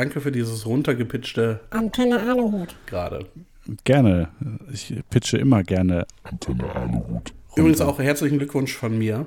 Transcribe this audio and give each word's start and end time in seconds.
Danke 0.00 0.22
für 0.22 0.32
dieses 0.32 0.64
runtergepitchte 0.64 1.60
Antenne 1.68 2.20
Aluhut. 2.20 2.74
gerade. 2.86 3.26
Gerne. 3.84 4.30
Ich 4.72 4.94
pitche 5.10 5.36
immer 5.36 5.62
gerne. 5.62 6.06
Übrigens 7.54 7.82
auch 7.82 7.98
herzlichen 7.98 8.38
Glückwunsch 8.38 8.74
von 8.74 8.96
mir. 8.96 9.26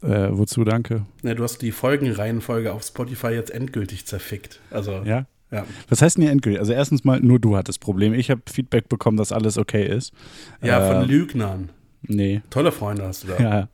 Äh, 0.00 0.28
wozu 0.30 0.64
danke? 0.64 1.04
Ja, 1.22 1.34
du 1.34 1.42
hast 1.42 1.60
die 1.60 1.72
Folgenreihenfolge 1.72 2.72
auf 2.72 2.84
Spotify 2.84 3.32
jetzt 3.32 3.50
endgültig 3.50 4.06
zerfickt. 4.06 4.60
Also, 4.70 5.02
Ja? 5.04 5.26
ja. 5.50 5.66
Was 5.90 6.00
heißt 6.00 6.16
denn 6.16 6.22
hier 6.22 6.32
endgültig? 6.32 6.58
Also 6.60 6.72
erstens 6.72 7.04
mal, 7.04 7.20
nur 7.20 7.38
du 7.38 7.54
hattest 7.58 7.80
Problem. 7.80 8.14
Ich 8.14 8.30
habe 8.30 8.40
Feedback 8.50 8.88
bekommen, 8.88 9.18
dass 9.18 9.30
alles 9.30 9.58
okay 9.58 9.86
ist. 9.86 10.14
Ja, 10.62 10.80
von 10.90 11.02
Äh, 11.02 11.04
Lügnern. 11.04 11.68
Nee. 12.00 12.40
Tolle 12.48 12.72
Freunde 12.72 13.04
hast 13.04 13.24
du 13.24 13.28
da. 13.28 13.36
Ja. 13.38 13.68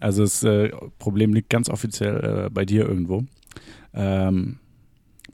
Also 0.00 0.20
das 0.22 0.42
äh, 0.44 0.68
Problem 0.98 1.32
liegt 1.32 1.48
ganz 1.48 1.70
offiziell 1.70 2.44
äh, 2.48 2.50
bei 2.50 2.66
dir 2.66 2.86
irgendwo. 2.86 3.24
Ähm, 3.94 4.58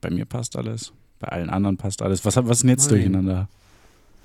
bei 0.01 0.11
mir 0.11 0.25
passt 0.25 0.57
alles. 0.57 0.93
Bei 1.19 1.29
allen 1.29 1.51
anderen 1.51 1.77
passt 1.77 2.03
alles. 2.03 2.25
Was, 2.25 2.37
was 2.37 2.45
ist 2.59 2.63
denn 2.63 2.71
jetzt 2.71 2.91
Nein. 2.91 3.01
durcheinander? 3.01 3.49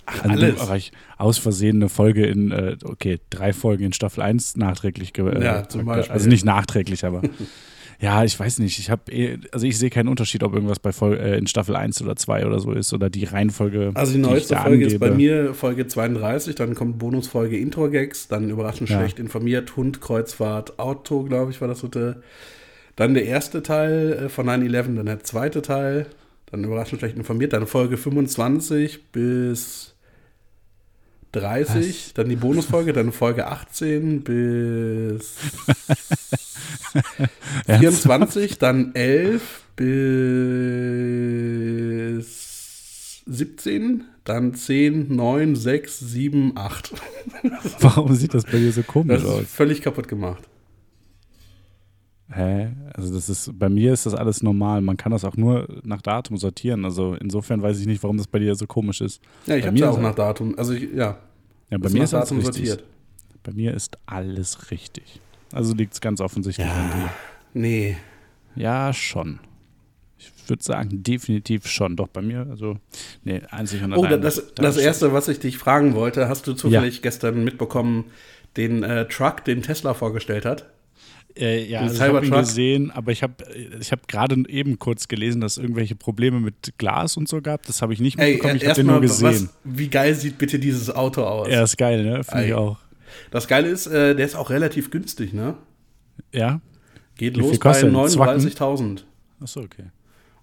Ach, 0.06 0.24
Also 0.24 0.30
alles. 0.46 0.68
Du, 0.68 0.74
ich 0.76 0.92
aus 1.18 1.38
Versehen 1.40 1.78
eine 1.78 1.90
Folge 1.90 2.26
in, 2.26 2.52
äh, 2.52 2.78
okay, 2.84 3.20
drei 3.30 3.54
Folgen 3.54 3.84
in 3.86 3.94
Staffel 3.94 4.22
1 4.22 4.56
nachträglich. 4.58 5.18
Äh, 5.18 5.44
Ja, 5.44 5.68
zum 5.68 5.86
Beispiel. 5.86 6.14
Also 6.14 6.30
nicht 6.30 6.46
nachträglich, 6.46 7.04
aber 7.06 7.22
ja, 8.00 8.24
ich 8.24 8.40
weiß 8.40 8.60
nicht. 8.60 8.78
Ich 8.80 8.90
habe 8.92 9.12
eh, 9.12 9.40
also 9.52 9.66
ich 9.66 9.78
sehe 9.80 9.90
keinen 9.90 10.08
Unterschied, 10.08 10.44
ob 10.44 10.54
irgendwas 10.54 10.80
bei 10.80 10.92
Fol 10.94 11.18
äh, 11.18 11.38
in 11.38 11.48
Staffel 11.48 11.76
1 11.76 12.02
oder 12.04 12.16
2 12.16 12.46
oder 12.46 12.60
so 12.60 12.72
ist 12.72 12.94
oder 12.94 13.10
die 13.10 13.24
Reihenfolge. 13.26 13.92
Also 13.96 14.14
die 14.14 14.20
neueste 14.20 14.54
da 14.54 14.62
Folge 14.62 14.86
ist 14.86 15.00
bei 15.00 15.08
angebe. 15.08 15.18
mir 15.46 15.54
Folge 15.56 15.88
32, 15.88 16.54
dann 16.56 16.76
kommt 16.76 17.00
Bonusfolge 17.00 17.58
Intro-Gags, 17.58 18.28
dann 18.28 18.50
überraschend 18.50 18.90
Ja. 18.90 19.00
schlecht 19.00 19.18
informiert, 19.20 19.76
Hund, 19.76 20.02
Kreuzfahrt, 20.02 20.78
Auto, 20.80 21.24
glaube 21.24 21.52
ich, 21.52 21.60
war 21.62 21.68
das 21.68 21.82
dritte. 21.82 22.22
Dann 22.96 23.14
der 23.14 23.26
erste 23.26 23.62
Teil 23.62 24.14
äh, 24.26 24.30
von 24.30 24.48
9-11, 24.48 24.96
dann 24.96 25.06
der 25.06 25.24
zweite 25.24 25.62
Teil, 25.62 26.08
dann 26.48 26.64
überraschend 26.64 27.00
schlecht 27.00 27.18
informiert, 27.18 27.54
dann 27.54 27.68
Folge 27.68 27.98
25 27.98 29.12
bis 29.12 29.96
30, 31.34 32.14
dann 32.14 32.30
die 32.30 32.38
Bonusfolge, 32.38 32.94
dann 32.94 33.12
Folge 33.12 33.48
18 33.48 34.24
bis 34.24 35.36
24, 37.66 38.58
dann 38.58 38.96
11 38.96 39.42
bis 39.76 40.96
17, 43.26 44.06
dann 44.24 44.54
10, 44.54 45.14
9, 45.14 45.56
6, 45.56 46.00
7, 46.00 46.54
8. 46.56 46.94
Warum 47.82 48.16
sieht 48.16 48.34
das 48.34 48.46
bei 48.46 48.58
dir 48.58 48.72
so 48.72 48.84
komisch 48.84 49.26
aus? 49.26 49.44
völlig 49.48 49.82
kaputt 49.82 50.08
gemacht. 50.08 50.44
Hä? 52.32 52.70
Also 52.94 53.14
das 53.14 53.30
ist, 53.30 53.52
bei 53.60 53.70
mir 53.70 53.94
ist 53.94 54.06
das 54.08 54.16
alles 54.16 54.42
normal. 54.42 54.82
Man 54.82 54.98
kann 54.98 55.12
das 55.12 55.24
auch 55.24 55.38
nur 55.38 55.68
nach 55.84 56.02
Datum 56.02 56.38
sortieren. 56.38 56.84
Also 56.86 57.14
insofern 57.16 57.62
weiß 57.62 57.80
ich 57.80 57.86
nicht, 57.86 58.02
warum 58.02 58.18
das 58.18 58.28
bei 58.28 58.40
dir 58.40 58.56
so 58.56 58.66
komisch 58.66 59.02
ist. 59.02 59.22
Ja, 59.46 59.56
ich 59.56 59.64
habe 59.66 59.74
mir 59.74 59.80
ja 59.82 59.90
ist 59.92 59.96
auch 59.98 60.02
nach 60.02 60.16
Datum. 60.16 60.58
Also, 60.58 60.74
ich, 60.74 60.92
ja, 60.94 61.18
Ja, 61.70 61.78
bei 61.78 61.88
ist 61.88 61.94
mir 61.94 62.04
ist 62.04 62.14
alles 62.14 62.30
Datum 62.30 62.38
richtig. 62.46 62.68
sortiert. 62.68 62.84
Bei 63.44 63.52
mir 63.52 63.74
ist 63.76 63.98
alles 64.08 64.72
richtig. 64.72 65.22
Also 65.54 65.76
liegt 65.76 65.94
es 65.94 66.02
ganz 66.02 66.20
offensichtlich 66.20 66.66
an 66.68 66.92
dir. 67.00 67.10
Nee. 67.54 67.98
Ja, 68.56 68.92
schon. 68.92 69.40
Ich 70.18 70.32
würde 70.50 70.64
sagen, 70.64 71.04
definitiv 71.04 71.68
schon. 71.68 71.96
Doch 71.96 72.08
bei 72.08 72.22
mir, 72.24 72.48
also, 72.50 72.78
nee, 73.24 73.42
einzig 73.52 73.84
und 73.84 73.94
Oh, 73.94 74.04
allein. 74.04 74.22
das, 74.22 74.36
da 74.56 74.64
das 74.64 74.78
ist- 74.78 74.84
erste, 74.84 75.14
was 75.14 75.28
ich 75.28 75.40
dich 75.40 75.58
fragen 75.60 75.94
wollte, 75.94 76.28
hast 76.28 76.48
du 76.48 76.54
zufällig 76.54 77.02
gestern 77.04 77.44
mitbekommen, 77.44 78.06
den 78.58 78.82
äh, 78.84 79.08
Truck, 79.08 79.44
den 79.46 79.62
Tesla 79.62 79.94
vorgestellt 79.94 80.46
hat? 80.46 80.66
Äh, 81.38 81.66
ja, 81.66 81.82
also 81.82 81.96
ich 81.96 82.02
habe 82.02 82.26
ihn 82.26 82.32
gesehen, 82.32 82.92
aber 82.92 83.12
ich 83.12 83.22
habe 83.22 83.34
ich 83.80 83.92
hab 83.92 84.08
gerade 84.08 84.42
eben 84.48 84.80
kurz 84.80 85.08
gelesen, 85.08 85.42
dass 85.42 85.58
es 85.58 85.58
irgendwelche 85.58 85.96
Probleme 85.96 86.40
mit 86.40 86.78
Glas 86.78 87.18
und 87.18 87.28
so 87.28 87.42
gab. 87.42 87.66
Das 87.66 87.82
habe 87.82 87.94
ich 87.94 88.00
nicht 88.00 88.18
Ey, 88.20 88.34
mitbekommen. 88.34 88.56
ich 88.58 88.66
habe 88.66 88.76
den 88.76 88.88
nur 88.88 89.02
gesehen. 89.02 89.28
was, 89.28 89.50
wie 89.66 89.90
geil 89.90 90.16
sieht 90.16 90.38
bitte 90.38 90.60
dieses 90.60 90.90
Auto 90.90 91.24
aus? 91.24 91.48
Er 91.50 91.64
ist 91.64 91.78
geil, 91.78 92.04
ne? 92.04 92.24
Finde 92.24 92.44
ich 92.46 92.52
Ey. 92.52 92.54
auch. 92.54 92.78
Das 93.32 93.48
Geile 93.48 93.68
ist, 93.68 93.88
äh, 93.88 94.16
der 94.16 94.26
ist 94.26 94.36
auch 94.36 94.50
relativ 94.50 94.92
günstig, 94.92 95.34
ne? 95.34 95.56
Ja? 96.32 96.62
Geht 97.18 97.36
Wie 97.36 97.42
los 97.42 97.60
bei 97.60 97.70
kostet 97.70 97.94
der? 97.94 98.08
Zwacken? 98.08 98.42
39.000. 98.42 99.04
Achso, 99.42 99.62
okay. 99.62 99.86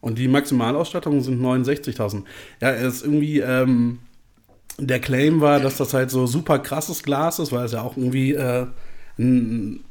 Und 0.00 0.18
die 0.18 0.28
Maximalausstattung 0.28 1.20
sind 1.20 1.40
69.000. 1.40 2.24
Ja, 2.60 2.70
er 2.70 2.88
ist 2.88 3.02
irgendwie, 3.02 3.40
ähm, 3.40 3.98
der 4.78 5.00
Claim 5.00 5.40
war, 5.40 5.60
dass 5.60 5.76
das 5.76 5.94
halt 5.94 6.10
so 6.10 6.26
super 6.26 6.58
krasses 6.58 7.02
Glas 7.02 7.38
ist, 7.38 7.52
weil 7.52 7.64
es 7.66 7.72
ja 7.72 7.82
auch 7.82 7.96
irgendwie 7.96 8.32
äh, 8.32 8.66
ein 9.18 9.84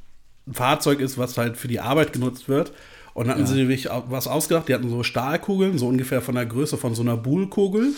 Fahrzeug 0.54 1.00
ist, 1.00 1.18
was 1.18 1.38
halt 1.38 1.58
für 1.58 1.68
die 1.68 1.80
Arbeit 1.80 2.14
genutzt 2.14 2.48
wird. 2.50 2.72
Und 3.14 3.28
dann 3.28 3.36
hatten 3.36 3.46
sie 3.48 3.66
sich 3.66 3.90
was 4.08 4.28
ausgedacht, 4.28 4.70
die 4.70 4.74
hatten 4.74 4.90
so 4.90 5.04
Stahlkugeln, 5.04 5.78
so 5.78 5.88
ungefähr 5.88 6.22
von 6.22 6.36
der 6.36 6.46
Größe 6.46 6.78
von 6.78 6.96
so 6.96 7.02
einer 7.02 7.18
Buhlkugel. 7.18 7.90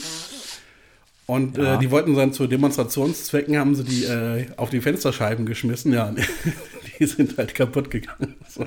Und 1.26 1.58
Ja. 1.58 1.76
äh, 1.76 1.80
die 1.80 1.90
wollten 1.92 2.16
dann 2.16 2.34
zu 2.34 2.48
Demonstrationszwecken, 2.48 3.58
haben 3.58 3.76
sie 3.76 3.84
die 3.86 4.04
äh, 4.04 4.48
auf 4.58 4.72
die 4.72 4.82
Fensterscheiben 4.82 5.46
geschmissen. 5.46 5.94
Ja, 5.94 6.14
die 7.00 7.06
sind 7.06 7.38
halt 7.38 7.56
kaputt 7.56 7.90
gegangen. 7.92 8.36
So, 8.50 8.66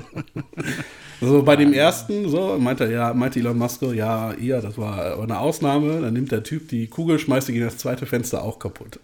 so 1.21 1.43
bei 1.43 1.55
dem 1.55 1.71
ersten, 1.73 2.29
so 2.29 2.57
meinte, 2.57 2.91
ja, 2.91 3.13
meinte 3.13 3.39
Elon 3.39 3.57
Musk, 3.57 3.81
ja, 3.83 4.33
ja, 4.39 4.59
das 4.61 4.77
war 4.77 5.19
eine 5.21 5.37
Ausnahme. 5.39 6.01
Dann 6.01 6.13
nimmt 6.13 6.31
der 6.31 6.41
Typ 6.43 6.69
die 6.69 6.87
Kugel, 6.87 7.19
schmeißt 7.19 7.47
die 7.49 7.53
gegen 7.53 7.65
das 7.65 7.77
zweite 7.77 8.05
Fenster 8.07 8.41
auch 8.43 8.57
kaputt. 8.57 8.99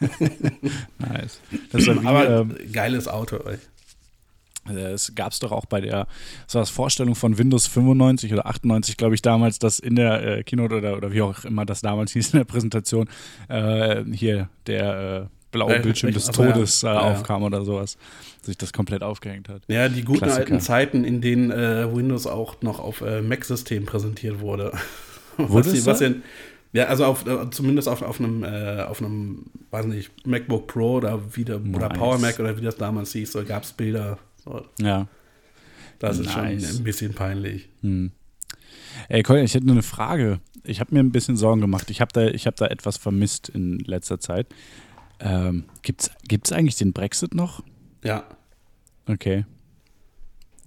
Nice. 0.98 1.40
Das 1.72 1.82
ist 1.82 1.86
ja 1.88 2.02
wie, 2.02 2.06
Aber 2.06 2.28
ähm, 2.40 2.54
geiles 2.72 3.06
Auto, 3.06 3.36
ey. 3.36 3.58
Es 4.68 5.14
gab 5.14 5.32
es 5.32 5.38
doch 5.38 5.52
auch 5.52 5.66
bei 5.66 5.80
der 5.80 6.06
so 6.46 6.64
Vorstellung 6.64 7.14
von 7.14 7.38
Windows 7.38 7.66
95 7.66 8.32
oder 8.32 8.46
98, 8.46 8.96
glaube 8.96 9.14
ich, 9.14 9.22
damals, 9.22 9.58
dass 9.58 9.78
in 9.78 9.96
der 9.96 10.38
äh, 10.38 10.42
Keynote 10.42 10.76
oder, 10.76 10.96
oder 10.96 11.12
wie 11.12 11.22
auch 11.22 11.44
immer 11.44 11.64
das 11.64 11.80
damals 11.82 12.12
hieß 12.12 12.32
in 12.34 12.38
der 12.40 12.44
Präsentation, 12.44 13.08
äh, 13.48 14.04
hier 14.12 14.48
der 14.66 15.22
äh, 15.24 15.26
blaue 15.52 15.72
Wel- 15.76 15.82
Bildschirm 15.82 16.12
des. 16.12 16.26
Todes 16.30 16.82
äh, 16.82 16.86
Ja, 16.86 17.00
aufkam 17.00 17.42
oder 17.42 17.64
sowas. 17.64 17.96
Sich 18.42 18.56
das 18.58 18.72
komplett 18.72 19.02
aufgehängt 19.02 19.48
hat. 19.48 19.62
Ja, 19.68 19.88
die 19.88 20.02
guten 20.04 20.18
Klassiker. 20.20 20.40
alten 20.42 20.60
Zeiten, 20.60 21.04
in 21.04 21.20
denen 21.20 21.50
äh, 21.50 21.92
Windows 21.94 22.26
auch 22.26 22.60
noch 22.62 22.78
auf 22.80 23.00
äh, 23.00 23.22
Mac-Systemen 23.22 23.86
präsentiert 23.86 24.40
wurde. 24.40 24.72
Wurde 25.36 25.66
was, 25.66 25.72
die- 25.72 25.86
was 25.86 25.98
denn, 25.98 26.22
ja, 26.72 26.84
also 26.86 27.04
auf, 27.06 27.26
äh, 27.26 27.50
zumindest 27.50 27.88
auf, 27.88 28.02
auf 28.02 28.20
einem, 28.20 28.42
äh, 28.44 28.82
auf 28.82 29.00
einem, 29.00 29.46
weiß 29.70 29.86
nicht, 29.86 30.10
MacBook 30.26 30.66
Pro 30.66 30.96
oder 30.96 31.20
wie 31.34 31.44
der, 31.44 31.56
oder. 31.64 31.88
Power 31.88 32.18
Mac 32.18 32.38
oder 32.38 32.56
wie 32.58 32.62
das 32.62 32.76
damals 32.76 33.12
hieß, 33.12 33.32
so 33.32 33.42
gab 33.44 33.62
es 33.62 33.72
Bilder. 33.72 34.18
Ja. 34.80 35.06
das 35.98 36.18
ist 36.18 36.26
Nice. 36.36 36.66
schon 36.68 36.76
ein 36.80 36.84
bisschen 36.84 37.14
peinlich. 37.14 37.68
Hm. 37.82 38.12
Ey, 39.08 39.22
Colin, 39.22 39.44
ich 39.44 39.54
hätte 39.54 39.66
nur 39.66 39.74
eine 39.74 39.82
Frage. 39.82 40.40
Ich 40.64 40.80
habe 40.80 40.94
mir 40.94 41.00
ein 41.00 41.12
bisschen 41.12 41.36
Sorgen 41.36 41.60
gemacht. 41.60 41.90
Ich 41.90 42.00
habe 42.00 42.10
da, 42.12 42.26
ich 42.28 42.46
hab 42.46 42.56
da 42.56 42.66
etwas 42.66 42.96
vermisst 42.96 43.48
in 43.48 43.78
letzter 43.80 44.18
Zeit. 44.20 44.46
Ähm, 45.20 45.64
gibt's, 45.82 46.10
gibt's 46.28 46.52
eigentlich 46.52 46.76
den 46.76 46.92
Brexit 46.92 47.34
noch? 47.34 47.62
Ja. 48.04 48.24
Okay. 49.06 49.44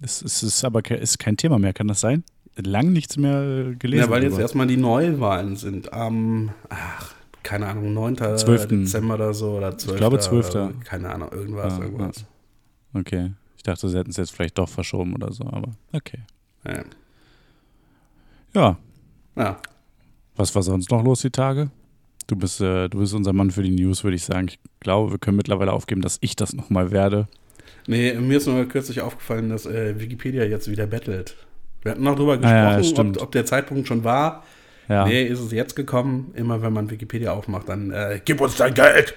Es, 0.00 0.22
es 0.22 0.42
ist 0.42 0.64
aber 0.64 0.82
ke- 0.82 0.94
ist 0.96 1.18
kein 1.18 1.36
Thema 1.36 1.58
mehr, 1.58 1.72
kann 1.72 1.88
das 1.88 2.00
sein? 2.00 2.24
Lang 2.56 2.92
nichts 2.92 3.16
mehr 3.16 3.74
gelesen. 3.78 4.04
Ja, 4.04 4.10
weil 4.10 4.22
jetzt 4.22 4.32
darüber. 4.32 4.42
erstmal 4.42 4.66
die 4.66 4.76
Neuwahlen 4.76 5.56
sind 5.56 5.92
am, 5.92 6.50
ach, 6.68 7.14
keine 7.42 7.66
Ahnung, 7.66 7.92
9. 7.92 8.16
12.. 8.16 8.66
Dezember 8.68 9.14
oder 9.14 9.34
so 9.34 9.56
oder 9.58 9.76
12. 9.76 9.98
glaube, 9.98 10.18
12.. 10.18 10.50
oder- 10.50 10.72
Keine 10.84 11.10
Ahnung, 11.10 11.30
irgendwas, 11.32 11.76
Ja, 11.78 11.84
irgendwas. 11.84 12.24
Okay. 12.94 13.32
Ich 13.60 13.64
dachte, 13.64 13.90
sie 13.90 13.98
hätten 13.98 14.08
es 14.08 14.16
jetzt 14.16 14.32
vielleicht 14.32 14.56
doch 14.56 14.70
verschoben 14.70 15.14
oder 15.14 15.32
so, 15.32 15.44
aber 15.44 15.72
okay. 15.92 16.20
Ja. 16.66 16.82
Ja, 18.54 18.78
ja. 19.36 19.58
was 20.34 20.54
war 20.54 20.62
sonst 20.62 20.90
noch 20.90 21.04
los 21.04 21.20
die 21.20 21.28
Tage? 21.30 21.70
Du 22.26 22.36
bist, 22.36 22.62
äh, 22.62 22.88
du 22.88 23.00
bist 23.00 23.12
unser 23.12 23.34
Mann 23.34 23.50
für 23.50 23.62
die 23.62 23.70
News, 23.70 24.02
würde 24.02 24.14
ich 24.16 24.24
sagen. 24.24 24.48
Ich 24.48 24.58
glaube, 24.80 25.10
wir 25.12 25.18
können 25.18 25.36
mittlerweile 25.36 25.72
aufgeben, 25.74 26.00
dass 26.00 26.16
ich 26.22 26.36
das 26.36 26.54
nochmal 26.54 26.90
werde. 26.90 27.28
Nee, 27.86 28.14
mir 28.14 28.38
ist 28.38 28.46
nur 28.46 28.64
kürzlich 28.66 29.02
aufgefallen, 29.02 29.50
dass 29.50 29.66
äh, 29.66 30.00
Wikipedia 30.00 30.44
jetzt 30.44 30.70
wieder 30.70 30.86
bettelt. 30.86 31.36
Wir 31.82 31.92
hatten 31.92 32.02
noch 32.02 32.16
drüber 32.16 32.38
Ah, 32.40 32.48
ja, 32.50 32.76
gesprochen, 32.78 32.94
stimmt. 32.94 33.16
ob, 33.18 33.24
ob 33.24 33.32
der 33.32 33.44
Zeitpunkt 33.44 33.86
schon 33.88 34.04
war. 34.04 34.42
Ja, 34.88 35.04
Nee, 35.06 35.24
ist 35.24 35.40
es 35.40 35.52
jetzt 35.52 35.76
gekommen. 35.76 36.32
Immer 36.34 36.62
wenn 36.62 36.72
man 36.72 36.88
Wikipedia 36.90 37.32
aufmacht, 37.34 37.68
dann 37.68 37.90
äh, 37.90 38.22
gib 38.24 38.40
uns 38.40 38.56
dein 38.56 38.72
Geld. 38.72 39.14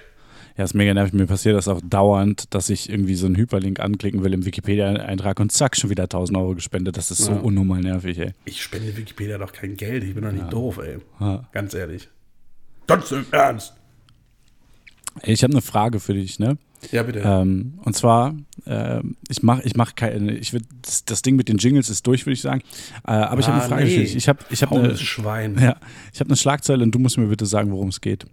Ja, 0.56 0.64
ist 0.64 0.74
mega 0.74 0.94
nervig. 0.94 1.12
Mir 1.14 1.26
passiert 1.26 1.56
das 1.56 1.66
auch 1.68 1.80
dauernd, 1.82 2.52
dass 2.54 2.70
ich 2.70 2.88
irgendwie 2.88 3.14
so 3.16 3.26
einen 3.26 3.36
Hyperlink 3.36 3.80
anklicken 3.80 4.22
will 4.22 4.32
im 4.32 4.44
Wikipedia-Eintrag 4.44 5.40
und 5.40 5.50
zack, 5.52 5.76
schon 5.76 5.90
wieder 5.90 6.04
1000 6.04 6.38
Euro 6.38 6.54
gespendet. 6.54 6.96
Das 6.96 7.10
ist 7.10 7.18
so 7.18 7.32
Ja. 7.32 7.38
unnormal 7.40 7.80
nervig, 7.80 8.18
ey. 8.18 8.32
Ich 8.44 8.62
spende 8.62 8.96
Wikipedia 8.96 9.38
doch 9.38 9.52
kein 9.52 9.76
Geld. 9.76 10.04
Ich 10.04 10.14
bin 10.14 10.22
doch 10.24 10.32
nicht 10.32 10.52
doof, 10.52 10.78
ey. 10.78 10.98
Ja. 11.20 11.44
Ganz 11.52 11.74
ehrlich. 11.74 12.08
Ganz 12.86 13.10
im 13.12 13.24
Ernst. 13.32 13.72
Ey, 15.22 15.32
Ich 15.32 15.42
habe 15.42 15.52
eine 15.52 15.62
Frage 15.62 16.00
für 16.00 16.14
dich, 16.14 16.38
ne? 16.38 16.56
Ja, 16.92 17.02
bitte. 17.02 17.20
Ähm, 17.24 17.78
und 17.84 17.96
zwar, 17.96 18.34
äh, 18.66 19.00
ich 19.28 19.42
mache 19.42 19.62
ich 19.64 19.74
mach 19.74 19.94
keine, 19.94 20.36
ich 20.36 20.52
würd, 20.52 20.64
das, 20.82 21.04
das 21.06 21.22
Ding 21.22 21.34
mit 21.34 21.48
den 21.48 21.56
Jingles 21.56 21.88
ist 21.88 22.06
durch, 22.06 22.26
würde 22.26 22.34
ich 22.34 22.42
sagen. 22.42 22.60
Äh, 23.06 23.12
aber 23.12 23.40
ich 23.40 23.46
habe 23.46 23.56
Ah, 23.56 23.60
eine 23.60 23.68
Frage. 23.70 23.84
nee. 23.86 23.94
für 23.94 24.00
dich. 24.02 24.16
Ich 24.16 24.28
habe 24.28 24.40
ich 24.50 24.62
hab 24.62 24.70
eine, 24.70 24.82
Faules 24.84 25.00
Schwein. 25.00 25.56
ja, 25.60 25.76
ich 26.12 26.20
hab 26.20 26.26
eine 26.28 26.36
Schlagzeile 26.36 26.82
und 26.84 26.90
du 26.94 26.98
musst 26.98 27.16
mir 27.16 27.26
bitte 27.26 27.46
sagen, 27.46 27.70
worum 27.70 27.88
es 27.88 28.00
geht. 28.02 28.26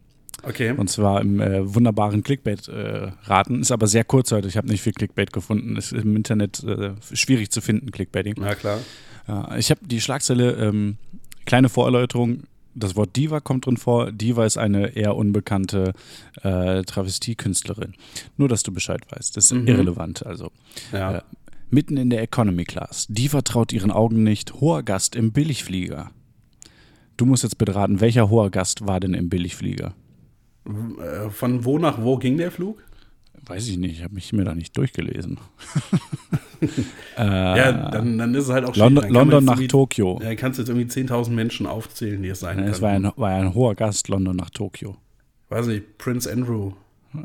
Okay. 0.44 0.72
Und 0.76 0.90
zwar 0.90 1.22
im 1.22 1.40
äh, 1.40 1.74
wunderbaren 1.76 2.24
Clickbait-Raten. 2.24 3.62
ist 3.62 3.72
aber 3.72 3.88
sehr 3.88 4.04
kurz 4.04 4.32
heute. 4.32 4.48
Ich 4.48 4.58
habe 4.58 4.68
nicht 4.68 4.82
viel 4.82 4.94
Clickbait 4.94 5.32
gefunden. 5.32 5.76
Ist 5.78 5.92
im 5.94 6.16
Internet 6.16 6.64
äh, 6.64 6.92
schwierig 7.14 7.52
zu 7.52 7.62
finden, 7.62 7.92
Clickbaiting. 7.92 8.36
Na 8.40 8.56
klar. 8.56 8.80
Ja, 9.28 9.56
ich 9.58 9.70
habe 9.70 9.82
die 9.86 10.02
Schlagzeile, 10.02 10.54
ähm, 10.54 10.98
kleine 11.46 11.70
Vorerläuterung. 11.70 12.44
Das 12.74 12.96
Wort 12.96 13.16
Diva 13.18 13.40
kommt 13.42 13.66
drin 13.66 13.78
vor. 13.78 14.12
Diva 14.12 14.46
ist 14.46 14.58
eine 14.58 14.96
eher 14.96 15.16
unbekannte 15.16 15.94
äh, 16.42 16.82
Travestiekünstlerin. 16.84 17.94
Nur, 18.38 18.48
dass 18.50 18.64
du 18.64 18.72
Bescheid 18.72 19.02
weißt. 19.12 19.36
Das 19.38 19.46
ist 19.46 19.52
Mhm. 19.54 19.68
irrelevant. 19.68 20.26
Also 20.26 20.52
Ja. 20.92 21.18
Äh, 21.18 21.22
mitten 21.70 21.98
in 21.98 22.10
der 22.10 22.22
Economy 22.24 22.64
Class. 22.64 23.06
Diva 23.10 23.42
traut 23.44 23.74
ihren 23.74 23.92
Augen 23.92 24.24
nicht. 24.24 24.54
Hoher 24.56 24.84
Gast 24.84 25.16
im 25.16 25.32
Billigflieger. 25.34 26.12
Du 27.18 27.26
musst 27.26 27.44
jetzt 27.44 27.58
bitte 27.58 27.76
raten, 27.76 28.00
welcher 28.02 28.30
hoher 28.30 28.50
Gast 28.50 28.88
war 28.88 29.00
denn 29.00 29.14
im 29.14 29.30
Billigflieger? 29.30 29.94
Äh, 30.66 31.30
Von 31.30 31.66
wo 31.66 31.78
nach 31.80 32.02
wo 32.02 32.18
ging 32.18 32.38
der 32.38 32.52
Flug? 32.52 32.84
Weiß 33.46 33.68
ich 33.68 33.78
nicht, 33.78 33.94
ich 33.98 34.04
habe 34.04 34.14
mich 34.14 34.32
mir 34.34 34.44
da 34.46 34.54
nicht 34.54 34.78
durchgelesen. 34.78 35.40
ja, 37.18 37.90
dann, 37.90 38.18
dann 38.18 38.36
ist 38.36 38.44
es 38.46 38.50
halt 38.52 38.66
auch 38.66 38.76
London, 38.76 39.04
man 39.06 39.14
London 39.14 39.46
jetzt 39.48 39.60
nach 39.60 39.68
Tokio. 39.68 40.20
Ja, 40.22 40.36
kannst 40.36 40.60
jetzt 40.60 40.70
irgendwie 40.70 40.88
10.000 40.88 41.32
Menschen 41.32 41.66
aufzählen, 41.66 42.22
die 42.22 42.30
es 42.30 42.40
sein 42.42 42.60
Es 42.60 42.80
können. 42.80 43.04
war 43.04 43.12
ein, 43.12 43.12
war 43.18 43.30
ein 43.32 43.54
hoher 43.56 43.76
Gast, 43.76 44.08
London 44.10 44.36
nach 44.36 44.52
Tokio. 44.52 44.98
Weiß 45.50 45.66
nicht, 45.68 45.98
Prince 45.98 46.32
Andrew. 46.32 46.74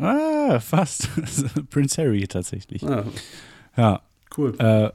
Ah, 0.01 0.59
fast. 0.59 1.09
Prince 1.71 2.01
Harry 2.01 2.27
tatsächlich. 2.27 2.83
Ah, 2.83 3.05
Ja. 3.77 4.01
cool. 4.39 4.55
Äh, 4.59 4.91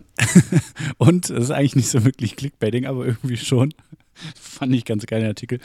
und 0.97 1.29
es 1.29 1.43
ist 1.45 1.51
eigentlich 1.51 1.75
nicht 1.75 1.89
so 1.89 2.03
wirklich 2.03 2.35
Clickbaiting, 2.35 2.85
aber 2.88 3.05
irgendwie 3.05 3.38
schon. 3.38 3.73
Fand 4.35 4.73
ich 4.75 4.85
ganz 4.85 5.05
geil 5.05 5.21
den 5.21 5.29
Artikel. 5.29 5.59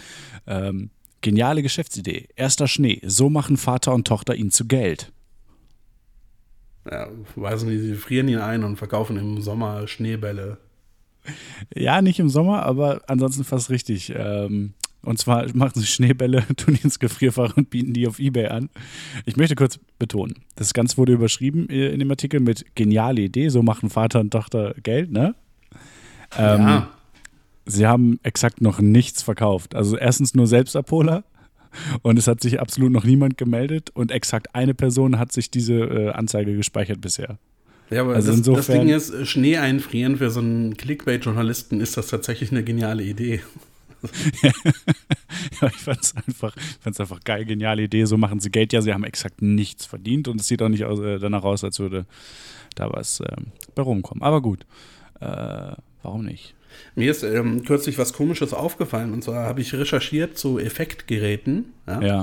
Ähm, 0.46 0.90
geniale 1.20 1.62
Geschäftsidee. 1.62 2.28
Erster 2.36 2.68
Schnee. 2.68 3.00
So 3.04 3.30
machen 3.30 3.56
Vater 3.56 3.94
und 3.94 4.06
Tochter 4.06 4.34
ihn 4.34 4.50
zu 4.50 4.66
Geld. 4.66 5.12
Ja, 6.90 7.08
weiß 7.34 7.64
nicht, 7.64 7.80
sie 7.80 7.94
frieren 7.94 8.28
ihn 8.28 8.38
ein 8.38 8.62
und 8.62 8.76
verkaufen 8.76 9.16
im 9.16 9.40
Sommer 9.40 9.88
Schneebälle. 9.88 10.58
Ja, 11.74 12.00
nicht 12.00 12.20
im 12.20 12.28
Sommer, 12.28 12.62
aber 12.62 13.02
ansonsten 13.08 13.42
fast 13.42 13.70
richtig. 13.70 14.12
Ähm, 14.14 14.74
und 15.02 15.18
zwar 15.18 15.46
machen 15.54 15.80
sie 15.80 15.86
Schneebälle, 15.86 16.44
tun 16.56 16.74
die 16.74 16.82
ins 16.82 16.98
Gefrierfach 16.98 17.56
und 17.56 17.70
bieten 17.70 17.92
die 17.92 18.06
auf 18.06 18.18
Ebay 18.18 18.48
an. 18.48 18.70
Ich 19.24 19.36
möchte 19.36 19.54
kurz 19.54 19.78
betonen, 19.98 20.34
das 20.54 20.74
Ganze 20.74 20.96
wurde 20.96 21.12
überschrieben 21.12 21.68
äh, 21.68 21.88
in 21.88 21.98
dem 21.98 22.10
Artikel 22.10 22.40
mit 22.40 22.74
geniale 22.74 23.22
Idee, 23.22 23.48
so 23.48 23.62
machen 23.62 23.90
Vater 23.90 24.20
und 24.20 24.30
Tochter 24.30 24.74
Geld, 24.82 25.10
ne? 25.10 25.34
Ähm, 26.36 26.60
ja, 26.60 26.90
Sie 27.66 27.86
haben 27.86 28.18
exakt 28.22 28.60
noch 28.60 28.80
nichts 28.80 29.22
verkauft. 29.22 29.74
Also 29.74 29.96
erstens 29.96 30.34
nur 30.34 30.46
Selbstabholer 30.46 31.24
und 32.02 32.18
es 32.18 32.26
hat 32.26 32.40
sich 32.40 32.60
absolut 32.60 32.92
noch 32.92 33.04
niemand 33.04 33.36
gemeldet 33.36 33.90
und 33.92 34.10
exakt 34.10 34.54
eine 34.54 34.74
Person 34.74 35.18
hat 35.18 35.32
sich 35.32 35.50
diese 35.50 35.74
äh, 35.74 36.08
Anzeige 36.10 36.56
gespeichert 36.56 37.00
bisher. 37.00 37.38
ja, 37.90 38.02
aber 38.02 38.14
also 38.14 38.32
das, 38.32 38.42
das 38.42 38.66
Ding 38.68 38.88
ist, 38.88 39.26
Schnee 39.26 39.58
einfrieren 39.58 40.16
für 40.18 40.30
so 40.30 40.40
einen 40.40 40.76
Clickbait-Journalisten 40.76 41.80
ist 41.80 41.96
das 41.96 42.08
tatsächlich 42.08 42.50
eine 42.52 42.64
geniale 42.64 43.02
Idee. 43.02 43.42
Ja, 45.60 45.68
ich 45.68 45.76
fand 45.76 46.02
es 46.02 46.14
einfach, 46.16 46.54
fand's 46.80 47.00
einfach 47.00 47.20
geil, 47.24 47.44
geniale 47.44 47.82
Idee. 47.82 48.04
So 48.04 48.16
machen 48.16 48.40
sie 48.40 48.50
Geld. 48.50 48.72
Ja, 48.72 48.82
sie 48.82 48.92
haben 48.92 49.04
exakt 49.04 49.42
nichts 49.42 49.86
verdient 49.86 50.28
und 50.28 50.40
es 50.40 50.48
sieht 50.48 50.62
auch 50.62 50.68
nicht 50.68 50.84
aus, 50.84 51.00
äh, 51.00 51.18
danach 51.18 51.44
aus, 51.44 51.64
als 51.64 51.78
würde 51.78 52.06
da 52.74 52.92
was 52.92 53.20
ähm, 53.20 53.46
bei 53.74 53.82
rumkommen. 53.82 54.22
Aber 54.22 54.42
gut, 54.42 54.66
äh, 55.20 55.72
warum 56.02 56.24
nicht? 56.24 56.54
Mir 56.94 57.10
ist 57.10 57.22
ähm, 57.22 57.64
kürzlich 57.64 57.98
was 57.98 58.12
Komisches 58.12 58.52
aufgefallen 58.54 59.12
und 59.12 59.22
zwar 59.24 59.44
habe 59.46 59.60
ich 59.60 59.74
recherchiert 59.74 60.36
zu 60.38 60.58
Effektgeräten. 60.58 61.66
Ja? 61.86 62.00
Ja, 62.02 62.22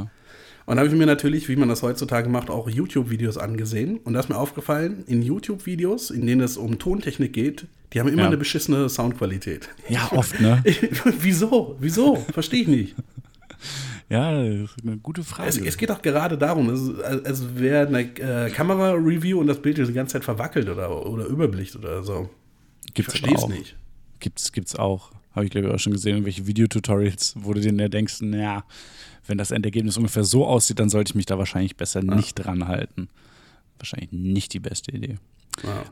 Und 0.65 0.75
da 0.75 0.81
habe 0.81 0.87
ich 0.87 0.93
mir 0.95 1.05
natürlich, 1.05 1.49
wie 1.49 1.55
man 1.55 1.69
das 1.69 1.81
heutzutage 1.83 2.29
macht, 2.29 2.49
auch 2.49 2.69
YouTube-Videos 2.69 3.37
angesehen. 3.37 3.97
Und 4.03 4.13
da 4.13 4.19
ist 4.21 4.29
mir 4.29 4.37
aufgefallen, 4.37 5.03
in 5.07 5.21
YouTube-Videos, 5.21 6.09
in 6.11 6.25
denen 6.25 6.41
es 6.41 6.57
um 6.57 6.79
Tontechnik 6.79 7.33
geht, 7.33 7.65
die 7.93 7.99
haben 7.99 8.07
immer 8.09 8.21
Ja. 8.23 8.27
eine 8.27 8.37
beschissene 8.37 8.89
Soundqualität. 8.89 9.69
ja 9.89 10.09
oft, 10.11 10.39
ne? 10.41 10.63
Wieso? 11.19 11.75
Wieso? 11.79 12.15
Verstehe 12.33 12.61
ich 12.61 12.67
nicht. 12.67 12.95
Ja, 14.09 14.31
das 14.43 14.71
ist 14.71 14.75
eine 14.85 14.97
gute 14.97 15.23
Frage. 15.23 15.49
Es, 15.49 15.57
es 15.57 15.77
geht 15.77 15.89
doch 15.89 16.01
gerade 16.01 16.37
darum, 16.37 16.69
es, 16.69 16.99
als 17.01 17.55
wäre 17.55 17.87
eine 17.87 18.01
äh, 18.01 18.49
Kamera-Review 18.51 19.39
und 19.39 19.47
das 19.47 19.61
Bild 19.61 19.79
ist 19.79 19.87
die 19.87 19.93
ganze 19.93 20.13
Zeit 20.13 20.23
verwackelt 20.23 20.69
oder, 20.69 21.05
oder 21.05 21.25
überbelichtet 21.25 21.83
oder 21.83 22.03
so. 22.03 22.29
Ich 22.85 22.93
Gibt's 22.93 23.17
verstehe 23.17 23.35
es 23.35 23.47
nicht. 23.47 23.75
Gibt's, 24.23 24.53
gibt's 24.53 24.77
auch. 24.77 25.11
Habe 25.33 25.43
ich, 25.43 25.51
glaube 25.51 25.67
ich, 25.67 25.73
auch 25.73 25.79
schon 25.79 25.91
gesehen, 25.91 26.13
irgendwelche 26.13 26.47
Videotutorials, 26.47 27.33
wo 27.37 27.53
du 27.53 27.59
dir 27.59 27.73
ja 27.73 27.89
denkst, 27.89 28.21
naja, 28.21 28.63
wenn 29.27 29.37
das 29.37 29.51
Endergebnis 29.51 29.97
ungefähr 29.97 30.23
so 30.23 30.47
aussieht, 30.47 30.79
dann 30.79 30.89
sollte 30.89 31.11
ich 31.11 31.15
mich 31.15 31.25
da 31.25 31.37
wahrscheinlich 31.37 31.75
besser 31.75 32.01
nicht 32.01 32.35
dran 32.35 32.69
halten. 32.69 33.09
Wahrscheinlich 33.79 34.13
nicht 34.13 34.53
die 34.53 34.61
beste 34.61 34.91
Idee. 34.91 35.17
Ja. 35.61 35.83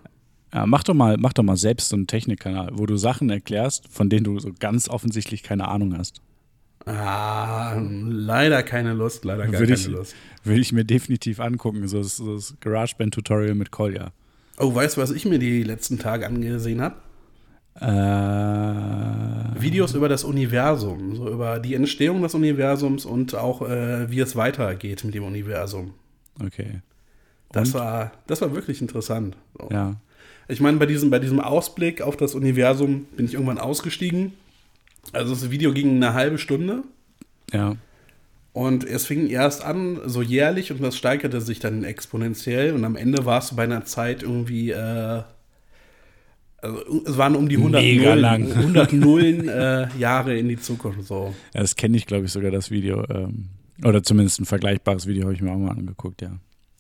Ja, 0.53 0.65
mach 0.65 0.83
doch 0.83 0.93
mal, 0.93 1.17
mach 1.17 1.33
doch 1.33 1.43
mal 1.43 1.57
selbst 1.57 1.89
so 1.89 1.97
einen 1.97 2.07
Technikkanal, 2.07 2.69
wo 2.73 2.85
du 2.85 2.95
Sachen 2.95 3.29
erklärst, 3.29 3.89
von 3.89 4.09
denen 4.09 4.23
du 4.23 4.39
so 4.39 4.51
ganz 4.57 4.87
offensichtlich 4.87 5.43
keine 5.43 5.67
Ahnung 5.67 5.97
hast. 5.97 6.21
Ah, 6.85 7.77
leider 7.77 8.63
keine 8.63 8.93
Lust, 8.93 9.25
leider 9.25 9.43
gar 9.47 9.59
Würde 9.59 9.73
keine 9.73 9.79
ich, 9.79 9.87
Lust. 9.87 10.15
würde 10.45 10.61
ich 10.61 10.71
mir 10.71 10.85
definitiv 10.85 11.41
angucken, 11.41 11.85
so 11.89 12.01
das, 12.01 12.17
das 12.17 12.55
GarageBand-Tutorial 12.61 13.55
mit 13.55 13.71
Kolja. 13.71 14.11
Oh, 14.57 14.73
weißt 14.73 14.95
du, 14.95 15.01
was 15.01 15.11
ich 15.11 15.25
mir 15.25 15.37
die 15.39 15.63
letzten 15.63 15.99
Tage 15.99 16.25
angesehen 16.25 16.81
habe? 16.81 16.95
Äh, 17.81 19.61
Videos 19.61 19.93
über 19.93 20.09
das 20.09 20.23
Universum, 20.23 21.15
so 21.15 21.29
über 21.29 21.59
die 21.59 21.75
Entstehung 21.75 22.21
des 22.21 22.33
Universums 22.35 23.05
und 23.05 23.35
auch 23.35 23.61
äh, 23.67 24.09
wie 24.09 24.19
es 24.19 24.35
weitergeht 24.35 25.03
mit 25.03 25.13
dem 25.15 25.23
Universum. 25.23 25.93
okay. 26.43 26.81
Das 27.53 27.69
Und? 27.69 27.81
war, 27.81 28.11
das 28.27 28.39
war 28.41 28.53
wirklich 28.55 28.79
interessant. 28.81 29.35
So. 29.59 29.67
Ja. 29.71 29.95
Ich 30.47 30.61
meine, 30.61 30.77
bei 30.77 30.85
diesem, 30.85 31.09
bei 31.09 31.19
diesem 31.19 31.41
Ausblick 31.41 32.01
auf 32.01 32.15
das 32.15 32.33
Universum 32.33 33.05
bin 33.17 33.25
ich 33.25 33.33
irgendwann 33.33 33.57
ausgestiegen. 33.57 34.31
Also 35.11 35.33
das 35.33 35.51
Video 35.51 35.73
ging 35.73 35.97
eine 35.97 36.13
halbe 36.13 36.37
Stunde 36.37 36.83
Ja. 37.51 37.75
und 38.53 38.85
es 38.85 39.05
fing 39.05 39.27
erst 39.27 39.65
an, 39.65 39.99
so 40.05 40.21
jährlich 40.21 40.71
und 40.71 40.81
das 40.81 40.95
steigerte 40.95 41.41
sich 41.41 41.59
dann 41.59 41.83
exponentiell 41.83 42.73
und 42.73 42.85
am 42.85 42.95
Ende 42.95 43.25
war 43.25 43.39
es 43.39 43.53
bei 43.55 43.63
einer 43.63 43.83
Zeit 43.83 44.23
irgendwie, 44.23 44.71
äh, 44.71 45.23
also 46.61 47.03
es 47.05 47.17
waren 47.17 47.35
um 47.35 47.49
die 47.49 47.57
100 47.57 47.81
Mega 47.81 48.09
Nullen, 48.15 48.19
lang. 48.21 48.51
100 48.55 48.93
Nullen 48.93 49.49
äh, 49.49 49.87
Jahre 49.97 50.37
in 50.37 50.47
die 50.49 50.59
Zukunft 50.59 51.03
so. 51.05 51.33
Ja, 51.53 51.61
das 51.61 51.75
kenne 51.75 51.97
ich, 51.97 52.05
glaube 52.05 52.25
ich, 52.25 52.31
sogar 52.31 52.51
das 52.51 52.69
Video. 52.71 53.03
Ähm, 53.09 53.49
oder 53.83 54.03
zumindest 54.03 54.39
ein 54.39 54.45
vergleichbares 54.45 55.07
Video 55.07 55.23
habe 55.23 55.33
ich 55.33 55.41
mir 55.41 55.51
auch 55.51 55.57
mal 55.57 55.71
angeguckt, 55.71 56.21
ja. 56.21 56.31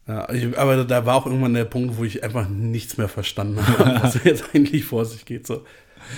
Ja, 0.07 0.31
ich, 0.33 0.57
aber 0.57 0.83
da 0.83 1.05
war 1.05 1.15
auch 1.15 1.25
irgendwann 1.25 1.53
der 1.53 1.65
Punkt, 1.65 1.97
wo 1.97 2.03
ich 2.03 2.23
einfach 2.23 2.49
nichts 2.49 2.97
mehr 2.97 3.07
verstanden 3.07 3.59
habe, 3.77 4.03
was 4.03 4.23
jetzt 4.23 4.45
eigentlich 4.53 4.83
vor 4.83 5.05
sich 5.05 5.25
geht. 5.25 5.45
So. 5.47 5.63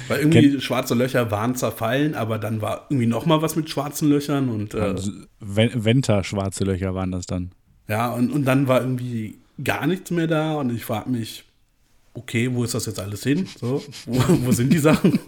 Weil 0.08 0.20
irgendwie 0.22 0.60
schwarze 0.62 0.96
Löcher 0.96 1.29
waren 1.32 1.55
zerfallen, 1.55 2.15
aber 2.15 2.39
dann 2.39 2.62
war 2.62 2.88
irgendwie 2.89 3.05
noch 3.08 3.25
mal 3.25 3.41
was 3.41 3.55
mit 3.55 3.70
schwarzen 3.70 4.10
Löchern 4.10 4.50
und 4.50 4.74
äh, 4.74 4.79
Also, 4.79 5.12
Ven- 5.41 5.84
Venta 5.86 6.24
schwarze 6.24 6.63
Löcher 6.63 6.96
waren 6.96 7.12
das 7.12 7.25
dann. 7.25 7.51
ja, 7.89 8.12
und, 8.12 8.32
und 8.32 8.46
dann 8.46 8.67
war 8.67 8.79
irgendwie 8.82 9.38
gar 9.63 9.86
nichts 9.86 10.10
mehr 10.12 10.27
da 10.27 10.55
und 10.55 10.74
ich 10.74 10.84
frage 10.86 11.10
mich, 11.10 11.43
okay, 12.13 12.50
wo 12.53 12.63
ist 12.63 12.74
das 12.74 12.86
jetzt 12.86 13.00
alles 13.00 13.24
hin? 13.24 13.48
So, 13.60 13.84
wo, 14.05 14.24
wo 14.46 14.51
sind 14.51 14.72
die 14.72 14.77
Sachen? 14.79 15.20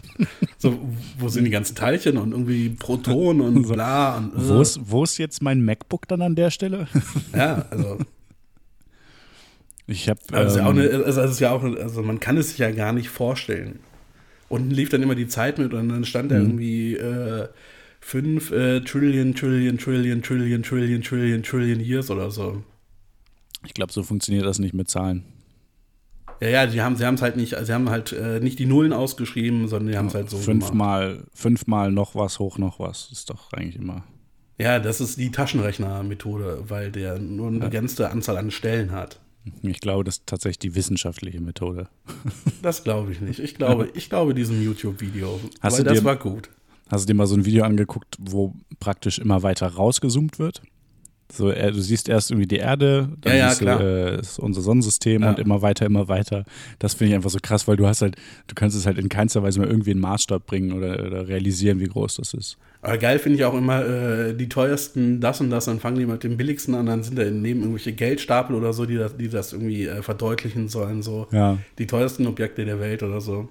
so, 0.58 0.78
wo 1.18 1.28
sind 1.28 1.44
die 1.44 1.50
ganzen 1.50 1.74
Teilchen 1.74 2.16
und 2.18 2.32
irgendwie 2.32 2.68
Protonen 2.70 3.40
und 3.42 3.68
bla 3.68 4.18
und 4.18 4.34
äh. 4.34 4.48
Wo 4.48 4.60
ist, 4.60 4.78
wo 4.82 5.04
ist 5.04 5.18
jetzt 5.18 5.42
mein 5.42 5.64
MacBook 5.64 6.06
dann 6.08 6.22
an 6.22 6.34
der 6.34 6.50
Stelle? 6.50 6.86
ja, 7.34 7.66
also 7.70 7.98
Ich 9.86 10.08
habe. 10.08 10.20
Also, 10.32 10.58
ja 10.58 10.68
ähm, 10.70 10.78
eine, 10.78 11.04
also, 11.04 11.20
ist 11.22 11.40
ja 11.40 11.56
also 11.58 12.02
man 12.02 12.20
kann 12.20 12.36
es 12.36 12.50
sich 12.50 12.58
ja 12.58 12.70
gar 12.70 12.92
nicht 12.92 13.08
vorstellen. 13.08 13.80
Unten 14.48 14.70
lief 14.70 14.88
dann 14.90 15.02
immer 15.02 15.14
die 15.14 15.26
Zeit 15.28 15.58
mit 15.58 15.72
und 15.74 15.88
dann 15.88 16.04
stand 16.04 16.30
da 16.30 16.36
Mhm. 16.38 16.42
irgendwie 16.42 16.94
äh, 16.96 17.48
5 18.00 18.50
äh, 18.52 18.80
Trillion, 18.82 19.34
Trillion, 19.34 19.78
Trillion, 19.78 20.22
Trillion, 20.22 20.62
Trillion, 20.62 21.02
Trillion, 21.02 21.42
Trillion 21.42 21.80
Years 21.80 22.10
oder 22.10 22.30
so. 22.30 22.62
ich 23.66 23.72
glaube, 23.72 23.92
so 23.92 24.02
funktioniert 24.02 24.44
das 24.44 24.58
nicht 24.58 24.74
mit 24.74 24.90
Zahlen. 24.90 25.24
Ja, 26.44 26.50
ja, 26.50 26.66
die 26.66 26.82
haben, 26.82 26.96
sie 26.96 27.06
haben 27.06 27.14
es 27.14 27.22
halt 27.22 27.36
nicht, 27.36 27.56
sie 27.62 27.72
haben 27.72 27.88
halt 27.88 28.12
äh, 28.12 28.38
nicht 28.40 28.58
die 28.58 28.66
Nullen 28.66 28.92
ausgeschrieben, 28.92 29.66
sondern 29.68 29.90
die 29.92 29.96
haben 29.98 30.08
es 30.08 30.14
halt 30.14 30.28
so 30.28 30.36
gemacht. 30.36 30.44
fünfmal, 30.68 31.24
fünfmal 31.32 31.90
noch 31.90 32.14
was, 32.14 32.38
hoch 32.38 32.58
noch 32.58 32.78
was. 32.78 33.08
Ist 33.12 33.30
doch 33.30 33.52
eigentlich 33.52 33.76
immer. 33.76 34.04
Ja, 34.58 34.78
das 34.78 35.00
ist 35.00 35.18
die 35.18 35.30
Taschenrechner-Methode, 35.30 36.64
weil 36.68 36.90
der 36.92 37.18
nur 37.18 37.48
eine 37.48 37.58
begrenzte 37.60 38.10
Anzahl 38.10 38.36
an 38.36 38.50
Stellen 38.50 38.92
hat. 38.92 39.20
Ich 39.62 39.80
glaube, 39.80 40.04
das 40.04 40.16
ist 40.16 40.26
tatsächlich 40.26 40.58
die 40.58 40.74
wissenschaftliche 40.74 41.40
Methode. 41.40 41.88
Das 42.62 42.82
glaube 42.82 43.12
ich 43.12 43.20
nicht. 43.20 43.40
Ich 43.40 43.56
glaube, 43.56 43.90
ich 43.94 44.08
glaube 44.08 44.32
diesem 44.32 44.62
YouTube-Video, 44.62 45.38
Hast 45.60 45.76
weil 45.78 45.84
du 45.84 45.90
das 45.90 45.98
dir- 46.00 46.04
war 46.04 46.16
gut. 46.16 46.48
Hast 46.90 47.04
du 47.04 47.12
dir 47.12 47.16
mal 47.16 47.26
so 47.26 47.34
ein 47.34 47.44
Video 47.44 47.64
angeguckt, 47.64 48.16
wo 48.20 48.54
praktisch 48.80 49.18
immer 49.18 49.42
weiter 49.42 49.66
rausgezoomt 49.68 50.38
wird? 50.38 50.62
So, 51.32 51.50
äh, 51.50 51.72
du 51.72 51.80
siehst 51.80 52.08
erst 52.08 52.30
irgendwie 52.30 52.46
die 52.46 52.56
Erde, 52.58 53.08
dann 53.20 53.36
Ja, 53.36 53.48
siehst 53.48 53.62
du 53.62 53.66
äh, 53.66 54.20
ist 54.20 54.38
unser 54.38 54.60
Sonnensystem 54.60 55.22
Ja. 55.22 55.30
und 55.30 55.38
immer 55.38 55.62
weiter, 55.62 55.86
immer 55.86 56.06
weiter. 56.08 56.44
Das 56.78 56.94
finde 56.94 57.10
ich 57.10 57.14
einfach 57.16 57.30
so 57.30 57.38
krass, 57.42 57.66
weil 57.66 57.76
du 57.76 57.86
hast 57.86 58.02
halt, 58.02 58.16
du 58.46 58.54
kannst 58.54 58.76
es 58.76 58.86
halt 58.86 58.98
in 58.98 59.08
keinster 59.08 59.42
Weise 59.42 59.58
mehr 59.60 59.68
irgendwie 59.68 59.92
in 59.92 60.00
Maßstab 60.00 60.46
bringen 60.46 60.72
oder, 60.72 61.04
oder 61.04 61.26
realisieren, 61.26 61.80
wie 61.80 61.86
groß 61.86 62.16
das 62.16 62.34
ist. 62.34 62.56
Aber 62.82 62.98
geil 62.98 63.18
finde 63.18 63.38
ich 63.38 63.44
auch 63.46 63.54
immer 63.54 63.84
äh, 63.84 64.34
die 64.34 64.48
teuersten 64.48 65.20
das 65.20 65.40
und 65.40 65.48
das, 65.50 65.64
dann 65.64 65.80
fangen 65.80 65.98
die 65.98 66.04
mit 66.06 66.22
dem 66.22 66.36
billigsten 66.36 66.74
an, 66.74 66.84
dann 66.86 67.02
sind 67.02 67.18
da 67.18 67.24
neben 67.24 67.60
irgendwelche 67.60 67.94
Geldstapel 67.94 68.54
oder 68.54 68.74
so, 68.74 68.84
die 68.84 68.96
das, 68.96 69.16
die 69.16 69.28
das 69.28 69.52
irgendwie 69.54 69.86
äh, 69.86 70.02
verdeutlichen 70.02 70.68
sollen, 70.68 71.02
so 71.02 71.26
Ja. 71.32 71.58
die 71.78 71.86
teuersten 71.86 72.26
Objekte 72.26 72.64
der 72.66 72.78
Welt 72.80 73.02
oder 73.02 73.20
so. 73.22 73.48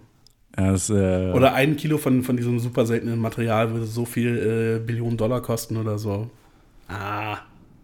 Das, 0.56 0.92
äh, 0.92 1.32
Oder 1.32 1.56
ein 1.56 1.76
Kilo 1.78 1.98
von, 1.98 2.22
von 2.22 2.38
diesem 2.38 2.60
super 2.60 2.86
seltenen 2.86 3.18
Material 3.20 3.72
würde 3.74 3.88
so 3.88 4.06
viel 4.06 4.80
Billionen 4.86 5.18
Dollar 5.18 5.42
kosten 5.42 5.78
oder 5.78 5.98
so. 5.98 6.30
Ah, 6.88 7.40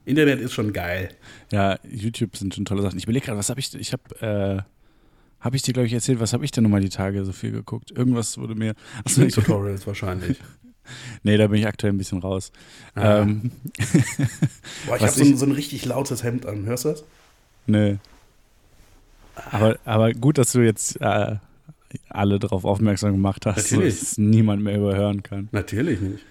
Internet 0.09 0.39
ist 0.39 0.53
schon 0.53 0.73
geil. 0.73 1.09
Ja, 1.51 1.77
YouTube 1.89 2.35
sind 2.35 2.53
schon 2.55 2.65
tolle 2.65 2.81
Sachen. 2.81 2.97
Ich 2.97 3.03
überlege 3.03 3.27
gerade, 3.27 3.37
was 3.37 3.49
habe 3.49 3.59
ich, 3.59 3.73
ich 3.75 3.93
habe, 3.93 4.03
äh, 4.59 4.61
habe 5.39 5.55
ich 5.55 5.61
dir, 5.61 5.73
glaube 5.73 5.87
ich, 5.87 5.93
erzählt, 5.93 6.19
was 6.19 6.33
habe 6.33 6.43
ich 6.43 6.51
denn 6.51 6.63
nochmal 6.63 6.81
die 6.81 6.89
Tage 6.89 7.23
so 7.23 7.31
viel 7.31 7.51
geguckt? 7.51 7.91
Irgendwas 7.91 8.37
wurde 8.37 8.55
mir, 8.55 8.75
achso, 9.05 9.21
ich, 9.21 9.33
Tutorials 9.35 9.87
wahrscheinlich. 9.87 10.37
nee, 11.23 11.37
da 11.37 11.47
bin 11.47 11.59
ich 11.59 11.67
aktuell 11.67 11.93
ein 11.93 11.97
bisschen 11.97 12.19
raus. 12.19 12.51
Ah. 12.95 13.21
Ähm, 13.21 13.51
Boah, 14.87 14.97
ich 14.97 15.01
habe 15.01 15.11
so, 15.11 15.35
so 15.35 15.45
ein 15.45 15.51
richtig 15.51 15.85
lautes 15.85 16.23
Hemd 16.23 16.45
an. 16.45 16.65
Hörst 16.65 16.85
du 16.85 16.89
das? 16.89 17.03
nö. 17.67 17.95
Aber, 19.51 19.79
aber 19.85 20.11
gut, 20.13 20.37
dass 20.37 20.51
du 20.51 20.59
jetzt 20.59 20.99
äh, 20.99 21.37
alle 22.09 22.39
darauf 22.39 22.65
aufmerksam 22.65 23.13
gemacht 23.13 23.45
hast, 23.45 23.71
Natürlich. 23.71 23.99
dass 23.99 24.11
es 24.11 24.17
niemand 24.17 24.63
mehr 24.63 24.75
überhören 24.77 25.23
kann. 25.23 25.47
Natürlich 25.53 26.01
nicht. 26.01 26.25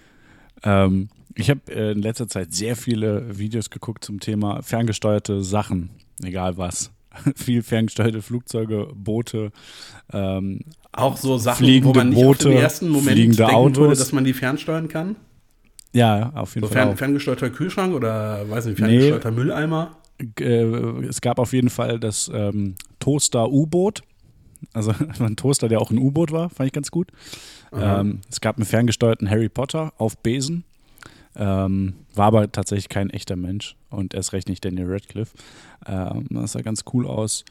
Ähm, 0.62 1.08
ich 1.34 1.50
habe 1.50 1.60
äh, 1.70 1.92
in 1.92 2.02
letzter 2.02 2.28
Zeit 2.28 2.52
sehr 2.52 2.76
viele 2.76 3.38
Videos 3.38 3.70
geguckt 3.70 4.04
zum 4.04 4.20
Thema 4.20 4.62
ferngesteuerte 4.62 5.42
Sachen, 5.42 5.90
egal 6.22 6.56
was. 6.58 6.90
Viel 7.36 7.62
ferngesteuerte 7.62 8.22
Flugzeuge, 8.22 8.88
Boote, 8.94 9.50
ähm, 10.12 10.60
Auch 10.92 11.16
so 11.16 11.36
Sachen, 11.38 11.62
wo 11.62 11.66
Fliegende 11.66 11.98
man 11.98 12.08
nicht 12.10 12.24
auf 12.24 12.38
den 12.38 12.44
Boote, 12.48 12.54
ersten 12.60 12.88
Moment 12.88 13.18
denken 13.18 13.38
würde, 13.38 13.52
Autos. 13.54 13.98
dass 13.98 14.12
man 14.12 14.24
die 14.24 14.32
fernsteuern 14.34 14.88
kann. 14.88 15.16
ja, 15.92 16.30
auf 16.34 16.54
jeden 16.54 16.66
So 16.66 16.72
Fall. 16.72 16.82
fern, 16.84 16.94
auch. 16.94 16.98
ferngesteuerter 16.98 17.50
Kühlschrank 17.50 17.94
oder, 17.94 18.48
weiß 18.48 18.66
nicht, 18.66 18.78
Nee. 18.78 18.86
ferngesteuerter 18.86 19.30
Mülleimer. 19.32 19.96
äh, 20.38 20.44
es 21.06 21.20
gab 21.20 21.38
auf 21.38 21.52
jeden 21.52 21.70
Fall 21.70 21.98
das 21.98 22.30
ähm, 22.32 22.74
Toaster-U-Boot. 23.00 24.02
Also 24.72 24.92
ein 25.20 25.36
Toaster, 25.36 25.68
der 25.68 25.80
auch 25.80 25.90
ein 25.90 25.98
U-Boot 25.98 26.30
war, 26.30 26.50
fand 26.50 26.66
ich 26.68 26.72
ganz 26.72 26.90
gut. 26.90 27.08
Ähm, 27.72 28.20
es 28.30 28.40
gab 28.40 28.56
einen 28.56 28.64
ferngesteuerten 28.66 29.28
Harry 29.30 29.48
Potter 29.48 29.92
auf 29.98 30.16
Besen. 30.18 30.64
Ähm, 31.38 31.94
war 32.14 32.26
aber 32.26 32.50
tatsächlich 32.50 32.88
kein 32.88 33.10
echter 33.10 33.36
Mensch 33.36 33.76
und 33.90 34.12
erst 34.12 34.32
recht 34.32 34.48
nicht 34.48 34.64
Daniel 34.64 34.90
Radcliffe. 34.90 35.36
Ähm, 35.86 36.26
das 36.30 36.52
sah 36.52 36.62
ganz 36.62 36.84
cool 36.92 37.06
aus. 37.06 37.44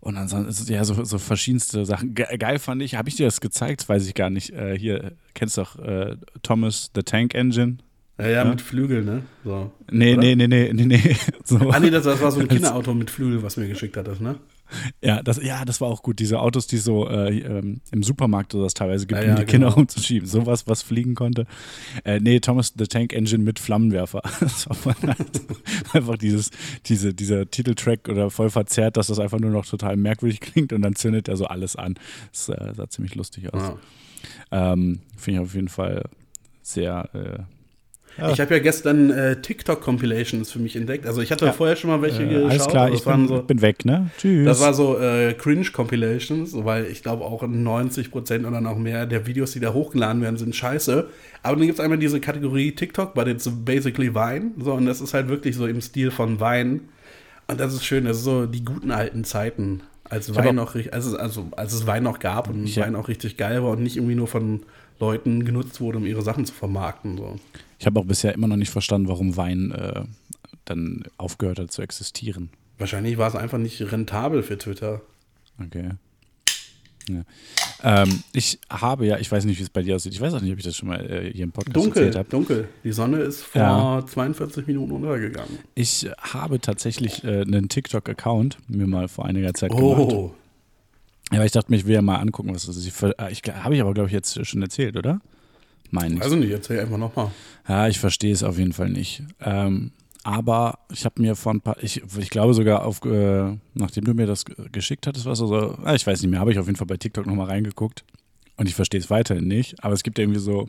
Und 0.00 0.16
ansonsten, 0.16 0.72
ja, 0.72 0.84
so, 0.84 1.04
so 1.04 1.18
verschiedenste 1.18 1.84
Sachen. 1.84 2.14
Ge 2.14 2.26
geil 2.38 2.58
fand 2.58 2.82
ich, 2.82 2.94
habe 2.94 3.08
ich 3.08 3.16
dir 3.16 3.26
das 3.26 3.40
gezeigt? 3.40 3.88
Weiß 3.88 4.06
ich 4.06 4.14
gar 4.14 4.30
nicht. 4.30 4.50
Äh, 4.50 4.78
hier, 4.78 5.12
kennst 5.34 5.56
du 5.56 5.62
doch 5.62 5.78
äh, 5.78 6.16
Thomas 6.42 6.90
the 6.94 7.02
Tank 7.02 7.34
Engine? 7.34 7.78
Ja, 8.18 8.28
ja, 8.28 8.44
mit 8.44 8.60
Flügeln, 8.60 9.04
ne? 9.04 9.22
So. 9.44 9.72
Nee, 9.90 10.12
Oder? 10.12 10.22
nee, 10.22 10.36
nee, 10.36 10.46
nee, 10.46 10.72
nee, 10.72 10.84
nee. 10.84 11.16
So. 11.44 11.56
Ah, 11.70 11.80
nee, 11.80 11.90
das, 11.90 12.04
das 12.04 12.20
war 12.20 12.30
so 12.30 12.40
ein 12.40 12.48
Kinderauto 12.48 12.94
mit 12.94 13.10
Flügel, 13.10 13.42
was 13.42 13.56
mir 13.56 13.66
geschickt 13.66 13.96
hattest, 13.96 14.20
ne? 14.20 14.36
Ja, 15.02 15.22
das, 15.22 15.42
ja, 15.42 15.64
das 15.64 15.80
war 15.80 15.88
auch 15.88 16.02
gut. 16.02 16.18
Diese 16.18 16.40
Autos, 16.40 16.66
die 16.66 16.78
so 16.78 17.08
äh, 17.08 17.38
ähm, 17.38 17.80
im 17.90 18.02
Supermarkt 18.02 18.54
oder 18.54 18.64
das 18.64 18.74
teilweise 18.74 19.06
gibt, 19.06 19.20
Ja, 19.20 19.26
um 19.26 19.30
ja, 19.30 19.34
die 19.36 19.44
Kinder 19.44 19.68
genau. 19.68 19.76
rumzuschieben. 19.78 20.28
Sowas, 20.28 20.66
was 20.66 20.82
fliegen 20.82 21.14
konnte. 21.14 21.46
Äh, 22.04 22.20
nee, 22.20 22.40
Thomas 22.40 22.74
the 22.76 22.86
Tank 22.86 23.12
Engine 23.12 23.42
mit 23.42 23.58
Flammenwerfer. 23.58 24.22
Das 24.40 24.68
war 24.84 24.96
nice. 25.02 25.16
einfach 25.92 26.16
dieses, 26.16 26.50
diese, 26.86 27.14
dieser 27.14 27.50
Titeltrack 27.50 28.08
oder 28.08 28.30
voll 28.30 28.50
verzerrt, 28.50 28.96
dass 28.96 29.06
das 29.08 29.18
einfach 29.18 29.38
nur 29.40 29.50
noch 29.50 29.66
total 29.66 29.96
merkwürdig 29.96 30.40
klingt 30.40 30.72
und 30.72 30.82
dann 30.82 30.94
zündet 30.94 31.28
er 31.28 31.36
so 31.36 31.46
alles 31.46 31.76
an. 31.76 31.94
Das 32.30 32.48
äh, 32.48 32.74
sah 32.74 32.88
ziemlich 32.88 33.14
lustig 33.14 33.52
aus. 33.52 33.62
Ja. 34.50 34.72
Ähm, 34.72 35.00
Finde 35.16 35.40
ich 35.40 35.46
auf 35.46 35.54
jeden 35.54 35.68
Fall 35.68 36.04
sehr. 36.62 37.46
Ja. 38.16 38.30
Ich 38.30 38.40
habe 38.40 38.54
ja 38.54 38.60
gestern 38.62 39.10
äh, 39.10 39.40
TikTok-Compilations 39.42 40.52
für 40.52 40.60
mich 40.60 40.76
entdeckt. 40.76 41.06
Also 41.06 41.20
ich 41.20 41.32
hatte 41.32 41.46
Ja. 41.46 41.52
vorher 41.52 41.74
schon 41.76 41.90
mal 41.90 42.00
welche 42.00 42.22
äh, 42.22 42.28
geschaut. 42.28 42.50
alles 42.50 42.66
klar, 42.68 42.92
ich 42.92 43.02
bin, 43.04 43.26
so, 43.28 43.42
bin 43.42 43.60
weg, 43.60 43.84
ne? 43.84 44.10
Tschüss. 44.18 44.44
Das 44.46 44.60
war 44.60 44.72
so 44.72 44.98
äh, 44.98 45.34
Cringe-Compilations, 45.34 46.54
weil 46.64 46.86
ich 46.86 47.02
glaube 47.02 47.24
auch 47.24 47.42
90% 47.42 48.46
oder 48.46 48.60
noch 48.60 48.78
mehr 48.78 49.06
der 49.06 49.26
Videos, 49.26 49.52
die 49.52 49.60
da 49.60 49.72
hochgeladen 49.72 50.22
werden, 50.22 50.36
sind 50.36 50.54
scheiße. 50.54 51.08
Aber 51.42 51.56
dann 51.56 51.66
gibt 51.66 51.78
es 51.78 51.84
einmal 51.84 51.98
diese 51.98 52.20
Kategorie 52.20 52.72
TikTok, 52.72 53.14
but 53.14 53.26
it's 53.26 53.48
basically 53.64 54.14
Wein. 54.14 54.52
So, 54.58 54.72
und 54.74 54.86
das 54.86 55.00
ist 55.00 55.14
halt 55.14 55.28
wirklich 55.28 55.56
so 55.56 55.66
im 55.66 55.80
Stil 55.80 56.10
von 56.10 56.40
Wein. 56.40 56.80
Und 57.48 57.60
das 57.60 57.74
ist 57.74 57.84
schön, 57.84 58.04
das 58.04 58.18
ist 58.18 58.24
so 58.24 58.46
die 58.46 58.64
guten 58.64 58.90
alten 58.90 59.24
Zeiten, 59.24 59.82
als 60.04 60.34
Wein 60.34 60.48
auch- 60.48 60.52
noch 60.52 60.74
richtig, 60.74 60.94
also, 60.94 61.16
also 61.18 61.48
als 61.56 61.74
es 61.74 61.86
Wein 61.86 62.02
noch 62.02 62.18
gab 62.18 62.48
und 62.48 62.66
hab- 62.66 62.84
Wein 62.86 62.96
auch 62.96 63.08
richtig 63.08 63.36
geil 63.36 63.62
war 63.62 63.70
und 63.72 63.82
nicht 63.82 63.96
irgendwie 63.96 64.14
nur 64.14 64.28
von 64.28 64.60
Leuten 65.00 65.44
genutzt 65.44 65.80
wurde, 65.80 65.98
um 65.98 66.06
ihre 66.06 66.22
Sachen 66.22 66.44
zu 66.46 66.54
vermarkten. 66.54 67.16
So. 67.18 67.36
Ich 67.78 67.86
habe 67.86 68.00
auch 68.00 68.04
bisher 68.04 68.32
immer 68.34 68.48
noch 68.48 68.56
nicht 68.56 68.70
verstanden, 68.70 69.08
warum 69.08 69.36
Wein 69.36 69.72
äh, 69.72 70.02
dann 70.64 71.04
aufgehört 71.18 71.58
hat 71.58 71.72
zu 71.72 71.82
existieren. 71.82 72.50
Wahrscheinlich 72.78 73.18
war 73.18 73.28
es 73.28 73.36
einfach 73.36 73.58
nicht 73.58 73.80
rentabel 73.92 74.42
für 74.42 74.58
Twitter. 74.58 75.00
Okay. 75.64 75.90
Ja. 77.08 77.22
Ähm, 77.82 78.22
ich 78.32 78.58
habe 78.70 79.04
ja, 79.06 79.18
ich 79.18 79.30
weiß 79.30 79.44
nicht, 79.44 79.58
wie 79.58 79.62
es 79.62 79.68
bei 79.68 79.82
dir 79.82 79.94
aussieht. 79.94 80.14
Ich 80.14 80.20
weiß 80.22 80.32
auch 80.32 80.40
nicht, 80.40 80.52
ob 80.52 80.58
ich 80.58 80.64
das 80.64 80.74
schon 80.74 80.88
mal 80.88 81.04
äh, 81.04 81.30
hier 81.30 81.44
im 81.44 81.52
Podcast 81.52 81.76
Dunkel, 81.76 82.02
erzählt 82.04 82.16
habe. 82.16 82.28
dunkel. 82.30 82.68
Die 82.82 82.92
Sonne 82.92 83.18
ist 83.18 83.42
vor 83.42 83.60
Ja. 83.60 84.06
42 84.06 84.66
Minuten 84.66 84.92
untergegangen. 84.92 85.58
Ich 85.74 86.08
habe 86.18 86.60
tatsächlich 86.60 87.22
äh, 87.24 87.42
einen 87.42 87.68
TikTok-Account 87.68 88.56
mir 88.68 88.86
mal 88.86 89.08
vor 89.08 89.26
einiger 89.26 89.52
Zeit 89.52 89.70
gemacht. 89.70 90.30
Ja, 91.34 91.38
aber 91.40 91.46
ich 91.46 91.52
dachte, 91.52 91.70
mich 91.70 91.86
will 91.86 91.94
ja 91.94 92.02
mal 92.02 92.16
angucken, 92.16 92.54
was 92.54 92.66
das 92.66 92.76
ist. 92.76 92.86
Ich, 92.86 92.92
ver- 92.92 93.14
ich 93.30 93.42
habe 93.52 93.74
ich 93.74 93.80
aber, 93.80 93.94
glaube 93.94 94.08
ich, 94.08 94.12
jetzt 94.12 94.44
schon 94.46 94.62
erzählt, 94.62 94.96
oder? 94.96 95.20
Meine 95.90 96.16
ich. 96.16 96.22
also 96.22 96.34
nicht, 96.36 96.50
erzähl 96.50 96.80
einfach 96.80 96.96
nochmal. 96.98 97.30
Ja, 97.68 97.86
ich 97.88 97.98
verstehe 98.00 98.32
es 98.32 98.42
auf 98.42 98.58
jeden 98.58 98.72
Fall 98.72 98.88
nicht. 98.90 99.22
Ähm, 99.40 99.92
aber 100.24 100.78
ich 100.90 101.04
habe 101.04 101.20
mir 101.20 101.36
vor 101.36 101.52
ein 101.54 101.60
paar, 101.60 101.76
ich, 101.82 102.02
ich 102.18 102.30
glaube 102.30 102.54
sogar 102.54 102.84
auf, 102.84 103.04
äh, 103.04 103.56
nachdem 103.74 104.04
du 104.04 104.14
mir 104.14 104.26
das 104.26 104.44
ge- 104.44 104.56
geschickt 104.72 105.06
hattest, 105.06 105.26
was 105.26 105.40
also, 105.40 105.76
ah, 105.84 105.94
ich 105.94 106.06
weiß 106.06 106.22
nicht 106.22 106.30
mehr, 106.30 106.40
habe 106.40 106.50
ich 106.50 106.58
auf 106.58 106.66
jeden 106.66 106.76
Fall 106.76 106.86
bei 106.86 106.96
TikTok 106.96 107.26
nochmal 107.26 107.46
reingeguckt 107.48 108.04
und 108.56 108.68
ich 108.68 108.74
verstehe 108.74 109.00
es 109.00 109.10
weiterhin 109.10 109.46
nicht. 109.46 109.84
Aber 109.84 109.92
es 109.94 110.02
gibt 110.02 110.18
irgendwie 110.18 110.40
so, 110.40 110.66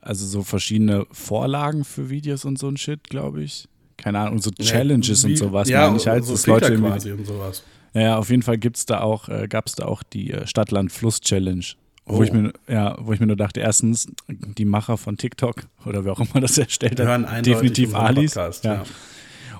also 0.00 0.24
so 0.26 0.42
verschiedene 0.42 1.06
Vorlagen 1.12 1.84
für 1.84 2.08
Videos 2.10 2.44
und 2.44 2.58
so 2.58 2.68
ein 2.68 2.76
Shit, 2.76 3.04
glaube 3.10 3.42
ich. 3.42 3.68
Keine 3.96 4.20
Ahnung, 4.20 4.40
so 4.40 4.50
Challenges 4.50 5.24
Wie- 5.26 5.32
und 5.32 5.36
sowas, 5.36 5.68
ja, 5.68 5.86
meine 5.86 5.96
ich 5.98 6.06
halt, 6.06 6.24
so 6.24 6.32
dass 6.32 6.46
Leute 6.46 6.74
quasi 6.76 7.12
und 7.12 7.26
sowas. 7.26 7.62
Ja, 7.94 8.18
auf 8.18 8.30
jeden 8.30 8.42
Fall 8.42 8.58
gibt's 8.58 8.86
da 8.86 9.00
auch, 9.00 9.28
äh, 9.28 9.48
gab 9.48 9.66
es 9.66 9.74
da 9.74 9.86
auch 9.86 10.02
die 10.02 10.32
äh, 10.32 10.46
Stadt-Land-Fluss-Challenge. 10.46 11.64
Wo, 12.06 12.18
Oh. 12.18 12.22
ich 12.22 12.32
mir, 12.32 12.52
ja, 12.66 12.96
wo 13.00 13.12
ich 13.12 13.20
mir 13.20 13.26
nur 13.26 13.36
dachte, 13.36 13.60
erstens, 13.60 14.06
die 14.28 14.64
Macher 14.64 14.96
von 14.96 15.18
TikTok 15.18 15.66
oder 15.84 16.04
wer 16.04 16.12
auch 16.12 16.20
immer 16.20 16.40
das 16.40 16.56
erstellt 16.56 16.98
hat, 17.00 17.46
definitiv 17.46 17.94
Alis. 17.94 18.32
Podcast, 18.34 18.64
ja. 18.64 18.74
ja. 18.74 18.84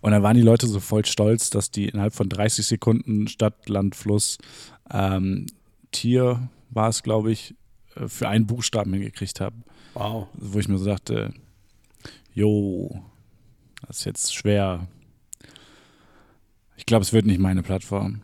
Und 0.01 0.13
dann 0.13 0.23
waren 0.23 0.37
die 0.37 0.43
Leute 0.43 0.67
so 0.67 0.81
voll 0.81 1.05
stolz, 1.05 1.51
dass 1.51 1.71
die 1.71 1.89
innerhalb 1.89 2.15
von 2.15 2.29
30 2.29 2.65
Sekunden 2.67 3.29
Stadt, 3.29 3.69
Land, 3.69 3.97
Fluss, 3.97 4.39
ähm, 4.91 5.47
Tier 5.91 6.49
war 6.71 6.89
es, 6.89 7.03
glaube 7.03 7.33
ich, 7.33 7.55
äh, 7.97 8.09
für 8.09 8.29
einen 8.29 8.47
Buchstaben 8.47 8.93
hingekriegt 8.93 9.41
haben. 9.41 9.65
Wow. 9.95 10.29
Wo 10.35 10.59
ich 10.59 10.69
mir 10.69 10.79
so 10.79 10.87
dachte, 10.87 11.35
jo, 12.33 13.03
das 13.87 13.99
ist 13.99 14.05
jetzt 14.05 14.35
schwer. 14.35 14.87
Ich 16.79 16.87
glaube, 16.87 17.03
es 17.03 17.13
wird 17.13 17.27
nicht 17.27 17.41
meine 17.41 17.63
Plattform. 17.63 18.23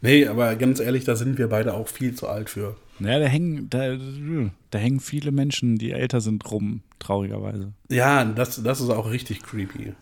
Nee, 0.00 0.26
aber 0.26 0.54
ganz 0.54 0.78
ehrlich, 0.78 1.04
da 1.04 1.16
sind 1.16 1.36
wir 1.36 1.48
beide 1.48 1.74
auch 1.74 1.88
viel 1.88 2.14
zu 2.14 2.28
alt 2.28 2.48
für. 2.48 2.76
Naja, 3.00 3.18
da 3.18 3.26
hängen, 3.26 3.68
da, 3.68 3.98
da 4.70 4.78
hängen 4.78 5.00
viele 5.00 5.32
Menschen, 5.32 5.76
die 5.76 5.90
älter 5.90 6.20
sind, 6.20 6.48
rum, 6.50 6.82
traurigerweise. 7.00 7.72
Ja, 7.90 8.24
das, 8.24 8.62
das 8.62 8.80
ist 8.80 8.90
auch 8.90 9.10
richtig 9.10 9.42
creepy. 9.42 9.94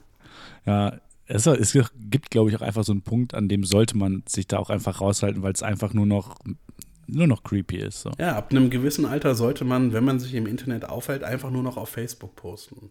Ja, 0.66 0.98
es, 1.26 1.46
es 1.46 1.72
gibt, 2.10 2.30
glaube 2.30 2.50
ich, 2.50 2.56
auch 2.56 2.60
einfach 2.60 2.84
so 2.84 2.92
einen 2.92 3.02
Punkt, 3.02 3.32
an 3.32 3.48
dem 3.48 3.64
sollte 3.64 3.96
man 3.96 4.22
sich 4.28 4.46
da 4.46 4.58
auch 4.58 4.68
einfach 4.68 5.00
raushalten, 5.00 5.42
weil 5.42 5.54
es 5.54 5.62
einfach 5.62 5.94
nur 5.94 6.06
noch, 6.06 6.36
nur 7.06 7.26
noch 7.26 7.42
creepy 7.42 7.78
ist. 7.78 8.02
So. 8.02 8.10
Ja, 8.18 8.36
ab 8.36 8.50
einem 8.50 8.68
gewissen 8.68 9.06
Alter 9.06 9.34
sollte 9.34 9.64
man, 9.64 9.94
wenn 9.94 10.04
man 10.04 10.20
sich 10.20 10.34
im 10.34 10.46
Internet 10.46 10.84
aufhält, 10.84 11.24
einfach 11.24 11.50
nur 11.50 11.62
noch 11.62 11.78
auf 11.78 11.88
Facebook 11.88 12.36
posten. 12.36 12.90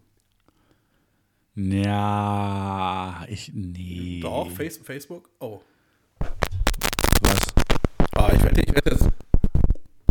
Ja, 1.56 3.24
ich, 3.30 3.52
nee. 3.54 4.20
Doch, 4.22 4.50
Face, 4.50 4.78
Facebook? 4.78 5.30
Oh. 5.40 5.62
Was? 6.20 7.40
Ah, 8.16 8.32
ich 8.34 8.44
werde 8.44 8.62
ich 8.62 8.74
werd 8.74 8.86
jetzt. 8.90 9.08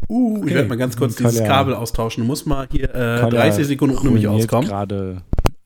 Uh, 0.09 0.37
ich 0.37 0.43
Okay. 0.43 0.55
werde 0.55 0.69
mal 0.69 0.77
ganz 0.77 0.97
kurz 0.97 1.17
Kolja. 1.17 1.31
dieses 1.31 1.47
Kabel 1.47 1.75
austauschen. 1.75 2.23
Du 2.23 2.27
musst 2.27 2.47
mal 2.47 2.69
hier 2.71 2.95
äh, 2.95 3.21
Kolja 3.21 3.41
30 3.43 3.67
Sekunden 3.67 3.97
ohne 3.99 4.11
mich 4.11 4.29
auskommen. 4.29 4.69
gerade 4.69 5.23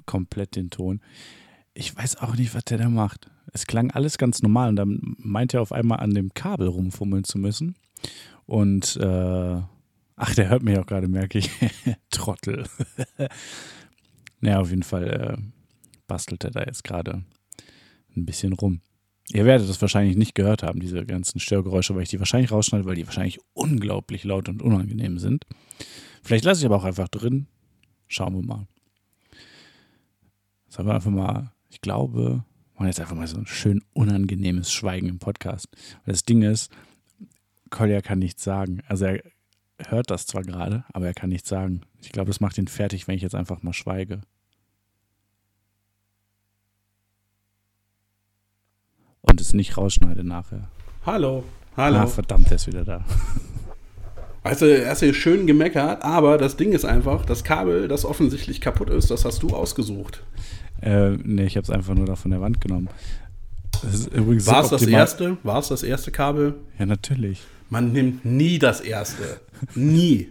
komplett 0.07 0.57
den 0.57 0.71
Ton. 0.71 1.01
Ich 1.75 1.95
weiß 1.97 2.17
auch 2.19 2.37
nicht, 2.37 2.55
was 2.55 2.65
der 2.65 2.79
da 2.79 2.89
macht. 2.89 3.31
Es 3.53 3.67
klang 3.67 3.91
alles 3.91 4.17
ganz 4.19 4.43
normal 4.43 4.71
und 4.71 4.77
dann 4.77 5.17
meint 5.19 5.53
er 5.55 5.61
auf 5.63 5.73
einmal 5.73 6.01
an 6.01 6.15
dem 6.15 6.33
Kabel 6.33 6.69
rumfummeln 6.69 7.25
zu 7.25 7.39
müssen. 7.39 7.75
Und 8.47 8.97
äh, 8.97 9.61
ach, 10.17 10.35
der 10.37 10.49
hört 10.49 10.63
mich 10.63 10.79
auch 10.79 10.87
gerade, 10.87 11.09
merke 11.09 11.39
ich. 11.39 11.51
Trottel. 12.11 12.65
naja, 14.41 14.61
auf 14.61 14.71
jeden 14.71 14.83
Fall. 14.85 15.37
Äh, 15.39 15.56
bastelt 16.07 16.45
er 16.45 16.51
da 16.51 16.65
jetzt 16.65 16.85
gerade 16.85 17.25
ein 18.17 18.27
bisschen 18.27 18.53
rum. 18.53 18.81
Ihr 19.33 19.45
werdet 19.45 19.69
das 19.69 19.81
wahrscheinlich 19.81 20.17
nicht 20.17 20.35
gehört 20.35 20.63
haben, 20.63 20.79
diese 20.79 21.05
ganzen 21.05 21.41
Störgeräusche, 21.41 21.95
weil 21.95 22.05
ich 22.05 22.11
die 22.11 22.21
wahrscheinlich 22.21 22.53
rausschneide, 22.53 22.85
weil 22.85 22.95
die 22.95 23.07
wahrscheinlich 23.07 23.41
unglaublich 23.55 24.25
laut 24.25 24.49
und 24.49 24.63
unangenehm 24.63 25.19
sind. 25.19 25.45
Vielleicht 26.23 26.45
lasse 26.45 26.61
ich 26.61 26.67
aber 26.67 26.77
auch 26.77 26.85
einfach 26.85 27.09
drin. 27.09 27.49
Schauen 28.07 28.35
wir 28.35 28.43
mal. 28.43 28.69
Haben 30.77 30.89
wir 30.89 30.95
einfach 30.95 31.11
mal, 31.11 31.53
ich 31.71 31.81
glaube, 31.81 32.45
machen 32.75 32.87
jetzt 32.87 33.01
einfach 33.01 33.17
mal 33.17 33.27
so 33.27 33.39
ein 33.39 33.47
schön 33.47 33.83
unangenehmes 33.95 34.71
Schweigen 34.71 35.09
im 35.09 35.19
Podcast. 35.19 35.69
Weil 36.05 36.13
das 36.13 36.25
Ding 36.25 36.43
ist, 36.43 36.71
Kolja 37.71 38.03
kann 38.03 38.19
nichts 38.19 38.45
sagen. 38.45 38.83
Also 38.87 39.07
er 39.07 39.23
hört 39.79 40.11
das 40.11 40.27
zwar 40.27 40.43
gerade, 40.43 40.85
aber 40.93 41.07
er 41.07 41.15
kann 41.15 41.31
nichts 41.31 41.49
sagen. 41.49 41.81
Ich 42.03 42.13
glaube, 42.13 42.29
das 42.29 42.41
macht 42.41 42.59
ihn 42.59 42.69
fertig, 42.69 43.09
wenn 43.09 43.17
ich 43.17 43.23
jetzt 43.23 43.35
einfach 43.35 43.63
mal 43.63 43.73
schweige. 43.73 44.21
Und 49.29 49.41
es 49.41 49.55
nicht 49.55 49.77
rausschneide 49.77 50.25
nachher. 50.25 50.69
Hallo. 51.05 51.45
Hallo. 51.77 51.99
Ah, 51.99 52.07
verdammt, 52.07 52.49
er 52.49 52.57
ist 52.57 52.67
wieder 52.67 52.85
da. 52.85 53.05
Weißt 54.45 54.63
du, 54.63 54.67
er 54.67 54.91
hast 54.91 55.01
hier 55.01 55.13
schön 55.13 55.47
gemeckert, 55.47 56.03
aber 56.03 56.39
das 56.39 56.57
Ding 56.57 56.73
ist 56.73 56.85
einfach, 56.85 57.25
das 57.27 57.43
Kabel, 57.43 57.89
das 57.89 58.05
offensichtlich 58.05 58.61
kaputt 58.61 58.91
ist, 58.91 59.11
das 59.11 59.25
hast 59.25 59.43
du 59.43 59.49
ausgesucht. 59.49 60.23
Äh, 60.81 61.17
nee, 61.23 61.45
ich 61.45 61.57
habe 61.57 61.65
es 61.65 61.71
einfach 61.71 61.95
nur 61.95 62.07
da 62.07 62.15
von 62.15 62.31
der 62.31 62.41
Wand 62.41 62.61
genommen. 62.61 62.89
Ist 63.93 64.47
War 64.47 64.63
es 64.63 64.71
das 64.71 64.83
erste? 64.83 65.37
War 65.43 65.59
es 65.59 65.69
das 65.69 65.83
erste 65.83 66.13
Kabel? 66.13 66.55
Ja, 66.79 66.87
natürlich. 66.87 67.43
Man 67.69 67.93
nimmt 67.93 68.25
nie 68.25 68.59
das 68.59 68.81
erste. 68.81 69.41
Nie. 69.75 70.31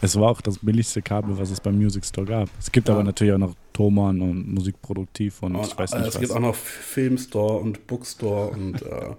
Es 0.00 0.16
war 0.18 0.30
auch 0.30 0.40
das 0.40 0.58
billigste 0.58 1.02
Kabel, 1.02 1.38
was 1.38 1.50
es 1.50 1.60
beim 1.60 1.76
Music 1.76 2.04
Store 2.04 2.26
gab. 2.26 2.48
Es 2.58 2.70
gibt 2.70 2.88
Ja. 2.88 2.94
aber 2.94 3.04
natürlich 3.04 3.32
auch 3.34 3.38
noch 3.38 3.54
Thomann 3.72 4.20
und 4.20 4.52
Musikproduktiv 4.52 5.42
und, 5.42 5.56
Und, 5.56 5.66
ich 5.66 5.76
weiß 5.78 5.92
äh, 5.92 5.98
nicht 5.98 6.08
es 6.08 6.14
was. 6.14 6.20
gibt 6.20 6.32
auch 6.32 6.40
noch 6.40 6.54
Filmstore 6.54 7.58
und 7.58 7.86
Bookstore 7.86 8.50
und 8.50 8.82
äh, 8.82 9.14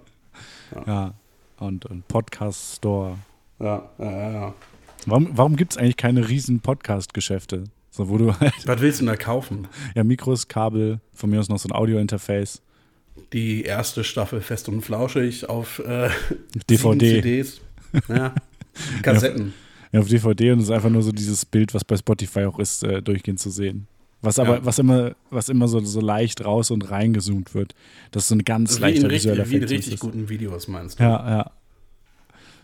ja, 0.86 1.14
und, 1.58 1.86
und 1.86 2.06
Podcast 2.08 2.76
Store. 2.76 3.16
ja, 3.60 3.88
ja, 3.98 4.10
ja, 4.10 4.32
ja. 4.32 4.54
Warum, 5.06 5.28
warum 5.32 5.56
gibt 5.56 5.72
es 5.72 5.78
eigentlich 5.78 5.96
keine 5.96 6.28
riesen 6.28 6.60
Podcast-Geschäfte? 6.60 7.64
So, 7.90 8.08
wo 8.08 8.18
du 8.18 8.34
halt, 8.38 8.52
Was 8.66 8.80
willst 8.80 9.00
du 9.00 9.04
denn 9.04 9.14
da 9.14 9.16
kaufen? 9.16 9.68
ja, 9.94 10.04
Mikros, 10.04 10.48
Kabel, 10.48 11.00
von 11.12 11.30
mir 11.30 11.38
aus 11.40 11.48
noch 11.48 11.58
so 11.58 11.68
ein 11.68 11.72
Audio-Interface. 11.72 12.60
Die 13.32 13.62
erste 13.62 14.04
Staffel 14.04 14.40
Fest 14.42 14.68
und 14.68 14.82
Flauschig 14.82 15.48
auf 15.48 15.78
äh, 15.78 16.10
DVD. 16.68 17.14
CDs. 17.22 17.60
Ja. 18.08 18.34
Kassetten. 19.02 19.54
Ja, 19.92 20.00
auf 20.00 20.08
DVD 20.08 20.52
und 20.52 20.58
es 20.58 20.64
ist 20.66 20.70
einfach 20.70 20.90
nur 20.90 21.02
so 21.02 21.12
dieses 21.12 21.44
Bild, 21.44 21.74
was 21.74 21.84
bei 21.84 21.96
Spotify 21.96 22.44
auch 22.44 22.58
ist, 22.58 22.82
äh, 22.82 23.02
durchgehend 23.02 23.40
zu 23.40 23.50
sehen. 23.50 23.86
Was 24.22 24.38
aber, 24.38 24.56
Ja. 24.56 24.64
was 24.64 24.78
immer, 24.78 25.14
was 25.30 25.48
immer 25.48 25.68
so, 25.68 25.78
so 25.80 26.00
leicht 26.00 26.44
raus 26.44 26.70
und 26.70 26.90
reingezoomt 26.90 27.54
wird. 27.54 27.74
Das 28.10 28.24
ist 28.24 28.28
so 28.30 28.34
ein 28.34 28.44
ganz 28.44 28.76
in 28.76 28.82
leichter 28.82 29.08
richtig, 29.10 29.30
visueller 29.30 29.50
wie 29.50 29.56
in 29.56 29.62
Effekt. 29.62 29.72
richtig 29.78 29.94
ist. 29.94 30.00
guten 30.00 30.28
Videos, 30.28 30.68
meinst 30.68 30.98
du? 30.98 31.04
Ja, 31.04 31.28
ja. 31.28 31.42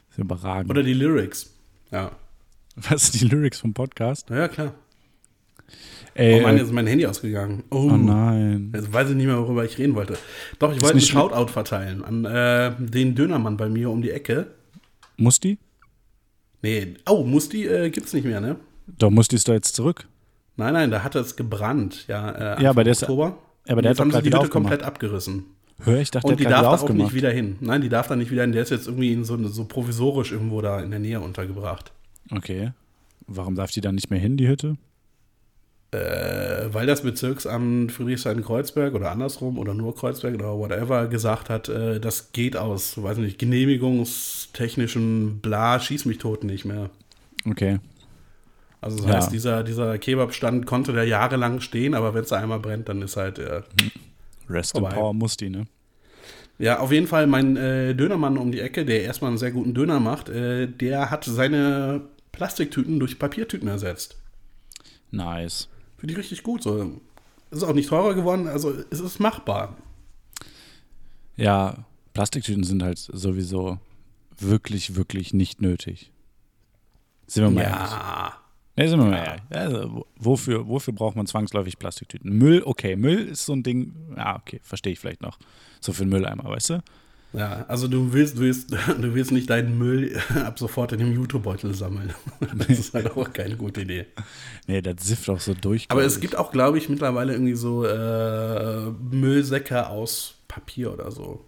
Das 0.09 0.12
ist 0.12 0.19
überragend. 0.19 0.71
Oder 0.71 0.83
die 0.83 0.95
Lyrics. 0.95 1.55
Ja. 1.91 2.12
was 2.75 3.11
die 3.12 3.26
Lyrics 3.26 3.61
vom 3.61 3.75
Podcast? 3.75 4.26
Na 4.31 4.38
ja, 4.38 4.49
klar. 4.49 4.75
Ey, 6.14 6.41
oh 6.41 6.43
Mann, 6.43 6.55
äh, 6.57 6.59
jetzt 6.59 6.67
ist 6.69 6.73
mein 6.75 6.87
Handy 6.87 7.07
ausgegangen. 7.07 7.64
Oh, 7.71 7.88
oh 7.91 7.97
nein. 7.97 8.73
Jetzt 8.75 8.93
weiß 8.93 9.11
ich 9.11 9.17
nicht 9.17 9.26
mehr, 9.26 9.38
worüber 9.38 9.64
ich 9.64 9.79
reden 9.79 9.95
wollte. 9.95 10.19
Doch, 10.59 10.71
ich 10.75 10.81
wollte 10.83 10.95
einen. 10.97 11.00
Shoutout 11.00 11.49
verteilen 11.50 12.05
an 12.05 12.25
äh, 12.26 12.73
den 12.79 13.14
Dönermann 13.14 13.57
bei 13.57 13.69
mir 13.71 13.88
um 13.91 14.02
die 14.02 14.11
Ecke. 14.11 14.49
Muss 15.17 15.41
die? 15.41 15.58
Nee, 16.62 16.94
oh, 17.08 17.25
Musti 17.25 17.66
äh, 17.66 17.90
gibt's 17.90 18.12
nicht 18.12 18.25
mehr, 18.25 18.40
ne? 18.40 18.56
Doch, 18.98 19.10
muss 19.10 19.28
die 19.28 19.36
ist 19.36 19.48
doch 19.48 19.52
jetzt 19.52 19.75
zurück. 19.75 20.06
Nein, 20.56 20.75
nein, 20.75 20.90
da 20.90 21.02
hat 21.02 21.14
es 21.14 21.36
gebrannt, 21.36 22.04
ja. 22.08 22.30
Äh, 22.30 22.34
Anfang 22.34 22.62
Ja, 22.64 22.70
aber 22.70 22.84
der 22.84 22.92
ist- 22.92 23.02
Oktober. 23.02 23.38
aber 23.68 23.82
der 23.82 23.90
hat 23.90 23.96
doch 23.98 24.00
haben 24.02 24.10
sie 24.10 24.14
grad 24.14 24.25
die 24.26 24.32
Hütte 24.34 24.48
komplett 24.48 24.82
abgerissen. 24.82 25.44
Hör, 25.84 25.98
ich 25.98 26.10
dachte, 26.12 26.28
Und 26.28 26.38
die 26.38 26.44
darf 26.44 26.62
da 26.62 26.70
auch 26.86 26.88
nicht 26.90 27.12
wieder 27.14 27.30
hin. 27.30 27.56
Nein, 27.60 27.80
die 27.80 27.88
darf 27.88 28.06
da 28.06 28.14
nicht 28.14 28.30
wieder 28.30 28.42
hin. 28.42 28.52
Der 28.52 28.62
ist 28.62 28.70
jetzt 28.70 28.86
irgendwie 28.86 29.12
in 29.12 29.25
so, 29.25 29.36
so 29.48 29.64
provisorisch 29.64 30.30
irgendwo 30.30 30.60
da 30.60 30.80
in 30.80 30.90
der 30.90 31.00
Nähe 31.00 31.20
untergebracht. 31.20 31.90
Okay. 32.30 32.70
Warum 33.26 33.56
darf 33.56 33.72
die 33.72 33.80
dann 33.80 33.96
nicht 33.96 34.10
mehr 34.10 34.20
hin, 34.20 34.36
die 34.36 34.46
Hütte? 34.46 34.76
Äh, 35.93 36.73
weil 36.73 36.87
das 36.87 37.02
Bezirksamt 37.02 37.93
Friedrichshain-Kreuzberg 37.93 38.95
oder 38.95 39.11
andersrum 39.11 39.59
oder 39.59 39.75
nur 39.75 39.95
Kreuzberg 39.95 40.35
oder 40.35 40.57
whatever 40.57 41.07
gesagt 41.07 41.50
hat, 41.50 41.69
äh, 41.69 42.00
das 42.00 42.33
geht 42.33 42.57
aus, 42.57 43.02
weiß 43.02 43.19
nicht, 43.19 43.39
genehmigungstechnischen 43.39 45.41
Bla, 45.41 45.78
schieß 45.78 46.07
mich 46.07 46.17
tot 46.17 46.45
nicht 46.45 46.65
mehr. 46.65 46.89
Okay. 47.47 47.78
Also 48.81 48.97
das 48.97 49.07
Ja. 49.07 49.15
heißt, 49.17 49.33
dieser, 49.33 49.63
dieser 49.65 49.99
Kebabstand 49.99 50.65
konnte 50.65 50.95
da 50.95 51.02
jahrelang 51.02 51.61
stehen, 51.61 51.93
aber 51.95 52.15
wenn 52.15 52.23
es 52.23 52.31
da 52.31 52.39
einmal 52.39 52.61
brennt, 52.61 52.89
dann 52.89 53.02
ist 53.02 53.19
halt, 53.19 53.39
äh, 53.39 53.61
Rest 54.49 54.75
in 54.75 54.81
Vorbei. 54.81 54.95
Power 54.95 55.13
muss 55.13 55.37
die, 55.37 55.50
ne? 55.50 55.67
ja, 56.59 56.78
auf 56.78 56.91
jeden 56.91 57.07
Fall 57.07 57.26
mein 57.26 57.57
äh, 57.57 57.95
Dönermann 57.95 58.39
um 58.39 58.50
die 58.50 58.61
Ecke, 58.61 58.87
der 58.87 59.02
erstmal 59.02 59.28
einen 59.28 59.39
sehr 59.39 59.52
guten 59.52 59.75
Döner 59.75 60.00
macht, 60.00 60.31
äh, 60.31 60.69
der 60.69 61.11
hat 61.11 61.25
seine 61.25 62.00
Plastiktüten 62.33 62.99
durch 62.99 63.19
Papiertüten 63.19 63.69
ersetzt. 63.69 64.17
Nice. 65.11 65.69
Finde 66.02 66.15
ich 66.15 66.19
richtig 66.19 66.43
gut. 66.43 66.65
So. 66.65 67.00
Ist 67.52 67.62
auch 67.62 67.75
nicht 67.75 67.88
teurer 67.91 68.15
geworden, 68.15 68.49
also 68.49 68.75
es 68.91 68.99
ist 68.99 69.21
machbar. 69.21 69.76
Ja, 71.36 71.84
Plastiktüten 72.12 72.65
sind 72.65 72.82
halt 72.82 72.99
sowieso 72.99 73.78
wirklich, 74.36 74.97
wirklich 74.97 75.32
nicht 75.32 75.62
nötig. 75.62 76.10
Sind 77.28 77.45
wir 77.45 77.50
mal 77.52 77.60
ehrlich. 77.62 77.91
Ja. 77.93 78.88
Sind 78.88 78.99
wir 78.99 79.06
mal 79.06 79.17
ehrlich. 79.17 79.43
Also, 79.50 79.95
wo- 79.95 80.06
wofür, 80.17 80.67
wofür 80.67 80.93
braucht 80.93 81.15
man 81.15 81.28
zwangsläufig 81.28 81.78
Plastiktüten? 81.78 82.36
Müll, 82.36 82.65
okay, 82.67 82.97
Müll 82.97 83.28
ist 83.28 83.47
so 83.47 83.52
ein 83.52 83.62
Ding, 83.62 83.95
ja, 84.17 84.34
okay, 84.41 84.58
verstehe 84.65 84.95
ich 84.95 84.99
vielleicht 84.99 85.23
noch. 85.23 85.38
So 85.80 85.93
für 85.93 86.02
einen 86.02 86.10
Mülleimer, 86.10 86.43
weißt 86.50 86.71
du? 86.71 86.82
Ja, 87.32 87.64
also 87.66 87.88
du 87.88 88.12
willst, 88.12 88.36
du 88.36 88.40
willst, 88.40 88.73
du 89.00 89.14
willst 89.14 89.32
nicht 89.32 89.49
deinen 89.49 89.78
Müll 89.78 90.21
ab 90.34 90.58
sofort 90.58 90.92
in 90.92 90.99
dem 90.99 91.12
YouTube-Beutel 91.12 91.75
sammeln. 91.75 92.12
Das 92.54 92.78
ist 92.78 92.95
halt 92.95 93.16
auch 93.16 93.32
keine 93.32 93.56
gute 93.56 93.82
Idee. 93.82 94.06
Nee, 94.66 94.82
das 94.82 94.97
sifft 95.00 95.28
auch 95.30 95.40
so 95.40 95.54
durch. 95.54 95.86
Aber 95.88 96.02
es 96.02 96.16
ich. 96.16 96.21
gibt 96.21 96.36
auch, 96.36 96.52
glaube 96.52 96.78
ich, 96.78 96.88
mittlerweile 96.88 97.32
irgendwie 97.32 97.54
so 97.54 97.84
äh, 97.84 98.90
Müllsäcke 99.10 99.88
aus 99.88 100.34
Papier 100.49 100.92
oder 100.92 101.10
so. 101.10 101.45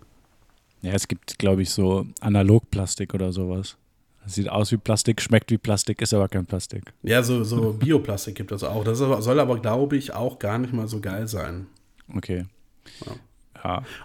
Ja, 0.83 0.93
es 0.93 1.09
gibt, 1.09 1.39
glaube 1.39 1.63
ich, 1.63 1.71
so 1.71 2.07
Analogplastik 2.21 3.15
oder 3.15 3.33
sowas. 3.33 3.77
Das 4.25 4.35
sieht 4.35 4.49
aus 4.49 4.73
wie 4.73 4.79
Plastik, 4.79 5.21
schmeckt 5.21 5.51
wie 5.51 5.59
Plastik, 5.59 6.01
ist 6.01 6.15
aber 6.15 6.29
kein 6.29 6.47
Plastik. 6.47 6.93
Ja, 7.03 7.23
so, 7.23 7.45
so 7.45 7.75
Bioplastik 7.75 8.35
gibt 8.35 8.53
es 8.53 8.65
auch. 8.65 8.85
Das 8.85 8.99
soll 8.99 9.41
aber, 9.41 9.59
glaube 9.59 9.97
ich, 9.97 10.15
auch 10.15 10.39
gar 10.39 10.59
nicht 10.59 10.73
mal 10.73 10.89
so 10.89 11.01
geil 11.01 11.29
sein. 11.29 11.67
Okay. 12.15 12.47
Ja. 13.05 13.13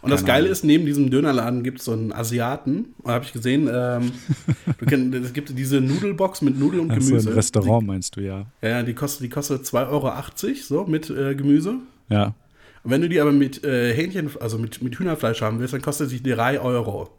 Und 0.02 0.10
das 0.10 0.26
Geile 0.26 0.44
Ahnung. 0.44 0.52
ist, 0.52 0.64
neben 0.64 0.86
diesem 0.86 1.10
Dönerladen 1.10 1.64
gibt 1.64 1.80
es 1.80 1.86
so 1.86 1.92
einen 1.92 2.14
Asiaten. 2.14 2.94
Da 3.04 3.12
habe 3.12 3.26
ich 3.26 3.34
gesehen, 3.34 3.70
ähm, 3.72 4.12
kenn, 4.88 5.14
es 5.14 5.34
gibt 5.34 5.58
diese 5.58 5.82
Nudelbox 5.82 6.42
mit 6.42 6.58
Nudeln 6.58 6.84
und 6.84 6.90
Gemüse. 6.90 7.30
ein 7.30 7.34
Restaurant 7.36 7.86
meinst 7.86 8.16
du, 8.16 8.22
ja. 8.22 8.46
Die, 8.62 8.68
ja, 8.68 8.84
die 8.84 8.94
kostet, 8.94 9.24
die 9.24 9.30
kostet 9.30 9.64
2,80 9.64 9.88
Euro 9.90 10.14
so 10.62 10.86
mit 10.86 11.10
äh, 11.10 11.36
Gemüse. 11.36 11.76
Ja. 12.10 12.34
Und 12.84 12.92
wenn 12.92 13.02
du 13.02 13.10
die 13.10 13.20
aber 13.20 13.34
mit 13.34 13.64
äh, 13.66 13.94
Hähnchen, 13.94 14.30
also 14.40 14.58
mit, 14.58 14.82
mit 14.82 14.98
Hühnerfleisch 14.98 15.42
haben 15.42 15.60
willst, 15.60 15.74
dann 15.74 15.82
kostet 15.82 16.10
sie 16.10 16.24
3 16.24 16.62
Euro. 16.62 17.10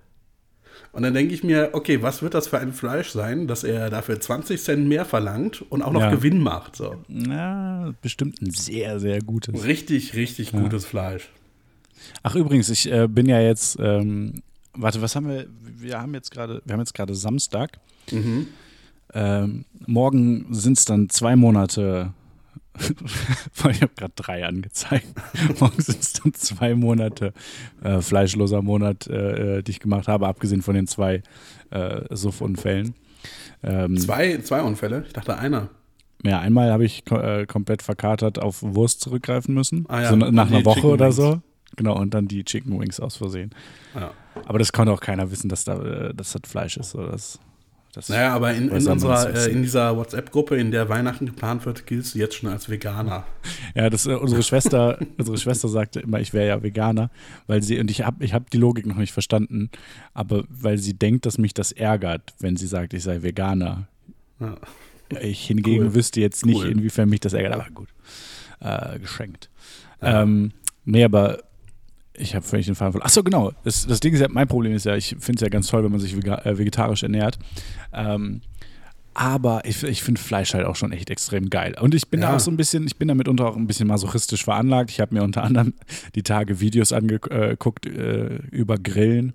Und 0.92 1.03
dann 1.03 1.14
denke 1.14 1.35
ich 1.35 1.44
mir, 1.44 1.70
okay, 1.72 2.03
was 2.03 2.22
wird 2.22 2.35
das 2.35 2.48
für 2.48 2.59
ein 2.59 2.72
Fleisch 2.72 3.11
sein, 3.11 3.46
dass 3.46 3.62
er 3.62 3.90
dafür 3.90 4.18
20 4.18 4.61
Cent 4.61 4.88
mehr 4.88 5.05
verlangt 5.05 5.62
und 5.68 5.83
auch 5.83 5.92
noch 5.92 6.00
Ja. 6.00 6.11
Gewinn 6.11 6.40
macht? 6.40 6.74
So. 6.74 6.96
Na, 7.07 7.94
bestimmt 8.03 8.42
ein 8.42 8.50
sehr, 8.50 8.98
sehr 8.98 9.20
gutes. 9.20 9.64
Richtig, 9.64 10.14
richtig 10.14 10.50
gutes 10.53 10.85
Fleisch. 10.85 11.29
Ach 12.23 12.35
übrigens, 12.35 12.69
ich 12.69 12.91
äh, 12.91 13.09
bin 13.09 13.27
ja 13.27 13.41
jetzt, 13.41 13.79
ähm, 13.81 14.43
warte, 14.75 15.03
was 15.03 15.17
haben 15.17 15.29
wir? 15.29 15.47
Wir 15.61 16.01
haben 16.01 16.15
jetzt 16.15 16.31
gerade, 16.31 16.63
wir 16.65 16.73
haben 16.73 16.81
jetzt 16.81 16.95
gerade 16.95 17.15
Samstag. 17.15 17.79
Mhm. 18.11 18.49
Ähm, 19.13 19.65
morgen 19.87 20.47
sind 20.51 20.79
es 20.79 20.85
dann 20.85 21.09
zwei 21.09 21.37
Monate. 21.37 22.13
ich 22.79 23.83
habe 23.83 23.93
gerade 23.97 24.13
drei 24.15 24.47
angezeigt. 24.47 25.07
morgen 25.61 25.83
sind 25.83 26.01
es 26.01 26.13
dann 26.15 26.35
zwei 26.35 26.75
Monate 26.75 27.33
äh, 27.83 28.01
fleischloser 28.01 28.63
Monat, 28.63 29.07
äh, 29.07 29.59
äh, 29.59 29.63
die 29.63 29.73
ich 29.73 29.81
gemacht 29.81 30.09
habe, 30.09 30.29
abgesehen 30.29 30.63
von 30.63 30.75
den 30.75 30.87
zwei 30.87 31.23
äh, 31.71 32.03
Suff-Unfällen. 32.15 32.95
Ähm, 33.63 33.99
Zwei, 33.99 34.39
zwei 34.39 34.63
Unfälle? 34.63 35.05
Ich 35.07 35.13
dachte 35.13 35.37
einer. 35.37 35.69
Ja, 36.25 36.41
einmal 36.41 36.71
habe 36.71 36.85
ich 36.85 37.03
äh, 37.11 37.47
komplett 37.47 37.83
verkatert 37.83 38.39
auf 38.39 38.63
Wurst 38.63 39.01
zurückgreifen 39.01 39.55
müssen. 39.55 39.87
Ah 39.89 40.03
ja, 40.03 40.11
so 40.11 40.17
nach 40.17 40.51
einer 40.51 40.65
Woche 40.65 40.87
oder 40.87 41.13
so. 41.13 41.41
Genau, 41.77 41.97
und 41.97 42.13
dann 42.15 42.29
die 42.29 42.45
Chicken 42.45 42.79
Wings 42.81 43.01
aus 43.01 43.17
Versehen. 43.17 43.51
Ja. 43.95 44.13
Aber 44.47 44.59
das 44.59 44.73
konnte 44.73 44.93
auch 44.93 45.01
keiner 45.01 45.31
wissen, 45.31 45.49
dass, 45.49 45.65
da, 45.65 45.81
äh, 45.83 46.15
dass 46.15 46.33
das 46.33 46.43
Fleisch 46.51 46.77
ist. 46.77 46.95
Oder 46.95 47.13
das, 47.13 47.39
das 47.93 48.09
Naja, 48.09 48.35
aber 48.35 48.53
in, 48.55 48.69
in, 48.69 48.87
unserer, 48.87 49.35
äh, 49.35 49.51
in 49.51 49.63
dieser 49.63 49.97
WhatsApp-Gruppe, 49.97 50.57
in 50.57 50.71
der 50.71 50.89
Weihnachten 50.89 51.27
geplant 51.27 51.67
wird, 51.67 51.87
giltst 51.87 52.15
du 52.15 52.19
jetzt 52.19 52.35
schon 52.37 52.51
als 52.51 52.69
Veganer. 52.69 53.25
Ja, 53.75 53.89
das, 53.91 54.07
äh, 54.07 54.15
unsere 54.15 54.43
Schwester, 54.43 54.99
unsere 55.19 55.39
Schwester 55.39 55.69
sagte 55.69 56.01
immer, 56.01 56.21
ich 56.21 56.33
wäre 56.33 56.49
ja 56.49 56.63
Veganer, 56.63 57.11
weil 57.47 57.63
sie, 57.63 57.79
und 57.79 57.91
ich 57.91 58.03
habe 58.03 58.25
ich 58.25 58.35
hab 58.35 58.51
die 58.51 58.59
Logik 58.59 58.87
noch 58.87 58.97
nicht 58.97 59.13
verstanden, 59.13 59.71
aber 60.15 60.45
weil 60.49 60.79
sie 60.79 60.95
denkt, 60.95 61.27
dass 61.27 61.39
mich 61.39 61.55
das 61.55 61.73
ärgert, 61.73 62.35
wenn 62.41 62.57
sie 62.57 62.67
sagt, 62.67 62.95
ich 62.95 63.03
sei 63.03 63.23
Veganer. 63.23 63.87
Ja. 64.39 64.57
Ich 65.21 65.47
hingegen 65.47 65.87
Cool. 65.87 65.95
wüsste 65.95 66.21
jetzt 66.21 66.47
nicht, 66.47 66.61
Cool. 66.63 66.71
inwiefern 66.71 67.09
mich 67.09 67.21
das 67.21 67.33
ärgert, 67.33 67.55
aber 67.55 67.67
gut. 67.75 67.89
Äh, 68.61 68.99
geschenkt. 69.01 69.51
Ähm, 70.03 70.53
nee, 70.85 71.03
aber 71.03 71.43
ich 72.21 72.35
habe 72.35 72.45
völlig 72.47 72.67
den 72.67 72.75
Fall 72.75 72.93
verloren. 72.93 73.07
Achso, 73.07 73.23
genau. 73.23 73.53
Das, 73.65 73.87
das 73.87 74.01
Ding 74.01 74.15
ist 74.15 74.21
ja, 74.21 74.29
mein 74.31 74.49
Problem 74.49 74.73
ist 74.75 74.85
ja, 74.87 74.97
ich 74.97 75.17
finde 75.19 75.35
es 75.37 75.41
ja 75.41 75.49
ganz 75.49 75.67
toll, 75.69 75.83
wenn 75.85 75.91
man 75.91 76.01
sich 76.01 76.15
äh, 76.15 76.59
vegetarisch 76.59 77.03
ernährt. 77.03 77.39
Ähm, 77.93 78.41
aber 79.13 79.65
ich, 79.65 79.83
ich 79.83 80.03
finde 80.03 80.21
Fleisch 80.21 80.55
halt 80.55 80.65
auch 80.67 80.77
schon 80.77 80.93
echt 80.93 81.11
extrem 81.11 81.51
geil. 81.51 81.75
Und 81.81 81.95
ich 81.95 82.09
bin 82.09 82.21
da 82.21 82.31
Ja. 82.31 82.37
auch 82.37 82.41
so 82.41 82.51
ein 82.51 82.57
bisschen, 82.57 82.87
ich 82.87 82.97
bin 82.97 83.09
da 83.09 83.15
mitunter 83.15 83.47
auch 83.49 83.57
ein 83.57 83.67
bisschen 83.67 83.89
masochistisch 83.89 84.45
veranlagt. 84.45 84.91
Ich 84.91 85.01
habe 85.01 85.15
mir 85.15 85.23
unter 85.23 85.43
anderem 85.43 85.75
die 86.15 86.23
Tage 86.23 86.61
Videos 86.61 86.93
angeguckt 86.93 87.87
äh, 87.87 88.37
über 88.51 88.77
Grillen. 88.79 89.33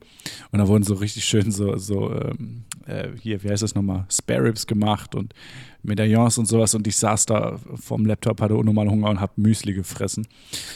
Und 0.52 0.60
da 0.60 0.68
wurden 0.68 0.84
so 0.84 0.94
richtig 0.96 1.26
schön 1.26 1.52
so, 1.52 1.78
so 1.78 2.12
ähm, 2.14 2.65
äh, 2.88 3.10
hier, 3.22 3.44
wie 3.44 3.50
heißt 3.50 3.64
das 3.64 3.76
nochmal, 3.76 4.06
Spare 4.12 4.44
Ribs 4.44 4.66
gemacht 4.68 5.16
und 5.16 5.34
Medaillons 5.84 6.38
und 6.38 6.48
sowas. 6.48 6.74
Und 6.76 6.88
ich 6.88 6.96
saß 6.98 7.26
da 7.28 7.60
vorm 7.76 8.06
Laptop, 8.06 8.42
hatte 8.42 8.56
unnormal 8.56 8.88
Hunger 8.90 9.10
und 9.10 9.20
habe 9.20 9.34
Müsli 9.38 9.74
gefressen. 9.74 10.28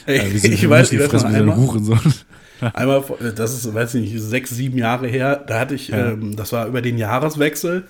Ey, 0.06 0.18
Äh, 0.18 0.28
ich 0.34 0.42
weiß, 0.68 0.92
Müsli 0.92 0.96
ich 0.96 1.02
weiß 1.02 1.10
gefressen 1.10 1.46
noch 1.46 1.74
wie 1.74 1.84
so 1.84 1.92
ein 1.94 2.00
einmal, 2.00 2.72
einmal, 2.74 3.02
vor- 3.02 3.18
das 3.18 3.54
ist, 3.54 3.72
weiß 3.74 3.94
ich 3.94 4.12
nicht, 4.12 4.22
sechs, 4.22 4.50
sieben 4.50 4.78
Jahre 4.78 5.08
her, 5.08 5.36
da 5.46 5.58
hatte 5.60 5.74
ich, 5.74 5.88
Ja. 5.88 6.10
ähm, 6.12 6.36
das 6.36 6.52
war 6.52 6.66
über 6.66 6.82
den 6.82 6.98
Jahreswechsel 6.98 7.84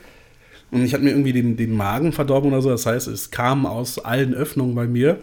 und 0.70 0.84
ich 0.84 0.94
hatte 0.94 1.02
mir 1.02 1.10
irgendwie 1.10 1.32
den, 1.32 1.56
den 1.56 1.74
Magen 1.74 2.12
verdorben 2.12 2.52
oder 2.52 2.62
so, 2.62 2.70
das 2.70 2.86
heißt, 2.86 3.08
es 3.08 3.30
kam 3.32 3.66
aus 3.66 3.98
allen 3.98 4.32
Öffnungen 4.34 4.74
bei 4.76 4.86
mir 4.86 5.18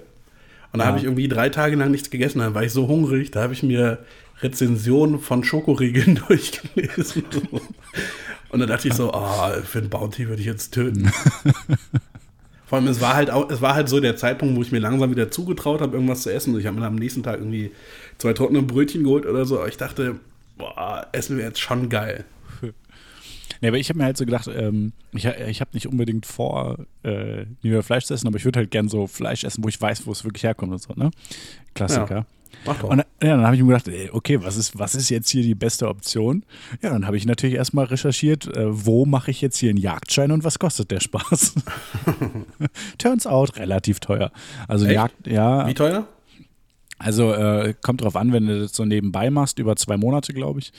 und 0.74 0.80
da 0.80 0.84
Ja. 0.84 0.86
habe 0.88 0.98
ich 0.98 1.06
irgendwie 1.06 1.28
drei 1.30 1.48
Tage 1.50 1.76
lang 1.78 1.92
nichts 1.92 2.10
gegessen, 2.10 2.40
dann 2.40 2.54
war 2.54 2.64
ich 2.64 2.74
so 2.74 2.88
hungrig, 2.90 3.32
da 3.32 3.42
habe 3.44 3.54
ich 3.54 3.64
mir 3.64 4.00
Rezensionen 4.42 5.20
von 5.20 5.44
Schokoriegeln 5.46 6.20
durchgelesen 6.28 7.24
und 8.50 8.60
dann 8.60 8.70
dachte 8.70 8.88
ich 8.88 8.94
so, 8.94 9.14
ah, 9.14 9.52
für 9.64 9.80
ein 9.80 9.90
Bounty 9.90 10.28
würde 10.28 10.42
ich 10.42 10.48
jetzt 10.48 10.74
töten. 10.74 11.12
Vor 12.68 12.78
allem, 12.78 12.88
es 12.88 13.00
war 13.00 13.16
halt 13.16 13.30
auch, 13.30 13.50
es 13.50 13.62
war 13.62 13.76
halt 13.76 13.88
so 13.88 14.02
der 14.02 14.18
Zeitpunkt, 14.18 14.58
wo 14.58 14.62
ich 14.62 14.74
mir 14.74 14.80
langsam 14.80 15.10
wieder 15.10 15.32
zugetraut 15.32 15.80
habe, 15.80 15.96
irgendwas 15.96 16.24
zu 16.24 16.34
essen. 16.34 16.58
Ich 16.60 16.66
habe 16.66 16.76
mir 16.76 16.82
dann 16.82 16.94
am 16.94 17.00
nächsten 17.00 17.24
Tag 17.24 17.40
irgendwie 17.40 17.72
zwei 18.18 18.34
trockene 18.34 18.62
Brötchen 18.62 19.04
geholt 19.04 19.26
oder 19.26 19.46
so. 19.46 19.60
Aber 19.60 19.70
ich 19.70 19.78
dachte, 19.78 20.20
boah, 20.58 21.08
Essen 21.14 21.38
wäre 21.38 21.48
jetzt 21.48 21.60
schon 21.60 21.90
geil. 21.90 22.26
Nee, 23.60 23.70
aber 23.70 23.78
ich 23.78 23.90
habe 23.90 23.98
mir 23.98 24.06
halt 24.06 24.18
so 24.18 24.26
gedacht, 24.26 24.48
ähm, 24.54 24.92
ich, 25.14 25.26
ich 25.26 25.62
habe 25.62 25.72
nicht 25.74 25.88
unbedingt 25.88 26.28
vor, 26.28 26.86
äh, 27.04 27.46
nie 27.64 27.72
wieder 27.72 27.82
Fleisch 27.82 28.06
zu 28.06 28.14
essen, 28.14 28.28
aber 28.28 28.38
ich 28.38 28.46
würde 28.46 28.60
halt 28.60 28.70
gern 28.70 28.88
so 28.88 29.08
Fleisch 29.08 29.44
essen, 29.46 29.64
wo 29.64 29.68
ich 29.68 29.82
weiß, 29.82 30.06
wo 30.06 30.12
es 30.12 30.24
wirklich 30.24 30.44
herkommt 30.44 30.74
und 30.74 30.82
so, 30.82 30.94
ne? 30.94 31.10
Klassiker. 31.74 32.28
Mach 32.66 32.80
doch. 32.80 32.90
Und 32.90 33.00
ja, 33.00 33.36
dann 33.36 33.46
habe 33.46 33.56
ich 33.56 33.62
mir 33.62 33.68
gedacht, 33.68 33.88
ey, 33.88 34.10
okay, 34.12 34.42
was 34.44 34.58
ist, 34.58 34.78
was 34.78 34.96
ist 34.96 35.10
jetzt 35.10 35.30
hier 35.30 35.44
die 35.44 35.56
beste 35.56 35.88
Option? 35.88 36.44
Ja, 36.82 36.92
dann 36.92 37.06
habe 37.06 37.18
ich 37.18 37.26
natürlich 37.26 37.56
erstmal 37.56 37.86
recherchiert, 37.86 38.48
äh, 38.56 38.66
wo 38.68 39.06
mache 39.06 39.32
ich 39.32 39.42
jetzt 39.42 39.58
hier 39.58 39.70
einen 39.70 39.80
Jagdschein 39.80 40.32
und 40.32 40.44
was 40.44 40.60
kostet 40.60 40.92
der 40.92 41.00
Spaß? 41.00 41.56
Turns 42.98 43.28
out 43.28 43.58
relativ 43.58 44.00
teuer. 44.00 44.32
Also 44.68 44.86
Echt? 44.86 44.96
Jagd, 44.96 45.28
ja, 45.28 45.68
Wie 45.68 45.74
teuer? 45.74 46.08
Also 47.00 47.32
äh, 47.34 47.74
kommt 47.82 48.02
drauf 48.02 48.16
an, 48.16 48.34
wenn 48.34 48.48
du 48.48 48.60
das 48.62 48.74
so 48.76 48.84
nebenbei 48.86 49.30
machst, 49.30 49.60
über 49.60 49.76
zwei 49.76 49.98
Monate, 49.98 50.34
glaube 50.34 50.60
ich, 50.60 50.72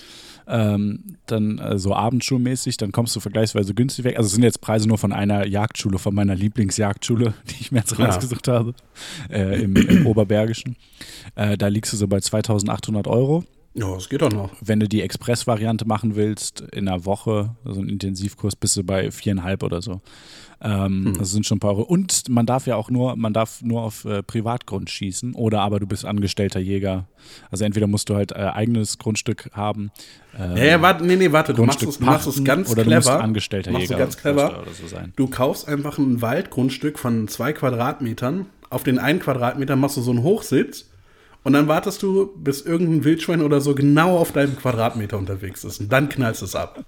ähm, 0.49 1.17
dann 1.27 1.59
äh, 1.59 1.79
so 1.79 1.95
abendschulmäßig, 1.95 2.77
dann 2.77 2.91
kommst 2.93 3.15
du 3.15 3.21
vergleichsweise 3.21 3.75
günstig 3.75 4.05
weg. 4.05 4.17
Also 4.17 4.27
es 4.27 4.33
sind 4.33 4.43
jetzt 4.43 4.61
Preise 4.61 4.89
nur 4.89 4.99
von 4.99 5.13
einer 5.13 5.47
Jagdschule, 5.47 5.99
von 5.99 6.15
meiner 6.15 6.35
Lieblingsjagdschule, 6.35 7.35
die 7.51 7.55
ich 7.61 7.73
mir 7.73 7.79
jetzt 7.81 7.97
Ja. 7.99 8.07
rausgesucht 8.07 8.49
habe, 8.49 8.75
äh, 9.31 9.63
im, 9.63 9.77
im 9.77 10.07
Oberbergischen. 10.07 10.77
Äh, 11.35 11.57
da 11.57 11.69
liegst 11.69 11.93
du 11.93 11.97
so 11.97 12.09
bei 12.09 12.21
2800 12.21 13.07
Euro. 13.07 13.45
Ja, 13.75 13.95
das 13.95 14.09
geht 14.09 14.23
doch 14.23 14.33
noch. 14.33 14.51
Wenn 14.61 14.81
du 14.81 14.89
die 14.89 15.03
Express-Variante 15.03 15.87
machen 15.87 16.17
willst, 16.17 16.63
in 16.73 16.89
einer 16.89 17.05
Woche, 17.05 17.55
also 17.65 17.79
einen 17.81 17.91
Intensivkurs, 17.91 18.57
bist 18.57 18.77
du 18.77 18.83
bei 18.83 19.13
viereinhalb 19.13 19.63
oder 19.63 19.83
so. 19.83 20.01
Ähm, 20.61 21.15
Das 21.19 21.31
sind 21.31 21.47
schon 21.47 21.57
ein 21.57 21.61
paar 21.61 21.71
Euro. 21.71 21.83
Und 21.83 22.29
man 22.29 22.45
darf 22.45 22.67
ja 22.67 22.75
auch 22.77 22.91
nur, 22.91 23.15
man 23.17 23.33
darf 23.33 23.63
nur 23.63 23.83
auf 23.83 24.05
äh, 24.05 24.23
Privatgrund 24.25 24.91
schießen 24.91 25.35
oder 25.35 25.61
aber 25.61 25.79
du 25.79 25.87
bist 25.87 26.05
angestellter 26.05 26.59
Jäger. 26.59 27.07
Also 27.51 27.65
entweder 27.65 27.87
musst 27.87 28.09
du 28.09 28.17
halt 28.17 28.33
äh, 28.33 28.37
eigenes 28.37 28.99
Grundstück 28.99 29.51
haben. 29.53 29.91
Äh, 30.37 30.59
Ja, 30.59 30.65
ja, 30.65 30.83
warte, 30.83 31.05
nee, 31.05 31.15
nee, 31.17 31.31
warte, 31.31 31.55
du 31.55 31.65
machst 31.65 31.79
Grundstück 31.81 31.89
es, 31.91 31.99
du 31.99 32.05
machst 32.05 32.27
es 32.27 32.45
ganz 32.45 32.71
oder 32.73 32.83
du 32.83 32.89
clever. 32.91 33.13
musst 33.13 33.23
angestellter 33.25 33.71
machst 33.71 33.89
du 33.89 33.93
Jäger 33.93 34.05
ganz 34.05 34.17
clever. 34.17 34.61
oder 34.63 34.73
so 34.73 34.87
sein. 34.89 35.13
Du 35.15 35.29
kaufst 35.29 35.69
einfach 35.69 35.99
ein 35.99 36.21
Waldgrundstück 36.23 36.99
von 36.99 37.29
zwei 37.29 37.53
Quadratmetern. 37.53 38.47
Auf 38.71 38.83
den 38.83 38.99
einen 38.99 39.21
Quadratmeter 39.21 39.77
machst 39.77 39.97
du 39.97 40.01
so 40.03 40.11
einen 40.11 40.23
Hochsitz. 40.23 40.87
Und 41.45 41.53
dann 41.53 41.69
wartest 41.69 42.03
du, 42.03 42.31
bis 42.37 42.63
irgendein 42.63 43.05
Wildschwein 43.05 43.43
oder 43.43 43.61
so 43.61 43.75
genau 43.75 44.19
auf 44.19 44.33
deinem 44.33 44.57
Quadratmeter 44.57 45.17
unterwegs 45.17 45.63
ist. 45.65 45.81
Und 45.81 45.91
dann 45.93 46.09
knallst 46.09 46.43
du 46.43 46.47
es 46.47 46.55
ab. 46.57 46.85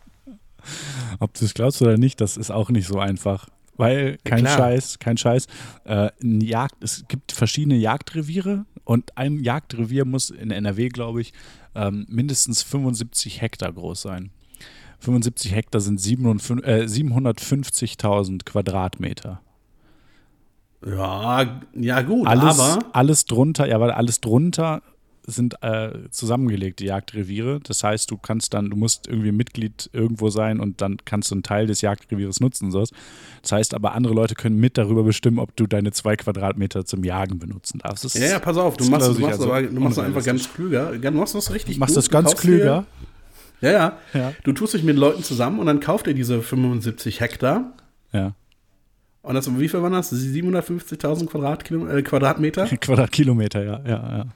Ob 1.20 1.33
du 1.35 1.44
es 1.44 1.54
glaubst 1.54 1.80
oder 1.80 1.96
nicht, 1.96 2.20
das 2.20 2.37
ist 2.37 2.50
auch 2.50 2.68
nicht 2.68 2.87
so 2.87 2.98
einfach. 2.98 3.48
Weil 3.81 4.19
kein 4.25 4.40
klar. 4.40 4.59
Scheiß, 4.59 4.99
kein 4.99 5.16
Scheiß. 5.16 5.47
Äh, 5.85 6.11
Jagd, 6.21 6.85
es 6.85 7.09
gibt 7.09 7.33
verschiedene 7.33 7.77
Jagdreviere 7.77 8.66
und 8.85 9.16
ein 9.16 9.38
Jagdrevier 9.38 10.05
muss 10.05 10.29
in 10.29 10.51
NRW, 10.51 10.90
glaube 10.90 11.23
ich, 11.23 11.33
ähm, 11.75 12.05
mindestens 12.11 12.62
75 12.62 13.40
Hektar 13.40 13.73
groß 13.73 14.03
sein. 14.03 14.33
75 14.99 15.55
Hektar 15.55 15.81
sind 15.81 15.99
57 15.99 16.66
äh, 16.66 16.83
750.000 16.85 18.45
Quadratmeter. 18.45 19.40
Ja, 20.85 21.62
ja 21.75 22.03
gut, 22.03 22.27
Alles, 22.27 22.61
aber 22.61 22.85
alles 22.93 23.25
drunter, 23.25 23.66
ja, 23.66 23.81
weil 23.81 23.93
alles 23.93 24.21
drunter 24.21 24.83
sind 25.26 25.62
äh, 25.62 26.09
zusammengelegte 26.11 26.85
Jagdreviere. 26.85 27.61
Das 27.62 27.83
heißt, 27.85 28.11
du 28.11 28.16
kannst 28.16 28.54
dann, 28.54 28.70
du 28.70 28.76
musst 28.76 29.06
irgendwie 29.06 29.33
Mitglied 29.33 29.90
irgendwo 29.92 30.30
sein 30.30 30.61
und 30.61 30.80
dann 30.80 30.98
kannst 31.04 31.30
du 31.30 31.35
einen 31.37 31.42
Teil 31.42 31.66
des 31.66 31.80
Jagdrevieres 31.80 32.40
nutzen. 32.40 32.70
sowas. 32.70 32.90
Das 33.42 33.52
heißt 33.52 33.74
aber, 33.74 33.94
andere 33.94 34.14
Leute 34.14 34.35
können 34.35 34.56
mit 34.59 34.78
darüber 34.78 35.02
bestimmen, 35.02 35.38
ob 35.38 35.54
du 35.56 35.66
deine 35.66 35.92
zwei 35.92 36.16
Quadratmeter 36.16 36.85
zum 36.85 37.04
Jagen 37.04 37.38
benutzen 37.38 37.78
darfst. 37.78 38.04
Das 38.04 38.14
Ja, 38.14 38.26
ja, 38.26 38.38
pass 38.38 38.56
auf, 38.56 38.76
du 38.76 38.85
das 38.85 38.90
machst, 38.90 39.09
du 39.09 39.12
ich 39.12 39.18
machst, 39.20 39.40
also 39.40 39.52
aber, 39.52 39.62
du 39.62 39.80
machst 39.80 39.98
einfach 39.98 40.24
ganz 40.24 40.52
klüger. 40.52 40.92
Du 40.96 41.11
machst 41.12 41.35
das 41.35 41.52
richtig 41.52 41.78
Machst 41.78 41.94
gut. 41.94 41.98
das 42.04 42.11
ganz 42.11 42.37
klüger? 42.37 42.87
Ja, 43.61 43.70
ja, 43.70 43.98
Ja. 44.14 44.33
Du 44.44 44.52
tust 44.52 44.74
dich 44.74 44.83
mit 44.83 44.96
Leuten 44.96 45.22
zusammen 45.22 45.59
und 45.59 45.66
dann 45.66 45.80
kauft 45.80 46.06
ihr 46.06 46.14
diese 46.14 46.42
75 46.42 47.20
Hektar. 47.20 47.72
Ja. 48.12 48.35
Und 49.22 49.35
das, 49.35 49.59
wie 49.59 49.68
viel 49.68 49.83
waren 49.83 49.92
das? 49.92 50.11
750.000 50.12 51.26
Quadratkilo, 51.26 51.87
äh, 51.88 52.02
Quadratmeter? 52.02 52.66
Quadratkilometer, 52.80 53.62
ja, 53.62 53.80
ja, 53.87 54.18
ja. 54.18 54.24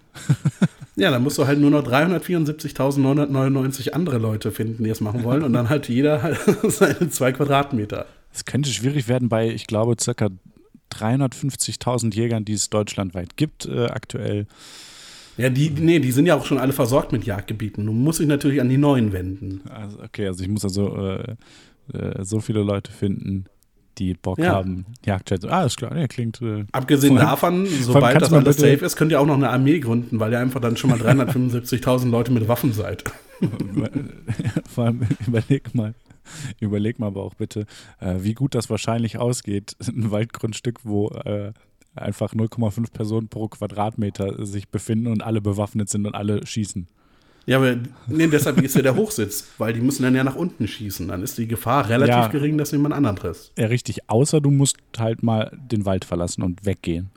Ja, 0.96 1.10
dann 1.10 1.24
musst 1.24 1.38
du 1.38 1.46
halt 1.46 1.58
nur 1.58 1.70
noch 1.70 1.84
374.999 1.84 3.90
andere 3.90 4.18
Leute 4.18 4.52
finden, 4.52 4.84
die 4.84 4.90
es 4.90 5.00
machen 5.00 5.24
wollen. 5.24 5.42
Und 5.42 5.52
dann 5.52 5.68
halt 5.68 5.88
jeder 5.88 6.22
halt 6.22 6.38
seine 6.68 7.10
zwei 7.10 7.32
Quadratmeter. 7.32 8.06
Es 8.32 8.44
könnte 8.44 8.70
schwierig 8.70 9.08
werden 9.08 9.28
bei, 9.28 9.48
ich 9.48 9.66
glaube, 9.66 9.96
circa 10.00 10.28
350.000 10.92 12.14
Jägern, 12.14 12.44
die 12.44 12.52
es 12.52 12.70
deutschlandweit 12.70 13.36
gibt 13.36 13.66
äh, 13.66 13.86
aktuell. 13.86 14.46
Ja, 15.36 15.50
die, 15.50 15.70
nee, 15.70 15.98
die 15.98 16.12
sind 16.12 16.26
ja 16.26 16.36
auch 16.36 16.46
schon 16.46 16.58
alle 16.58 16.72
versorgt 16.72 17.10
mit 17.10 17.24
Jagdgebieten. 17.24 17.84
Du 17.84 17.92
musst 17.92 18.20
dich 18.20 18.28
natürlich 18.28 18.60
an 18.60 18.68
die 18.68 18.76
neuen 18.76 19.12
wenden. 19.12 19.62
Also, 19.68 20.00
okay, 20.00 20.28
also 20.28 20.44
ich 20.44 20.48
muss 20.48 20.62
also 20.62 20.96
äh, 20.96 21.34
so 22.22 22.38
viele 22.38 22.62
Leute 22.62 22.92
finden, 22.92 23.46
die 23.98 24.14
Bock 24.14 24.38
Ja. 24.38 24.52
haben, 24.52 24.86
Jagdjet. 25.04 25.44
Ah, 25.46 25.64
ist 25.64 25.76
klar, 25.76 25.94
der 25.94 26.08
klingt. 26.08 26.40
Äh, 26.42 26.64
Abgesehen 26.72 27.16
davon, 27.16 27.66
sobald 27.66 28.20
das 28.20 28.32
alles 28.32 28.56
safe 28.56 28.84
ist, 28.84 28.96
könnt 28.96 29.12
ihr 29.12 29.20
auch 29.20 29.26
noch 29.26 29.34
eine 29.34 29.50
Armee 29.50 29.78
gründen, 29.80 30.20
weil 30.20 30.32
ihr 30.32 30.38
einfach 30.40 30.60
dann 30.60 30.76
schon 30.76 30.90
mal 30.90 30.98
375.000 31.02 32.10
Leute 32.10 32.32
mit 32.32 32.48
Waffen 32.48 32.72
seid. 32.72 33.04
vor 34.68 34.84
allem 34.84 35.02
überleg 35.26 35.74
mal. 35.74 35.94
Überleg 36.60 36.98
mal 36.98 37.08
aber 37.08 37.22
auch 37.22 37.34
bitte, 37.34 37.66
äh, 38.00 38.14
wie 38.20 38.34
gut 38.34 38.54
das 38.54 38.70
wahrscheinlich 38.70 39.18
ausgeht. 39.18 39.76
Ein 39.86 40.10
Waldgrundstück, 40.10 40.80
wo 40.84 41.08
äh, 41.10 41.52
einfach 41.94 42.32
0,5 42.34 42.92
Personen 42.92 43.28
pro 43.28 43.48
Quadratmeter 43.48 44.44
sich 44.46 44.68
befinden 44.68 45.08
und 45.08 45.22
alle 45.22 45.40
bewaffnet 45.40 45.88
sind 45.90 46.06
und 46.06 46.14
alle 46.14 46.46
schießen. 46.46 46.88
Ja, 47.46 47.58
aber 47.58 47.76
nee, 48.06 48.26
deshalb 48.26 48.60
ist 48.62 48.74
ja 48.74 48.82
der 48.82 48.96
Hochsitz, 48.96 49.48
weil 49.58 49.72
die 49.74 49.80
müssen 49.80 50.02
dann 50.02 50.14
ja 50.14 50.24
nach 50.24 50.36
unten 50.36 50.66
schießen. 50.66 51.08
Dann 51.08 51.22
ist 51.22 51.36
die 51.36 51.46
Gefahr 51.46 51.88
relativ 51.88 52.14
Ja. 52.14 52.28
gering, 52.28 52.56
dass 52.56 52.70
jemand 52.70 52.94
anderen 52.94 53.16
trifft. 53.16 53.52
Ja, 53.58 53.66
richtig, 53.66 54.08
außer 54.08 54.40
du 54.40 54.50
musst 54.50 54.76
halt 54.98 55.22
mal 55.22 55.50
den 55.70 55.84
Wald 55.84 56.04
verlassen 56.06 56.42
und 56.42 56.64
weggehen. 56.64 57.10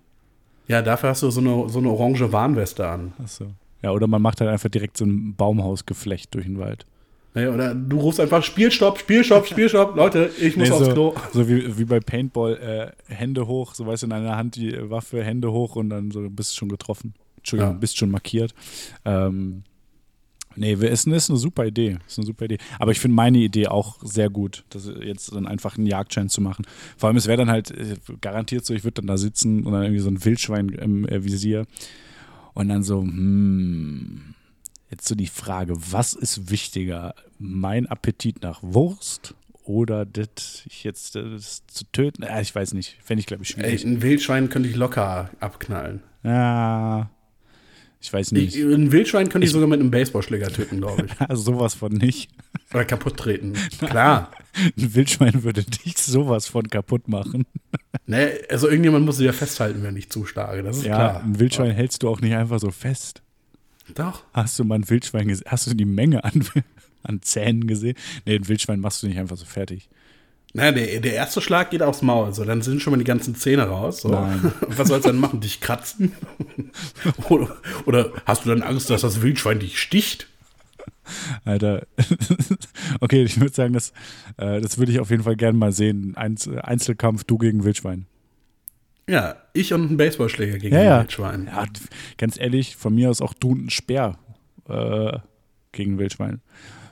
Ja, 0.67 0.81
dafür 0.81 1.09
hast 1.09 1.23
du 1.23 1.29
so 1.29 1.39
eine, 1.39 1.69
so 1.69 1.79
eine 1.79 1.89
orange 1.89 2.31
Warnweste 2.33 2.85
an. 2.87 3.13
Achso. 3.23 3.45
Ja, 3.81 3.91
oder 3.91 4.07
man 4.07 4.21
macht 4.21 4.41
halt 4.41 4.49
einfach 4.49 4.69
direkt 4.69 4.97
so 4.97 5.05
ein 5.05 5.33
Baumhausgeflecht 5.35 6.33
durch 6.35 6.45
den 6.45 6.59
Wald. 6.59 6.85
Ja, 7.35 7.51
oder 7.53 7.73
du 7.75 7.99
rufst 7.99 8.19
einfach 8.19 8.43
Spielstopp, 8.43 8.97
Spielstopp, 8.99 9.45
Spielstopp. 9.47 9.95
Leute, 9.95 10.29
ich 10.41 10.57
muss 10.57 10.67
Nee, 10.69 10.73
aufs 10.75 10.85
so, 10.87 10.91
Klo. 10.91 11.15
so 11.31 11.47
wie, 11.47 11.77
wie 11.77 11.85
bei 11.85 11.99
Paintball, 11.99 12.93
äh, 13.07 13.13
Hände 13.13 13.47
hoch, 13.47 13.75
so 13.75 13.85
weißt 13.85 14.01
du, 14.03 14.07
in 14.07 14.11
einer 14.13 14.35
Hand 14.35 14.55
die 14.55 14.75
Waffe, 14.89 15.23
Hände 15.23 15.51
hoch 15.51 15.75
und 15.75 15.89
dann 15.91 16.09
so 16.11 16.27
bist 16.29 16.51
du 16.53 16.57
schon 16.57 16.69
getroffen. 16.69 17.13
Entschuldigung, 17.37 17.73
Ja. 17.75 17.79
bist 17.79 17.95
schon 17.97 18.09
markiert. 18.11 18.53
Ähm, 19.05 19.63
nee, 20.57 20.73
ist, 20.73 21.07
ist 21.07 21.29
eine 21.29 21.37
super 21.39 21.65
Idee. 21.65 21.97
Ist 22.07 22.17
eine 22.17 22.25
super 22.25 22.45
Idee. 22.45 22.57
Aber 22.79 22.91
ich 22.91 22.99
finde 22.99 23.15
meine 23.15 23.37
Idee 23.37 23.67
auch 23.67 23.97
sehr 24.03 24.29
gut, 24.29 24.63
das 24.69 24.89
jetzt 25.01 25.33
dann 25.33 25.47
einfach 25.47 25.77
einen 25.77 25.87
Jagdschein 25.87 26.29
zu 26.29 26.41
machen. 26.41 26.65
Vor 26.97 27.07
allem, 27.07 27.17
es 27.17 27.27
wäre 27.27 27.37
dann 27.37 27.49
halt 27.49 27.71
äh, 27.71 27.95
garantiert 28.21 28.65
so, 28.65 28.73
ich 28.73 28.83
würde 28.83 29.01
dann 29.01 29.07
da 29.07 29.17
sitzen 29.17 29.65
und 29.65 29.73
dann 29.73 29.83
irgendwie 29.83 30.01
so 30.01 30.09
ein 30.09 30.23
Wildschwein 30.23 30.69
im 30.69 31.07
äh, 31.07 31.23
Visier 31.23 31.65
und 32.53 32.69
dann 32.69 32.83
so, 32.83 33.01
hm, 33.01 34.33
jetzt 34.89 35.07
so 35.07 35.15
die 35.15 35.27
Frage, 35.27 35.73
was 35.91 36.13
ist 36.13 36.49
wichtiger? 36.49 37.13
Mein 37.39 37.85
Appetit 37.85 38.41
nach 38.41 38.59
Wurst 38.63 39.35
oder 39.63 40.05
das 40.05 40.63
ich 40.65 40.83
jetzt 40.83 41.15
das 41.15 41.65
zu 41.67 41.83
töten? 41.91 42.23
Ja, 42.23 42.39
ich 42.39 42.55
weiß 42.55 42.73
nicht. 42.73 42.97
Fände 43.03 43.19
ich, 43.19 43.25
glaube 43.27 43.43
ich, 43.43 43.55
Ey, 43.57 43.63
schwierig. 43.63 43.83
ein 43.85 44.01
Wildschwein 44.01 44.49
könnte 44.49 44.69
ich 44.69 44.75
locker 44.75 45.29
abknallen. 45.39 46.01
Ja. 46.23 47.09
Ich 48.07 48.13
weiß 48.13 48.31
nicht. 48.31 48.55
Ich, 48.55 48.63
ein 48.63 48.93
Wildschwein 48.93 49.27
könnte 49.27 49.45
ich, 49.45 49.51
sogar 49.51 49.67
mit 49.67 49.81
einem 49.81 49.91
Baseballschläger 49.91 50.47
töten, 50.47 50.77
glaube 50.77 51.07
ich. 51.07 51.11
also 51.29 51.41
sowas 51.51 51.75
von 51.75 51.91
nicht. 51.91 52.31
Oder 52.73 52.85
kaputt 52.85 53.17
treten. 53.17 53.51
Klar. 53.79 54.31
Ein 54.55 54.95
Wildschwein 54.95 55.43
würde 55.43 55.65
dich 55.65 55.97
sowas 55.97 56.47
von 56.47 56.69
kaputt 56.69 57.07
machen. 57.09 57.45
Ne, 58.09 58.31
also 58.49 58.69
irgendjemand 58.69 59.05
muss 59.05 59.17
sich 59.17 59.25
ja 59.25 59.33
festhalten, 59.33 59.83
wenn 59.83 59.97
ich 59.97 60.09
zuschlage. 60.09 60.63
Das 60.63 60.77
ist 60.77 60.85
Ja, 60.85 60.95
klar. 60.95 61.23
ein 61.23 61.37
Wildschwein 61.39 61.71
hältst 61.71 62.03
du 62.03 62.07
auch 62.07 62.21
nicht 62.21 62.33
einfach 62.35 62.57
so 62.59 62.71
fest. 62.71 63.21
Doch. 63.95 64.23
Hast 64.31 64.57
du 64.57 64.63
mal 64.63 64.75
ein 64.75 64.89
Wildschwein 64.89 65.27
gesehen? 65.27 65.43
Hast 65.49 65.67
du 65.67 65.73
die 65.73 65.83
Menge 65.83 66.23
an, 66.23 66.45
an 67.03 67.21
Zähnen 67.21 67.67
gesehen? 67.67 67.97
Nee, 68.25 68.35
ein 68.35 68.47
Wildschwein 68.47 68.79
machst 68.79 69.03
du 69.03 69.07
nicht 69.07 69.17
einfach 69.17 69.35
so 69.35 69.43
fertig. 69.43 69.89
Na, 70.53 70.71
der, 70.71 71.01
der 71.01 71.13
erste 71.13 71.41
Schlag 71.41 71.71
geht 71.71 71.81
aufs 71.81 72.01
Maul. 72.01 72.33
So, 72.33 72.43
dann 72.43 72.61
sind 72.61 72.81
schon 72.81 72.91
mal 72.91 72.97
die 72.97 73.03
ganzen 73.03 73.35
Zähne 73.35 73.63
raus. 73.63 74.01
So. 74.01 74.09
Was 74.61 74.87
soll's 74.87 75.05
dann 75.05 75.17
machen? 75.17 75.39
Dich 75.39 75.61
kratzen? 75.61 76.13
oder, 77.29 77.57
oder 77.85 78.11
hast 78.25 78.45
du 78.45 78.49
dann 78.49 78.63
Angst, 78.63 78.89
dass 78.89 79.01
das 79.01 79.21
Wildschwein 79.21 79.59
dich 79.59 79.79
sticht? 79.79 80.27
Alter. 81.45 81.85
okay, 82.99 83.23
ich 83.23 83.39
würde 83.39 83.53
sagen, 83.53 83.73
das, 83.73 83.91
äh, 84.37 84.61
das 84.61 84.77
würde 84.77 84.91
ich 84.91 84.99
auf 84.99 85.09
jeden 85.09 85.23
Fall 85.23 85.35
gerne 85.35 85.57
mal 85.57 85.71
sehen. 85.71 86.15
Einz 86.15 86.47
Einzelkampf, 86.47 87.23
du 87.23 87.37
gegen 87.37 87.63
Wildschwein. 87.63 88.05
Ja, 89.09 89.35
ich 89.53 89.73
und 89.73 89.91
ein 89.91 89.97
Baseballschläger 89.97 90.57
gegen 90.57 90.75
Ja, 90.75 90.83
ja. 90.83 90.99
Wildschwein. 90.99 91.45
Ja, 91.45 91.65
ganz 92.17 92.37
ehrlich, 92.37 92.75
von 92.75 92.93
mir 92.93 93.09
aus 93.09 93.21
auch 93.21 93.33
du 93.33 93.53
ein 93.53 93.69
Speer 93.69 94.17
äh, 94.67 95.17
gegen 95.71 95.97
Wildschwein. 95.97 96.41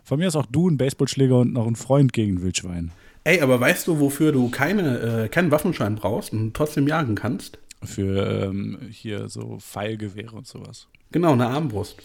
Von 0.04 0.20
mir 0.20 0.28
aus 0.28 0.36
auch 0.36 0.46
du 0.46 0.70
ein 0.70 0.78
Baseballschläger 0.78 1.40
und 1.40 1.52
noch 1.52 1.68
ein 1.68 1.76
Freund 1.76 2.14
gegen 2.14 2.42
Wildschwein. 2.42 2.92
Ey, 3.26 3.42
aber 3.42 3.60
weißt 3.60 3.88
du, 3.88 4.00
wofür 4.00 4.32
du 4.32 4.50
keine, 4.50 5.00
äh, 5.00 5.30
keinen 5.30 5.50
Waffenschein 5.50 5.96
brauchst 5.96 6.32
und 6.32 6.54
trotzdem 6.54 6.88
jagen 6.88 7.16
kannst? 7.16 7.58
Für 7.84 8.46
ähm, 8.46 8.78
hier 8.92 9.30
so 9.30 9.58
Pfeilgewehre 9.60 10.36
und 10.36 10.46
sowas. 10.46 10.88
Genau, 11.12 11.34
eine 11.34 11.48
Armbrust. 11.48 11.98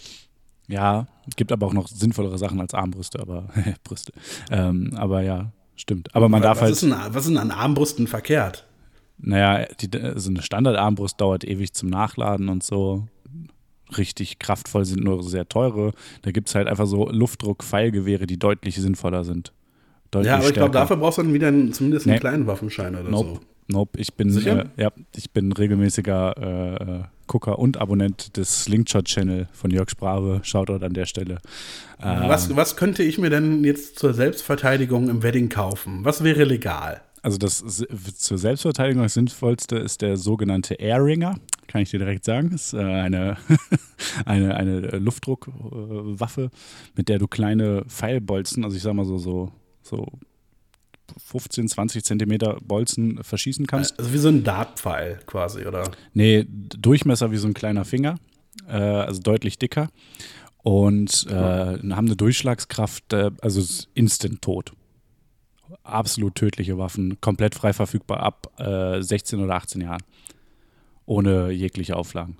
Ja, 0.67 1.07
gibt 1.35 1.51
aber 1.51 1.67
auch 1.67 1.73
noch 1.73 1.87
sinnvollere 1.87 2.39
Sachen 2.39 2.59
als 2.59 2.73
Armbrüste, 2.73 3.19
aber 3.19 3.49
Brüste. 3.83 4.13
Ähm, 4.49 4.93
aber 4.95 5.21
ja, 5.21 5.51
stimmt. 5.75 6.13
Aber 6.15 6.27
man 6.27 6.41
darf 6.41 6.57
was, 6.57 6.63
halt. 6.63 6.71
ist 6.73 6.81
denn, 6.81 6.95
was 7.09 7.25
ist 7.25 7.29
denn 7.29 7.37
an 7.37 7.51
Armbrüsten 7.51 8.07
verkehrt? 8.07 8.65
Naja, 9.19 9.67
die, 9.79 9.89
so 10.15 10.31
eine 10.31 10.41
Standardarmbrust 10.41 11.21
dauert 11.21 11.43
ewig 11.43 11.73
zum 11.73 11.89
Nachladen 11.89 12.49
und 12.49 12.63
so. 12.63 13.05
Richtig 13.95 14.39
kraftvoll 14.39 14.85
sind 14.85 15.03
nur 15.03 15.21
sehr 15.21 15.47
teure. 15.47 15.91
Da 16.23 16.31
gibt 16.31 16.49
es 16.49 16.55
halt 16.55 16.67
einfach 16.67 16.87
so 16.87 17.09
Luftdruck-Pfeilgewehre, 17.09 18.25
die 18.25 18.39
deutlich 18.39 18.77
sinnvoller 18.77 19.23
sind. 19.23 19.53
Deutlich 20.11 20.27
Ja, 20.27 20.37
aber 20.37 20.47
ich 20.47 20.53
glaube, 20.53 20.71
dafür 20.71 20.97
brauchst 20.97 21.17
du 21.17 21.23
dann 21.23 21.33
wieder 21.33 21.47
einen, 21.47 21.73
zumindest 21.73 22.05
einen 22.05 22.15
Nee. 22.15 22.19
kleinen 22.19 22.47
Waffenschein 22.47 22.95
oder 22.95 23.09
Nope. 23.09 23.29
so. 23.35 23.39
Nope, 23.67 23.99
ich 23.99 24.13
bin, 24.15 24.35
äh, 24.45 24.65
ja, 24.75 24.91
ich 25.15 25.31
bin 25.31 25.51
regelmäßiger 25.53 26.35
äh, 26.37 26.83
äh, 26.99 27.03
Gucker 27.27 27.57
und 27.59 27.77
Abonnent 27.77 28.35
des 28.35 28.63
Slingshot-Channel 28.65 29.47
von 29.53 29.71
Jörg 29.71 29.89
Sprave. 29.89 30.41
Shoutout 30.43 30.83
an 30.85 30.91
der 30.93 31.05
Stelle. 31.05 31.35
Äh, 31.99 32.03
Was, 32.27 32.53
was 32.57 32.75
könnte 32.75 33.03
ich 33.03 33.17
mir 33.17 33.29
denn 33.29 33.63
jetzt 33.63 33.97
zur 33.97 34.13
Selbstverteidigung 34.13 35.07
im 35.09 35.23
Wedding 35.23 35.47
kaufen? 35.47 36.03
Was 36.03 36.23
wäre 36.23 36.43
legal? 36.43 37.01
Also 37.23 37.37
das 37.37 37.63
zur 38.17 38.37
Selbstverteidigung 38.39 39.03
das 39.03 39.13
Sinnvollste 39.13 39.77
ist 39.77 40.01
der 40.01 40.17
sogenannte 40.17 40.73
Airringer, 40.73 41.35
kann 41.67 41.83
ich 41.83 41.91
dir 41.91 41.99
direkt 41.99 42.25
sagen. 42.25 42.49
Das 42.49 42.67
ist 42.67 42.73
äh, 42.73 42.79
eine, 42.83 43.37
eine, 44.25 44.55
eine 44.55 44.79
Luftdruckwaffe, 44.97 46.49
mit 46.95 47.09
der 47.09 47.19
du 47.19 47.27
kleine 47.27 47.83
Pfeilbolzen, 47.87 48.65
also 48.65 48.75
ich 48.75 48.83
sag 48.83 48.93
mal 48.95 49.05
so, 49.05 49.17
so, 49.17 49.51
so 49.91 50.07
15, 51.17 51.67
20 51.67 52.03
Zentimeter 52.03 52.57
Bolzen 52.63 53.21
verschießen 53.23 53.67
kannst. 53.67 53.99
Also 53.99 54.13
wie 54.13 54.17
so 54.17 54.29
ein 54.29 54.43
Dartpfeil 54.43 55.19
quasi, 55.25 55.65
oder? 55.65 55.91
Nee, 56.13 56.45
Durchmesser 56.47 57.31
wie 57.31 57.37
so 57.37 57.47
ein 57.47 57.53
kleiner 57.53 57.85
Finger, 57.85 58.15
äh, 58.67 58.77
also 58.77 59.21
deutlich 59.21 59.59
dicker. 59.59 59.89
Und 60.63 61.25
äh, 61.27 61.33
haben 61.33 61.89
eine 61.89 62.15
Durchschlagskraft, 62.15 63.13
äh, 63.13 63.31
also 63.41 63.61
instant 63.95 64.41
tot. 64.41 64.73
Absolut 65.83 66.35
tödliche 66.35 66.77
Waffen, 66.77 67.19
komplett 67.19 67.55
frei 67.55 67.73
verfügbar 67.73 68.19
ab 68.19 68.51
äh, 68.59 69.01
16 69.01 69.39
oder 69.39 69.55
18 69.55 69.81
Jahren. 69.81 70.03
Ohne 71.05 71.49
jegliche 71.49 71.95
Auflagen. 71.95 72.37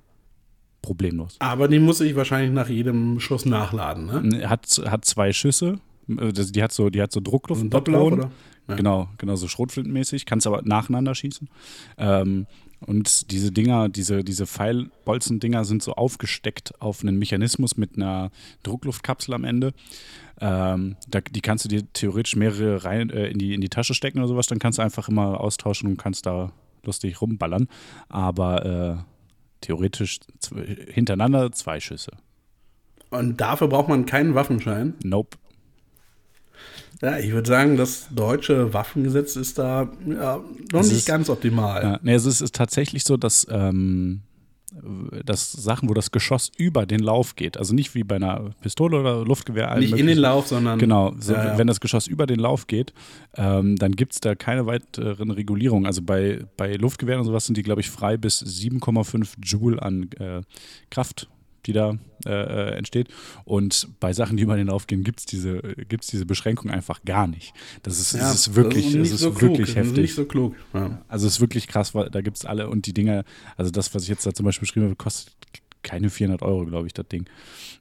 Problemlos. 0.84 1.36
Aber 1.40 1.68
die 1.68 1.80
muss 1.80 2.00
ich 2.00 2.16
wahrscheinlich 2.16 2.52
nach 2.52 2.70
jedem 2.70 3.20
Schuss 3.20 3.46
nachladen, 3.46 4.06
ne? 4.06 4.50
Hat, 4.50 4.82
hat 4.86 5.06
zwei 5.06 5.34
Schüsse, 5.34 5.74
äh, 5.74 5.91
das- 6.08 6.52
die 6.52 6.62
hat 6.64 6.72
so, 6.72 6.90
die 6.90 7.02
hat 7.02 7.12
so 7.12 7.20
Druckluftpatronen. 7.20 8.20
oder? 8.20 8.32
Ja. 8.68 8.76
Genau, 8.76 9.10
genau 9.18 9.36
so 9.36 9.48
Schrotflintenmäßig, 9.48 10.26
kannst 10.26 10.48
aber 10.48 10.62
nacheinander 10.64 11.14
schießen. 11.16 11.50
Ähm, 11.98 12.46
und 12.86 13.30
diese 13.32 13.52
Dinger, 13.52 13.90
diese, 13.90 14.24
diese 14.24 14.48
Pfeilbolzen-Dinger 14.48 15.66
sind 15.66 15.84
so 15.84 15.94
aufgesteckt 15.94 16.80
auf 16.82 17.02
einen 17.04 17.18
Mechanismus 17.20 17.78
mit 17.78 17.96
einer 17.96 18.32
Druckluftkapsel 18.64 19.34
am 19.34 19.44
Ende. 19.44 19.74
Ähm, 20.40 20.96
da, 21.08 21.22
die 21.22 21.42
kannst 21.42 21.66
du 21.66 21.70
dir 21.70 21.84
theoretisch 21.94 22.36
mehrere 22.36 22.84
rein, 22.84 23.10
äh, 23.12 23.28
in, 23.28 23.38
die, 23.38 23.54
in 23.54 23.62
die 23.62 23.70
Tasche 23.70 23.94
stecken 23.94 24.18
oder 24.20 24.28
sowas, 24.28 24.48
dann 24.48 24.58
kannst 24.60 24.80
du 24.80 24.84
einfach 24.84 25.10
immer 25.10 25.40
austauschen 25.42 25.90
und 25.90 25.98
kannst 25.98 26.26
da 26.26 26.52
lustig 26.84 27.22
rumballern. 27.22 27.68
Aber 28.10 28.66
äh, 28.66 29.04
theoretisch 29.62 30.20
hintereinander 30.88 31.52
zwei 31.52 31.80
Schüsse. 31.80 32.12
Und 33.12 33.42
dafür 33.42 33.68
braucht 33.68 33.90
man 33.90 34.06
keinen 34.06 34.34
Waffenschein. 34.34 34.96
Nope. 35.04 35.38
Ja, 37.02 37.18
ich 37.18 37.32
würde 37.32 37.48
sagen, 37.50 37.78
das 37.78 38.08
deutsche 38.12 38.74
Waffengesetz 38.74 39.36
ist 39.36 39.58
da 39.58 39.90
ja, 40.06 40.40
noch 40.72 40.80
Es 40.82 40.88
nicht 40.90 40.98
ist- 41.00 41.08
ganz 41.08 41.30
optimal. 41.30 41.82
Ja, 41.84 42.00
nee, 42.04 42.14
es 42.14 42.26
ist, 42.26 42.42
ist 42.42 42.54
tatsächlich 42.56 43.04
so, 43.04 43.18
dass, 43.18 43.48
ähm, 43.50 44.22
dass 45.26 45.52
Sachen, 45.52 45.90
wo 45.90 45.94
das 45.94 46.12
Geschoss 46.12 46.50
über 46.56 46.86
den 46.86 47.02
Lauf 47.02 47.36
geht, 47.36 47.58
also 47.58 47.74
nicht 47.74 47.94
wie 47.96 48.04
bei 48.04 48.16
einer 48.16 48.52
Pistole 48.62 49.00
oder 49.00 49.26
Luftgewehr. 49.26 49.76
nicht 49.78 49.98
in 49.98 50.08
den 50.08 50.18
Lauf, 50.18 50.48
sondern. 50.48 50.80
Genau, 50.80 51.14
so, 51.20 51.34
ja. 51.34 51.58
wenn 51.58 51.68
das 51.68 51.82
Geschoss 51.82 52.08
über 52.08 52.26
den 52.26 52.40
Lauf 52.40 52.68
geht, 52.68 52.94
ähm, 53.36 53.76
dann 53.76 53.94
gibt 53.94 54.14
es 54.14 54.22
da 54.22 54.36
keine 54.36 54.66
weiteren 54.68 55.32
Regulierungen. 55.32 55.86
Also 55.86 56.02
bei, 56.04 56.46
bei 56.56 56.76
Luftgewehren 56.76 57.20
und 57.20 57.26
sowas 57.26 57.46
sind 57.46 57.58
die, 57.58 57.64
glaube 57.64 57.82
ich, 57.82 57.90
frei 57.90 58.16
bis 58.16 58.42
7,5 58.42 59.36
Joule 59.44 59.82
an 59.82 60.10
äh, 60.20 60.42
Kraft, 60.90 61.28
die 61.66 61.74
da 61.74 61.98
äh, 62.26 62.30
äh, 62.30 62.76
entsteht. 62.78 63.08
Und 63.46 63.88
bei 64.00 64.14
Sachen, 64.14 64.38
die 64.38 64.44
über 64.44 64.56
den 64.56 64.68
Lauf 64.68 64.88
gehen, 64.88 65.04
gibt 65.04 65.20
es 65.20 65.26
diese, 65.26 65.62
gibt's 65.90 66.08
diese 66.08 66.26
Beschränkung 66.26 66.70
einfach 66.72 67.04
gar 67.04 67.28
nicht. 67.28 67.54
Das 67.84 68.00
ist, 68.00 68.14
Ja, 68.14 68.20
das 68.20 68.48
ist 68.48 68.56
wirklich, 68.56 68.94
das 68.94 69.12
ist 69.12 69.20
so 69.20 69.32
klug, 69.32 69.52
wirklich 69.52 69.70
ist 69.70 69.76
heftig. 69.76 69.98
nicht 69.98 70.16
so 70.16 70.26
klug. 70.26 70.56
Ja. 70.74 71.02
Also 71.08 71.28
es 71.28 71.34
ist 71.34 71.42
wirklich 71.42 71.68
krass, 71.68 71.96
weil 71.96 72.10
da 72.10 72.22
gibt 72.22 72.38
es 72.38 72.46
alle 72.46 72.70
und 72.70 72.86
die 72.86 72.94
Dinger, 72.94 73.24
also 73.58 73.72
das, 73.72 73.94
was 73.96 74.04
ich 74.04 74.10
jetzt 74.10 74.26
da 74.26 74.34
zum 74.34 74.46
Beispiel 74.46 74.68
beschrieben 74.68 74.86
habe, 74.86 74.96
kostet 74.96 75.34
keine 75.84 76.10
400 76.10 76.44
Euro, 76.44 76.66
glaube 76.66 76.88
ich, 76.88 76.94
das 76.94 77.08
Ding. 77.08 77.26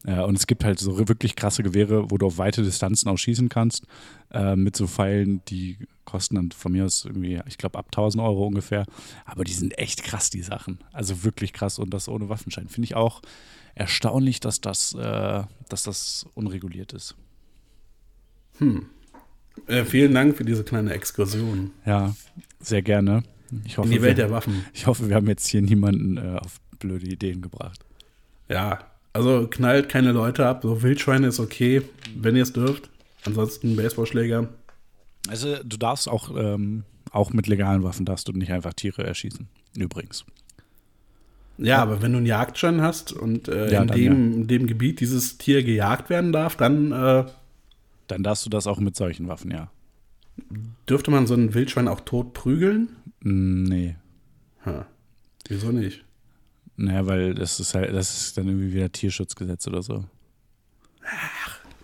Äh, 0.05 0.21
und 0.21 0.37
es 0.37 0.47
gibt 0.47 0.65
halt 0.65 0.79
so 0.79 1.09
wirklich 1.09 1.37
krasse 1.37 1.63
Gewehre, 1.63 2.11
wo 2.11 2.17
du 2.19 2.27
auf 2.27 2.39
weite 2.39 2.63
Distanzen 2.63 3.09
auch 3.11 3.19
schießen 3.19 3.49
kannst, 3.49 3.87
äh, 4.33 4.57
mit 4.57 4.77
so 4.77 4.87
Pfeilen, 4.87 5.43
die 5.49 5.77
kosten 6.05 6.37
dann 6.37 6.51
von 6.51 6.73
mir 6.73 6.87
aus 6.87 7.05
irgendwie, 7.05 7.41
ich 7.47 7.59
glaube, 7.59 7.79
ab 7.79 7.87
1000 7.87 8.23
Euro 8.23 8.47
ungefähr. 8.47 8.85
Aber 9.27 9.45
die 9.45 9.53
sind 9.53 9.79
echt 9.79 10.03
krass, 10.03 10.31
die 10.31 10.43
Sachen. 10.43 10.79
Also 10.93 11.25
wirklich 11.25 11.53
krass 11.53 11.79
und 11.79 11.91
das 11.91 12.09
ohne 12.09 12.29
Waffenschein. 12.29 12.69
Finde 12.69 12.87
ich 12.87 12.97
auch 12.97 13.21
erstaunlich, 13.75 14.41
dass 14.41 14.61
das, 14.61 14.95
äh, 14.95 15.43
dass 15.69 15.83
das 15.85 16.27
unreguliert 16.35 16.93
ist. 16.93 17.17
Äh, 19.67 19.85
vielen 19.85 20.15
Dank 20.15 20.37
für 20.37 20.45
diese 20.45 20.65
kleine 20.65 20.93
Exkursion 20.93 21.71
Ja, 21.87 22.15
sehr 22.61 22.83
gerne. 22.83 23.23
Ich 23.65 23.79
hoffe, 23.79 23.89
in 23.89 23.95
die 23.95 24.03
Welt 24.03 24.17
wir, 24.17 24.25
der 24.27 24.31
Waffen. 24.31 24.65
ich 24.73 24.87
hoffe, 24.87 25.09
wir 25.09 25.17
haben 25.17 25.27
jetzt 25.27 25.47
hier 25.47 25.63
niemanden 25.63 26.17
äh, 26.17 26.39
auf 26.39 26.61
blöde 26.79 27.07
Ideen 27.07 27.43
gebracht. 27.43 27.85
Ja, 28.49 28.79
also 29.13 29.49
knallt 29.49 29.89
keine 29.89 30.13
Leute 30.13 30.47
ab. 30.47 30.61
So 30.63 30.83
Wildschweine 30.83 31.27
ist 31.27 31.41
okay, 31.41 31.83
wenn 32.17 32.37
ihr 32.37 32.43
es 32.43 32.53
dürft. 32.53 32.91
Ansonsten 33.25 33.77
Baseballschläger. 33.77 34.49
Also 35.29 35.57
du 35.63 35.77
darfst 35.77 36.09
auch, 36.09 36.35
ähm, 36.37 36.85
auch 37.11 37.33
mit 37.33 37.47
legalen 37.47 37.83
Waffen 37.83 38.07
darfst 38.07 38.29
du 38.29 38.33
nicht 38.33 38.53
einfach 38.53 38.73
Tiere 38.73 39.05
erschießen. 39.05 39.49
Übrigens. 39.77 40.25
Ja, 41.63 41.83
aber 41.83 42.01
wenn 42.03 42.13
du 42.13 42.19
einen 42.19 42.27
Jagdschein 42.27 42.81
hast 42.81 43.13
und 43.13 43.49
äh, 43.49 43.71
Ja, 43.73 43.83
in, 43.83 43.89
dann 43.89 43.97
dem, 43.97 44.33
in 44.33 44.47
dem 44.49 44.67
Gebiet 44.67 45.01
dieses 45.01 45.37
Tier 45.39 45.63
gejagt 45.63 46.09
werden 46.11 46.33
darf, 46.33 46.57
dann 46.57 46.91
äh, 46.93 47.25
Dann 48.09 48.23
darfst 48.23 48.47
du 48.47 48.51
das 48.51 48.67
auch 48.67 48.81
mit 48.81 48.97
solchen 48.97 49.29
Waffen, 49.29 49.51
ja. 49.51 49.71
dürfte 50.89 51.11
man 51.11 51.27
so 51.27 51.35
einen 51.35 51.53
Wildschwein 51.55 51.87
auch 51.89 52.01
tot 52.01 52.33
prügeln. 52.33 52.97
Mm, 53.21 53.65
Nee. 53.65 53.97
Ha. 54.65 54.87
Wieso 55.49 55.71
nicht? 55.73 56.05
Naja, 56.77 57.07
weil 57.07 57.35
das 57.35 57.61
ist 57.61 57.75
halt, 57.75 57.93
das 57.95 58.11
ist 58.23 58.39
dann 58.39 58.49
irgendwie 58.49 58.73
wieder 58.73 58.91
Tierschutzgesetz 58.91 59.67
oder 59.69 59.83
so. 59.83 60.05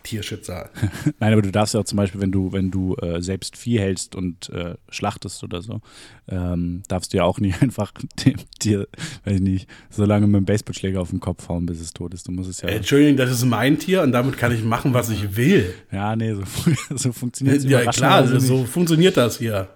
Tierschützer. 0.07 0.71
Nein, 1.21 1.33
aber 1.33 1.43
du 1.43 1.51
darfst 1.51 1.75
ja 1.75 1.81
auch 1.81 1.85
zum 1.85 1.97
Beispiel, 1.97 2.21
wenn 2.21 2.31
du, 2.33 2.53
wenn 2.53 2.71
du 2.71 2.95
äh, 2.97 3.21
selbst 3.21 3.57
Vieh 3.57 3.79
hältst 3.81 4.15
und 4.15 4.49
äh, 4.51 4.75
schlachtest 4.89 5.43
oder 5.43 5.61
so, 5.63 5.81
ähm, 6.29 6.83
darfst 6.89 7.13
du 7.13 7.17
ja 7.19 7.25
auch 7.25 7.41
nicht 7.41 7.61
einfach 7.63 7.93
dem 8.25 8.37
Tier, 8.61 8.87
weiß 9.25 9.35
ich 9.35 9.41
nicht, 9.41 9.69
so 9.91 10.05
lange 10.05 10.27
mit 10.27 10.37
dem 10.37 10.45
Baseballschläger 10.45 11.01
auf 11.01 11.11
den 11.11 11.21
Kopf 11.21 11.49
hauen, 11.49 11.67
bis 11.67 11.81
es 11.81 11.93
tot 11.93 12.15
ist. 12.15 12.29
Du 12.29 12.33
musst 12.33 12.49
es 12.49 12.61
ja. 12.63 12.69
Äh, 12.69 12.77
Entschuldigung, 12.77 13.17
das 13.17 13.31
ist 13.31 13.45
mein 13.45 13.79
Tier 13.79 14.03
und 14.03 14.13
damit 14.13 14.39
kann 14.39 14.53
ich 14.53 14.63
machen, 14.63 14.95
was 14.95 15.11
ich 15.11 15.37
will. 15.37 15.75
ja, 15.91 16.15
nee, 16.17 16.35
so, 16.35 16.43
so 16.97 17.13
funktioniert 17.13 17.59
es 17.59 17.65
Ja, 17.65 17.85
klar, 17.91 18.23
nicht. 18.25 18.41
so 18.47 18.65
funktioniert 18.65 19.17
das 19.17 19.39
hier. 19.39 19.69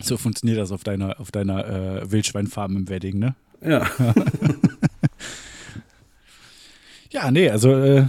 So 0.00 0.16
funktioniert 0.16 0.58
das 0.58 0.72
auf 0.72 0.82
deiner, 0.82 1.20
auf 1.20 1.30
deiner 1.30 2.00
äh, 2.02 2.10
Wildschweinfarm 2.10 2.76
im 2.76 2.88
Wedding, 2.88 3.18
ne? 3.20 3.36
Ja. 3.64 3.86
Ja, 7.10 7.30
nee, 7.30 7.48
also, 7.48 7.70
äh, 7.72 8.06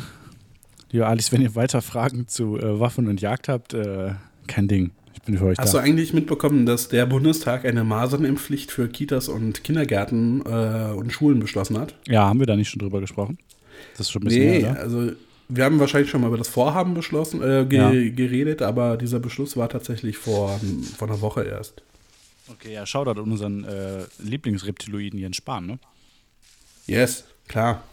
lieber 0.91 1.07
Alice, 1.07 1.31
wenn 1.31 1.41
ihr 1.41 1.55
weiter 1.55 1.81
Fragen 1.81 2.27
zu 2.27 2.57
äh, 2.57 2.79
Waffen 2.79 3.07
und 3.07 3.21
Jagd 3.21 3.49
habt, 3.49 3.73
äh, 3.73 4.13
kein 4.47 4.67
Ding. 4.67 4.91
Ich 5.13 5.21
bin 5.21 5.37
für 5.37 5.45
euch 5.45 5.57
Hast 5.57 5.73
da. 5.73 5.79
du 5.79 5.83
eigentlich 5.83 6.13
mitbekommen, 6.13 6.65
dass 6.65 6.87
der 6.89 7.05
Bundestag 7.05 7.65
eine 7.65 7.83
Masernimpfpflicht 7.83 8.71
für 8.71 8.87
Kitas 8.87 9.27
und 9.27 9.63
Kindergärten 9.63 10.41
äh, 10.45 10.91
und 10.93 11.11
Schulen 11.11 11.39
beschlossen 11.39 11.77
hat? 11.79 11.95
Ja, 12.07 12.25
haben 12.27 12.39
wir 12.39 12.45
da 12.47 12.55
nicht 12.55 12.69
schon 12.69 12.79
drüber 12.79 12.99
gesprochen? 13.01 13.37
Das 13.97 14.07
ist 14.07 14.11
schon 14.11 14.21
ein 14.21 14.25
bisschen 14.25 14.41
Nee, 14.45 14.59
her, 14.61 14.77
also 14.79 15.11
wir 15.47 15.63
haben 15.63 15.79
wahrscheinlich 15.79 16.09
schon 16.09 16.21
mal 16.21 16.27
über 16.27 16.37
das 16.37 16.47
Vorhaben 16.47 16.93
beschlossen, 16.93 17.41
äh, 17.41 17.65
ge 17.67 17.77
Ja. 17.79 17.89
geredet, 18.13 18.61
aber 18.61 18.97
dieser 18.97 19.19
Beschluss 19.19 19.55
war 19.57 19.69
tatsächlich 19.69 20.17
vor, 20.17 20.59
vor 20.97 21.07
einer 21.07 21.21
Woche 21.21 21.43
erst. 21.43 21.81
Okay, 22.47 22.73
ja, 22.73 22.85
Shoutout 22.85 23.19
an 23.21 23.31
unseren 23.31 23.63
äh, 23.63 24.03
Lieblingsreptiloiden 24.19 25.19
Jens 25.19 25.37
Spahn, 25.37 25.65
ne? 25.65 25.79
Yes, 26.87 27.25
klar. 27.47 27.83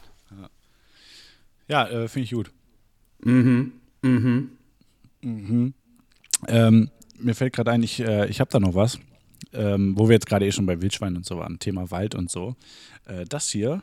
Ja, 1.69 1.89
äh, 1.89 2.09
finde 2.09 2.25
ich 2.25 2.33
gut. 2.33 2.51
Mhm. 3.25 3.73
Mhm. 5.23 5.75
Ähm, 6.49 6.91
mir 7.19 7.35
fällt 7.35 7.53
gerade 7.53 7.71
ein, 7.71 7.83
ich, 7.83 8.01
äh, 8.01 8.27
ich 8.29 8.41
habe 8.41 8.51
da 8.51 8.59
noch 8.59 8.75
was, 8.75 8.99
ähm, 9.53 9.95
wo 9.97 10.09
wir 10.09 10.15
jetzt 10.15 10.27
gerade 10.27 10.47
eh 10.47 10.53
schon 10.53 10.67
bei 10.67 10.81
Wildschwein 10.83 11.17
und 11.17 11.25
so 11.25 11.39
waren, 11.39 11.59
Thema 11.59 11.91
Wald 11.91 12.15
und 12.15 12.31
so. 12.31 12.57
Äh, 13.07 13.25
das 13.27 13.49
hier, 13.49 13.83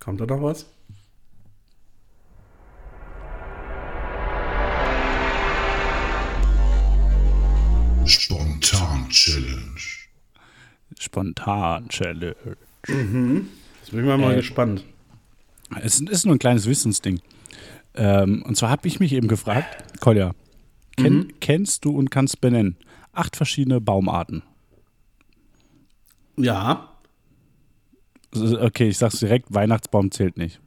Kommt 0.00 0.20
da 0.22 0.26
noch 0.26 0.40
was? 0.42 0.64
Spontan 8.06 9.08
Challenge. 9.10 9.80
Spontan-Challenge. 10.98 12.34
Jetzt 12.86 13.90
bin 13.90 14.00
ich 14.00 14.06
mal, 14.06 14.18
mal 14.18 14.32
Äh, 14.32 14.36
gespannt. 14.36 14.84
Es 15.82 16.00
ist 16.00 16.24
nur 16.24 16.34
ein 16.34 16.38
kleines 16.38 16.66
Wissensding. 16.66 17.20
Ähm, 17.94 18.42
und 18.42 18.56
zwar 18.56 18.70
habe 18.70 18.86
ich 18.88 19.00
mich 19.00 19.12
eben 19.12 19.28
gefragt, 19.28 20.00
Kolja, 20.00 20.32
kenn, 20.96 21.32
kennst 21.40 21.84
du 21.84 21.90
und 21.90 22.10
kannst 22.10 22.40
benennen 22.40 22.76
acht 23.12 23.36
verschiedene 23.36 23.80
Baumarten? 23.80 24.42
Ja, 26.36 26.88
Okay, 28.34 28.88
ich 28.88 28.98
sag's 28.98 29.18
direkt, 29.18 29.52
Weihnachtsbaum 29.52 30.10
zählt 30.10 30.36
nicht. 30.36 30.60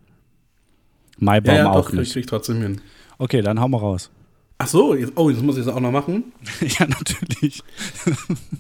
Maibaum 1.17 1.55
ja, 1.55 1.63
ja 1.63 1.69
auch 1.69 1.85
doch, 1.85 1.89
ich 1.93 1.99
nicht. 1.99 2.13
krieg 2.13 2.27
trotzdem 2.27 2.61
hin. 2.61 2.81
Okay, 3.17 3.41
dann 3.41 3.59
hau 3.59 3.67
mal 3.67 3.77
raus. 3.77 4.09
Ach 4.57 4.67
so, 4.67 4.95
jetzt, 4.95 5.13
oh, 5.15 5.29
jetzt 5.29 5.41
muss 5.41 5.57
ich 5.57 5.63
es 5.63 5.67
auch 5.67 5.79
noch 5.79 5.91
machen. 5.91 6.31
ja, 6.61 6.87
natürlich. 6.87 7.61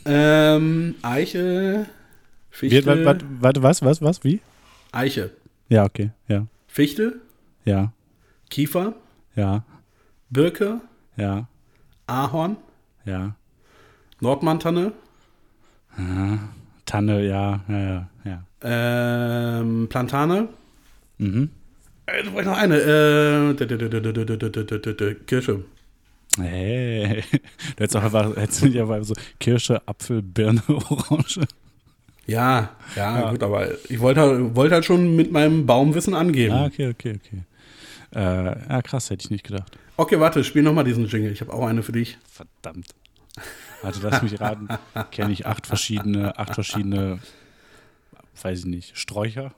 Ähm, 0.03 0.95
Eiche, 1.03 1.85
Fichte, 2.49 3.05
warte, 3.39 3.61
was, 3.61 3.83
was, 3.83 4.01
was, 4.01 4.23
wie? 4.23 4.39
Eiche, 4.91 5.29
ja, 5.71 5.85
okay, 5.85 6.11
ja. 6.27 6.47
Fichte? 6.67 7.21
Ja. 7.63 7.93
Kiefer? 8.49 8.93
Ja. 9.37 9.63
Birke? 10.29 10.81
Ja. 11.15 11.47
Ahorn? 12.07 12.57
Ja. 13.05 13.35
Nordmantanne? 14.19 14.91
Ja. 15.97 16.39
Tanne, 16.85 17.25
ja, 17.25 17.61
ja, 17.69 17.79
ja. 17.79 18.09
ja. 18.25 18.43
Ähm, 18.61 19.87
Plantane? 19.87 20.49
Mhm. 21.19 21.49
Äh, 22.05 22.23
du 22.23 22.31
brauchst 22.31 22.47
noch 22.47 22.57
eine. 22.57 22.75
Äh, 22.77 23.55
Kirsche. 25.25 25.63
Hey, 26.37 27.23
du 27.31 27.83
hättest 27.83 27.95
auch 27.95 28.03
einfach, 28.03 28.35
hättest 28.35 28.63
nicht 28.65 28.77
einfach 28.77 29.01
so 29.03 29.13
Kirsche, 29.39 29.81
Apfel, 29.87 30.21
Birne, 30.21 30.61
Orange. 30.67 31.47
Ja, 32.27 32.69
ja, 32.95 33.31
gut, 33.31 33.43
aber 33.43 33.67
ich 33.89 33.99
wollte 33.99 34.21
halt, 34.21 34.55
wollte 34.55 34.75
halt 34.75 34.85
schon 34.85 35.15
mit 35.15 35.31
meinem 35.31 35.65
Baumwissen 35.65 36.13
angeben. 36.13 36.53
Ah, 36.53 36.65
okay, 36.65 36.89
okay, 36.89 37.19
okay. 37.19 37.43
Äh, 38.13 38.69
ja, 38.69 38.81
krass, 38.81 39.09
hätte 39.09 39.25
ich 39.25 39.31
nicht 39.31 39.45
gedacht. 39.45 39.77
Okay, 39.97 40.19
warte, 40.19 40.43
spiel 40.43 40.61
nochmal 40.63 40.83
diesen 40.83 41.07
Jingle. 41.07 41.31
Ich 41.31 41.41
habe 41.41 41.53
auch 41.53 41.65
eine 41.65 41.83
für 41.83 41.91
dich. 41.91 42.17
Verdammt. 42.29 42.87
Warte, 43.81 43.99
lass 44.03 44.21
mich 44.21 44.39
raten. 44.39 44.67
Kenne 45.11 45.33
ich 45.33 45.45
acht 45.45 45.65
verschiedene, 45.65 46.37
acht 46.37 46.53
verschiedene, 46.53 47.19
weiß 48.41 48.59
ich 48.59 48.65
nicht, 48.65 48.97
Sträucher? 48.97 49.53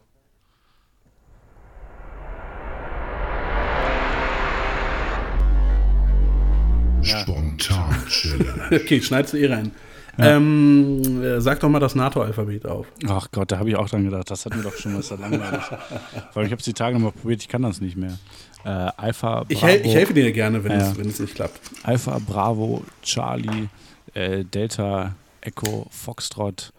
Spontan 7.01 8.05
Challenge. 8.07 8.69
Okay, 8.71 9.01
schneidest 9.01 9.33
du 9.33 9.37
eh 9.37 9.47
rein. 9.47 9.71
Ähm, 10.19 11.23
äh, 11.23 11.41
sag 11.41 11.59
doch 11.59 11.69
mal 11.69 11.79
das 11.79 11.95
NATO-Alphabet 11.95 12.65
auf. 12.67 12.85
Ach 13.07 13.27
Gott, 13.31 13.51
da 13.51 13.57
habe 13.57 13.69
ich 13.69 13.75
auch 13.75 13.89
dran 13.89 14.03
gedacht. 14.03 14.29
Das 14.29 14.45
hat 14.45 14.55
mir 14.55 14.61
doch 14.61 14.75
schon 14.77 14.93
mal 14.93 15.01
so 15.01 15.15
langweilig. 15.15 15.63
Vor 16.31 16.37
allem, 16.37 16.45
ich 16.45 16.51
habe 16.51 16.59
es 16.59 16.65
die 16.65 16.73
Tage 16.73 16.93
nochmal 16.95 17.11
probiert, 17.13 17.41
ich 17.41 17.47
kann 17.47 17.63
das 17.63 17.81
nicht 17.81 17.97
mehr. 17.97 18.17
Äh, 18.63 18.69
Alpha, 18.69 19.39
Bravo, 19.39 19.45
Ich, 19.49 19.63
hel 19.63 19.81
ich 19.85 19.95
helfe 19.95 20.13
dir 20.13 20.31
gerne, 20.31 20.63
wenn, 20.63 20.71
Ja. 20.71 20.91
es, 20.91 20.97
wenn 20.97 21.09
es 21.09 21.19
nicht 21.19 21.33
klappt. 21.35 21.59
Alpha, 21.83 22.19
Bravo, 22.25 22.83
Charlie, 23.01 23.69
äh, 24.13 24.43
Delta, 24.45 25.15
Echo, 25.41 25.87
Foxtrot. 25.89 26.71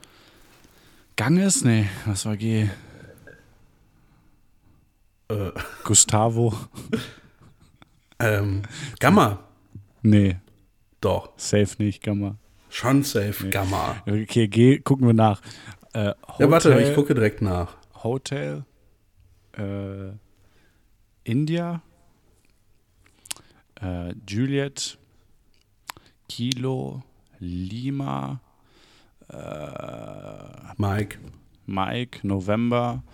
Ganges? 1.16 1.64
Nee, 1.64 1.86
was 2.06 2.24
war 2.26 2.36
G? 2.36 2.68
Äh, 5.28 5.50
Gustavo? 5.84 6.54
ähm, 8.20 8.62
Gamma. 9.00 9.40
Nee, 10.02 10.36
Doch. 11.00 11.30
safe 11.36 11.74
nicht, 11.82 12.02
Gamma. 12.02 12.36
Schon 12.74 13.04
safe. 13.04 13.50
Gamma. 13.50 14.02
Okay, 14.04 14.48
G, 14.48 14.80
gucken 14.80 15.06
wir 15.06 15.14
nach. 15.14 15.40
Äh, 15.92 16.08
Hotel, 16.26 16.34
Ja, 16.40 16.50
warte, 16.50 16.80
ich 16.80 16.92
gucke 16.92 17.14
direkt 17.14 17.40
nach. 17.40 17.76
Hotel, 18.02 18.64
äh, 19.56 20.10
India, 21.22 21.82
äh, 23.80 24.12
Juliet, 24.28 24.98
Kilo, 26.28 27.04
Lima, 27.38 28.40
Mike. 30.76 31.18
Mike, 31.66 32.26
November, 32.26 33.04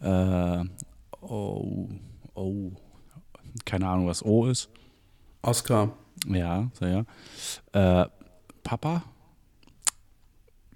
äh, 0.00 0.64
oh, 1.22 1.88
oh, 2.34 2.70
keine 3.64 3.88
Ahnung, 3.88 4.06
was 4.06 4.24
O 4.24 4.46
ist. 4.46 4.70
Oscar. 5.42 5.92
Ja, 6.26 6.70
so 6.72 6.86
ja. 6.86 7.04
Äh, 7.72 8.08
Papa? 8.68 9.02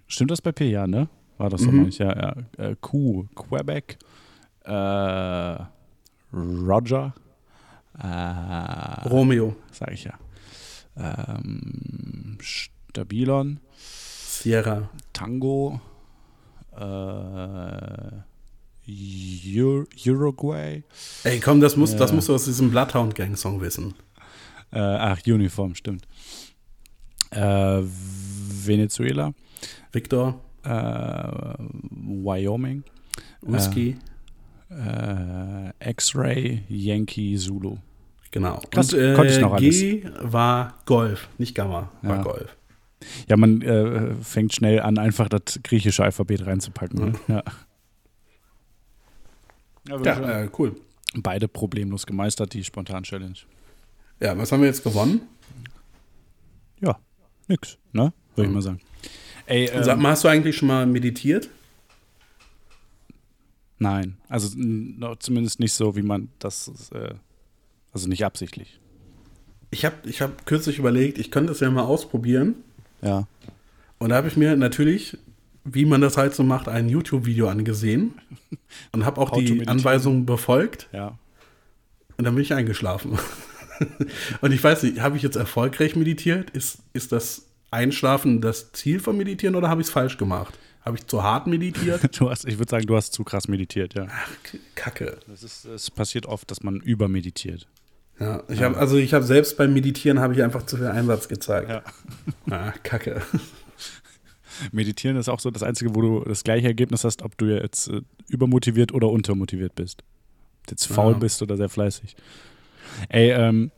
Stimmt 0.07 0.31
das 0.31 0.41
bei 0.41 0.51
P? 0.51 0.71
Ja, 0.71 0.87
ne? 0.87 1.11
War 1.37 1.51
das 1.51 1.61
so 1.61 1.71
Mhm. 1.71 1.77
manch? 1.83 1.99
Ja, 1.99 2.17
ja. 2.17 2.35
Äh, 2.71 2.75
Q, 2.81 3.27
Quebec, 3.35 3.99
äh, 4.65 5.59
Roger, 6.33 7.13
äh, 7.99 9.09
Romeo. 9.09 9.55
sag 9.73 9.93
ich 9.93 10.05
ja. 10.05 10.15
Ähm, 10.97 12.39
Stabilon, 12.41 13.61
Sierra. 13.77 14.89
Tango, 15.13 15.79
äh, 16.75 16.81
Ur 19.61 19.87
Uruguay, 20.07 20.83
Ey, 21.25 21.41
komm, 21.41 21.61
das, 21.61 21.77
muss, 21.77 21.95
das 21.95 22.09
Ja. 22.11 22.15
musst 22.17 22.31
du 22.31 22.35
aus 22.35 22.47
diesem 22.47 22.71
Bloodhound 22.71 23.15
Gang 23.15 23.37
Song 23.37 23.61
wissen. 23.61 23.93
äh, 24.73 24.79
ach, 24.81 25.21
Uniform, 25.27 25.75
stimmt. 25.75 26.07
Äh, 27.33 27.83
Venezuela, 27.85 29.33
Victor. 29.93 30.41
äh, 30.65 30.69
Wyoming, 31.91 32.85
Whisky. 33.41 33.97
äh, 34.71 35.91
X-Ray, 35.91 36.63
Yankee, 36.69 37.37
Zulu. 37.37 37.77
genau. 38.31 38.61
krass, 38.71 38.93
Und 38.93 39.01
äh, 39.01 39.15
konnte 39.15 39.33
ich 39.33 39.41
noch 39.41 39.57
G 39.57 40.05
war 40.21 40.75
Golf, 40.87 41.29
nicht 41.39 41.55
Gamma, 41.55 41.91
war 42.03 42.17
Ja. 42.17 42.23
Golf. 42.23 42.57
Ja, 43.29 43.37
man 43.37 43.61
äh, 43.63 44.15
fängt 44.23 44.55
schnell 44.55 44.79
an, 44.81 44.97
einfach 44.99 45.29
das 45.29 45.59
griechische 45.65 46.05
Alphabet 46.05 46.47
reinzupacken. 46.47 46.99
Ne? 47.01 47.13
Ja. 47.29 47.43
Ja, 49.89 49.97
schon 49.97 50.05
Ja, 50.05 50.41
äh, 50.43 50.49
cool. 50.59 50.77
beide 51.17 51.49
problemlos 51.49 52.07
gemeistert, 52.07 52.55
die 52.55 52.63
Spontan-Challenge. 52.63 53.35
Ja, 54.21 54.39
was 54.39 54.53
haben 54.53 54.61
wir 54.61 54.69
jetzt 54.69 54.85
gewonnen? 54.85 55.23
Ja, 56.81 56.97
nix, 57.49 57.79
ne? 57.93 58.13
Würde 58.35 58.49
ich 58.49 58.55
mal 58.55 58.63
sagen. 58.63 58.81
Ey, 59.47 59.67
ähm, 59.67 59.85
Sag 59.85 59.99
mal, 59.99 60.11
hast 60.13 60.25
du 60.25 60.29
eigentlich 60.29 60.57
schon 60.57 60.69
mal 60.69 60.87
meditiert? 60.87 61.49
nein. 63.79 64.17
Also 64.29 64.49
zumindest 65.19 65.59
nicht 65.61 65.73
so, 65.73 65.97
wie 65.97 66.03
man 66.03 66.29
das, 66.39 66.71
äh, 66.95 67.15
also 67.93 68.09
nicht 68.09 68.25
absichtlich. 68.25 68.79
Ich 69.71 69.85
habe 69.85 69.97
ich 70.09 70.21
hab 70.23 70.47
kürzlich 70.47 70.79
überlegt, 70.79 71.19
ich 71.19 71.31
könnte 71.31 71.53
es 71.53 71.61
ja 71.61 71.71
mal 71.71 71.83
ausprobieren. 71.83 72.55
Ja. 73.03 73.27
Und 73.99 74.11
da 74.11 74.17
habe 74.17 74.29
ich 74.29 74.37
mir 74.37 74.57
natürlich, 74.57 75.19
wie 75.65 75.85
man 75.85 76.01
das 76.01 76.17
halt 76.17 76.35
so 76.35 76.43
macht, 76.45 76.69
ein 76.69 76.89
YouTube-Video 76.89 77.49
angesehen 77.49 78.15
und 78.93 79.05
habe 79.05 79.21
auch 79.21 79.33
How 79.33 79.39
die. 79.41 79.67
Anweisungen 79.67 80.27
befolgt 80.27 80.89
Ja. 80.93 81.19
und 82.17 82.25
dann 82.25 82.35
bin 82.35 82.43
ich 82.43 82.55
eingeschlafen. 82.55 83.19
und 84.41 84.53
ich 84.53 84.63
weiß 84.63 84.83
nicht, 84.85 85.01
habe 85.01 85.17
ich 85.17 85.23
jetzt 85.23 85.37
erfolgreich 85.37 85.97
meditiert? 85.97 86.51
Ist, 86.51 86.79
ist 86.93 87.13
das 87.13 87.47
Einschlafen 87.71 88.41
das 88.41 88.73
Ziel 88.73 89.01
vom 89.01 89.17
Meditieren 89.17 89.55
oder 89.57 89.69
habe 89.69 89.81
ich 89.81 89.87
es 89.89 89.93
falsch 89.93 90.19
gemacht? 90.19 90.59
Habe 90.85 90.97
ich 90.97 91.07
zu 91.07 91.23
hart 91.23 91.47
meditiert? 91.47 92.01
Du 92.19 92.29
hast, 92.31 92.45
ich 92.45 92.59
würde 92.59 92.71
sagen, 92.71 92.87
du 92.87 92.97
hast 92.97 93.13
zu 93.13 93.23
krass 93.25 93.49
meditiert, 93.49 93.95
ja. 93.95 94.07
Kacke. 94.75 95.19
Das 95.29 95.43
ist, 95.43 95.65
es 95.65 95.91
passiert 95.91 96.27
oft, 96.27 96.51
dass 96.51 96.63
man 96.63 96.77
übermeditiert. 96.81 97.69
Ja, 98.21 98.43
ich 98.49 98.63
habe 98.63 98.77
also 98.77 98.97
ich 98.99 99.15
habe 99.15 99.25
selbst 99.25 99.57
beim 99.57 99.73
Meditieren 99.73 100.21
habe 100.21 100.35
ich 100.35 100.43
einfach 100.43 100.65
zu 100.67 100.77
viel 100.77 100.87
Einsatz 100.87 101.29
gezeigt. 101.29 101.71
Ja. 101.71 101.83
Ah, 102.51 102.73
Kacke. 102.83 103.23
Meditieren 104.71 105.17
ist 105.17 105.29
auch 105.29 105.41
so 105.41 105.51
das 105.51 105.63
Einzige, 105.63 105.95
wo 105.95 106.03
du 106.03 106.25
das 106.25 106.45
gleiche 106.45 106.67
Ergebnis 106.67 107.05
hast, 107.05 107.23
ob 107.23 107.37
du 107.39 107.47
jetzt 107.47 107.89
äh, 107.89 108.03
übermotiviert 108.29 108.93
oder 108.93 109.09
untermotiviert 109.09 109.75
bist. 109.75 110.03
Ob 110.61 110.67
du 110.67 110.73
jetzt 110.73 110.87
faul 110.87 111.13
Ja. 111.13 111.19
bist 111.19 111.41
oder 111.43 111.57
sehr 111.57 111.69
fleißig. 111.71 112.17
Ey, 113.09 113.31
ähm, 113.31 113.71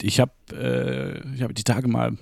ich 0.00 0.20
habe 0.20 0.32
äh, 0.52 1.34
ich 1.34 1.42
hab 1.42 1.54
die 1.54 1.64
Tage 1.64 1.88
mal 1.88 2.16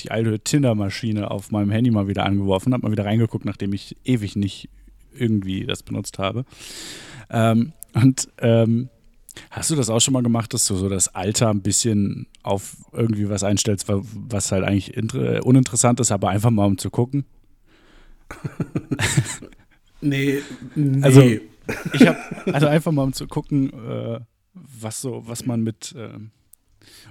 die 0.00 0.10
alte 0.10 0.38
Tinder-Maschine 0.40 1.30
auf 1.30 1.50
meinem 1.50 1.70
Handy 1.70 1.90
mal 1.90 2.08
wieder 2.08 2.24
angeworfen, 2.24 2.72
habe 2.72 2.84
mal 2.84 2.92
wieder 2.92 3.04
reingeguckt, 3.04 3.44
nachdem 3.44 3.72
ich 3.74 3.96
ewig 4.04 4.34
nicht 4.36 4.68
irgendwie 5.14 5.66
das 5.66 5.82
benutzt 5.82 6.18
habe. 6.18 6.44
Ähm, 7.28 7.72
und 7.92 8.28
ähm, 8.38 8.88
hast 9.50 9.70
du 9.70 9.76
das 9.76 9.90
auch 9.90 10.00
schon 10.00 10.14
mal 10.14 10.22
gemacht, 10.22 10.54
dass 10.54 10.64
du 10.66 10.74
so 10.76 10.88
das 10.88 11.14
Alter 11.14 11.50
ein 11.50 11.60
bisschen 11.60 12.26
auf 12.42 12.76
irgendwie 12.92 13.28
was 13.28 13.42
einstellst, 13.44 13.88
wa- 13.88 14.00
was 14.02 14.50
halt 14.52 14.64
eigentlich 14.64 14.96
inter- 14.96 15.44
uninteressant 15.44 16.00
ist, 16.00 16.12
aber 16.12 16.30
einfach 16.30 16.50
mal 16.50 16.64
um 16.66 16.78
zu 16.78 16.88
gucken? 16.90 17.24
Nee, 20.00 20.38
nee. 20.74 21.02
Also- 21.04 21.22
Ich 21.92 22.06
habe 22.06 22.18
also 22.52 22.66
einfach 22.66 22.90
mal 22.90 23.02
um 23.04 23.12
zu 23.12 23.28
gucken, 23.28 23.70
äh, 23.72 24.20
was 24.54 25.00
so, 25.00 25.26
was 25.26 25.46
man 25.46 25.62
mit 25.62 25.94
ähm, 25.96 26.30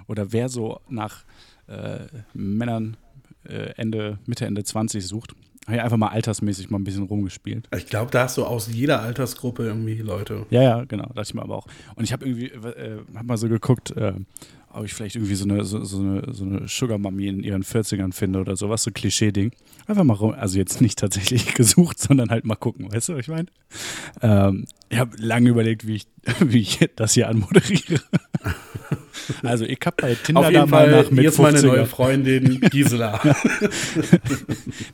oder 0.06 0.32
wer 0.32 0.48
so 0.48 0.80
nach 0.88 1.24
äh, 1.66 2.06
Männern 2.34 2.96
äh, 3.44 3.72
Ende, 3.76 4.18
Mitte, 4.26 4.46
Ende 4.46 4.64
20 4.64 5.06
sucht. 5.06 5.34
Habe 5.70 5.76
ich 5.76 5.82
einfach 5.84 5.96
mal 5.96 6.08
altersmäßig 6.08 6.68
mal 6.70 6.78
ein 6.78 6.84
bisschen 6.84 7.04
rumgespielt. 7.04 7.68
ich 7.76 7.86
glaube, 7.86 8.10
da 8.10 8.24
hast 8.24 8.36
du 8.36 8.44
aus 8.44 8.68
jeder 8.72 9.02
Altersgruppe 9.02 9.64
irgendwie 9.64 9.98
Leute. 9.98 10.44
Ja, 10.50 10.62
ja, 10.62 10.84
genau, 10.84 11.06
dachte 11.06 11.22
ich 11.22 11.34
mir 11.34 11.42
aber 11.42 11.54
auch. 11.54 11.66
Und 11.94 12.02
ich 12.02 12.12
habe 12.12 12.26
irgendwie, 12.26 12.46
äh, 12.48 12.98
habe 13.14 13.26
mal 13.26 13.36
so 13.36 13.48
geguckt, 13.48 13.92
äh, 13.92 14.14
ob 14.72 14.84
ich 14.84 14.92
vielleicht 14.92 15.14
irgendwie 15.14 15.36
so 15.36 15.44
eine, 15.44 15.64
so, 15.64 15.84
so 15.84 16.00
eine, 16.00 16.32
so 16.32 16.44
eine 16.44 16.66
Sugar 16.66 16.98
Mami 16.98 17.28
in 17.28 17.44
ihren 17.44 17.62
40ern 17.62 18.12
finde 18.12 18.40
oder 18.40 18.56
sowas, 18.56 18.82
so 18.82 18.90
Klischee-Ding. 18.90 19.52
Einfach 19.86 20.02
mal 20.02 20.14
rum, 20.14 20.34
also 20.36 20.58
jetzt 20.58 20.80
nicht 20.80 20.98
tatsächlich 20.98 21.54
gesucht, 21.54 22.00
sondern 22.00 22.30
halt 22.30 22.44
mal 22.44 22.56
gucken, 22.56 22.92
weißt 22.92 23.10
du, 23.10 23.12
was 23.14 23.20
ich 23.20 23.28
meine? 23.28 23.46
Ähm, 24.22 24.64
ich 24.88 24.98
habe 24.98 25.16
lange 25.18 25.50
überlegt, 25.50 25.86
wie 25.86 25.94
ich, 25.94 26.08
wie 26.40 26.62
ich 26.62 26.80
das 26.96 27.14
hier 27.14 27.28
anmoderiere. 27.28 28.00
Also 29.42 29.64
ich 29.64 29.78
habe 29.84 29.96
bei 30.00 30.14
Tinder 30.14 30.40
Auf 30.42 30.52
da 30.52 30.66
mal 30.66 30.90
nach 30.90 31.10
mit 31.10 31.20
hier 31.20 31.28
ist 31.30 31.38
meine 31.38 31.58
50er. 31.58 31.66
neue 31.66 31.86
Freundin 31.86 32.60
Gisela. 32.60 33.20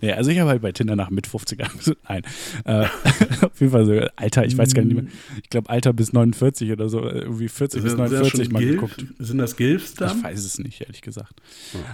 Nee, 0.00 0.12
also 0.12 0.30
ich 0.30 0.38
habe 0.38 0.50
halt 0.50 0.62
bei 0.62 0.72
Tinder 0.72 0.96
nach 0.96 1.10
mit 1.10 1.26
50er. 1.26 1.76
gesucht. 1.76 1.98
Nein. 2.08 2.22
Äh, 2.64 2.84
auf 3.44 3.60
jeden 3.60 3.72
Fall 3.72 3.86
so, 3.86 4.00
Alter, 4.16 4.44
ich 4.44 4.56
weiß 4.56 4.74
gar 4.74 4.82
nicht 4.82 4.94
mehr. 4.94 5.04
Ich 5.42 5.50
glaube, 5.50 5.70
Alter 5.70 5.92
bis 5.92 6.12
49 6.12 6.70
oder 6.72 6.88
so, 6.88 7.02
irgendwie 7.02 7.48
40 7.48 7.82
bis 7.82 7.92
Sind 7.92 8.00
das 8.00 8.10
49 8.10 8.44
schon 8.44 8.52
mal 8.52 8.58
Gilf? 8.60 8.74
geguckt. 8.80 9.04
Sind 9.18 9.38
das 9.38 9.56
Gilfs 9.56 9.90
Ich 9.90 9.96
dann? 9.96 10.22
weiß 10.22 10.44
es 10.44 10.58
nicht, 10.58 10.80
ehrlich 10.82 11.02
gesagt. 11.02 11.34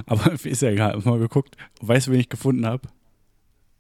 Aber 0.07 0.33
ist 0.45 0.63
ja 0.63 0.71
egal, 0.71 0.99
mal 1.05 1.19
geguckt. 1.19 1.57
Weißt 1.81 2.07
du, 2.07 2.13
wen 2.13 2.21
ich 2.21 2.29
gefunden 2.29 2.67
habe? 2.67 2.83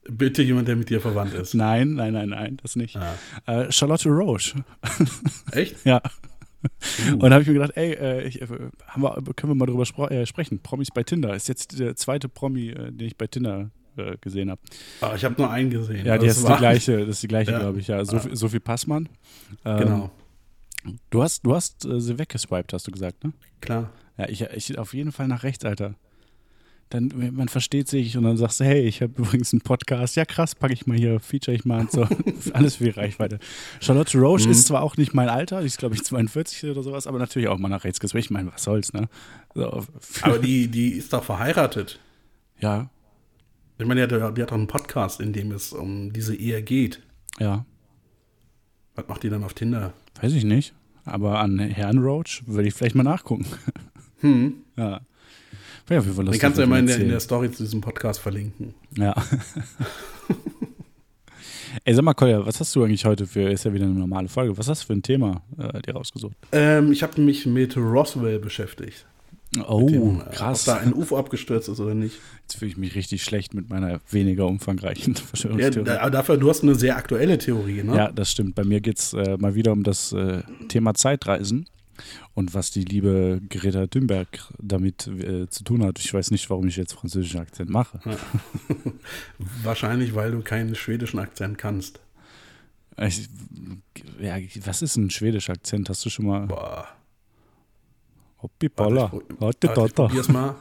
Bitte 0.08 0.42
jemand, 0.42 0.66
der 0.66 0.74
mit 0.76 0.90
dir 0.90 1.00
verwandt 1.00 1.32
ist. 1.34 1.54
Nein, 1.54 1.94
nein, 1.94 2.12
nein, 2.12 2.28
nein, 2.30 2.56
das 2.62 2.74
nicht. 2.74 2.96
Ah. 2.96 3.14
Äh, 3.46 3.70
Charlotte 3.70 4.08
Roche. 4.08 4.64
Echt? 5.52 5.76
Ja. 5.84 6.02
Uh. 6.62 7.12
Und 7.14 7.20
da 7.22 7.30
habe 7.32 7.42
ich 7.42 7.48
mir 7.48 7.54
gedacht, 7.54 7.72
ey, 7.76 7.92
äh, 7.92 8.26
ich, 8.26 8.40
äh, 8.40 8.46
haben 8.86 9.02
wir, 9.02 9.14
können 9.34 9.50
wir 9.52 9.54
mal 9.54 9.66
drüber 9.66 10.10
äh, 10.10 10.26
sprechen? 10.26 10.60
Promis 10.62 10.88
bei 10.92 11.02
Tinder. 11.02 11.34
Ist 11.34 11.48
jetzt 11.48 11.78
der 11.78 11.96
zweite 11.96 12.28
Promi, 12.28 12.68
äh, 12.70 12.92
den 12.92 13.06
ich 13.06 13.16
bei 13.16 13.26
Tinder 13.26 13.70
äh, 13.96 14.16
gesehen 14.20 14.50
habe. 14.50 14.60
Ah, 15.00 15.12
ich 15.14 15.24
habe 15.24 15.34
nur 15.38 15.50
einen 15.50 15.70
gesehen. 15.70 16.06
Ja, 16.06 16.18
die 16.18 16.26
Das 16.26 16.38
ist 16.38 16.48
die 16.48 16.56
gleiche, 16.56 17.00
das 17.00 17.08
ist 17.16 17.22
die 17.22 17.28
gleiche, 17.28 17.52
Ja. 17.52 17.58
glaube 17.58 17.78
ich, 17.80 17.88
ja. 17.88 18.04
Sophie, 18.04 18.34
Sophie 18.36 18.60
Passmann. 18.60 19.08
Ähm, 19.64 19.78
Genau, 19.78 20.10
Du 21.10 21.22
hast, 21.22 21.46
du 21.46 21.54
hast 21.54 21.84
äh, 21.84 22.00
sie 22.00 22.18
weggeswiped, 22.18 22.72
hast 22.72 22.86
du 22.86 22.90
gesagt, 22.90 23.22
ne? 23.24 23.32
klar. 23.60 23.90
Ja, 24.18 24.28
ich, 24.28 24.42
ich 24.42 24.78
auf 24.78 24.94
jeden 24.94 25.12
Fall 25.12 25.28
nach 25.28 25.42
rechts, 25.42 25.64
Alter. 25.64 25.94
Dann, 26.92 27.10
man 27.34 27.48
versteht 27.48 27.88
sich 27.88 28.16
und 28.16 28.24
dann 28.24 28.36
sagst 28.36 28.60
du, 28.60 28.64
hey, 28.64 28.82
ich 28.82 29.00
habe 29.00 29.14
übrigens 29.16 29.52
einen 29.52 29.62
Podcast. 29.62 30.14
Ja, 30.16 30.24
krass, 30.24 30.54
packe 30.54 30.74
ich 30.74 30.86
mal 30.86 30.96
hier, 30.96 31.20
feature 31.20 31.54
ich 31.54 31.64
mal 31.64 31.80
und 31.80 31.90
so. 31.90 32.06
Alles 32.52 32.76
für 32.76 32.84
die 32.84 32.90
Reichweite. 32.90 33.38
Charlotte 33.80 34.18
Roche 34.18 34.50
ist 34.50 34.66
zwar 34.66 34.82
auch 34.82 34.96
nicht 34.96 35.14
mein 35.14 35.28
Alter, 35.28 35.60
die 35.60 35.66
ist, 35.66 35.78
glaube 35.78 35.94
ich, 35.94 36.04
42 36.04 36.70
oder 36.70 36.82
sowas, 36.82 37.06
aber 37.06 37.18
natürlich 37.18 37.48
auch 37.48 37.58
mal 37.58 37.68
nach 37.68 37.84
rechts 37.84 37.98
geswiped. 38.00 38.26
Ich 38.26 38.30
meine, 38.30 38.52
was 38.52 38.62
soll's, 38.64 38.92
ne? 38.92 39.08
So, 39.54 39.84
Aber 40.22 40.38
die, 40.38 40.68
die 40.68 40.90
ist 40.90 41.12
doch 41.12 41.24
verheiratet. 41.24 41.98
ja, 42.60 42.90
Ich 43.78 43.86
meine, 43.86 44.06
die 44.06 44.14
hat, 44.20 44.36
die 44.36 44.42
hat 44.42 44.50
doch 44.50 44.56
einen 44.56 44.66
Podcast, 44.66 45.20
in 45.20 45.32
dem 45.32 45.50
es 45.52 45.72
um 45.72 46.12
diese 46.12 46.34
Ehe 46.34 46.62
geht. 46.62 47.02
ja, 47.40 47.64
Was 48.94 49.08
macht 49.08 49.22
die 49.22 49.30
dann 49.30 49.44
auf 49.44 49.54
Tinder? 49.54 49.92
weiß 50.20 50.32
ich 50.34 50.44
nicht. 50.44 50.74
Aber 51.04 51.40
an 51.40 51.58
Herrn 51.58 51.98
Roach 51.98 52.42
würde 52.46 52.68
ich 52.68 52.74
vielleicht 52.74 52.94
mal 52.94 53.02
nachgucken. 53.02 53.46
Hm. 54.20 54.54
Ja. 54.76 55.00
Wäre 55.86 56.00
auf 56.00 56.06
jeden 56.06 56.16
Fall 56.16 56.24
Den 56.24 56.26
lustig, 56.26 56.40
kannst 56.40 56.58
du 56.58 56.62
ja 56.62 56.66
mal 56.68 56.78
in 56.78 56.86
der, 56.86 56.98
in 56.98 57.08
der. 57.08 57.20
Story 57.20 57.50
zu 57.50 57.62
diesem 57.62 57.80
Podcast 57.80 58.20
verlinken. 58.20 58.74
Ja. 58.96 59.14
Ey, 61.84 61.94
sag 61.94 62.04
mal, 62.04 62.14
Kolja, 62.14 62.44
was 62.44 62.60
hast 62.60 62.74
du 62.76 62.84
eigentlich 62.84 63.04
heute 63.04 63.26
für, 63.26 63.50
ist 63.50 63.64
ja 63.64 63.72
wieder 63.72 63.86
eine 63.86 63.94
normale 63.94 64.28
Folge, 64.28 64.56
was 64.56 64.68
hast 64.68 64.82
du 64.82 64.86
für 64.88 64.92
ein 64.92 65.02
Thema 65.02 65.42
äh, 65.58 65.80
dir 65.80 65.94
rausgesucht? 65.94 66.36
Ähm, 66.52 66.92
ich 66.92 67.02
habe 67.02 67.20
mich 67.20 67.46
mit 67.46 67.76
Roswell 67.76 68.38
beschäftigt. 68.38 69.06
Oh, 69.68 69.86
Dem, 69.88 70.20
äh, 70.20 70.34
krass. 70.34 70.66
Ob 70.68 70.74
da 70.74 70.80
ein 70.80 70.94
UFO 70.94 71.18
abgestürzt 71.18 71.68
ist 71.68 71.80
oder 71.80 71.94
nicht. 71.94 72.18
Jetzt 72.42 72.58
fühle 72.58 72.70
ich 72.70 72.76
mich 72.76 72.94
richtig 72.94 73.22
schlecht 73.22 73.52
mit 73.52 73.68
meiner 73.68 74.00
weniger 74.10 74.46
umfangreichen 74.46 75.14
Ja, 75.18 75.20
Verschwörungstheorie. 75.20 75.90
aber 75.90 76.10
dafür, 76.10 76.36
du 76.38 76.48
hast 76.48 76.62
eine 76.62 76.74
sehr 76.74 76.96
aktuelle 76.96 77.36
Theorie, 77.38 77.82
ne? 77.82 77.96
Ja, 77.96 78.12
das 78.12 78.30
stimmt. 78.30 78.54
Bei 78.54 78.64
mir 78.64 78.80
geht 78.80 78.98
es 78.98 79.12
äh, 79.12 79.36
mal 79.38 79.54
wieder 79.54 79.72
um 79.72 79.82
das 79.82 80.12
äh, 80.12 80.42
Thema 80.68 80.94
Zeitreisen 80.94 81.66
und 82.34 82.54
was 82.54 82.70
die 82.70 82.84
liebe 82.84 83.40
Greta 83.48 83.86
Thunberg 83.86 84.28
damit 84.58 85.06
äh, 85.06 85.48
zu 85.48 85.64
tun 85.64 85.82
hat. 85.84 85.98
Ich 85.98 86.12
weiß 86.12 86.30
nicht, 86.30 86.48
warum 86.50 86.66
ich 86.68 86.76
jetzt 86.76 86.94
französischen 86.94 87.40
Akzent 87.40 87.70
mache. 87.70 88.00
Wahrscheinlich, 89.62 90.14
weil 90.14 90.32
du 90.32 90.40
keinen 90.42 90.74
schwedischen 90.74 91.18
Akzent 91.18 91.58
kannst. 91.58 92.00
Ich, 92.98 93.28
ja, 94.20 94.36
was 94.64 94.82
ist 94.82 94.96
ein 94.96 95.10
schwedischer 95.10 95.54
Akzent? 95.54 95.88
Hast 95.88 96.04
du 96.04 96.10
schon 96.10 96.26
mal? 96.26 96.46
Boah. 96.46 96.88
Hoppi 98.42 98.68
Polla. 98.68 99.12
Warte, 99.38 99.68
Warte, 99.74 99.94
probier's 99.94 100.28
mal. 100.28 100.56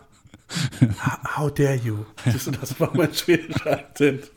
How- 1.04 1.38
How 1.38 1.54
dare 1.54 1.76
you? 1.76 2.06
Siehst 2.26 2.48
du, 2.48 2.52
das 2.52 2.80
war 2.80 2.96
mein 2.96 3.14
schwedischer 3.14 3.72
Akzent. 3.72 4.32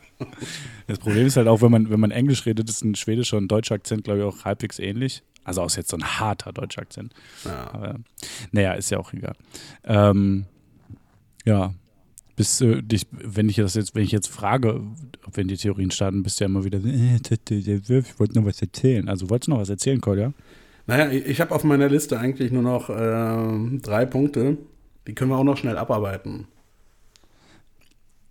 Das 0.86 0.98
Problem 0.98 1.26
ist 1.26 1.36
halt 1.36 1.48
auch, 1.48 1.60
wenn 1.60 1.70
man, 1.72 1.90
wenn 1.90 1.98
man 2.00 2.10
Englisch 2.12 2.46
redet, 2.46 2.68
ist 2.70 2.84
ein 2.84 2.94
schwedischer 2.94 3.36
und 3.36 3.48
deutscher 3.48 3.74
Akzent, 3.74 4.04
glaube 4.04 4.20
ich, 4.20 4.24
auch 4.24 4.44
halbwegs 4.44 4.78
ähnlich. 4.78 5.22
Also 5.44 5.62
auch 5.62 5.70
jetzt 5.70 5.90
so 5.90 5.96
ein 5.96 6.04
harter 6.04 6.52
deutscher 6.52 6.82
Akzent. 6.82 7.12
Ja. 7.44 7.70
Aber 7.72 7.96
naja, 8.52 8.72
ist 8.72 8.90
ja 8.90 8.98
auch 8.98 9.12
egal. 9.12 9.34
Ähm, 9.84 10.46
ja. 11.44 11.74
Bist 12.36 12.60
du 12.60 12.82
dich, 12.82 13.06
wenn 13.12 13.48
ich 13.48 13.56
das 13.56 13.74
jetzt, 13.74 13.94
wenn 13.94 14.02
ich 14.02 14.10
jetzt 14.10 14.26
frage, 14.26 14.80
in 15.36 15.46
die 15.46 15.56
Theorien 15.56 15.92
starten, 15.92 16.24
bist 16.24 16.40
du 16.40 16.44
ja 16.44 16.46
immer 16.46 16.64
wieder, 16.64 16.80
so, 16.80 16.88
äh, 16.88 17.98
ich 17.98 18.18
wollte 18.18 18.38
noch 18.38 18.44
was 18.44 18.60
erzählen. 18.60 19.08
Also 19.08 19.30
wolltest 19.30 19.46
du 19.46 19.52
noch 19.52 19.60
was 19.60 19.68
erzählen, 19.68 20.00
Kolja? 20.00 20.32
Naja, 20.86 21.10
ich 21.10 21.40
habe 21.40 21.54
auf 21.54 21.62
meiner 21.62 21.88
Liste 21.88 22.18
eigentlich 22.18 22.50
nur 22.50 22.62
noch 22.62 22.90
ähm, 22.90 23.80
drei 23.82 24.04
Punkte. 24.04 24.58
Die 25.06 25.14
können 25.14 25.30
wir 25.30 25.36
auch 25.36 25.44
noch 25.44 25.56
schnell 25.56 25.78
abarbeiten. 25.78 26.46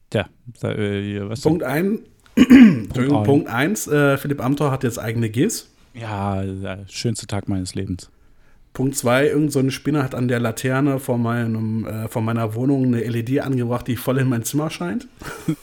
Tja, 0.10 0.28
da, 0.60 0.72
äh, 0.72 1.30
was? 1.30 1.42
Punkt 1.42 1.64
1. 1.64 2.02
Entschuldigung, 2.36 3.20
ein. 3.20 3.24
Punkt 3.24 3.48
1. 3.48 3.88
Äh, 3.88 4.18
Philipp 4.18 4.44
Amthor 4.44 4.72
hat 4.72 4.84
jetzt 4.84 5.00
eigene 5.00 5.30
GIS. 5.30 5.73
Ja, 5.94 6.44
der 6.44 6.86
schönste 6.88 7.28
Tag 7.28 7.48
meines 7.48 7.76
Lebens. 7.76 8.10
Punkt 8.74 8.96
2. 8.96 9.28
Irgend 9.28 9.52
so 9.52 9.60
eine 9.60 9.72
Spinne 9.72 10.04
hat 10.04 10.16
an 10.16 10.28
der 10.28 10.40
Laterne 10.40 11.00
vor, 11.00 11.20
meinem, 11.20 11.86
äh, 11.86 12.08
vor 12.08 12.24
meiner 12.24 12.56
Wohnung 12.56 12.86
eine 12.86 13.02
LED 13.02 13.42
angebracht, 13.42 13.88
die 13.88 13.96
voll 13.96 14.18
in 14.18 14.28
mein 14.28 14.44
Zimmer 14.44 14.70
scheint. 14.70 15.08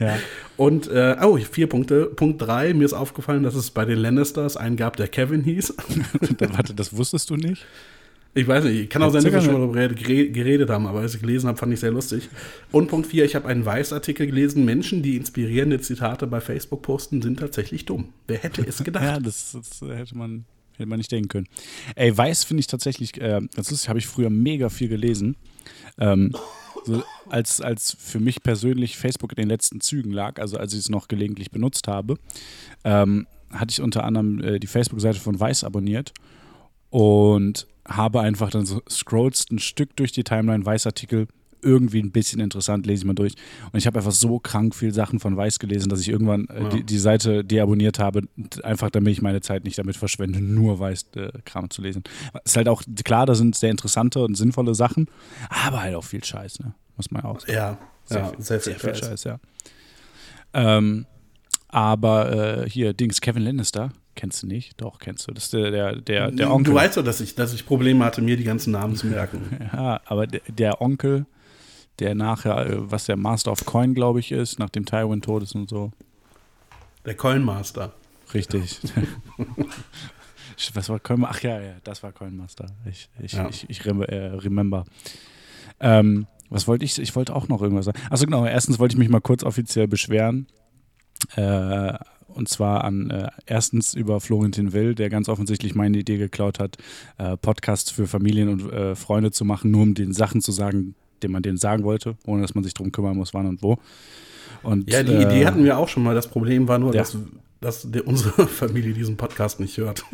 Ja. 0.00 0.18
Und, 0.56 0.88
äh, 0.88 1.16
oh, 1.22 1.36
vier 1.36 1.68
Punkte. 1.68 2.06
Punkt 2.06 2.42
3. 2.42 2.74
Mir 2.74 2.84
ist 2.84 2.92
aufgefallen, 2.92 3.44
dass 3.44 3.54
es 3.54 3.70
bei 3.70 3.84
den 3.84 3.98
Lannisters 3.98 4.56
einen 4.56 4.76
gab, 4.76 4.96
der 4.96 5.06
Kevin 5.06 5.44
hieß. 5.44 5.74
Warte, 6.38 6.74
das 6.74 6.96
wusstest 6.96 7.30
du 7.30 7.36
nicht? 7.36 7.64
Ich 8.38 8.46
weiß 8.46 8.64
nicht, 8.64 8.88
kann 8.90 9.02
auch 9.02 9.10
sein, 9.10 9.24
dass 9.24 9.32
wir 9.32 9.40
schon 9.42 9.54
darüber 9.54 9.78
gere- 9.80 10.30
geredet 10.30 10.70
haben, 10.70 10.86
aber 10.86 11.00
als 11.00 11.14
ich 11.14 11.20
gelesen 11.20 11.48
habe, 11.48 11.58
fand 11.58 11.72
ich 11.72 11.80
sehr 11.80 11.90
lustig. 11.90 12.28
Und 12.70 12.86
Punkt 12.88 13.08
4, 13.08 13.24
ich 13.24 13.34
habe 13.34 13.48
einen 13.48 13.64
Weiß-Artikel 13.64 14.26
gelesen. 14.26 14.64
Menschen, 14.64 15.02
die 15.02 15.16
inspirierende 15.16 15.80
Zitate 15.80 16.26
bei 16.26 16.40
Facebook 16.40 16.82
posten, 16.82 17.20
sind 17.20 17.40
tatsächlich 17.40 17.84
dumm. 17.84 18.10
Wer 18.26 18.38
hätte 18.38 18.62
es 18.66 18.78
gedacht? 18.84 19.02
Ja, 19.04 19.18
das, 19.18 19.52
das 19.52 19.80
hätte 19.88 20.16
man 20.16 20.44
hätte 20.76 20.88
man 20.88 20.98
nicht 20.98 21.10
denken 21.10 21.28
können. 21.28 21.46
Ey, 21.96 22.16
Weiß 22.16 22.44
finde 22.44 22.60
ich 22.60 22.68
tatsächlich, 22.68 23.20
äh, 23.20 23.40
das 23.56 23.72
ist, 23.72 23.88
habe 23.88 23.98
ich 23.98 24.06
früher 24.06 24.30
mega 24.30 24.68
viel 24.68 24.88
gelesen. 24.88 25.34
Ähm, 25.98 26.32
so 26.84 27.02
als, 27.28 27.60
als 27.60 27.96
für 27.98 28.20
mich 28.20 28.44
persönlich 28.44 28.96
Facebook 28.96 29.32
in 29.32 29.36
den 29.42 29.48
letzten 29.48 29.80
Zügen 29.80 30.12
lag, 30.12 30.38
also 30.40 30.56
als 30.56 30.72
ich 30.74 30.78
es 30.78 30.88
noch 30.88 31.08
gelegentlich 31.08 31.50
benutzt 31.50 31.88
habe, 31.88 32.14
ähm, 32.84 33.26
hatte 33.50 33.72
ich 33.72 33.80
unter 33.80 34.04
anderem 34.04 34.40
äh, 34.40 34.58
die 34.60 34.68
Facebook-Seite 34.68 35.18
von 35.18 35.40
Weiß 35.40 35.64
abonniert 35.64 36.12
und 36.90 37.66
habe 37.88 38.20
einfach 38.20 38.50
dann 38.50 38.66
so 38.66 38.82
scrollst 38.88 39.50
ein 39.50 39.58
Stück 39.58 39.96
durch 39.96 40.12
die 40.12 40.24
Timeline 40.24 40.64
Weiß-Artikel 40.64 41.26
irgendwie 41.60 42.00
ein 42.00 42.12
bisschen 42.12 42.40
interessant, 42.40 42.86
lese 42.86 43.00
ich 43.00 43.04
mal 43.04 43.14
durch. 43.14 43.32
Und 43.72 43.78
ich 43.78 43.86
habe 43.88 43.98
einfach 43.98 44.12
so 44.12 44.38
krank 44.38 44.76
viel 44.76 44.94
Sachen 44.94 45.18
von 45.18 45.36
Weiß 45.36 45.58
gelesen, 45.58 45.88
dass 45.88 46.00
ich 46.00 46.08
irgendwann 46.08 46.46
äh, 46.50 46.62
Ja. 46.62 46.68
die, 46.68 46.84
die 46.84 46.98
Seite 46.98 47.44
deabonniert 47.44 47.98
habe, 47.98 48.22
einfach 48.62 48.90
damit 48.90 49.12
ich 49.12 49.22
meine 49.22 49.40
Zeit 49.40 49.64
nicht 49.64 49.76
damit 49.76 49.96
verschwende, 49.96 50.40
nur 50.40 50.78
Weiß-Kram 50.78 51.68
zu 51.70 51.82
lesen. 51.82 52.04
Ist 52.44 52.56
halt 52.56 52.68
auch 52.68 52.82
klar, 53.04 53.26
da 53.26 53.34
sind 53.34 53.56
sehr 53.56 53.72
interessante 53.72 54.22
und 54.22 54.36
sinnvolle 54.36 54.76
Sachen, 54.76 55.06
aber 55.48 55.82
halt 55.82 55.96
auch 55.96 56.04
viel 56.04 56.22
Scheiß, 56.22 56.60
ne? 56.60 56.74
Muss 56.96 57.10
man 57.10 57.22
auch 57.24 57.40
sagen. 57.40 57.52
Ja, 57.52 57.78
Sehr, 58.04 58.18
ja, 58.20 58.28
viel, 58.28 58.40
sehr, 58.42 58.60
sehr 58.60 58.74
viel 58.74 58.80
viel 58.92 58.94
Scheiß. 58.94 59.08
Scheiß, 59.08 59.24
ja. 59.24 59.38
Ähm, 60.52 61.06
aber 61.68 62.62
äh, 62.64 62.70
hier, 62.70 62.92
Dings, 62.94 63.20
Kevin 63.20 63.42
Lannister, 63.42 63.90
kennst 64.18 64.42
du 64.42 64.48
nicht? 64.48 64.80
Doch, 64.80 64.98
kennst 64.98 65.28
du. 65.28 65.32
Das 65.32 65.44
ist 65.44 65.52
der, 65.52 65.70
der, 65.70 65.96
der, 65.96 66.30
der 66.32 66.52
Onkel. 66.52 66.72
Du 66.72 66.78
weißt 66.78 66.96
doch, 66.96 67.04
dass 67.04 67.20
ich, 67.20 67.36
dass 67.36 67.54
ich 67.54 67.64
Probleme 67.64 68.04
hatte, 68.04 68.20
mir 68.20 68.36
die 68.36 68.42
ganzen 68.44 68.72
Namen 68.72 68.96
zu 68.96 69.06
merken. 69.06 69.68
Ja, 69.72 70.00
aber 70.06 70.26
der, 70.26 70.40
der 70.48 70.82
Onkel, 70.82 71.24
der 72.00 72.14
nachher, 72.16 72.66
äh, 72.66 72.90
was 72.90 73.06
der 73.06 73.16
Master 73.16 73.52
of 73.52 73.64
Coin, 73.64 73.94
glaube 73.94 74.18
ich, 74.18 74.32
ist, 74.32 74.58
nachdem 74.58 74.84
Tywin 74.84 75.22
tot 75.22 75.44
ist 75.44 75.54
und 75.54 75.70
so. 75.70 75.92
Der 77.06 77.14
Coinmaster. 77.14 77.92
Richtig. 78.34 78.80
was 80.74 80.88
war 80.88 80.98
Coinmaster? 80.98 81.36
Ach 81.38 81.42
ja, 81.42 81.60
ja, 81.60 81.74
das 81.84 82.02
war 82.02 82.12
Coinmaster. 82.12 82.66
Ich, 82.90 83.08
ich, 83.22 83.32
Ja. 83.32 83.48
ich, 83.48 83.70
ich 83.70 83.86
rem 83.86 84.02
äh, 84.02 84.16
remember. 84.16 84.84
Ähm, 85.78 86.26
was 86.50 86.66
wollte 86.66 86.84
ich? 86.84 86.98
Ich 86.98 87.14
wollte 87.14 87.36
auch 87.36 87.46
noch 87.46 87.62
irgendwas 87.62 87.84
sagen. 87.84 88.00
Achso, 88.10 88.24
genau. 88.24 88.44
Erstens 88.44 88.80
wollte 88.80 88.94
ich 88.94 88.98
mich 88.98 89.10
mal 89.10 89.20
kurz 89.20 89.44
offiziell 89.44 89.86
beschweren. 89.86 90.48
Äh, 91.36 91.94
und 92.38 92.48
zwar 92.48 92.84
an 92.84 93.10
äh, 93.10 93.28
erstens 93.46 93.92
über 93.94 94.20
Florentin 94.20 94.72
Will, 94.72 94.94
der 94.94 95.10
ganz 95.10 95.28
offensichtlich 95.28 95.74
meine 95.74 95.98
Idee 95.98 96.16
geklaut 96.16 96.58
hat, 96.58 96.76
äh, 97.18 97.36
Podcasts 97.36 97.90
für 97.90 98.06
Familien 98.06 98.48
und 98.48 98.72
äh, 98.72 98.94
Freunde 98.94 99.30
zu 99.32 99.44
machen, 99.44 99.70
nur 99.70 99.82
um 99.82 99.94
den 99.94 100.12
Sachen 100.14 100.40
zu 100.40 100.52
sagen, 100.52 100.94
den 101.22 101.32
man 101.32 101.42
denen 101.42 101.58
sagen 101.58 101.82
wollte, 101.84 102.16
ohne 102.26 102.42
dass 102.42 102.54
man 102.54 102.62
sich 102.64 102.74
drum 102.74 102.92
kümmern 102.92 103.16
muss, 103.16 103.34
wann 103.34 103.46
und 103.46 103.62
wo. 103.62 103.78
Und, 104.62 104.90
Ja, 104.90 105.02
die 105.02 105.12
äh, 105.12 105.22
Idee 105.22 105.46
hatten 105.46 105.64
wir 105.64 105.76
auch 105.76 105.88
schon 105.88 106.02
mal. 106.04 106.14
Das 106.14 106.28
Problem 106.28 106.68
war 106.68 106.78
nur, 106.78 106.94
Ja. 106.94 107.00
dass, 107.02 107.18
dass 107.60 107.90
der, 107.90 108.06
unsere 108.06 108.46
Familie 108.46 108.94
diesen 108.94 109.16
Podcast 109.16 109.60
nicht 109.60 109.76
hört. 109.76 110.04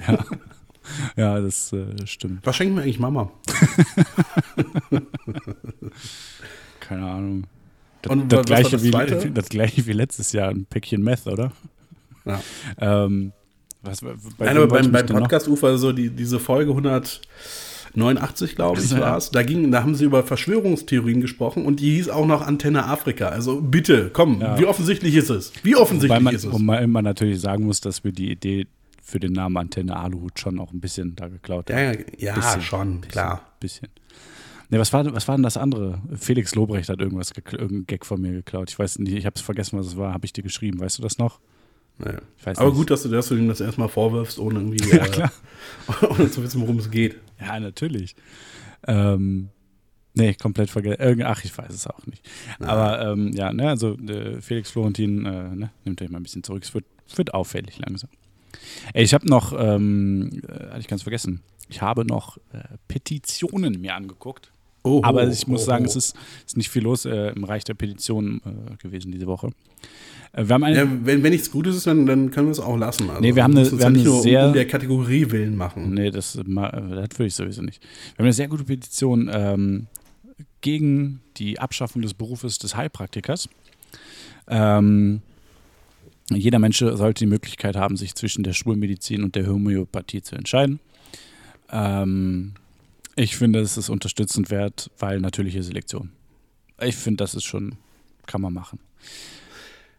Ja, 1.16 1.41
das 1.41 1.72
äh, 1.72 2.07
stimmt. 2.07 2.45
Was 2.47 2.57
schenken 2.57 2.77
wir 2.77 2.83
eigentlich 2.83 2.99
Mama? 2.99 3.31
Keine 6.81 7.07
Ahnung. 7.07 7.47
Das, 8.03 8.12
Und 8.12 8.31
das, 8.31 8.45
gleiche 8.45 8.70
das 8.72 8.83
wie, 8.83 8.91
das 9.31 9.49
gleiche 9.49 9.87
wie 9.87 9.93
letztes 9.93 10.33
Jahr, 10.33 10.51
ein 10.51 10.66
Päckchen 10.66 11.03
Meth, 11.03 11.27
oder? 11.27 11.53
Ja. 12.25 12.41
Ähm, 12.79 13.33
was, 13.83 14.01
bei 14.01 14.14
Nein, 14.47 14.57
aber 14.57 14.68
beim, 14.68 14.91
beim 14.91 15.07
Podcast-Ufer, 15.07 15.77
so 15.79 15.93
die, 15.93 16.09
diese 16.11 16.41
Folge 16.41 16.70
189, 16.70 18.57
glaube 18.57 18.81
ich, 18.81 18.91
Ja. 18.91 19.01
war 19.01 19.16
es. 19.18 19.31
Da, 19.31 19.43
ging, 19.43 19.70
da 19.70 19.83
haben 19.83 19.95
sie 19.95 20.05
über 20.05 20.22
Verschwörungstheorien 20.22 21.20
gesprochen 21.20 21.66
und 21.66 21.81
die 21.81 21.95
hieß 21.97 22.09
auch 22.09 22.27
noch 22.27 22.41
Antenne 22.43 22.87
Afrika. 22.87 23.29
Also 23.29 23.61
bitte, 23.61 24.11
komm, 24.12 24.41
Ja. 24.41 24.59
wie 24.59 24.64
offensichtlich 24.64 25.14
ist 25.14 25.31
es? 25.31 25.53
Wie 25.62 25.77
offensichtlich 25.77 26.22
man, 26.22 26.35
ist 26.35 26.45
es? 26.45 26.53
wobei 26.53 26.87
man 26.87 27.05
natürlich 27.05 27.41
sagen 27.41 27.64
muss, 27.66 27.81
dass 27.81 28.05
wir 28.05 28.12
die 28.12 28.31
Idee 28.31 28.66
für 29.03 29.20
den 29.20 29.33
Namen 29.33 29.57
Antenne 29.59 29.97
Aluhut 29.97 30.39
schon 30.41 30.59
auch 30.59 30.72
ein 30.72 30.81
bisschen 30.81 31.14
da 31.14 31.29
geklaut 31.29 31.70
haben. 31.70 31.79
ja, 31.79 31.93
ja 32.16 32.35
Bisschen, 32.37 32.62
schon, 32.62 33.01
klar. 33.03 33.43
Bisschen. 33.61 33.89
Ne, 34.70 34.79
was 34.79 34.95
war, 34.95 35.05
was 35.14 35.29
war 35.29 35.37
denn 35.37 35.43
das 35.43 35.59
andere? 35.59 36.01
Felix 36.18 36.55
Lobrecht 36.55 36.89
hat 36.89 37.01
irgendwas, 37.01 37.33
irgendeinen 37.37 37.87
Gag 37.87 38.07
von 38.07 38.18
mir 38.18 38.33
geklaut. 38.33 38.70
Ich 38.70 38.79
weiß 38.79 38.99
nicht, 39.01 39.12
ich 39.14 39.27
habe 39.27 39.35
es 39.37 39.43
vergessen, 39.43 39.79
was 39.79 39.89
es 39.89 39.99
war. 39.99 40.14
Habe 40.14 40.25
ich 40.25 40.33
dir 40.33 40.43
geschrieben? 40.43 40.81
Weißt 40.81 40.97
du 40.99 41.03
das 41.03 41.18
noch? 41.18 41.39
Naja. 41.99 42.19
Ich 42.37 42.47
weiß 42.47 42.59
Aber 42.59 42.71
nicht. 42.71 42.79
gut, 42.79 42.91
dass 42.91 43.03
du, 43.03 43.09
dass 43.09 43.29
du 43.29 43.37
ihm 43.37 43.49
das 43.49 43.61
erstmal 43.61 43.89
vorwirfst, 43.89 44.39
ohne 44.39 44.59
irgendwie 44.59 44.89
Ja, 44.97 45.07
klar. 45.07 45.33
Äh, 46.03 46.07
ohne 46.11 46.31
zu 46.31 46.43
wissen, 46.43 46.61
worum 46.61 46.79
es 46.79 46.91
geht. 46.91 47.21
Ja, 47.41 47.59
natürlich. 47.61 48.17
Ähm, 48.87 49.49
nee, 50.15 50.35
komplett 50.35 50.71
vergessen. 50.71 51.23
Ach, 51.23 51.45
ich 51.45 51.57
weiß 51.57 51.73
es 51.73 51.87
auch 51.87 52.07
nicht. 52.07 52.29
Aber 52.59 53.01
ähm, 53.01 53.33
ja, 53.33 53.53
ne, 53.53 53.69
also 53.69 53.97
äh, 53.99 54.41
Felix 54.41 54.71
Florentin, 54.71 55.25
äh, 55.25 55.55
ne, 55.55 55.71
nimmt 55.85 56.03
euch 56.03 56.11
mal 56.11 56.19
ein 56.19 56.25
bisschen 56.25 56.43
zurück. 56.43 56.65
Es 56.65 56.75
wird, 56.75 56.85
wird 57.15 57.33
auffällig 57.35 57.79
langsam. 57.79 58.11
Ey, 58.93 59.05
ich 59.05 59.15
habe 59.15 59.27
noch, 59.27 59.55
ähm, 59.57 60.31
äh, 60.49 60.71
hatte 60.71 60.81
ich 60.81 60.89
ganz 60.89 61.03
vergessen, 61.03 61.43
ich 61.69 61.81
habe 61.81 62.05
noch 62.05 62.37
äh, 62.53 62.61
Petitionen 62.89 63.81
mir 63.81 63.95
angeguckt. 63.95 64.53
Oh, 64.83 65.01
Aber 65.03 65.27
ich 65.27 65.47
muss 65.47 65.63
oh, 65.63 65.65
sagen, 65.65 65.85
oh. 65.87 65.89
es 65.89 65.97
ist, 65.97 66.17
ist 66.47 66.57
nicht 66.59 66.69
viel 66.69 66.83
los 66.83 67.07
äh, 67.07 67.29
im 67.31 67.45
Reich 67.45 67.65
der 67.65 67.73
Petitionen 67.73 68.43
äh, 68.45 68.77
gewesen 68.77 69.13
diese 69.13 69.27
Woche. 69.27 69.51
Äh, 70.35 70.47
wir 70.49 70.55
haben 70.55 70.64
eine, 70.64 70.76
Ja, 70.76 70.89
wenn, 71.05 71.22
wenn 71.22 71.32
nichts 71.32 71.51
Gutes 71.51 71.76
ist, 71.76 71.87
dann, 71.87 72.07
dann 72.07 72.30
können 72.30 72.49
wir 72.49 72.53
es 72.53 72.61
auch 72.61 72.76
lassen. 72.76 73.09
Also, 73.09 73.20
Nee, 73.22 73.35
wir 73.35 73.43
haben 73.45 73.57
eine- 73.57 73.70
wir 73.70 73.85
haben 73.85 73.93
nicht 73.93 74.03
eine 74.07 74.11
nur 74.14 74.22
sehr- 74.22 74.47
um 74.49 74.53
der 74.53 74.66
Kategorie 74.66 75.30
willen 75.30 75.57
machen. 75.57 75.95
Nee, 75.95 76.11
das, 76.11 76.39
ma- 76.47 76.70
das 76.70 77.09
würde 77.18 77.26
ich 77.26 77.35
sowieso 77.35 77.62
nicht. 77.62 77.82
Wir 77.82 78.18
haben 78.18 78.24
eine 78.26 78.32
sehr 78.32 78.49
gute 78.49 78.64
Petition 78.64 79.30
ähm, 79.32 79.87
gegen 80.61 81.20
die 81.37 81.59
Abschaffung 81.61 82.03
des 82.03 82.14
Berufes 82.14 82.59
des 82.59 82.74
Heilpraktikers. 82.76 83.49
Ähm, 84.49 85.22
jeder 86.30 86.59
Mensch 86.59 86.78
sollte 86.78 87.20
die 87.24 87.26
Möglichkeit 87.30 87.76
haben, 87.76 87.97
sich 87.97 88.14
zwischen 88.14 88.43
der 88.45 88.53
Schulmedizin 88.55 89.22
und 89.24 89.35
der 89.37 89.47
Homöopathie 89.47 90.22
zu 90.22 90.35
entscheiden. 90.37 90.80
Ähm, 91.70 92.55
ich 93.16 93.37
finde, 93.37 93.61
es 93.61 93.76
ist 93.76 93.89
unterstützend 93.91 94.51
wert, 94.51 94.91
weil 94.99 95.20
natürliche 95.20 95.62
Selektion. 95.62 96.11
Ich 96.82 96.97
finde, 96.97 97.22
das 97.22 97.35
ist 97.35 97.45
schon, 97.45 97.76
kann 98.26 98.41
man 98.41 98.53
machen. 98.53 98.80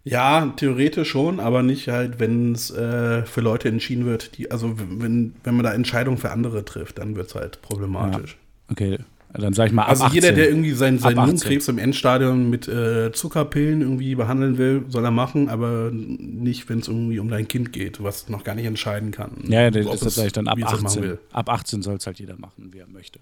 Ja, 0.08 0.54
theoretisch 0.56 1.10
schon, 1.10 1.40
aber 1.40 1.64
nicht 1.64 1.88
halt, 1.88 2.20
wenn 2.20 2.54
es 2.54 2.70
äh, 2.70 3.24
für 3.24 3.42
Leute 3.42 3.70
entschieden 3.70 4.06
wird, 4.06 4.38
die, 4.38 4.52
also 4.52 4.76
wenn, 4.78 5.34
wenn 5.44 5.56
man 5.56 5.64
da 5.64 5.74
Entscheidungen 5.74 6.20
für 6.20 6.32
andere 6.32 6.64
trifft, 6.64 7.00
dann 7.00 7.16
wird 7.16 7.28
es 7.28 7.36
halt 7.36 7.62
problematisch. 7.64 8.38
Okay, 8.72 9.00
dann 9.34 9.54
sage 9.54 9.70
ich 9.70 9.74
mal 9.74 9.82
ab 9.82 9.90
Also 9.90 10.04
18. 10.04 10.16
jeder, 10.16 10.32
der 10.32 10.48
irgendwie 10.48 10.72
seinen, 10.74 11.00
seinen 11.00 11.18
Ab 11.18 11.24
18. 11.24 11.28
Lungenkrebs 11.28 11.68
im 11.70 11.78
Endstadium 11.80 12.52
mit 12.52 12.68
äh, 12.68 13.12
Zuckerpillen 13.14 13.82
irgendwie 13.82 14.14
behandeln 14.14 14.60
will, 14.60 14.86
soll 14.90 15.04
er 15.04 15.12
machen, 15.12 15.50
aber 15.50 15.90
nicht, 15.92 16.70
wenn 16.70 16.80
es 16.80 16.88
irgendwie 16.88 17.18
um 17.18 17.30
dein 17.30 17.48
Kind 17.48 17.74
geht, 17.74 18.02
was 18.04 18.30
noch 18.30 18.44
gar 18.44 18.54
nicht 18.54 18.66
entscheiden 18.66 19.10
kann. 19.10 19.32
Ja, 19.48 19.64
ja 19.64 19.72
das, 19.72 20.00
sage 20.02 20.28
ich 20.28 20.34
dann 20.34 20.48
ab 20.48 20.58
wie 20.58 20.62
es 20.62 20.70
das 20.70 20.82
machen 20.82 21.00
18. 21.00 21.04
will. 21.04 21.20
Ab 21.32 21.50
18 21.50 21.82
soll 21.82 21.96
es 21.96 22.06
halt 22.06 22.20
jeder 22.20 22.38
machen, 22.38 22.70
wie 22.72 22.78
er 22.78 22.88
möchte. 22.88 23.20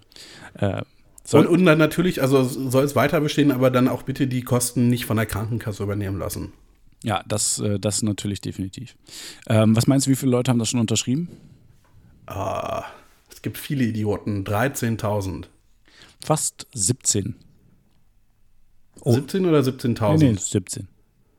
Äh, 0.55 0.81
Und, 1.31 1.47
und 1.47 1.65
dann 1.65 1.77
natürlich, 1.77 2.21
also 2.21 2.43
soll 2.43 2.83
es 2.83 2.95
weiter 2.97 3.21
bestehen, 3.21 3.51
aber 3.51 3.71
dann 3.71 3.87
auch 3.87 4.03
bitte 4.03 4.27
die 4.27 4.41
Kosten 4.43 4.89
nicht 4.89 5.05
von 5.05 5.15
der 5.15 5.25
Krankenkasse 5.25 5.81
übernehmen 5.81 6.19
lassen. 6.19 6.51
Ja, 7.03 7.23
das, 7.27 7.59
äh, 7.59 7.79
das 7.79 8.01
natürlich 8.01 8.41
definitiv. 8.41 8.95
Ähm, 9.47 9.75
was 9.75 9.87
meinst 9.87 10.07
du, 10.07 10.11
wie 10.11 10.15
viele 10.15 10.31
Leute 10.31 10.49
haben 10.49 10.59
das 10.59 10.69
schon 10.69 10.79
unterschrieben? 10.79 11.29
Ah, 12.25 12.85
es 13.29 13.41
gibt 13.41 13.57
viele 13.57 13.83
Idioten. 13.83 14.43
13.000. 14.43 15.45
Fast 16.23 16.67
17. 16.73 17.35
Oh. 19.01 19.13
17 19.13 19.45
oder 19.45 19.59
17.000? 19.59 20.17
Nee, 20.17 20.31
nee, 20.31 20.37
17. 20.39 20.87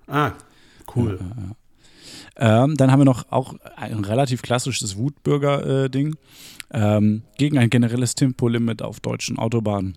Ah, 0.06 0.32
cool. 0.94 1.18
Ähm, 2.36 2.76
dann 2.76 2.90
haben 2.90 3.00
wir 3.00 3.04
noch 3.04 3.30
auch 3.32 3.54
ein 3.76 4.04
relativ 4.04 4.42
klassisches 4.42 4.96
Wutbürger-Ding. 4.96 6.16
ähm, 6.72 7.22
gegen 7.38 7.56
ein 7.58 7.70
generelles 7.70 8.14
Tempolimit 8.16 8.82
auf 8.82 9.00
deutschen 9.00 9.38
Autobahnen. 9.38 9.96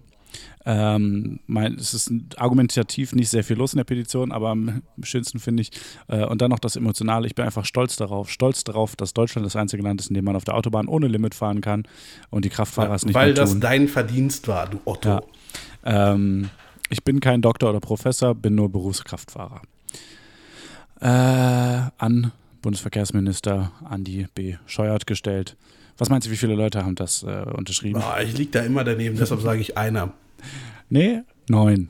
Ähm, 0.65 1.39
mein, 1.47 1.75
es 1.75 1.93
ist 1.93 2.11
argumentativ 2.35 3.13
nicht 3.13 3.29
sehr 3.29 3.43
viel 3.43 3.57
los 3.57 3.73
in 3.73 3.77
der 3.77 3.85
Petition, 3.85 4.31
aber 4.31 4.49
am 4.49 4.83
schönsten 5.01 5.39
finde 5.39 5.61
ich, 5.61 5.71
äh, 6.07 6.25
und 6.25 6.41
dann 6.41 6.49
noch 6.49 6.59
das 6.59 6.75
Emotionale, 6.75 7.25
ich 7.25 7.35
bin 7.35 7.45
einfach 7.45 7.63
stolz 7.63 7.95
darauf, 7.95 8.29
stolz 8.29 8.63
darauf, 8.65 8.95
dass 8.95 9.13
Deutschland 9.13 9.45
das 9.45 9.55
einzige 9.55 9.81
Land 9.83 10.01
ist, 10.01 10.09
in 10.09 10.13
dem 10.13 10.25
man 10.25 10.35
auf 10.35 10.43
der 10.43 10.55
Autobahn 10.55 10.87
ohne 10.87 11.07
Limit 11.07 11.35
fahren 11.35 11.61
kann 11.61 11.83
und 12.29 12.43
die 12.43 12.49
Kraftfahrer 12.49 12.95
es 12.95 13.05
nicht 13.05 13.15
Weil 13.15 13.33
das 13.33 13.51
tun. 13.51 13.61
dein 13.61 13.87
Verdienst 13.87 14.47
war, 14.47 14.67
du 14.67 14.81
Otto. 14.83 15.09
Ja. 15.09 15.21
Ähm, 15.85 16.49
ich 16.89 17.03
bin 17.03 17.19
kein 17.19 17.41
Doktor 17.41 17.69
oder 17.69 17.79
Professor, 17.79 18.35
bin 18.35 18.55
nur 18.55 18.69
Berufskraftfahrer. 18.69 19.61
Äh, 20.99 21.05
an 21.97 22.31
Bundesverkehrsminister 22.61 23.71
Andi 23.89 24.27
B. 24.33 24.55
Scheuert 24.65 25.07
gestellt. 25.07 25.55
Was 25.97 26.09
meinst 26.09 26.27
du, 26.27 26.31
wie 26.31 26.37
viele 26.37 26.55
Leute 26.55 26.83
haben 26.83 26.95
das 26.95 27.23
äh, 27.23 27.45
unterschrieben? 27.53 28.01
Ah, 28.01 28.21
ich 28.21 28.37
lieg 28.37 28.51
da 28.51 28.61
immer 28.61 28.83
daneben, 28.83 29.17
deshalb 29.17 29.41
sage 29.41 29.61
ich 29.61 29.77
einer. 29.77 30.11
Nee, 30.89 31.21
neun. 31.49 31.89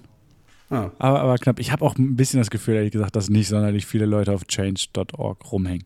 Ah, 0.69 0.91
Aber, 0.99 1.21
aber 1.21 1.37
knapp. 1.37 1.59
Ich 1.59 1.71
habe 1.71 1.85
auch 1.85 1.97
ein 1.97 2.17
bisschen 2.17 2.39
das 2.39 2.49
Gefühl, 2.49 2.75
ehrlich 2.75 2.91
gesagt, 2.91 3.15
dass 3.15 3.29
nicht 3.29 3.47
sonderlich 3.47 3.85
viele 3.85 4.05
Leute 4.05 4.33
auf 4.33 4.45
change.org 4.45 5.51
rumhängen. 5.51 5.85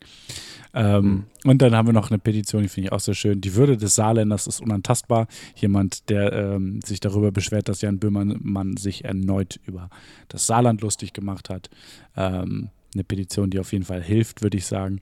Ähm, 0.74 1.26
Und 1.44 1.62
dann 1.62 1.76
haben 1.76 1.88
wir 1.88 1.94
noch 1.94 2.10
eine 2.10 2.18
Petition, 2.18 2.64
die 2.64 2.70
finde 2.70 2.88
ich 2.88 2.92
auch 2.92 3.00
sehr 3.00 3.14
schön. 3.14 3.42
Die 3.42 3.54
Würde 3.56 3.78
des 3.78 3.94
Saarländers 3.94 4.48
ist 4.48 4.60
unantastbar. 4.60 5.28
Jemand, 5.56 6.10
der 6.10 6.34
ähm, 6.34 6.80
sich 6.84 7.00
darüber 7.00 7.32
beschwert, 7.32 7.70
dass 7.70 7.82
Jan 7.82 8.00
Böhmermann 8.00 8.76
sich 8.78 9.06
erneut 9.06 9.60
über 9.68 9.90
das 10.30 10.48
Saarland 10.48 10.82
lustig 10.82 11.14
gemacht 11.14 11.50
hat. 11.50 11.70
Ähm, 12.16 12.70
eine 12.96 13.04
Petition, 13.04 13.52
die 13.52 13.60
auf 13.60 13.72
jeden 13.74 13.86
Fall 13.86 14.02
hilft, 14.02 14.42
würde 14.42 14.58
ich 14.58 14.66
sagen. 14.66 15.02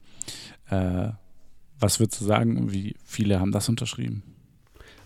Äh, 0.69 1.09
was 1.79 1.99
würdest 2.01 2.19
du 2.19 2.25
sagen? 2.25 2.71
Wie 2.73 2.95
viele 3.05 3.39
haben 3.39 3.51
das 3.53 3.69
unterschrieben? 3.69 4.23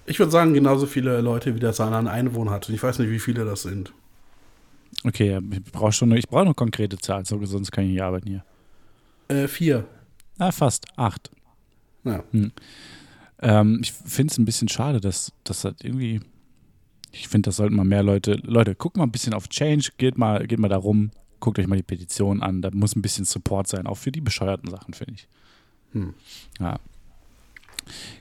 Ich 0.05 0.19
würde 0.19 0.31
sagen, 0.31 0.53
genauso 0.53 0.85
viele 0.85 1.21
Leute, 1.21 1.55
wie 1.55 1.59
das 1.59 1.77
Saarland 1.77 2.07
Einwohner 2.07 2.51
hat. 2.51 2.69
Und 2.69 2.75
ich 2.75 2.83
weiß 2.83 2.99
nicht, 2.99 3.09
wie 3.09 3.19
viele 3.19 3.45
das 3.45 3.63
sind. 3.63 3.93
Okay, 5.03 5.39
ich 5.51 5.63
brauche 5.71 5.91
schon 5.91 6.11
eine, 6.11 6.19
ich 6.19 6.27
brauche 6.27 6.41
eine 6.43 6.53
konkrete 6.53 6.97
Zahl, 6.97 7.25
so- 7.25 7.43
sonst 7.45 7.71
kann 7.71 7.83
ich 7.85 7.91
nicht 7.91 8.01
arbeiten 8.03 8.27
hier. 8.29 8.43
Äh, 9.27 9.47
vier. 9.47 9.85
Ah, 10.37 10.51
fast. 10.51 10.85
Acht. 10.95 11.31
Ja. 12.03 12.23
Ähm, 13.39 13.79
ich 13.81 13.91
finde 13.91 14.31
es 14.31 14.37
ein 14.37 14.45
bisschen 14.45 14.67
schade, 14.69 14.99
dass, 15.01 15.31
das 15.43 15.63
irgendwie. 15.81 16.21
ich 17.11 17.27
finde, 17.27 17.47
das 17.47 17.57
sollten 17.57 17.75
mal 17.75 17.85
mehr 17.85 18.03
Leute, 18.03 18.33
Leute, 18.43 18.75
guckt 18.75 18.97
mal 18.97 19.03
ein 19.03 19.11
bisschen 19.11 19.33
auf 19.33 19.47
Change, 19.49 19.89
geht 19.97 20.17
mal, 20.17 20.45
geht 20.47 20.59
mal 20.59 20.67
da 20.69 20.77
rum, 20.77 21.11
guckt 21.39 21.59
euch 21.59 21.67
mal 21.67 21.75
die 21.75 21.83
Petition 21.83 22.41
an, 22.41 22.61
da 22.61 22.69
muss 22.73 22.95
ein 22.95 23.01
bisschen 23.01 23.25
Support 23.25 23.67
sein, 23.67 23.85
auch 23.87 23.97
für 23.97 24.11
die 24.11 24.21
bescheuerten 24.21 24.69
Sachen, 24.69 24.93
finde 24.93 25.13
ich. 25.13 25.27
Hm. 25.93 26.13
Ja. 26.59 26.79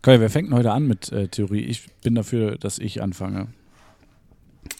Komm, 0.03 0.21
wer 0.21 0.31
fängt 0.31 0.49
denn 0.49 0.57
heute 0.57 0.73
an 0.73 0.87
mit 0.87 1.11
äh, 1.13 1.29
Theorie? 1.29 1.61
Ich 1.61 1.87
bin 2.03 2.15
dafür, 2.15 2.57
dass 2.57 2.79
ich 2.79 3.03
anfange. 3.03 3.49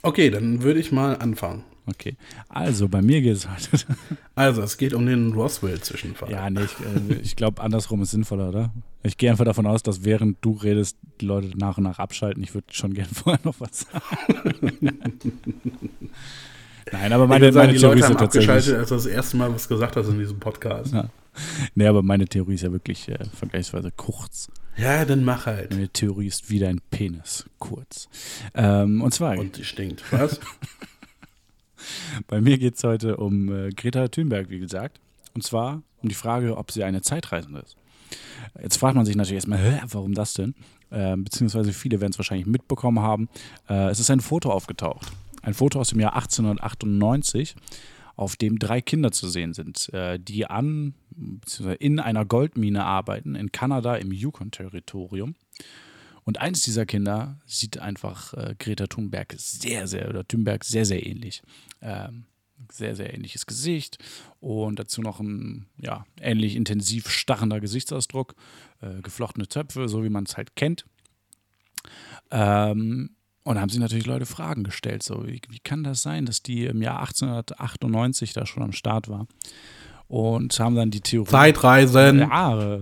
Okay, 0.03 0.31
dann 0.31 0.63
würde 0.63 0.81
ich 0.81 0.93
mal 0.93 1.17
anfangen. 1.17 1.65
Okay. 1.87 2.17
Also, 2.49 2.89
bei 2.89 3.03
mir 3.03 3.21
geht 3.21 3.37
es 3.37 3.49
heute. 3.49 3.85
Also, 4.35 4.63
es 4.63 4.79
geht 4.79 4.95
um 4.95 5.05
den 5.05 5.33
Roswell-Zwischenfall. 5.33 6.31
ja, 6.31 6.49
nee, 6.49 6.63
ich, 6.63 7.11
äh, 7.11 7.15
ich 7.23 7.37
glaube, 7.37 7.61
andersrum 7.61 8.01
ist 8.03 8.13
sinnvoller, 8.13 8.49
oder? 8.49 8.73
Ich 9.03 9.19
gehe 9.19 9.31
einfach 9.31 9.45
davon 9.45 9.67
aus, 9.67 9.83
dass 9.83 10.05
während 10.05 10.39
du 10.41 10.53
redest, 10.53 10.97
die 11.21 11.27
Leute 11.27 11.51
nach 11.59 11.77
und 11.77 11.85
nach 11.85 11.99
abschalten. 11.99 12.43
Ich 12.43 12.55
würde 12.55 12.69
schon 12.71 12.95
gerne 12.95 13.11
vorher 13.13 13.41
noch 13.45 13.57
was 13.59 13.81
sagen. 13.81 14.89
Nein, 16.91 17.13
aber 17.13 17.27
meine, 17.27 17.53
sagen, 17.53 17.67
meine 17.67 17.79
Theorie 17.79 17.99
ist 17.99 18.09
ja 18.09 18.15
tatsächlich. 18.15 18.51
abgeschaltet, 18.51 18.81
als 18.81 18.89
du 18.89 18.95
das 18.95 19.07
erste 19.07 19.37
Mal 19.37 19.53
was 19.53 19.69
gesagt 19.69 19.97
hast 19.97 20.09
in 20.09 20.19
diesem 20.19 20.39
Podcast. 20.41 20.95
Ja. 20.95 21.09
Nee, 21.75 21.87
aber 21.87 22.03
meine 22.03 22.27
Theorie 22.27 22.55
ist 22.55 22.63
ja 22.63 22.73
wirklich 22.73 23.09
äh, 23.09 23.19
vergleichsweise 23.35 23.91
kurz. 23.95 24.49
Ja, 24.77 25.05
dann 25.05 25.25
mach 25.25 25.47
halt. 25.47 25.71
Meine 25.71 25.89
Theorie 25.89 26.27
ist 26.27 26.51
wie 26.51 26.59
dein 26.59 26.81
Penis, 26.91 27.45
kurz. 27.59 28.09
Ähm, 28.55 29.03
und 29.03 29.13
zwar, 29.13 29.39
Und 29.39 29.57
die 29.57 29.65
stinkt. 29.65 30.03
Was? 30.13 30.41
bei 32.27 32.41
mir 32.41 32.59
geht 32.59 32.77
es 32.77 32.85
heute 32.85 33.17
um 33.17 33.53
äh, 33.53 33.71
Greta 33.71 34.09
Thunberg, 34.09 34.49
wie 34.49 34.59
gesagt. 34.59 35.01
Und 35.35 35.43
zwar 35.43 35.83
um 36.03 36.09
die 36.09 36.15
Frage, 36.15 36.57
ob 36.57 36.71
sie 36.71 36.85
eine 36.85 37.03
Zeitreisende 37.03 37.61
ist. 37.61 37.77
Jetzt 38.61 38.77
fragt 38.77 38.97
man 38.97 39.07
sich 39.07 39.17
natürlich 39.17 39.37
erstmal, 39.37 39.59
hä, 39.59 39.81
warum 39.89 40.15
das 40.15 40.35
denn? 40.35 40.55
Ähm, 40.91 41.25
beziehungsweise 41.25 41.73
viele 41.73 42.01
werden 42.01 42.13
es 42.13 42.19
wahrscheinlich 42.19 42.47
mitbekommen 42.47 43.01
haben. 43.01 43.29
Äh, 43.69 43.89
es 43.89 43.99
ist 43.99 44.11
ein 44.11 44.21
Foto 44.21 44.51
aufgetaucht. 44.51 45.13
Ein 45.43 45.55
Foto 45.55 45.81
aus 45.81 45.89
dem 45.89 46.01
Jahr 46.01 46.15
1898, 46.15 47.57
auf 48.17 48.37
dem 48.37 48.59
drei 48.59 48.81
Kinder 48.81 49.13
zu 49.13 49.29
sehen 49.29 49.55
sind, 49.55 49.93
äh, 49.93 50.19
die 50.19 50.47
an 50.47 50.95
beziehungsweise 51.11 51.77
in 51.77 52.01
einer 52.01 52.25
Goldmine 52.25 52.85
arbeiten 52.85 53.35
in 53.35 53.53
Kanada 53.53 53.97
im 53.97 54.13
Yukon-Territorium. 54.13 55.35
Und 56.25 56.41
eines 56.41 56.63
dieser 56.63 56.87
Kinder 56.87 57.41
sieht 57.47 57.79
einfach 57.79 58.33
äh, 58.35 58.55
Greta 58.59 58.87
Thunberg 58.87 59.35
sehr, 59.37 59.89
sehr, 59.89 60.09
oder 60.09 60.27
Thunberg 60.27 60.65
sehr, 60.65 60.85
sehr 60.85 61.05
ähnlich. 61.05 61.43
Ähm, 61.81 62.27
sehr, 62.71 62.95
sehr 62.95 63.13
ähnliches 63.13 63.47
Gesicht 63.47 63.99
und 64.41 64.79
dazu 64.79 65.03
noch 65.03 65.21
ein 65.21 65.67
ja, 65.77 66.05
ähnlich 66.21 66.55
intensiv 66.55 67.11
starrender 67.11 67.61
Gesichtsausdruck, 67.61 68.35
äh, 68.81 69.03
geflochtene 69.03 69.49
Zöpfe, 69.49 69.89
so 69.89 70.05
wie 70.05 70.11
man 70.11 70.25
es 70.25 70.37
halt 70.37 70.55
kennt. 70.55 70.85
Ähm, 72.31 73.17
und 73.45 73.57
da 73.57 73.61
haben 73.61 73.69
sich 73.69 73.81
natürlich 73.81 74.07
Leute 74.07 74.27
Fragen 74.27 74.63
gestellt, 74.63 75.03
so 75.03 75.27
wie, 75.27 75.41
wie 75.49 75.59
kann 75.59 75.83
das 75.83 76.03
sein, 76.03 76.27
dass 76.27 76.43
die 76.43 76.67
im 76.67 76.81
Jahr 76.81 77.01
1898 77.01 78.33
da 78.33 78.47
schon 78.47 78.63
am 78.63 78.73
Start 78.73 79.09
war? 79.09 79.27
Und 80.07 80.59
haben 80.61 80.75
dann 80.77 80.91
die 80.91 81.01
Theorie. 81.01 81.31
Zeitreisen. 81.31 82.19
Ja, 82.19 82.81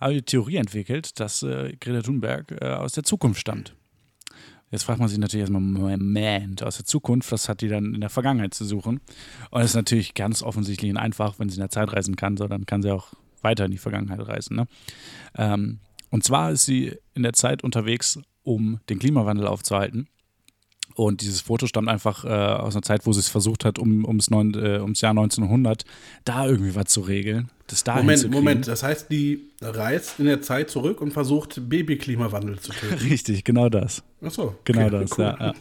haben 0.00 0.12
die 0.12 0.22
Theorie 0.22 0.56
entwickelt, 0.56 1.18
dass 1.18 1.42
äh, 1.42 1.74
Greta 1.80 2.02
Thunberg 2.02 2.52
äh, 2.60 2.66
aus 2.74 2.92
der 2.92 3.02
Zukunft 3.02 3.40
stammt. 3.40 3.74
Jetzt 4.70 4.82
fragt 4.82 4.98
man 4.98 5.08
sich 5.08 5.18
natürlich 5.18 5.42
erstmal, 5.42 5.62
Moment, 5.62 6.62
aus 6.62 6.76
der 6.76 6.84
Zukunft, 6.84 7.30
was 7.32 7.48
hat 7.48 7.60
die 7.60 7.68
dann 7.68 7.94
in 7.94 8.00
der 8.00 8.10
Vergangenheit 8.10 8.52
zu 8.52 8.64
suchen? 8.64 9.00
Und 9.50 9.60
das 9.60 9.70
ist 9.70 9.76
natürlich 9.76 10.14
ganz 10.14 10.42
offensichtlich 10.42 10.90
und 10.90 10.96
einfach, 10.96 11.38
wenn 11.38 11.48
sie 11.48 11.56
in 11.56 11.60
der 11.60 11.70
Zeit 11.70 11.92
reisen 11.92 12.16
kann, 12.16 12.36
so, 12.36 12.46
dann 12.46 12.66
kann 12.66 12.82
sie 12.82 12.90
auch 12.90 13.12
weiter 13.42 13.64
in 13.64 13.70
die 13.70 13.78
Vergangenheit 13.78 14.26
reisen. 14.26 14.56
Ne? 14.56 14.66
Ähm, 15.36 15.78
und 16.10 16.24
zwar 16.24 16.50
ist 16.50 16.64
sie 16.64 16.96
in 17.14 17.22
der 17.22 17.32
Zeit 17.32 17.62
unterwegs, 17.62 18.18
um 18.46 18.78
den 18.88 18.98
Klimawandel 18.98 19.46
aufzuhalten. 19.46 20.08
Und 20.94 21.20
dieses 21.20 21.42
Foto 21.42 21.66
stammt 21.66 21.88
einfach 21.88 22.24
äh, 22.24 22.28
aus 22.28 22.74
einer 22.74 22.82
Zeit, 22.82 23.04
wo 23.04 23.12
sie 23.12 23.20
es 23.20 23.28
versucht 23.28 23.66
hat, 23.66 23.78
um, 23.78 24.06
ums, 24.06 24.30
neun, 24.30 24.54
äh, 24.54 24.78
ums 24.80 25.02
Jahr 25.02 25.10
1900 25.10 25.84
da 26.24 26.46
irgendwie 26.46 26.74
was 26.74 26.86
zu 26.86 27.02
regeln. 27.02 27.50
Das 27.66 27.84
da 27.84 27.96
Moment. 27.96 28.30
Moment. 28.30 28.68
Das 28.68 28.82
heißt, 28.82 29.10
die 29.10 29.50
reist 29.60 30.20
in 30.20 30.26
der 30.26 30.40
Zeit 30.40 30.70
zurück 30.70 31.02
und 31.02 31.12
versucht, 31.12 31.68
Babyklimawandel 31.68 32.58
zu 32.60 32.72
töten. 32.72 32.94
Richtig, 33.10 33.44
genau 33.44 33.68
das. 33.68 34.02
Achso. 34.22 34.54
Genau 34.64 34.86
okay, 34.86 34.90
das, 34.90 35.18
cool. 35.18 35.24
ja. 35.24 35.36
ja. 35.38 35.54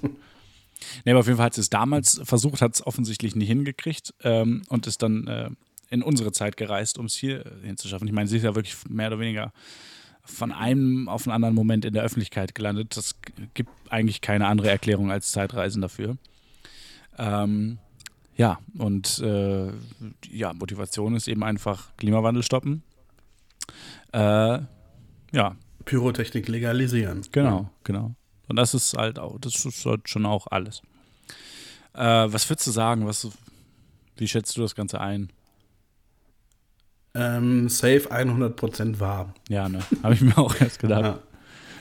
Nee, 1.04 1.12
aber 1.12 1.22
auf 1.22 1.26
jeden 1.26 1.38
Fall 1.38 1.48
hat 1.48 1.56
sie 1.56 1.62
es 1.62 1.70
damals 1.70 2.22
versucht, 2.24 2.62
hat 2.62 2.76
es 2.76 2.86
offensichtlich 2.86 3.36
nicht 3.36 3.48
hingekriegt 3.48 4.14
ähm, 4.24 4.62
und 4.70 4.88
ist 4.88 5.02
dann 5.02 5.28
äh, 5.28 5.50
in 5.90 6.04
unsere 6.04 6.32
Zeit 6.32 6.56
gereist, 6.56 6.98
um 6.98 7.08
es 7.08 7.16
hier 7.16 7.46
äh, 7.46 7.50
hinzuschaffen. 7.66 8.08
Ich 8.08 8.14
meine, 8.14 8.28
sie 8.28 8.38
ist 8.38 8.44
ja 8.44 8.56
wirklich 8.56 8.76
mehr 8.88 9.08
oder 9.08 9.20
weniger 9.20 9.52
von 10.26 10.52
einem 10.52 11.08
auf 11.08 11.28
einen 11.28 11.36
anderen 11.36 11.56
Moment 11.56 11.86
in 11.86 11.94
der 11.94 12.04
Öffentlichkeit 12.04 12.56
gelandet. 12.56 12.98
Das 12.98 13.16
gibt 13.54 13.70
eigentlich 13.90 14.22
keine 14.22 14.48
andere 14.48 14.70
Erklärung 14.70 15.12
als 15.12 15.32
Zeitreisen 15.32 15.82
dafür. 15.82 16.18
Ähm, 17.18 17.78
ja, 18.36 18.60
und 18.78 19.20
äh, 19.20 19.72
ja, 20.30 20.54
Motivation 20.54 21.16
ist 21.16 21.28
eben 21.28 21.44
einfach 21.44 21.96
Klimawandel 21.98 22.44
stoppen. 22.44 22.84
Äh, 24.12 24.60
ja, 25.32 25.56
Pyrotechnik 25.86 26.48
legalisieren. 26.48 27.22
Genau, 27.32 27.70
genau. 27.84 28.16
Und 28.48 28.58
das 28.58 28.74
ist 28.74 28.96
halt 28.98 29.20
auch, 29.20 29.40
das 29.40 29.66
ist 29.66 29.86
halt 29.86 30.10
schon 30.10 30.26
auch 30.26 30.48
alles. 30.48 30.82
Äh, 31.94 32.02
was 32.04 32.50
würdest 32.50 32.68
du 32.68 32.72
sagen? 32.72 33.08
Was, 33.08 33.28
wie 34.18 34.28
schätzt 34.28 34.58
du 34.58 34.62
das 34.62 34.76
Ganze 34.76 35.00
ein? 35.00 35.30
Ähm, 37.16 37.70
safe 37.70 38.12
100% 38.12 39.00
wahr. 39.00 39.34
Ja, 39.50 39.70
ne? 39.70 39.80
Habe 40.04 40.14
ich 40.14 40.22
mir 40.22 40.38
auch 40.38 40.54
erst 40.60 40.80
gedacht. 40.80 41.04
Ja. 41.04 41.20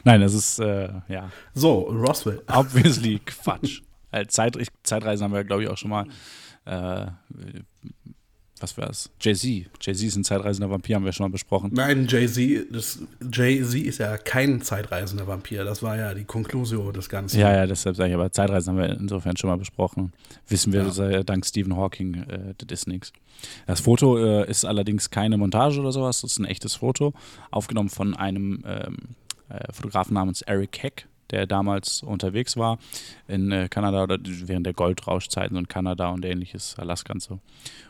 Nein, 0.04 0.20
das 0.20 0.34
ist, 0.34 0.58
äh, 0.60 0.90
ja, 1.08 1.30
So, 1.54 1.80
Roswell. 1.80 2.42
obviously 2.48 3.20
Quatsch. 3.24 3.80
Zeit, 4.28 4.56
Zeitreisen 4.84 5.24
haben 5.24 5.32
wir, 5.34 5.42
glaube 5.44 5.64
ich, 5.64 5.68
auch 5.68 5.76
schon 5.78 5.90
mal. 5.90 6.06
Äh, 6.66 7.06
was 8.64 8.78
war 8.78 8.88
es? 8.90 9.10
Jay-Z. 9.20 9.44
Jay-Z 9.80 10.02
ist 10.06 10.16
ein 10.16 10.24
zeitreisender 10.24 10.70
Vampir, 10.70 10.96
haben 10.96 11.04
wir 11.04 11.12
schon 11.12 11.26
mal 11.26 11.32
besprochen. 11.32 11.70
Nein, 11.74 12.06
Jay-Z, 12.08 12.66
Jay-Z 13.32 13.74
ist 13.82 13.98
ja 13.98 14.16
kein 14.16 14.62
zeitreisender 14.62 15.26
Vampir. 15.26 15.64
Das 15.64 15.82
war 15.82 15.96
ja 15.96 16.14
die 16.14 16.24
Conclusio 16.24 16.90
des 16.92 17.08
Ganzen. 17.08 17.38
Ja, 17.38 17.52
ja, 17.54 17.66
deshalb 17.66 17.96
sage 17.96 18.08
ich, 18.10 18.14
aber 18.14 18.32
Zeitreisen 18.32 18.70
haben 18.70 18.78
wir 18.78 18.98
insofern 18.98 19.36
schon 19.36 19.50
mal 19.50 19.56
besprochen. 19.58 20.12
Wissen 20.48 20.72
wir 20.72 20.82
Ja. 20.84 20.90
sei- 20.90 21.22
dank 21.22 21.44
Stephen 21.46 21.76
Hawking, 21.76 22.14
äh, 22.24 22.54
das 22.58 22.80
ist 22.80 22.88
nichts. 22.88 23.12
Das 23.66 23.80
Foto 23.80 24.16
äh, 24.18 24.48
ist 24.50 24.64
allerdings 24.64 25.10
keine 25.10 25.36
Montage 25.36 25.80
oder 25.80 25.92
sowas, 25.92 26.22
das 26.22 26.32
ist 26.32 26.38
ein 26.38 26.44
echtes 26.46 26.74
Foto, 26.76 27.12
aufgenommen 27.50 27.88
von 27.90 28.14
einem 28.14 28.62
ähm, 28.66 28.96
äh, 29.50 29.72
Fotografen 29.72 30.14
namens 30.14 30.42
Eric 30.42 30.82
Heck, 30.82 31.06
der 31.34 31.46
damals 31.46 32.02
unterwegs 32.02 32.56
war 32.56 32.78
in 33.26 33.50
äh, 33.50 33.68
Kanada 33.68 34.04
oder 34.04 34.18
während 34.22 34.66
der 34.66 34.72
Goldrauschzeiten 34.72 35.56
in 35.56 35.66
Kanada 35.66 36.10
und 36.10 36.24
ähnliches, 36.24 36.76
Alaska 36.78 37.12
und 37.12 37.22
so. 37.22 37.40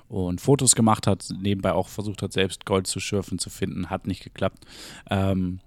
Und 0.08 0.40
Fotos 0.40 0.74
gemacht 0.74 1.06
hat, 1.06 1.28
nebenbei 1.38 1.72
auch 1.72 1.88
versucht 1.88 2.22
hat, 2.22 2.32
selbst 2.32 2.64
Gold 2.64 2.86
zu 2.86 3.00
schürfen, 3.00 3.38
zu 3.38 3.50
finden, 3.50 3.90
hat 3.90 4.06
nicht 4.06 4.24
geklappt. 4.24 4.64
Ähm, 5.10 5.60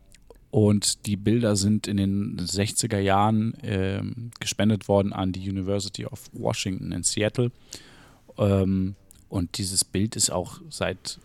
und 0.49 1.05
die 1.05 1.17
Bilder 1.17 1.55
sind 1.55 1.87
in 1.87 1.97
den 1.97 2.37
60er 2.37 2.97
Jahren 2.97 3.53
ähm, 3.61 4.31
gespendet 4.39 4.87
worden 4.87 5.13
an 5.13 5.31
die 5.31 5.47
University 5.47 6.05
of 6.05 6.31
Washington 6.33 6.91
in 6.91 7.03
Seattle. 7.03 7.51
Ähm, 8.37 8.95
und 9.29 9.57
dieses 9.59 9.85
Bild 9.85 10.15
ist 10.15 10.31
auch 10.31 10.61
seit, 10.69 11.19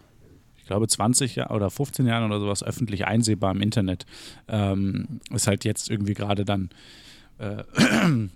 ich 0.62 0.68
glaube, 0.68 0.86
20 0.86 1.36
Jahren 1.36 1.54
oder 1.54 1.70
15 1.70 2.06
Jahren 2.06 2.24
oder 2.24 2.40
sowas 2.40 2.62
öffentlich 2.62 3.06
einsehbar 3.06 3.50
im 3.52 3.60
Internet. 3.60 4.06
Ähm, 4.48 5.20
ist 5.34 5.48
halt 5.48 5.64
jetzt 5.64 5.90
irgendwie 5.90 6.14
gerade 6.14 6.44
dann 6.44 6.70
äh, 7.38 7.64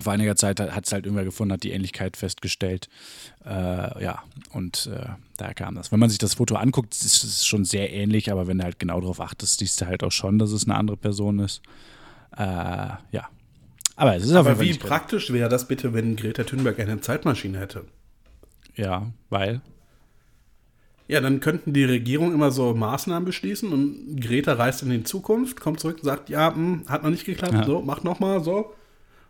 vor 0.00 0.12
einiger 0.12 0.36
Zeit 0.36 0.60
hat 0.60 0.86
es 0.86 0.92
halt 0.92 1.06
irgendwer 1.06 1.24
gefunden, 1.24 1.52
hat 1.52 1.64
die 1.64 1.72
Ähnlichkeit 1.72 2.16
festgestellt. 2.16 2.88
Äh, 3.44 4.02
ja, 4.02 4.22
und 4.52 4.88
äh, 4.92 5.06
daher 5.36 5.54
kam 5.54 5.74
das. 5.74 5.90
Wenn 5.90 5.98
man 5.98 6.08
sich 6.08 6.18
das 6.18 6.34
Foto 6.34 6.54
anguckt, 6.54 6.94
ist 6.94 7.24
es 7.24 7.46
schon 7.46 7.64
sehr 7.64 7.92
ähnlich, 7.92 8.30
aber 8.30 8.46
wenn 8.46 8.58
du 8.58 8.64
halt 8.64 8.78
genau 8.78 9.00
darauf 9.00 9.20
achtest, 9.20 9.58
siehst 9.58 9.80
du 9.80 9.86
halt 9.86 10.04
auch 10.04 10.12
schon, 10.12 10.38
dass 10.38 10.52
es 10.52 10.64
eine 10.64 10.76
andere 10.76 10.96
Person 10.96 11.40
ist. 11.40 11.62
Äh, 12.36 12.42
ja. 12.42 13.28
Aber 13.96 14.16
es 14.16 14.24
ist 14.24 14.30
auf 14.30 14.46
jeden 14.46 14.48
Aber 14.48 14.56
Fall 14.56 14.66
wie 14.66 14.78
praktisch 14.78 15.32
wäre 15.32 15.48
das 15.48 15.66
bitte, 15.68 15.94
wenn 15.94 16.16
Greta 16.16 16.44
Thunberg 16.44 16.78
eine 16.78 17.00
Zeitmaschine 17.00 17.58
hätte? 17.58 17.84
Ja, 18.76 19.10
weil. 19.30 19.60
Ja, 21.12 21.20
dann 21.20 21.40
könnten 21.40 21.74
die 21.74 21.84
Regierung 21.84 22.32
immer 22.32 22.50
so 22.50 22.72
Maßnahmen 22.74 23.26
beschließen 23.26 23.70
und 23.70 24.18
Greta 24.18 24.54
reist 24.54 24.82
in 24.82 24.88
die 24.88 25.02
Zukunft, 25.04 25.60
kommt 25.60 25.78
zurück 25.78 25.98
und 25.98 26.04
sagt, 26.04 26.30
ja, 26.30 26.54
hm, 26.54 26.84
hat 26.88 27.02
noch 27.02 27.10
nicht 27.10 27.26
geklappt, 27.26 27.52
Ja. 27.52 27.64
so, 27.66 27.82
macht 27.82 28.02
nochmal, 28.02 28.42
so. 28.42 28.72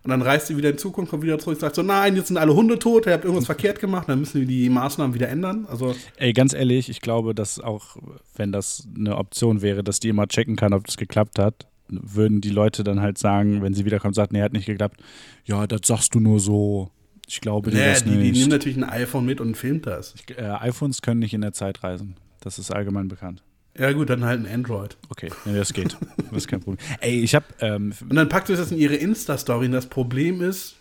Und 0.05 0.11
dann 0.11 0.23
reist 0.23 0.47
sie 0.47 0.57
wieder 0.57 0.69
in 0.71 0.77
die 0.77 0.81
Zukunft, 0.81 1.11
kommt 1.11 1.25
wieder 1.25 1.39
zurück 1.41 1.57
und 1.57 1.61
sagt 1.61 1.75
so, 1.75 1.83
nein, 1.83 2.15
jetzt 2.15 2.29
sind 2.29 2.37
alle 2.37 2.55
Hunde 2.55 2.79
tot, 2.79 3.07
ihr 3.07 3.13
habt 3.13 3.25
irgendwas 3.25 3.47
verkehrt 3.47 3.81
gemacht, 3.81 4.09
dann 4.09 4.21
müssen 4.21 4.41
wir 4.41 4.47
die 4.47 4.69
Maßnahmen 4.69 5.13
wieder 5.15 5.29
ändern. 5.29 5.67
Also, 5.69 5.95
Ey, 6.19 6.33
ganz 6.33 6.55
ehrlich, 6.55 6.89
ich 6.89 7.01
glaube, 7.01 7.35
dass 7.35 7.59
auch, 7.61 7.97
wenn 8.37 8.53
das 8.53 8.87
eine 8.97 9.17
Option 9.17 9.61
wäre, 9.61 9.83
dass 9.83 9.99
die 9.99 10.09
immer 10.09 10.29
checken 10.29 10.55
kann, 10.55 10.73
ob 10.73 10.87
das 10.87 10.97
geklappt 10.97 11.41
hat, 11.41 11.67
würden 11.89 12.41
die 12.41 12.51
Leute 12.51 12.85
dann 12.85 13.01
halt 13.01 13.19
sagen, 13.19 13.61
wenn 13.61 13.75
sie 13.75 13.85
wiederkommt, 13.85 14.15
sagt, 14.15 14.33
nee, 14.33 14.41
hat 14.41 14.53
nicht 14.53 14.67
geklappt. 14.67 15.01
Ja, 15.45 15.67
das 15.67 15.81
sagst 15.85 16.15
du 16.15 16.21
nur 16.21 16.39
so. 16.41 16.91
Ich 17.33 17.41
glaube 17.41 17.71
dir 17.71 17.79
naja, 17.79 17.93
das 17.95 18.05
die, 18.05 18.11
die 18.11 18.17
nicht. 18.17 18.33
nehmen 18.35 18.51
natürlich 18.51 18.77
ein 18.77 18.85
iPhone 18.85 19.25
mit 19.25 19.41
und 19.41 19.57
filmt 19.57 19.87
das. 19.87 20.15
äh, 20.37 20.43
iPhones 20.43 21.01
können 21.01 21.21
nicht 21.21 21.33
in 21.33 21.41
der 21.41 21.55
Zeit 21.55 21.83
reisen. 21.83 22.15
Das 22.41 22.59
ist 22.59 22.71
allgemein 22.71 23.09
bekannt. 23.09 23.43
Ja, 23.79 23.91
gut, 23.93 24.11
dann 24.11 24.23
halt 24.27 24.45
ein 24.45 24.53
Android. 24.53 24.99
Okay, 25.09 25.31
ja, 25.47 25.55
das 25.55 25.73
geht. 25.73 25.97
Das 26.19 26.31
ist 26.37 26.49
kein 26.49 26.61
Problem. 26.61 26.77
Ey, 27.01 27.21
ich 27.23 27.35
habe 27.35 27.47
ähm, 27.61 27.95
Und 28.07 28.17
dann 28.17 28.29
packt 28.29 28.49
sie 28.49 28.55
das 28.57 28.71
in 28.71 28.77
ihre 28.77 28.97
Insta-Story. 28.97 29.65
Und 29.65 29.73
das 29.73 29.87
Problem 29.87 30.43
ist, 30.43 30.77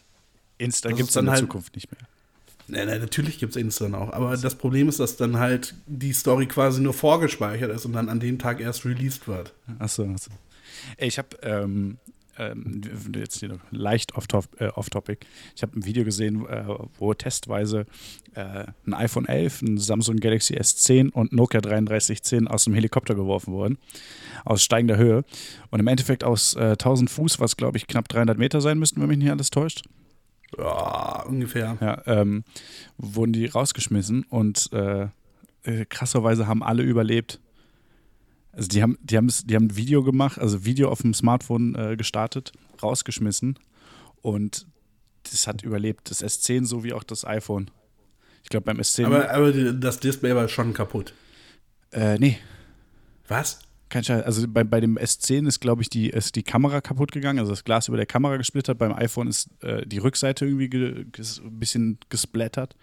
Insta 0.58 0.90
gibt 0.90 1.08
es 1.08 1.14
dann 1.14 1.22
in 1.22 1.26
der 1.28 1.34
halt- 1.36 1.40
Zukunft 1.42 1.74
nicht 1.74 1.90
mehr. 1.90 2.02
nein, 2.68 2.88
nein, 2.90 3.00
natürlich 3.00 3.40
gibt 3.40 3.56
es 3.56 3.62
Insta 3.62 3.88
noch. 3.88 4.12
Aber 4.12 4.36
das 4.36 4.56
Problem 4.56 4.90
ist, 4.90 5.00
dass 5.00 5.16
dann 5.16 5.38
halt 5.40 5.74
die 5.88 6.12
Story 6.12 6.48
quasi 6.48 6.82
nur 6.82 6.94
vorgespeichert 6.94 7.72
ist 7.72 7.86
und 7.86 7.94
dann 7.94 8.10
an 8.10 8.20
dem 8.20 8.40
Tag 8.40 8.60
erst 8.60 8.84
released 8.84 9.26
wird. 9.26 9.54
Achso, 9.80 10.04
achso. 10.12 10.32
Ey, 10.98 11.08
ich 11.08 11.18
habe 11.18 11.30
ähm, 11.44 11.98
ähm, 12.50 12.82
jetzt 13.16 13.46
leicht 13.72 14.16
off-top- 14.16 14.60
äh, 14.60 14.68
off-topic. 14.70 15.26
ich 15.56 15.62
habe 15.64 15.78
ein 15.78 15.86
Video 15.86 16.04
gesehen, 16.04 16.46
äh, 16.48 16.64
wo 16.98 17.14
testweise 17.14 17.86
äh, 18.34 18.66
ein 18.86 18.94
iPhone 18.94 19.28
11, 19.28 19.62
ein 19.62 19.78
Samsung 19.78 20.18
Galaxy 20.18 20.56
S10 20.56 21.12
und 21.12 21.34
Nokia 21.34 21.62
3310 21.62 22.48
aus 22.48 22.64
dem 22.66 22.74
Helikopter 22.74 23.16
geworfen 23.16 23.54
wurden, 23.54 23.78
aus 24.46 24.64
steigender 24.64 24.98
Höhe. 24.98 25.24
Und 25.70 25.80
im 25.80 25.88
Endeffekt 25.88 26.24
aus 26.24 26.56
äh, 26.56 26.72
1000 26.72 27.10
Fuß, 27.10 27.40
was 27.40 27.58
glaube 27.58 27.78
ich 27.78 27.88
knapp 27.88 28.08
300 28.08 28.38
Meter 28.38 28.62
sein 28.62 28.80
müssten, 28.80 29.02
wenn 29.02 29.10
mich 29.10 29.18
nicht 29.18 29.32
alles 29.32 29.50
täuscht, 29.50 29.84
Ja, 30.58 31.24
ungefähr. 31.28 31.78
ja, 31.82 32.02
ähm, 32.06 32.44
wurden 32.98 33.34
die 33.34 33.46
rausgeschmissen 33.46 34.24
und 34.30 34.70
äh, 34.74 35.08
äh, 35.64 35.86
krasserweise 35.86 36.48
haben 36.48 36.64
alle 36.64 36.84
überlebt. 36.84 37.40
Also 38.54 38.68
die 38.68 38.82
haben, 38.82 38.98
die 39.02 39.18
haben, 39.18 39.32
die 39.46 39.56
haben 39.56 39.66
ein 39.66 39.76
Video 39.76 40.04
gemacht, 40.04 40.38
also 40.40 40.66
Video 40.66 40.90
auf 40.90 41.02
dem 41.02 41.14
Smartphone 41.14 41.76
äh, 41.76 41.96
gestartet, 41.96 42.52
rausgeschmissen 42.82 43.58
und 44.22 44.68
das 45.24 45.48
hat 45.48 45.64
überlebt. 45.64 46.10
Das 46.10 46.24
S10 46.24 46.66
sowie 46.66 46.94
auch 46.94 47.04
das 47.04 47.26
iPhone. 47.26 47.70
Ich 48.44 48.50
glaube 48.50 48.66
beim 48.66 48.80
S10. 48.80 49.06
Aber, 49.06 49.30
aber 49.30 49.52
das 49.52 50.00
Display 50.00 50.36
war 50.36 50.48
schon 50.48 50.74
kaputt. 50.74 51.14
äh, 51.92 52.18
nee, 52.18 52.40
Was? 53.28 53.60
kein 53.92 54.04
Scheiß. 54.04 54.24
Also 54.24 54.48
bei, 54.48 54.64
bei 54.64 54.80
dem 54.80 54.98
S10 54.98 55.48
ist, 55.48 55.60
glaube 55.60 55.82
ich, 55.84 55.90
die, 55.90 56.10
ist 56.10 56.36
die 56.36 56.44
Kamera 56.44 56.82
kaputt 56.82 57.12
gegangen, 57.12 57.40
also 57.40 57.52
das 57.52 57.64
Glas 57.64 57.88
über 57.88 57.98
der 57.98 58.06
Kamera 58.06 58.38
gesplittert. 58.38 58.78
Beim 58.78 58.94
iPhone 58.94 59.28
ist 59.28 59.50
äh, 59.62 59.86
die 59.86 60.00
Rückseite 60.00 60.46
irgendwie 60.46 60.70
ge, 60.70 61.06
ges, 61.12 61.40
ein 61.40 61.60
bisschen 61.60 62.00
gesplattert. 62.10 62.76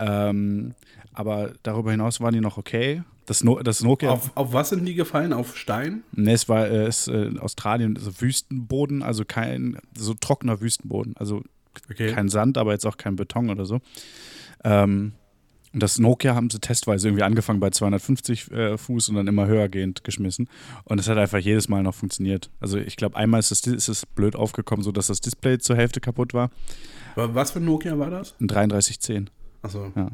Ähm, 0.00 0.74
aber 1.12 1.52
darüber 1.62 1.90
hinaus 1.90 2.20
waren 2.20 2.32
die 2.34 2.40
noch 2.40 2.56
okay. 2.58 3.02
Das, 3.26 3.44
no, 3.44 3.60
das 3.60 3.82
Nokia. 3.82 4.10
Auf, 4.10 4.36
auf 4.36 4.52
was 4.52 4.70
sind 4.70 4.84
die 4.86 4.94
gefallen? 4.94 5.32
Auf 5.32 5.56
Stein? 5.56 6.02
Ne, 6.12 6.32
es 6.32 6.48
war 6.48 6.66
äh, 6.66 6.86
es, 6.86 7.06
äh, 7.06 7.12
in 7.12 7.38
Australien 7.38 7.96
also 7.96 8.20
Wüstenboden, 8.20 9.02
also 9.02 9.24
kein 9.24 9.78
so 9.96 10.14
trockener 10.14 10.60
Wüstenboden, 10.60 11.16
also 11.16 11.42
Okay. 11.90 12.12
kein 12.12 12.28
Sand, 12.28 12.58
aber 12.58 12.72
jetzt 12.72 12.86
auch 12.86 12.96
kein 12.96 13.16
Beton 13.16 13.50
oder 13.50 13.64
so. 13.64 13.80
Ähm, 14.64 15.12
und 15.72 15.82
das 15.82 15.98
Nokia 16.00 16.34
haben 16.34 16.50
sie 16.50 16.58
testweise 16.58 17.08
irgendwie 17.08 17.22
angefangen 17.22 17.60
bei 17.60 17.70
250 17.70 18.50
äh, 18.50 18.76
Fuß 18.76 19.08
und 19.10 19.14
dann 19.14 19.28
immer 19.28 19.46
höher 19.46 19.68
gehend 19.68 20.02
geschmissen. 20.02 20.48
Und 20.84 20.98
es 20.98 21.08
hat 21.08 21.16
einfach 21.16 21.38
jedes 21.38 21.68
Mal 21.68 21.84
noch 21.84 21.94
funktioniert. 21.94 22.50
Also 22.58 22.78
ich 22.78 22.96
glaube, 22.96 23.16
einmal 23.16 23.38
ist 23.38 23.52
es, 23.52 23.64
ist 23.66 23.88
es 23.88 24.04
blöd 24.04 24.34
aufgekommen, 24.34 24.82
so 24.82 24.90
dass 24.90 25.06
das 25.06 25.20
Display 25.20 25.58
zur 25.58 25.76
Hälfte 25.76 26.00
kaputt 26.00 26.34
war. 26.34 26.50
Aber 27.14 27.34
was 27.36 27.52
für 27.52 27.60
ein 27.60 27.66
Nokia 27.66 27.96
war 27.98 28.10
das? 28.10 28.34
Ein 28.40 28.48
3310. 28.48 29.30
Achso. 29.62 29.92
Ja. 29.94 30.10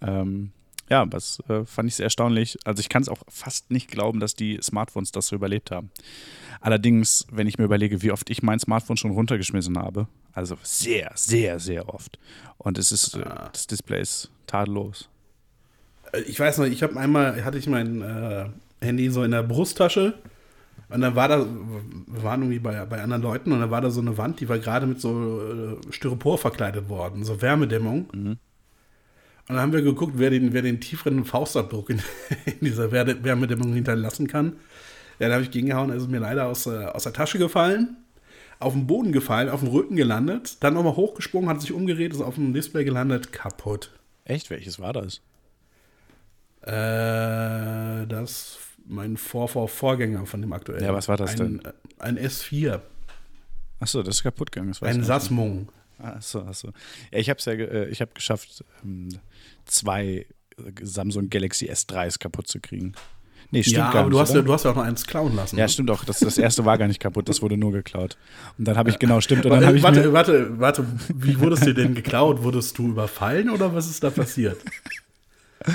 Ähm, 0.00 0.50
ja, 0.90 1.06
das 1.06 1.40
äh, 1.48 1.64
fand 1.64 1.88
ich 1.88 1.94
sehr 1.96 2.04
erstaunlich. 2.04 2.58
Also 2.64 2.80
ich 2.80 2.88
kann 2.88 3.02
es 3.02 3.08
auch 3.08 3.22
fast 3.28 3.70
nicht 3.70 3.90
glauben, 3.90 4.20
dass 4.20 4.34
die 4.34 4.58
Smartphones 4.62 5.12
das 5.12 5.28
so 5.28 5.36
überlebt 5.36 5.70
haben. 5.70 5.90
Allerdings, 6.60 7.26
wenn 7.30 7.46
ich 7.46 7.56
mir 7.58 7.64
überlege, 7.64 8.02
wie 8.02 8.12
oft 8.12 8.28
ich 8.30 8.42
mein 8.42 8.58
Smartphone 8.58 8.96
schon 8.96 9.10
runtergeschmissen 9.12 9.78
habe, 9.78 10.06
also 10.32 10.56
sehr, 10.62 11.10
sehr, 11.14 11.58
sehr 11.60 11.88
oft. 11.88 12.18
Und 12.58 12.78
es 12.78 12.92
ist, 12.92 13.16
äh, 13.16 13.22
Ah. 13.22 13.48
das 13.52 13.66
Display 13.66 14.00
ist 14.02 14.30
tadellos. 14.46 15.08
Äh, 16.12 16.20
Ich 16.22 16.38
weiß 16.38 16.58
noch, 16.58 16.66
ich 16.66 16.82
habe 16.82 16.98
einmal, 17.00 17.42
hatte 17.44 17.58
ich 17.58 17.66
mein 17.68 18.02
äh, 18.02 18.46
Handy 18.82 19.08
so 19.10 19.22
in 19.24 19.30
der 19.30 19.42
Brusttasche 19.44 20.14
und 20.88 21.00
dann 21.00 21.14
war 21.14 21.28
da, 21.28 21.46
wir 21.46 22.22
waren 22.22 22.42
irgendwie 22.42 22.58
bei, 22.58 22.84
bei 22.84 23.00
anderen 23.02 23.22
Leuten 23.22 23.52
und 23.52 23.60
da 23.60 23.70
war 23.70 23.80
da 23.80 23.90
so 23.90 24.00
eine 24.00 24.18
Wand, 24.18 24.40
die 24.40 24.48
war 24.48 24.58
gerade 24.58 24.86
mit 24.86 25.00
so 25.00 25.40
äh, 25.40 25.76
Styropor 25.92 26.36
verkleidet 26.38 26.88
worden, 26.90 27.24
so 27.24 27.40
Wärmedämmung. 27.40 28.36
Und 29.48 29.56
dann 29.56 29.60
haben 29.60 29.72
wir 29.72 29.82
geguckt, 29.82 30.14
wer 30.16 30.30
den, 30.30 30.52
wer 30.52 30.62
den 30.62 30.80
tieferen 30.80 31.24
Faustabdruck 31.24 31.90
in, 31.90 31.98
in 32.46 32.58
dieser 32.66 32.90
Wärme- 32.92 33.22
Wärmedämmung 33.24 33.72
hinterlassen 33.74 34.26
kann. 34.28 34.56
Ja, 35.18 35.28
da 35.28 35.34
habe 35.34 35.44
ich 35.44 35.50
gegengehauen, 35.50 35.90
er 35.90 35.96
ist 35.96 36.08
mir 36.08 36.20
leider 36.20 36.46
aus, 36.46 36.66
äh, 36.66 36.84
aus 36.86 37.02
der 37.04 37.12
Tasche 37.12 37.38
gefallen, 37.38 37.96
auf 38.58 38.72
den 38.72 38.86
Boden 38.86 39.12
gefallen, 39.12 39.48
auf 39.48 39.60
den 39.60 39.68
Rücken 39.68 39.96
gelandet, 39.96 40.56
dann 40.60 40.74
nochmal 40.74 40.96
hochgesprungen, 40.96 41.48
hat 41.50 41.60
sich 41.60 41.72
umgedreht, 41.72 42.12
ist 42.12 42.20
auf 42.20 42.36
dem 42.36 42.52
Display 42.54 42.84
gelandet, 42.84 43.32
kaputt. 43.32 43.90
Echt? 44.24 44.50
Welches 44.50 44.78
war 44.78 44.92
das? 44.92 45.20
Äh, 46.62 48.06
das 48.06 48.58
mein 48.86 49.16
Vor-Vor-Vorgänger 49.16 50.26
von 50.26 50.40
dem 50.40 50.52
aktuellen. 50.52 50.84
Ja, 50.84 50.92
was 50.94 51.08
war 51.08 51.16
das 51.16 51.32
ein, 51.32 51.36
denn? 51.38 51.62
äh, 51.64 51.72
Ein 51.98 52.18
S4, 52.18 52.80
Achso, 53.80 54.02
das 54.04 54.16
ist 54.16 54.22
kaputt 54.22 54.52
gegangen. 54.52 54.70
Das 54.70 54.82
ein. 54.82 55.02
Sasmung. 55.02 55.68
Achso, 56.02 56.40
achso. 56.40 56.68
Ja, 57.12 57.18
ich 57.18 57.30
habe 57.30 57.38
es 57.38 57.44
ja, 57.44 57.52
äh, 57.52 57.88
ich 57.88 58.00
habe 58.00 58.10
geschafft, 58.14 58.64
ähm, 58.84 59.08
zwei 59.64 60.04
äh, 60.06 60.26
Samsung 60.82 61.30
Galaxy 61.30 61.70
S3s 61.70 62.18
kaputt 62.18 62.48
zu 62.48 62.60
kriegen. 62.60 62.92
Nee, 63.50 63.62
stimmt 63.62 63.76
Ja, 63.76 63.90
gar 63.92 64.00
aber 64.00 64.04
nicht. 64.04 64.14
du 64.14 64.20
hast, 64.20 64.30
oder? 64.30 64.40
ja, 64.40 64.44
du 64.46 64.52
hast 64.52 64.64
ja 64.64 64.70
auch 64.70 64.76
noch 64.76 64.82
eins 64.84 65.06
klauen 65.06 65.36
lassen. 65.36 65.58
Ja, 65.58 65.64
ne? 65.64 65.68
stimmt 65.68 65.90
auch. 65.90 66.04
Das, 66.04 66.20
das 66.20 66.38
erste 66.38 66.64
war 66.64 66.78
gar 66.78 66.88
nicht 66.88 67.00
kaputt, 67.00 67.28
das 67.28 67.42
wurde 67.42 67.56
nur 67.58 67.70
geklaut. 67.72 68.16
Und 68.58 68.66
dann 68.66 68.76
habe 68.78 68.88
ich, 68.90 68.98
genau, 68.98 69.20
stimmt. 69.20 69.44
Und 69.44 69.50
dann 69.52 69.62
Warte, 69.62 69.76
ich 69.76 69.82
warte, 69.82 70.12
warte, 70.12 70.58
warte, 70.58 70.86
wie 71.14 71.38
wurdest 71.38 71.66
du 71.66 71.74
denn 71.74 71.94
geklaut? 71.94 72.42
Wurdest 72.42 72.78
du 72.78 72.88
überfallen 72.88 73.50
oder 73.50 73.74
was 73.74 73.90
ist 73.90 74.02
da 74.02 74.10
passiert? 74.10 74.58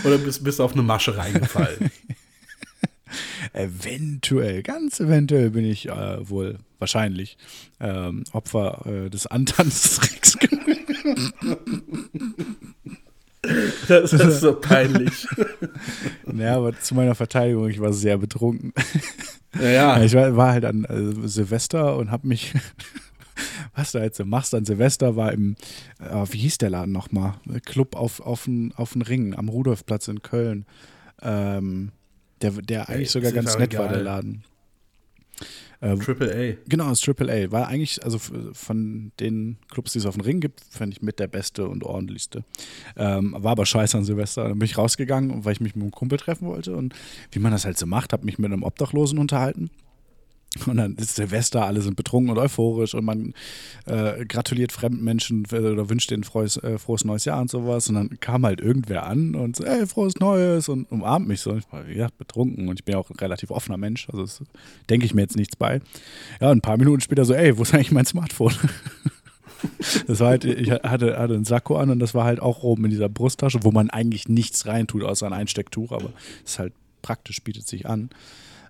Oder 0.04 0.18
bist, 0.18 0.44
bist 0.44 0.60
du 0.60 0.64
auf 0.64 0.74
eine 0.74 0.82
Masche 0.82 1.16
reingefallen? 1.16 1.92
eventuell, 3.54 4.64
ganz 4.64 5.00
eventuell 5.00 5.52
bin 5.52 5.66
ich 5.66 5.90
äh, 5.90 6.30
wohl 6.30 6.60
wahrscheinlich 6.80 7.38
ähm, 7.80 8.24
Opfer 8.32 8.86
äh, 8.86 9.10
des 9.10 9.28
Antanztricks. 9.28 10.38
Das 13.88 14.14
ist 14.14 14.42
so 14.42 14.54
peinlich. 14.54 15.28
Ja, 16.36 16.58
aber 16.58 16.78
zu 16.80 16.94
meiner 16.94 17.16
Verteidigung, 17.16 17.68
ich 17.70 17.80
war 17.80 17.94
sehr 17.94 18.18
betrunken. 18.18 18.74
Ja, 19.60 20.04
ich 20.04 20.14
war, 20.14 20.36
war 20.36 20.52
halt 20.52 20.66
an 20.66 20.84
äh, 20.84 21.28
Silvester 21.28 21.96
und 21.98 22.12
habe 22.12 22.28
mich, 22.28 22.54
was 23.76 23.94
du 23.94 24.00
jetzt 24.00 24.18
so 24.18 24.26
machst 24.26 24.54
an 24.54 24.66
Silvester, 24.66 25.16
war 25.16 25.32
im, 25.32 25.56
äh, 26.00 26.26
wie 26.30 26.38
hieß 26.40 26.60
der 26.60 26.70
Laden 26.70 26.92
nochmal? 26.92 27.36
Club 27.66 27.96
auf, 27.96 28.20
auf 28.20 28.48
auf 28.76 28.94
den 28.94 29.02
Ring 29.02 29.34
am 29.34 29.50
Rudolfplatz 29.50 30.10
in 30.10 30.22
Köln. 30.22 30.66
Ähm, 31.24 31.92
der, 32.42 32.52
der 32.52 32.90
eigentlich 32.90 33.08
Ey, 33.08 33.12
sogar 33.14 33.32
ganz 33.32 33.58
nett 33.58 33.78
war, 33.78 33.86
egal. 33.86 33.96
der 33.96 34.04
Laden. 34.04 34.44
Äh, 35.80 35.96
Triple 35.98 36.34
A. 36.34 36.58
Genau, 36.68 36.90
das 36.90 37.02
Triple 37.02 37.32
A. 37.32 37.52
War 37.52 37.68
eigentlich, 37.68 38.04
also 38.04 38.20
von 38.20 39.12
den 39.20 39.58
Clubs, 39.70 39.94
die 39.94 40.00
es 40.00 40.06
auf 40.06 40.16
dem 40.16 40.22
Ring 40.24 40.40
gibt, 40.40 40.62
fand 40.70 40.94
ich 40.94 41.02
mit 41.02 41.20
der 41.20 41.28
beste 41.28 41.68
und 41.68 41.84
ordentlichste. 41.84 42.44
Ähm, 42.96 43.36
war 43.38 43.52
aber 43.52 43.66
scheiße 43.66 43.96
an 43.98 44.04
Silvester. 44.04 44.48
Dann 44.48 44.58
bin 44.58 44.66
ich 44.66 44.78
rausgegangen, 44.78 45.46
weil 45.46 45.54
ich 45.54 45.62
mich 45.62 45.76
mit 45.76 45.84
einem 45.84 45.92
Kumpel 45.92 46.18
treffen 46.18 46.48
wollte. 46.48 46.76
Und 46.76 46.96
wie 47.32 47.40
man 47.40 47.52
das 47.52 47.66
halt 47.66 47.78
so 47.78 47.86
macht, 47.86 48.14
habe 48.14 48.26
mich 48.26 48.40
mit 48.40 48.52
einem 48.52 48.64
Obdachlosen 48.64 49.20
unterhalten. 49.20 49.70
Und 50.66 50.78
dann 50.78 50.96
ist 50.96 51.16
Silvester, 51.16 51.66
alle 51.66 51.82
sind 51.82 51.96
betrunken 51.96 52.32
und 52.32 52.38
euphorisch 52.38 52.96
und 52.96 53.06
man 53.06 53.34
äh, 53.86 54.26
gratuliert 54.26 54.72
fremden 54.72 55.04
Menschen 55.04 55.46
äh, 55.52 55.58
oder 55.58 55.90
wünscht 55.90 56.10
denen 56.10 56.24
frohes, 56.24 56.58
äh, 56.58 56.78
frohes 56.78 57.06
neues 57.06 57.26
Jahr 57.26 57.42
und 57.42 57.50
sowas. 57.50 57.90
Und 57.90 57.96
dann 57.96 58.20
kam 58.20 58.46
halt 58.46 58.62
irgendwer 58.62 59.06
an 59.06 59.36
und 59.36 59.56
so, 59.56 59.64
ey, 59.64 59.86
frohes 59.86 60.16
Neues 60.16 60.70
und 60.70 60.90
umarmt 60.92 61.28
mich 61.28 61.42
so. 61.42 61.56
Ich 61.56 61.72
war, 61.72 61.88
ja, 61.88 62.08
betrunken 62.18 62.70
und 62.70 62.80
ich 62.80 62.86
bin 62.86 62.94
ja 62.94 63.00
auch 63.00 63.10
ein 63.10 63.18
relativ 63.18 63.52
offener 63.52 63.78
Mensch, 63.78 64.10
also 64.10 64.22
das 64.24 64.42
denke 64.90 65.06
ich 65.06 65.14
mir 65.14 65.22
jetzt 65.22 65.36
nichts 65.36 65.56
bei. 65.56 65.82
Ja, 66.42 66.50
und 66.50 66.58
ein 66.58 66.62
paar 66.62 66.78
Minuten 66.78 67.02
später 67.02 67.26
so, 67.26 67.34
ey, 67.34 67.58
wo 67.58 67.64
ist 67.64 67.74
eigentlich 67.74 67.92
mein 67.92 68.06
Smartphone? 68.06 68.54
Das 70.06 70.20
war 70.20 70.28
halt, 70.28 70.46
ich 70.46 70.70
hatte, 70.70 71.18
hatte 71.18 71.34
einen 71.34 71.44
Sakko 71.44 71.78
an 71.78 71.90
und 71.90 71.98
das 71.98 72.14
war 72.14 72.26
halt 72.26 72.40
auch 72.40 72.62
oben 72.62 72.86
in 72.86 72.92
dieser 72.92 73.10
Brusttasche, 73.10 73.64
wo 73.64 73.72
man 73.72 73.90
eigentlich 73.90 74.30
nichts 74.30 74.68
reintut, 74.68 75.04
außer 75.04 75.26
ein 75.26 75.34
Einstecktuch, 75.34 75.92
aber 75.92 76.12
es 76.46 76.52
ist 76.52 76.60
halt 76.60 76.74
praktisch, 77.02 77.42
bietet 77.42 77.68
sich 77.68 77.88
an. 77.88 78.12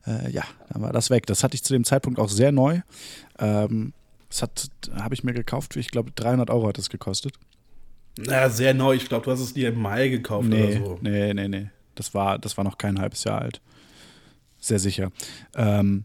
Äh, 0.08 0.32
ja, 0.32 0.43
dann 0.70 0.82
war 0.82 0.93
das 0.93 1.10
weg. 1.10 1.26
Das 1.26 1.43
hatte 1.43 1.55
ich 1.55 1.64
zu 1.64 1.74
dem 1.74 1.84
Zeitpunkt 1.84 2.20
auch 2.20 2.30
sehr 2.30 2.51
neu. 2.51 2.80
Ähm, 3.39 3.93
das 4.30 4.41
hat, 4.41 4.70
habe 4.95 5.14
ich 5.14 5.24
mir 5.24 5.34
gekauft, 5.34 5.76
ich 5.76 5.89
glaube 5.91 6.12
300 6.12 6.49
Euro 6.49 6.68
hat 6.68 6.78
das 6.78 6.89
gekostet. 6.89 7.34
Na, 8.18 8.49
sehr 8.49 8.74
neu. 8.74 8.95
Ich 8.95 9.08
glaube, 9.08 9.26
du 9.26 9.32
hast 9.32 9.39
es 9.39 9.53
dir 9.53 9.70
im 9.70 9.80
Mai 9.80 10.08
gekauft 10.10 10.47
Nee, 10.49 10.78
oder 10.78 10.86
so. 10.86 10.99
nee, 11.01 11.34
nee, 11.34 11.47
nee. 11.47 11.70
Das 11.95 12.14
war, 12.14 12.39
das 12.39 12.58
war 12.58 12.64
noch 12.64 12.78
kein 12.78 12.99
halbes 12.99 13.24
Jahr 13.24 13.41
alt. 13.41 13.62
Sehr 14.60 14.80
sicher. 14.80 15.12
Ähm, 15.55 16.03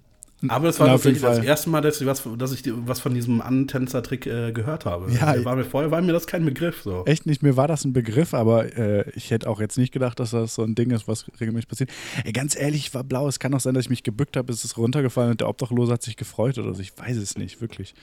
Aber 0.49 0.69
es 0.69 0.81
war 0.81 0.87
Na, 0.87 0.95
tatsächlich 0.95 1.23
das 1.23 1.39
erste 1.39 1.71
Mal, 1.71 1.81
dass 1.81 2.01
ich 2.01 2.07
was, 2.07 2.23
dass 2.39 2.53
ich 2.53 2.63
was 2.87 3.01
von 3.01 3.15
diesem 3.15 3.41
Antänzer-Trick 3.41 4.27
äh, 4.27 4.53
gehört 4.53 4.85
habe. 4.85 5.11
Ja, 5.13 5.33
Der 5.33 5.45
war 5.45 5.57
mir, 5.57 5.65
vorher 5.65 5.91
war 5.91 6.03
mir 6.03 6.13
das 6.13 6.27
kein 6.27 6.45
Begriff. 6.45 6.83
So. 6.83 7.05
Echt 7.07 7.27
nicht, 7.27 7.43
mir 7.43 7.57
war 7.57 7.69
das 7.69 7.85
ein 7.85 7.93
Begriff, 7.93 8.35
aber 8.35 8.77
äh, 8.77 9.09
ich 9.15 9.31
hätte 9.31 9.49
auch 9.49 9.61
jetzt 9.61 9.79
nicht 9.79 9.93
gedacht, 9.93 10.19
dass 10.21 10.31
das 10.31 10.55
so 10.55 10.63
ein 10.63 10.75
Ding 10.75 10.91
ist, 10.91 11.09
was 11.09 11.27
regelmäßig 11.41 11.69
passiert. 11.69 11.91
Ey, 12.25 12.33
ganz 12.33 12.57
ehrlich, 12.57 12.87
ich 12.87 12.95
war 12.95 13.05
blau. 13.05 13.29
Es 13.29 13.39
kann 13.39 13.55
auch 13.55 13.61
sein, 13.61 13.75
dass 13.75 13.85
ich 13.85 13.91
mich 13.91 14.03
gebückt 14.03 14.37
habe, 14.37 14.53
es 14.53 14.65
ist 14.65 14.77
runtergefallen 14.77 15.33
und 15.33 15.41
der 15.41 15.49
Obdachlose 15.49 15.93
hat 15.93 16.03
sich 16.03 16.17
gefreut 16.17 16.59
oder 16.59 16.75
so. 16.75 16.81
Ich 16.81 16.97
weiß 16.99 17.17
es 17.17 17.37
nicht, 17.37 17.61
wirklich. 17.61 17.95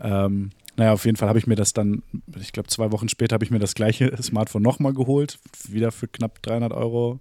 Ähm, 0.00 0.50
naja, 0.76 0.92
auf 0.92 1.04
jeden 1.06 1.16
Fall 1.16 1.28
habe 1.28 1.38
ich 1.38 1.46
mir 1.46 1.56
das 1.56 1.72
dann, 1.72 2.02
ich 2.38 2.52
glaube, 2.52 2.68
zwei 2.68 2.92
Wochen 2.92 3.08
später 3.08 3.34
habe 3.34 3.44
ich 3.44 3.50
mir 3.50 3.58
das 3.58 3.74
gleiche 3.74 4.14
Smartphone 4.22 4.62
nochmal 4.62 4.92
geholt, 4.92 5.38
wieder 5.68 5.90
für 5.90 6.06
knapp 6.06 6.42
300 6.42 6.72
Euro. 6.72 7.18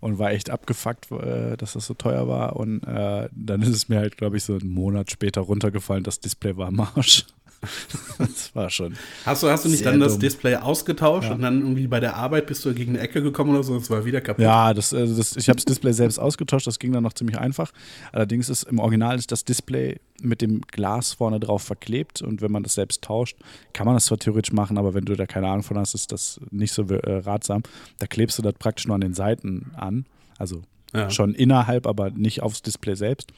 Und 0.00 0.18
war 0.18 0.30
echt 0.30 0.50
abgefuckt, 0.50 1.10
äh, 1.12 1.56
dass 1.56 1.74
das 1.74 1.86
so 1.86 1.94
teuer 1.94 2.28
war. 2.28 2.56
Und 2.56 2.82
äh, 2.84 3.28
dann 3.32 3.62
ist 3.62 3.68
es 3.68 3.88
mir 3.88 3.98
halt, 3.98 4.16
glaube 4.16 4.36
ich, 4.36 4.44
so 4.44 4.54
einen 4.54 4.70
Monat 4.70 5.10
später 5.10 5.40
runtergefallen, 5.42 6.04
das 6.04 6.20
Display 6.20 6.56
war 6.56 6.68
am 6.68 6.80
Arsch. 6.80 7.26
das 8.18 8.54
war 8.54 8.70
schon. 8.70 8.94
Hast 9.24 9.42
du, 9.42 9.48
hast 9.48 9.64
du 9.64 9.68
nicht 9.68 9.84
dann 9.84 10.00
das 10.00 10.12
dumm. 10.12 10.20
Display 10.20 10.56
ausgetauscht 10.56 11.28
Ja. 11.28 11.34
und 11.34 11.42
dann 11.42 11.60
irgendwie 11.60 11.86
bei 11.86 12.00
der 12.00 12.16
Arbeit 12.16 12.46
bist 12.46 12.64
du 12.64 12.72
gegen 12.74 12.92
eine 12.94 13.00
Ecke 13.00 13.22
gekommen 13.22 13.50
oder 13.50 13.62
so 13.62 13.72
und 13.72 13.82
es 13.82 13.90
war 13.90 14.04
wieder 14.04 14.20
kaputt? 14.20 14.42
Ja, 14.42 14.72
das, 14.74 14.92
also 14.94 15.16
das, 15.16 15.36
ich 15.36 15.48
habe 15.48 15.56
das 15.56 15.64
Display 15.64 15.92
selbst 15.92 16.18
ausgetauscht, 16.18 16.66
das 16.66 16.78
ging 16.78 16.92
dann 16.92 17.02
noch 17.02 17.12
ziemlich 17.12 17.38
einfach. 17.38 17.72
Allerdings 18.12 18.48
ist 18.48 18.64
im 18.64 18.78
Original 18.78 19.16
ist 19.18 19.30
das 19.32 19.44
Display 19.44 19.98
mit 20.22 20.40
dem 20.40 20.62
Glas 20.62 21.12
vorne 21.12 21.38
drauf 21.40 21.62
verklebt 21.62 22.22
und 22.22 22.40
wenn 22.42 22.50
man 22.52 22.62
das 22.62 22.74
selbst 22.74 23.02
tauscht, 23.02 23.36
kann 23.72 23.86
man 23.86 23.94
das 23.96 24.06
zwar 24.06 24.18
theoretisch 24.18 24.52
machen, 24.52 24.78
aber 24.78 24.94
wenn 24.94 25.04
du 25.04 25.14
da 25.14 25.26
keine 25.26 25.48
Ahnung 25.48 25.62
von 25.62 25.78
hast, 25.78 25.94
ist 25.94 26.10
das 26.12 26.40
nicht 26.50 26.72
so 26.72 26.82
äh, 26.84 27.18
ratsam. 27.18 27.62
Da 27.98 28.06
klebst 28.06 28.38
du 28.38 28.42
das 28.42 28.54
praktisch 28.54 28.86
nur 28.86 28.94
an 28.94 29.00
den 29.02 29.14
Seiten 29.14 29.72
an, 29.76 30.06
also 30.38 30.62
Ja. 30.94 31.10
schon 31.10 31.34
innerhalb, 31.34 31.86
aber 31.86 32.10
nicht 32.10 32.42
aufs 32.42 32.62
Display 32.62 32.94
selbst. 32.94 33.30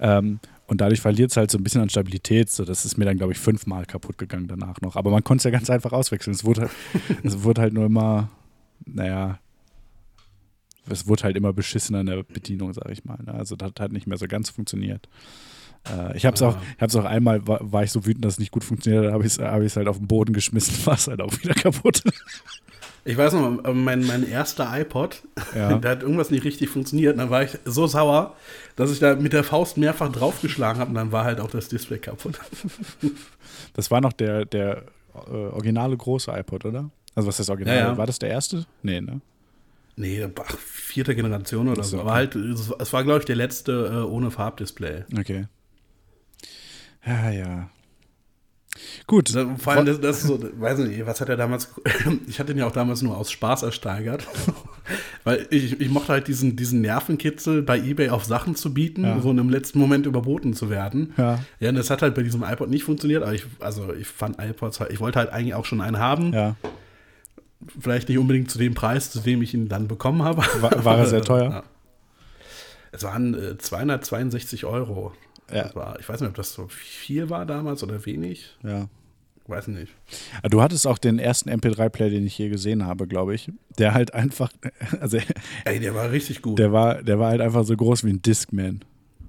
Ähm, 0.00 0.40
und 0.66 0.80
dadurch 0.80 1.00
verliert 1.00 1.30
es 1.30 1.36
halt 1.36 1.50
so 1.50 1.58
ein 1.58 1.64
bisschen 1.64 1.80
an 1.80 1.88
Stabilität. 1.88 2.50
So, 2.50 2.64
das 2.64 2.84
ist 2.84 2.98
mir 2.98 3.04
dann, 3.04 3.16
glaube 3.16 3.32
ich, 3.32 3.38
fünfmal 3.38 3.86
kaputt 3.86 4.18
gegangen 4.18 4.48
danach 4.48 4.80
noch. 4.80 4.96
Aber 4.96 5.10
man 5.10 5.22
konnte 5.22 5.40
es 5.40 5.44
ja 5.44 5.50
ganz 5.50 5.70
einfach 5.70 5.92
auswechseln. 5.92 6.34
Es 6.34 6.44
wurde 6.44 6.62
halt, 6.62 6.70
es 7.22 7.42
wurde 7.42 7.62
halt 7.62 7.72
nur 7.72 7.86
immer, 7.86 8.30
naja, 8.84 9.38
es 10.88 11.06
wurde 11.06 11.24
halt 11.24 11.36
immer 11.36 11.52
beschissener 11.52 12.00
in 12.00 12.06
der 12.06 12.22
Bedienung, 12.22 12.72
sage 12.72 12.92
ich 12.92 13.04
mal. 13.04 13.18
Ne? 13.24 13.34
Also 13.34 13.56
das 13.56 13.68
hat 13.68 13.80
halt 13.80 13.92
nicht 13.92 14.06
mehr 14.06 14.18
so 14.18 14.26
ganz 14.26 14.50
funktioniert. 14.50 15.08
Äh, 15.88 16.16
ich 16.16 16.26
habe 16.26 16.34
es 16.34 16.42
auch, 16.42 16.56
ich 16.76 16.82
hab's 16.82 16.96
auch 16.96 17.04
einmal, 17.04 17.46
war, 17.46 17.60
war 17.72 17.84
ich 17.84 17.92
so 17.92 18.06
wütend, 18.06 18.24
dass 18.24 18.34
es 18.34 18.38
nicht 18.38 18.52
gut 18.52 18.64
funktioniert 18.64 19.04
hat, 19.04 19.12
habe 19.12 19.24
ich 19.24 19.32
es 19.32 19.38
hab 19.38 19.62
ich's 19.62 19.76
halt 19.76 19.88
auf 19.88 19.98
den 19.98 20.06
Boden 20.06 20.32
geschmissen, 20.32 20.74
war 20.86 20.94
es 20.94 21.08
halt 21.08 21.20
auch 21.20 21.32
wieder 21.40 21.54
kaputt. 21.54 22.02
Ich 23.06 23.16
weiß 23.16 23.34
noch, 23.34 23.72
mein, 23.72 24.04
mein 24.04 24.28
erster 24.28 24.68
iPod, 24.78 25.22
Ja. 25.54 25.78
da 25.78 25.90
hat 25.90 26.02
irgendwas 26.02 26.30
nicht 26.30 26.44
richtig 26.44 26.68
funktioniert. 26.70 27.12
Und 27.12 27.18
dann 27.18 27.30
war 27.30 27.44
ich 27.44 27.56
so 27.64 27.86
sauer, 27.86 28.34
dass 28.74 28.90
ich 28.90 28.98
da 28.98 29.14
mit 29.14 29.32
der 29.32 29.44
Faust 29.44 29.76
mehrfach 29.76 30.10
draufgeschlagen 30.10 30.80
habe 30.80 30.88
und 30.90 30.96
dann 30.96 31.12
war 31.12 31.24
halt 31.24 31.40
auch 31.40 31.50
das 31.50 31.68
Display 31.68 31.98
kaputt. 31.98 32.38
Das 33.72 33.90
war 33.90 34.00
noch 34.00 34.12
der, 34.12 34.44
der 34.44 34.84
äh, 35.14 35.30
originale 35.30 35.96
große 35.96 36.30
iPod, 36.30 36.64
oder? 36.64 36.90
Also 37.14 37.28
was 37.28 37.34
ist 37.34 37.40
das 37.40 37.50
Original? 37.50 37.76
Ja, 37.76 37.86
ja. 37.88 37.98
War 37.98 38.06
das 38.06 38.18
der 38.18 38.30
erste? 38.30 38.66
Nee, 38.82 39.00
ne? 39.00 39.20
Nee, 39.96 40.26
ach, 40.38 40.58
vierte 40.58 41.14
Generation 41.14 41.68
oder 41.68 41.82
so, 41.82 41.96
so. 41.96 42.00
Aber 42.00 42.12
halt, 42.12 42.34
es 42.34 42.70
es 42.70 42.92
war, 42.92 43.04
glaube 43.04 43.20
ich, 43.20 43.24
der 43.24 43.36
letzte 43.36 43.72
äh, 43.72 44.10
ohne 44.10 44.30
Farbdisplay. 44.30 45.04
Okay. 45.18 45.46
Ja, 47.06 47.30
ja. 47.30 47.70
Gut. 49.06 49.34
Das- 49.34 49.46
Vor 49.58 49.72
allem, 49.72 49.86
das, 49.86 50.00
das 50.00 50.18
ist 50.18 50.26
so, 50.28 50.38
weiß 50.58 50.78
nicht, 50.80 51.04
was 51.06 51.20
hat 51.20 51.28
er 51.28 51.36
damals, 51.36 51.72
ich 52.26 52.38
hatte 52.40 52.52
ihn 52.52 52.58
ja 52.58 52.66
auch 52.66 52.72
damals 52.72 53.02
nur 53.02 53.16
aus 53.16 53.30
Spaß 53.30 53.62
ersteigert, 53.62 54.26
weil 55.24 55.46
ich, 55.50 55.80
ich 55.80 55.88
mochte 55.90 56.12
halt 56.12 56.28
diesen, 56.28 56.56
diesen 56.56 56.80
Nervenkitzel 56.80 57.62
bei 57.62 57.78
Ebay 57.78 58.10
auf 58.10 58.24
Sachen 58.24 58.54
zu 58.56 58.72
bieten, 58.74 59.04
Ja. 59.04 59.20
so 59.20 59.30
und 59.30 59.38
im 59.38 59.48
letzten 59.48 59.78
Moment 59.78 60.06
überboten 60.06 60.54
zu 60.54 60.70
werden. 60.70 61.12
Ja. 61.16 61.38
Ja, 61.60 61.68
und 61.70 61.76
das 61.76 61.90
hat 61.90 62.02
halt 62.02 62.14
bei 62.14 62.22
diesem 62.22 62.42
iPod 62.42 62.70
nicht 62.70 62.84
funktioniert, 62.84 63.22
aber 63.22 63.34
ich, 63.34 63.46
also 63.60 63.92
ich 63.94 64.06
fand 64.08 64.36
iPods 64.40 64.80
halt, 64.80 64.90
ich 64.92 65.00
wollte 65.00 65.18
halt 65.18 65.30
eigentlich 65.30 65.54
auch 65.54 65.64
schon 65.64 65.80
einen 65.80 65.98
haben, 65.98 66.32
Ja. 66.32 66.56
vielleicht 67.78 68.08
nicht 68.08 68.18
unbedingt 68.18 68.50
zu 68.50 68.58
dem 68.58 68.74
Preis, 68.74 69.10
zu 69.10 69.20
dem 69.20 69.42
ich 69.42 69.54
ihn 69.54 69.68
dann 69.68 69.88
bekommen 69.88 70.22
habe. 70.22 70.42
War- 70.60 70.84
war 70.84 70.98
er 70.98 71.06
sehr 71.06 71.22
teuer? 71.22 71.50
Ja. 71.50 71.62
Es 72.92 73.02
waren 73.02 73.34
äh, 73.34 73.58
262 73.58 74.64
Euro. 74.64 75.12
Ja. 75.52 75.62
Das 75.64 75.76
war, 75.76 75.98
ich 76.00 76.08
weiß 76.08 76.20
nicht, 76.20 76.30
ob 76.30 76.34
das 76.36 76.52
so 76.52 76.66
viel 76.68 77.30
war 77.30 77.46
damals 77.46 77.82
oder 77.82 78.04
wenig. 78.06 78.56
Ja. 78.62 78.88
Weiß 79.48 79.68
nicht. 79.68 79.92
Ah, 80.42 80.48
Du 80.48 80.60
hattest 80.60 80.86
auch 80.88 80.98
den 80.98 81.20
ersten 81.20 81.48
MP3-Player, 81.50 82.10
den 82.10 82.26
ich 82.26 82.36
je 82.36 82.48
gesehen 82.48 82.84
habe, 82.84 83.06
glaube 83.06 83.34
ich. 83.34 83.50
Der 83.78 83.94
halt 83.94 84.12
einfach, 84.12 84.50
also 85.00 85.18
Ey, 85.64 85.78
der 85.78 85.94
war 85.94 86.10
richtig 86.10 86.42
gut. 86.42 86.58
der 86.58 86.72
war, 86.72 87.02
der 87.02 87.18
war 87.20 87.28
halt 87.30 87.40
einfach 87.40 87.64
so 87.64 87.76
groß 87.76 88.02
wie 88.04 88.10
ein 88.10 88.22
Discman. 88.22 88.84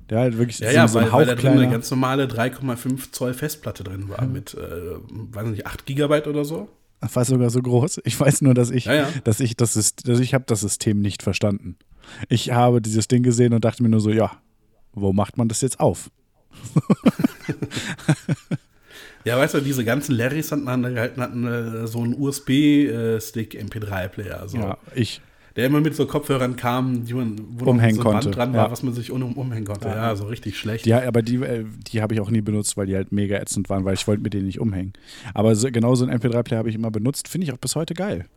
Der 0.09 0.19
halt 0.19 0.37
wirklich 0.37 0.57
ja, 0.59 0.71
ja, 0.71 0.87
so 0.87 0.97
ein 0.99 1.05
weil, 1.05 1.11
weil 1.11 1.25
da 1.27 1.35
drin 1.35 1.51
eine 1.59 1.69
ganz 1.69 1.91
normale 1.91 2.25
3,5 2.25 3.11
Zoll 3.11 3.33
Festplatte 3.33 3.83
drin 3.83 4.07
war 4.09 4.25
mit, 4.25 4.53
äh, 4.55 4.95
weiß 5.11 5.47
nicht, 5.49 5.67
8 5.67 5.85
Gigabyte 5.85 6.27
oder 6.27 6.45
so. 6.45 6.67
war 7.01 7.25
sogar 7.25 7.49
so 7.51 7.61
groß. 7.61 8.01
Ich 8.05 8.19
weiß 8.19 8.41
nur, 8.41 8.53
dass 8.55 8.71
ich, 8.71 8.85
Ja, 8.85 8.93
ja. 8.95 9.09
dass 9.23 9.39
ich 9.39 9.55
das 9.55 9.75
ist, 9.75 10.07
dass 10.07 10.19
ich 10.19 10.33
habe 10.33 10.45
das 10.47 10.61
System 10.61 10.99
nicht 11.01 11.21
verstanden. 11.21 11.75
Ich 12.29 12.51
habe 12.51 12.81
dieses 12.81 13.07
Ding 13.07 13.21
gesehen 13.21 13.53
und 13.53 13.65
dachte 13.65 13.83
mir 13.83 13.89
nur 13.89 13.99
so, 13.99 14.09
ja, 14.09 14.31
wo 15.01 15.13
macht 15.13 15.37
man 15.37 15.47
das 15.47 15.61
jetzt 15.61 15.79
auf? 15.79 16.09
Ja, 19.27 19.37
weißt 19.37 19.55
du, 19.55 19.59
diese 19.59 19.83
ganzen 19.83 20.15
Larrys 20.15 20.53
hatten, 20.53 20.67
hatten, 20.67 21.47
äh, 21.47 21.85
so 21.85 22.01
einen 22.01 22.13
USB-Stick 22.13 23.55
MP3-Player. 23.55 24.47
So. 24.47 24.57
Ja, 24.57 24.77
ich. 24.95 25.21
Der 25.57 25.65
immer 25.65 25.81
mit 25.81 25.95
so 25.95 26.05
Kopfhörern 26.05 26.55
kam, 26.55 27.03
die 27.03 27.13
man, 27.13 27.35
wo 27.57 27.71
Umhängen 27.71 27.97
so 27.97 28.03
konnte, 28.03 28.27
Band 28.27 28.35
dran 28.35 28.53
war, 28.53 28.65
ja. 28.65 28.71
was 28.71 28.83
man 28.83 28.93
sich 28.93 29.11
un 29.11 29.23
umhängen 29.23 29.65
konnte. 29.65 29.87
Ja, 29.87 30.15
so 30.15 30.27
richtig 30.27 30.57
schlecht. 30.57 30.85
Die, 30.85 30.93
aber 30.93 31.23
die, 31.23 31.37
äh, 31.37 31.65
die 31.91 32.01
habe 32.01 32.13
ich 32.13 32.21
auch 32.21 32.29
nie 32.29 32.41
benutzt, 32.41 32.77
weil 32.77 32.85
die 32.85 32.95
halt 32.95 33.11
mega 33.11 33.35
ätzend 33.37 33.69
waren, 33.69 33.83
weil 33.83 33.95
ich 33.95 34.07
wollte 34.07 34.21
mit 34.21 34.33
denen 34.33 34.45
nicht 34.45 34.59
umhängen. 34.59 34.93
Aber 35.33 35.55
so, 35.55 35.69
genau 35.71 35.95
so 35.95 36.05
ein 36.05 36.11
MP3-Player 36.11 36.59
habe 36.59 36.69
ich 36.69 36.75
immer 36.75 36.91
benutzt, 36.91 37.27
finde 37.27 37.45
ich 37.47 37.53
auch 37.53 37.57
bis 37.57 37.75
heute 37.75 37.95
geil. 37.95 38.27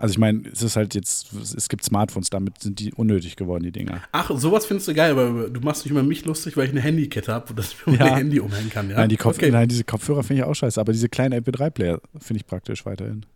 Also 0.00 0.12
ich 0.12 0.18
meine, 0.18 0.48
es 0.50 0.62
ist 0.62 0.76
halt 0.76 0.94
jetzt, 0.94 1.32
es 1.34 1.68
gibt 1.68 1.84
Smartphones, 1.84 2.30
damit 2.30 2.62
sind 2.62 2.80
die 2.80 2.92
unnötig 2.94 3.36
geworden, 3.36 3.64
die 3.64 3.70
Dinger. 3.72 4.00
Ach, 4.12 4.30
sowas 4.34 4.64
findest 4.64 4.88
du 4.88 4.94
geil, 4.94 5.10
aber 5.12 5.50
du 5.50 5.60
machst 5.60 5.84
dich 5.84 5.90
über 5.92 6.02
mich 6.02 6.24
lustig, 6.24 6.56
weil 6.56 6.64
ich 6.64 6.70
eine 6.70 6.80
Handykette 6.80 7.30
habe, 7.32 7.52
dass 7.52 7.72
ich 7.74 7.86
mir 7.86 7.98
Ja. 7.98 8.06
mein 8.06 8.14
Handy 8.16 8.40
umhängen 8.40 8.70
kann. 8.70 8.88
Ja? 8.88 8.96
Nein, 8.96 9.10
die 9.10 9.16
Kopf 9.18 9.36
okay. 9.36 9.50
Nein, 9.50 9.68
diese 9.68 9.84
Kopfhörer 9.84 10.22
finde 10.22 10.42
ich 10.42 10.48
auch 10.48 10.54
scheiße, 10.54 10.80
aber 10.80 10.92
diese 10.92 11.10
kleinen 11.10 11.34
MP3-Player 11.44 12.00
finde 12.18 12.40
ich 12.40 12.46
praktisch 12.46 12.86
weiterhin. 12.86 13.26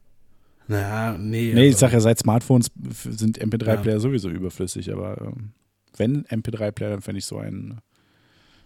Naja, 0.67 1.19
nee. 1.19 1.53
Nee, 1.53 1.65
ich 1.67 1.75
also- 1.75 1.79
sag 1.81 1.93
ja, 1.93 2.01
seit 2.01 2.19
Smartphones 2.19 2.71
sind 3.11 3.39
MP3-Player 3.39 4.01
sowieso 4.01 4.31
überflüssig, 4.31 4.91
aber 4.91 5.21
ähm, 5.21 5.51
wenn 5.99 6.25
MP3-Player, 6.25 6.91
dann 6.93 7.03
fände 7.03 7.19
ich 7.19 7.27
so 7.27 7.37
einen, 7.37 7.81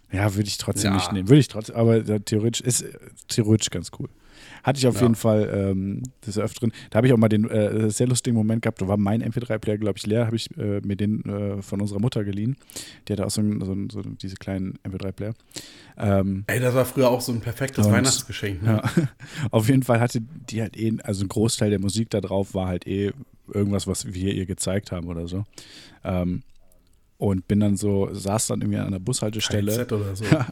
ja, 0.09 0.33
würde 0.35 0.47
ich 0.47 0.57
trotzdem 0.57 0.91
Ja. 0.91 0.95
nicht 0.95 1.11
nehmen. 1.11 1.27
Würde 1.27 1.41
ich 1.41 1.49
trotzdem, 1.49 1.75
aber 1.75 2.23
theoretisch 2.23 2.61
ist 2.61 2.83
äh, 2.83 2.93
theoretisch 3.27 3.69
ganz 3.69 3.91
cool. 3.99 4.07
Hatte 4.69 4.77
ich 4.79 4.87
auf 4.87 4.95
Ja. 4.95 5.01
jeden 5.01 5.15
Fall 5.15 5.49
ähm, 5.71 6.03
des 6.25 6.37
Öfteren. 6.37 6.71
Da 6.91 6.97
habe 6.97 7.07
ich 7.07 7.13
auch 7.13 7.17
mal 7.17 7.27
den 7.27 7.49
äh, 7.49 7.89
sehr 7.89 8.07
lustigen 8.07 8.35
Moment 8.37 8.61
gehabt. 8.61 8.81
Da 8.81 8.87
war 8.87 8.97
mein 8.97 9.23
MP3-Player, 9.23 9.77
glaube 9.79 9.97
ich, 9.97 10.05
leer. 10.05 10.27
Habe 10.27 10.35
ich 10.35 10.55
äh, 10.57 10.79
mir 10.81 10.95
den 10.95 11.25
äh, 11.25 11.61
von 11.63 11.81
unserer 11.81 11.99
Mutter 11.99 12.23
geliehen. 12.23 12.55
Die 13.07 13.13
hatte 13.13 13.25
auch 13.25 13.31
so, 13.31 13.41
ein, 13.41 13.59
so, 13.61 13.71
ein, 13.73 13.89
so 13.89 14.01
diese 14.01 14.35
kleinen 14.35 14.77
MP3-Player. 14.87 15.33
Ähm, 15.97 16.43
Ey, 16.47 16.59
das 16.59 16.75
war 16.75 16.85
früher 16.85 17.09
auch 17.09 17.19
so 17.21 17.31
ein 17.31 17.41
perfektes 17.41 17.87
Und- 17.87 17.91
Weihnachtsgeschenk. 17.93 18.61
Ne? 18.61 18.81
ja. 18.95 19.07
Auf 19.51 19.67
jeden 19.67 19.83
Fall 19.83 19.99
hatte 19.99 20.21
die 20.49 20.61
halt 20.61 20.77
eh, 20.77 20.95
also 21.03 21.25
ein 21.25 21.29
Großteil 21.29 21.71
der 21.71 21.79
Musik 21.79 22.09
da 22.11 22.21
drauf 22.21 22.53
war 22.53 22.67
halt 22.67 22.85
eh 22.87 23.11
irgendwas, 23.51 23.87
was 23.87 24.13
wir 24.13 24.33
ihr 24.33 24.45
gezeigt 24.45 24.91
haben 24.91 25.07
oder 25.07 25.27
so. 25.27 25.43
Ähm, 26.03 26.43
und 27.19 27.49
bin 27.49 27.59
dann 27.59 27.75
so, 27.75 28.09
saß 28.13 28.47
dann 28.47 28.61
irgendwie 28.61 28.79
an 28.79 28.87
einer 28.87 28.99
Bushaltestelle. 28.99 29.73
KZ 29.73 29.91
oder 29.91 30.15
so. 30.15 30.23
Ja, 30.31 30.47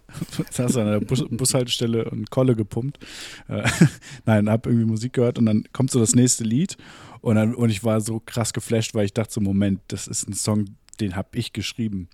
saß 0.51 0.75
an 0.77 0.87
einer 0.87 0.99
Bus 0.99 1.23
Bushaltestelle 1.29 2.09
und 2.09 2.29
Kolle 2.29 2.55
gepumpt. 2.55 2.99
Äh, 3.47 3.67
Nein, 4.25 4.49
hab 4.49 4.67
irgendwie 4.67 4.85
Musik 4.85 5.13
gehört 5.13 5.39
und 5.39 5.45
dann 5.45 5.63
kommt 5.71 5.91
so 5.91 5.99
das 5.99 6.13
nächste 6.13 6.43
Lied 6.43 6.75
und, 7.21 7.37
dann, 7.37 7.55
und 7.55 7.69
ich 7.69 7.85
war 7.85 8.01
so 8.01 8.19
krass 8.19 8.51
geflasht, 8.51 8.93
weil 8.93 9.05
ich 9.05 9.13
dachte 9.13 9.33
so, 9.33 9.41
Moment, 9.41 9.79
das 9.87 10.07
ist 10.07 10.27
ein 10.27 10.33
Song, 10.33 10.65
den 10.99 11.15
habe 11.15 11.37
ich 11.37 11.53
geschrieben. 11.53 12.09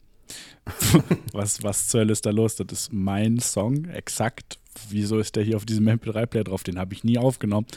was, 1.34 1.64
was 1.64 1.88
zur 1.88 2.02
Hölle 2.02 2.14
ist 2.14 2.26
da 2.26 2.30
los? 2.30 2.56
Das 2.56 2.72
ist 2.72 2.94
mein 2.94 3.40
Song, 3.40 3.86
exakt. 3.86 4.60
Wieso 4.90 5.20
ist 5.20 5.36
der 5.36 5.44
hier 5.44 5.58
auf 5.58 5.66
diesem 5.66 5.88
MP3-Player 5.88 6.44
drauf? 6.44 6.64
Den 6.64 6.80
habe 6.80 6.94
ich 6.94 7.04
nie 7.04 7.18
aufgenommen. 7.18 7.68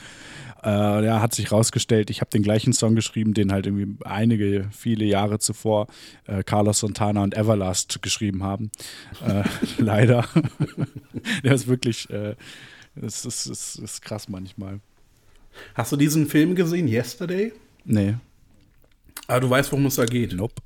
Äh, 0.63 1.05
ja, 1.05 1.21
hat 1.21 1.35
sich 1.35 1.53
rausgestellt, 1.53 2.11
ich 2.11 2.21
habe 2.21 2.31
den 2.31 2.43
gleichen 2.43 2.73
Song 2.73 2.95
geschrieben, 2.95 3.35
den 3.35 3.53
halt 3.53 3.67
irgendwie 3.67 3.97
einige, 4.05 4.69
viele 4.73 5.05
Jahre 5.05 5.39
zuvor 5.39 5.87
äh, 6.27 6.43
Carlos 6.43 6.81
Santana 6.81 7.23
und 7.23 7.37
Everlast 7.37 8.03
geschrieben 8.03 8.43
haben. 8.43 8.71
Äh, 9.25 9.45
leider. 9.79 10.27
Der 11.45 11.53
ist 11.53 11.69
wirklich, 11.69 12.11
äh, 12.11 12.35
es 13.01 13.25
ist, 13.25 13.47
es 13.47 13.77
ist 13.77 14.03
krass 14.03 14.29
manchmal. 14.29 14.81
Hast 15.75 15.93
du 15.93 15.97
diesen 15.97 16.27
Film 16.27 16.55
gesehen, 16.55 16.89
Yesterday? 16.89 17.53
Nee. 17.85 18.15
Ah, 19.27 19.41
du 19.41 19.49
weißt, 19.49 19.73
worum 19.73 19.87
es 19.87 19.97
da 19.97 20.05
geht. 20.05 20.33
Nope. 20.35 20.63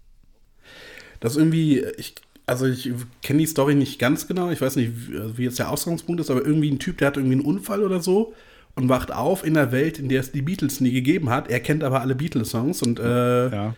Das 1.21 1.33
ist 1.33 1.39
irgendwie, 1.39 1.85
ich, 1.99 2.15
also 2.51 2.67
ich 2.67 2.91
kenne 3.23 3.39
die 3.41 3.47
Story 3.47 3.75
nicht 3.75 3.99
ganz 3.99 4.27
genau. 4.29 4.51
Ich 4.51 4.61
weiß 4.61 4.77
nicht, 4.77 4.93
wie- 5.09 5.39
wie 5.39 5.45
jetzt 5.45 5.59
der 5.59 5.71
Ausgangspunkt 5.71 6.21
ist, 6.21 6.31
aber 6.31 6.45
irgendwie 6.45 6.71
ein 6.71 6.79
Typ, 6.79 6.99
der 6.99 7.09
hat 7.09 7.17
irgendwie 7.17 7.37
einen 7.37 7.45
Unfall 7.45 7.83
oder 7.83 8.01
so 8.01 8.35
und 8.75 8.89
wacht 8.89 9.13
auf 9.13 9.45
in 9.45 9.57
einer 9.57 9.73
Welt, 9.73 9.99
in 9.99 10.09
der 10.09 10.21
es 10.21 10.33
die 10.33 10.43
Beatles 10.43 10.81
nie 10.81 10.93
gegeben 10.93 11.31
hat. 11.31 11.49
Er 11.51 11.61
kennt 11.61 11.83
aber 11.85 12.01
alle 12.01 12.15
Beatles-Songs 12.15 12.83
und 12.83 12.99
äh, 13.01 13.51
Ja. 13.51 13.75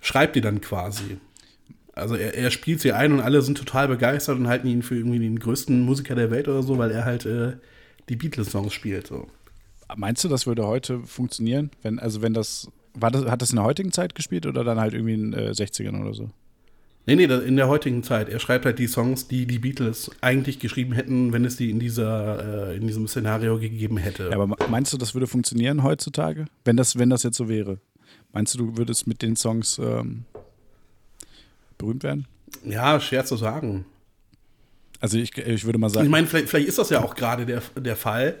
schreibt 0.00 0.36
die 0.36 0.40
dann 0.40 0.60
quasi. 0.60 1.18
Also 1.92 2.14
er, 2.14 2.34
er 2.34 2.50
spielt 2.50 2.80
sie 2.80 2.92
ein 2.92 3.12
und 3.12 3.20
alle 3.20 3.42
sind 3.42 3.58
total 3.58 3.88
begeistert 3.88 4.38
und 4.38 4.48
halten 4.48 4.68
ihn 4.68 4.82
für 4.82 4.96
irgendwie 4.96 5.18
den 5.18 5.38
größten 5.38 5.80
Musiker 5.82 6.14
der 6.14 6.30
Welt 6.30 6.48
oder 6.48 6.62
so, 6.62 6.78
weil 6.78 6.90
er 6.92 7.04
halt 7.04 7.26
äh, 7.26 7.54
die 8.08 8.16
Beatles-Songs 8.16 8.72
spielt. 8.72 9.06
So. 9.08 9.26
Meinst 9.96 10.24
du, 10.24 10.28
das 10.28 10.46
würde 10.46 10.66
heute 10.66 11.00
funktionieren? 11.00 11.70
Wenn, 11.82 11.98
also 11.98 12.22
wenn 12.22 12.32
das, 12.32 12.68
war 12.94 13.10
das, 13.10 13.24
hat 13.26 13.42
das 13.42 13.50
in 13.50 13.56
der 13.56 13.64
heutigen 13.64 13.92
Zeit 13.92 14.14
gespielt 14.14 14.46
oder 14.46 14.64
dann 14.64 14.78
halt 14.80 14.94
irgendwie 14.94 15.14
in 15.14 15.32
äh, 15.32 15.50
60ern 15.50 16.00
oder 16.00 16.14
so? 16.14 16.30
Nee, 17.06 17.16
nee, 17.16 17.24
in 17.24 17.56
der 17.56 17.68
heutigen 17.68 18.02
Zeit. 18.02 18.28
Er 18.28 18.38
schreibt 18.38 18.66
halt 18.66 18.78
die 18.78 18.86
Songs, 18.86 19.26
die 19.26 19.46
die 19.46 19.58
Beatles 19.58 20.10
eigentlich 20.20 20.58
geschrieben 20.58 20.92
hätten, 20.92 21.32
wenn 21.32 21.44
es 21.44 21.56
die 21.56 21.70
in, 21.70 21.80
dieser, 21.80 22.70
äh, 22.70 22.76
in 22.76 22.86
diesem 22.86 23.08
Szenario 23.08 23.58
gegeben 23.58 23.96
hätte. 23.96 24.28
Ja, 24.30 24.38
aber 24.38 24.54
meinst 24.68 24.92
du, 24.92 24.98
das 24.98 25.14
würde 25.14 25.26
funktionieren 25.26 25.82
heutzutage? 25.82 26.44
Wenn 26.64 26.76
das, 26.76 26.98
wenn 26.98 27.10
das 27.10 27.22
jetzt 27.22 27.36
so 27.36 27.48
wäre? 27.48 27.78
Meinst 28.32 28.54
du, 28.54 28.58
du 28.58 28.76
würdest 28.76 29.06
mit 29.06 29.22
den 29.22 29.34
Songs 29.34 29.78
ähm, 29.78 30.24
berühmt 31.78 32.02
werden? 32.02 32.26
Ja, 32.64 33.00
schwer 33.00 33.24
zu 33.24 33.36
sagen. 33.36 33.86
Also 35.00 35.16
ich, 35.16 35.36
ich 35.36 35.64
würde 35.64 35.78
mal 35.78 35.88
sagen, 35.88 36.04
Ich 36.04 36.10
meine, 36.10 36.26
vielleicht, 36.26 36.48
vielleicht 36.48 36.68
ist 36.68 36.78
das 36.78 36.90
ja 36.90 37.02
auch 37.02 37.14
gerade 37.14 37.46
der, 37.46 37.62
der 37.76 37.96
Fall, 37.96 38.36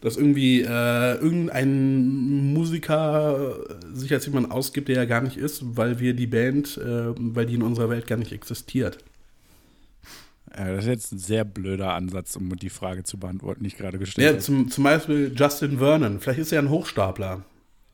dass 0.00 0.16
irgendwie 0.16 0.60
äh, 0.62 1.14
irgendein 1.14 2.52
Musiker 2.52 3.54
sich 3.92 4.12
als 4.12 4.26
jemand 4.26 4.50
ausgibt, 4.50 4.88
der 4.88 4.96
er 4.98 5.06
gar 5.06 5.20
nicht 5.22 5.36
ist, 5.36 5.76
weil 5.76 5.98
wir 6.00 6.14
die 6.14 6.26
Band, 6.26 6.76
äh, 6.78 7.12
weil 7.16 7.46
die 7.46 7.54
in 7.54 7.62
unserer 7.62 7.90
Welt 7.90 8.06
gar 8.06 8.16
nicht 8.16 8.32
existiert. 8.32 8.98
ja, 10.56 10.68
das 10.72 10.84
ist 10.84 10.88
jetzt 10.88 11.12
ein 11.12 11.18
sehr 11.18 11.44
blöder 11.44 11.94
Ansatz, 11.94 12.36
um 12.36 12.54
die 12.56 12.70
Frage 12.70 13.04
zu 13.04 13.18
beantworten, 13.18 13.62
die 13.62 13.68
ich 13.68 13.76
gerade 13.76 13.98
gestellt 13.98 14.24
Ja, 14.24 14.32
habe. 14.32 14.40
zum, 14.42 14.70
zum 14.70 14.84
Beispiel 14.84 15.32
Justin 15.36 15.78
Vernon. 15.78 16.20
Vielleicht 16.20 16.40
ist 16.40 16.52
er 16.52 16.60
ein 16.60 16.70
Hochstapler. 16.70 17.44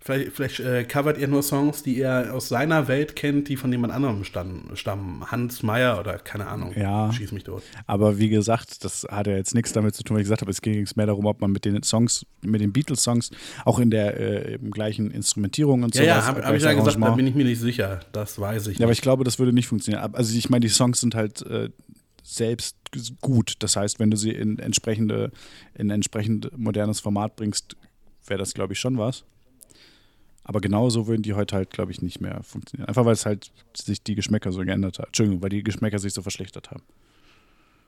Vielleicht, 0.07 0.33
vielleicht 0.33 0.61
äh, 0.61 0.85
covert 0.85 1.17
er 1.17 1.29
nur 1.29 1.43
Songs, 1.43 1.83
die 1.83 1.99
er 1.99 2.35
aus 2.35 2.51
seiner 2.51 2.89
Welt 2.89 3.17
kennt, 3.17 3.49
die 3.49 3.57
von 3.57 3.73
jemand 3.73 3.91
anderem 3.91 4.23
stammen. 4.23 5.25
Hans 5.31 5.63
Meyer 5.63 5.99
oder 5.99 6.19
keine 6.19 6.47
Ahnung. 6.47 6.75
Ja. 6.77 7.11
Schieß 7.11 7.33
mich 7.33 7.45
tot. 7.45 7.63
Aber 7.87 8.19
wie 8.19 8.29
gesagt, 8.29 8.85
das 8.85 9.07
hat 9.11 9.29
ja 9.29 9.35
jetzt 9.35 9.55
nichts 9.55 9.73
damit 9.73 9.95
zu 9.95 10.03
tun, 10.03 10.17
was 10.17 10.21
ich 10.21 10.25
gesagt 10.27 10.43
habe. 10.43 10.51
Es 10.51 10.61
ging 10.61 10.87
mehr 10.97 11.07
darum, 11.07 11.25
ob 11.25 11.41
man 11.41 11.53
mit 11.53 11.65
den 11.65 11.83
Songs, 11.83 12.27
mit 12.43 12.61
den 12.61 12.71
Beatles-Songs, 12.75 13.31
auch 13.65 13.79
in 13.79 13.91
der 13.91 14.21
äh, 14.53 14.59
gleichen 14.59 15.11
Instrumentierung 15.11 15.85
und 15.85 15.95
Ja, 15.95 16.03
sowas. 16.03 16.17
ja, 16.17 16.27
habe 16.27 16.45
hab 16.45 16.55
ich 16.55 16.63
ja 16.63 16.73
gesagt, 16.75 16.99
da 17.01 17.11
bin 17.15 17.27
ich 17.27 17.35
mir 17.35 17.45
nicht 17.45 17.61
sicher. 17.61 18.01
Das 18.13 18.39
weiß 18.39 18.67
ich 18.67 18.77
Ja, 18.79 18.85
aber 18.85 18.91
nicht. 18.91 18.99
ich 18.99 19.03
glaube, 19.03 19.25
das 19.25 19.39
würde 19.39 19.55
nicht 19.55 19.69
funktionieren. 19.69 20.15
Also 20.15 20.37
ich 20.37 20.51
meine, 20.51 20.67
die 20.67 20.69
Songs 20.69 21.01
sind 21.01 21.15
halt 21.15 21.41
äh, 21.47 21.71
selbst 22.23 22.77
gut. 23.23 23.55
Das 23.61 23.77
heißt, 23.77 23.99
wenn 24.01 24.11
du 24.11 24.19
sie 24.19 24.33
in 24.33 24.59
entsprechende, 24.59 25.31
in 25.75 25.89
entsprechend 25.89 26.51
modernes 26.59 27.01
Format 27.01 27.37
bringst, 27.37 27.75
wäre 28.27 28.39
das, 28.39 28.53
glaube 28.53 28.75
ich, 28.75 28.79
schon 28.81 28.99
was. 28.99 29.25
Aber 30.45 30.61
genauso 30.61 31.07
würden 31.07 31.23
die 31.23 31.33
heute 31.35 31.57
halt, 31.57 31.71
glaube 31.71 31.91
ich, 31.91 32.03
nicht 32.03 32.21
mehr 32.21 32.43
funktionieren. 32.43 32.87
Einfach 32.89 33.05
weil 33.07 33.15
es 33.15 33.25
halt 33.25 33.51
sich 33.75 34.03
die 34.03 34.15
Geschmäcker 34.15 34.53
so 34.53 34.61
geändert 34.61 34.99
hat. 34.99 35.07
Entschuldigung, 35.07 35.43
weil 35.43 35.49
die 35.49 35.63
Geschmäcker 35.63 35.99
sich 35.99 36.13
so 36.13 36.21
verschlechtert 36.23 36.71
haben. 36.71 36.83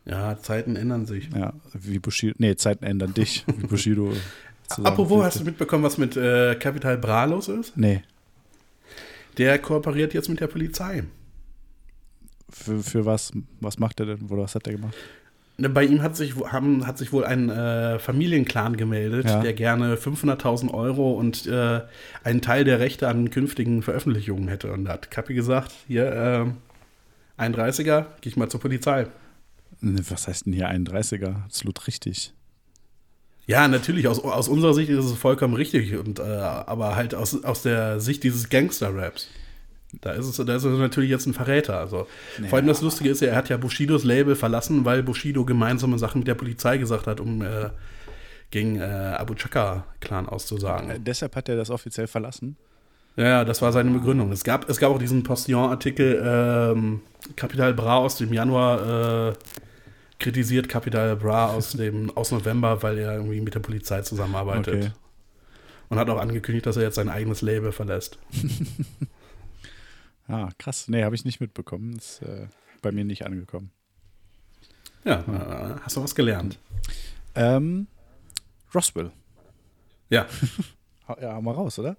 Ja, 0.06 0.38
Zeiten 0.38 0.76
ändern 0.76 1.04
sich. 1.04 1.28
Ja, 1.34 1.52
wie 1.74 1.98
Bushido. 1.98 2.34
Nee, 2.38 2.56
Zeiten 2.56 2.84
ändern 2.84 3.12
dich, 3.12 3.44
wie 3.58 3.66
Bushido. 3.66 4.12
Apropos, 4.82 5.22
hast 5.24 5.40
du 5.40 5.44
mitbekommen, 5.44 5.84
was 5.84 5.98
mit 5.98 6.16
äh, 6.16 6.54
Capital 6.56 6.96
Bra 6.98 7.24
los 7.26 7.48
ist? 7.48 7.76
Nee, 7.76 8.02
Der 9.36 9.58
kooperiert 9.58 10.14
jetzt 10.14 10.28
mit 10.28 10.40
der 10.40 10.46
Polizei. 10.46 11.04
für, 12.48 12.82
für 12.82 13.04
was? 13.04 13.32
Was 13.60 13.78
macht 13.78 14.00
er 14.00 14.06
denn? 14.06 14.22
Oder 14.30 14.42
was 14.42 14.54
hat 14.54 14.66
er 14.66 14.72
gemacht? 14.74 14.94
Ne, 15.58 15.70
Bei 15.70 15.84
ihm 15.84 16.02
hat 16.02 16.16
sich, 16.16 16.34
haben, 16.36 16.86
hat 16.86 16.98
sich 16.98 17.12
wohl 17.12 17.24
ein 17.24 17.48
äh, 17.48 17.98
Familienclan 17.98 18.76
gemeldet, 18.76 19.24
Ja. 19.26 19.40
der 19.40 19.54
gerne 19.54 19.96
500.000 19.96 20.72
Euro 20.74 21.12
und 21.12 21.46
äh, 21.46 21.80
einen 22.24 22.42
Teil 22.42 22.64
der 22.64 22.78
Rechte 22.78 23.08
an 23.08 23.30
künftigen 23.30 23.82
Veröffentlichungen 23.82 24.48
hätte. 24.48 24.70
Und 24.72 24.84
da 24.84 24.92
hat 24.92 25.10
Kappi 25.10 25.32
gesagt, 25.34 25.72
hier, 25.88 26.46
äh, 27.38 27.42
31er, 27.42 28.06
geh 28.20 28.28
ich 28.28 28.36
mal 28.36 28.48
zur 28.50 28.60
Polizei. 28.60 29.06
Ne, 29.80 30.00
Was 30.10 30.28
heißt 30.28 30.46
denn 30.46 30.52
hier 30.52 30.70
31er? 30.70 31.44
Absolut 31.44 31.86
richtig. 31.86 32.32
Ja, 33.46 33.68
natürlich, 33.68 34.08
aus, 34.08 34.18
aus 34.20 34.48
unserer 34.48 34.74
Sicht 34.74 34.90
ist 34.90 35.04
es 35.04 35.12
vollkommen 35.12 35.54
richtig, 35.54 35.94
und, 35.96 36.18
äh, 36.18 36.22
aber 36.22 36.96
halt 36.96 37.14
aus, 37.14 37.44
aus 37.44 37.62
der 37.62 38.00
Sicht 38.00 38.24
dieses 38.24 38.48
Gangster-Raps. 38.48 39.28
Da 40.00 40.12
ist, 40.12 40.26
es, 40.26 40.44
da 40.44 40.54
ist 40.54 40.64
er 40.64 40.70
natürlich 40.72 41.10
jetzt 41.10 41.26
ein 41.26 41.34
Verräter. 41.34 41.78
Also. 41.78 42.06
Vor 42.48 42.58
allem 42.58 42.66
das 42.66 42.82
Lustige 42.82 43.10
ist 43.10 43.20
ja, 43.20 43.28
er 43.28 43.36
hat 43.36 43.48
ja 43.48 43.56
Bushidos 43.56 44.04
Label 44.04 44.36
verlassen, 44.36 44.84
weil 44.84 45.02
Bushido 45.02 45.44
gemeinsame 45.44 45.98
Sachen 45.98 46.18
mit 46.20 46.28
der 46.28 46.34
Polizei 46.34 46.78
gesagt 46.78 47.06
hat, 47.06 47.20
um 47.20 47.42
äh, 47.42 47.70
gegen 48.50 48.80
äh, 48.80 48.84
Abu 48.84 49.34
Chaka-Clan 49.34 50.28
auszusagen. 50.28 50.90
Äh, 50.90 51.00
deshalb 51.00 51.36
hat 51.36 51.48
er 51.48 51.56
das 51.56 51.70
offiziell 51.70 52.06
verlassen. 52.06 52.56
Ja, 53.16 53.24
ja, 53.24 53.44
das 53.44 53.62
war 53.62 53.72
seine 53.72 53.90
Begründung. 53.90 54.30
Es 54.30 54.44
gab, 54.44 54.68
es 54.68 54.78
gab 54.78 54.92
auch 54.92 54.98
diesen 54.98 55.22
Postillon-Artikel, 55.22 56.22
ähm, 56.22 57.00
Capital 57.34 57.72
Bra 57.72 57.96
aus 57.96 58.18
dem 58.18 58.32
Januar 58.32 59.30
äh, 59.30 59.34
kritisiert 60.18 60.68
Capital 60.68 61.16
Bra 61.16 61.46
aus, 61.46 61.72
dem, 61.78 62.14
aus 62.14 62.30
November, 62.30 62.82
weil 62.82 62.98
er 62.98 63.14
irgendwie 63.14 63.40
mit 63.40 63.54
der 63.54 63.60
Polizei 63.60 64.02
zusammenarbeitet. 64.02 64.74
Okay. 64.74 64.90
Und 65.88 65.98
hat 65.98 66.10
auch 66.10 66.20
angekündigt, 66.20 66.66
dass 66.66 66.76
er 66.76 66.82
jetzt 66.82 66.96
sein 66.96 67.08
eigenes 67.08 67.42
Label 67.42 67.72
verlässt. 67.72 68.18
Ah, 70.28 70.48
krass. 70.58 70.88
Nee, 70.88 71.04
habe 71.04 71.14
ich 71.14 71.24
nicht 71.24 71.40
mitbekommen. 71.40 71.96
Ist 71.96 72.22
äh, 72.22 72.48
bei 72.82 72.92
mir 72.92 73.04
nicht 73.04 73.24
angekommen. 73.24 73.70
Ja, 75.04 75.20
äh, 75.20 75.80
hast 75.82 75.96
du 75.96 76.02
was 76.02 76.14
gelernt? 76.14 76.58
Ähm, 77.34 77.86
Roswell. 78.74 79.12
Ja. 80.10 80.26
Ja, 81.20 81.34
hau 81.34 81.40
mal 81.40 81.54
raus, 81.54 81.78
oder? 81.78 81.96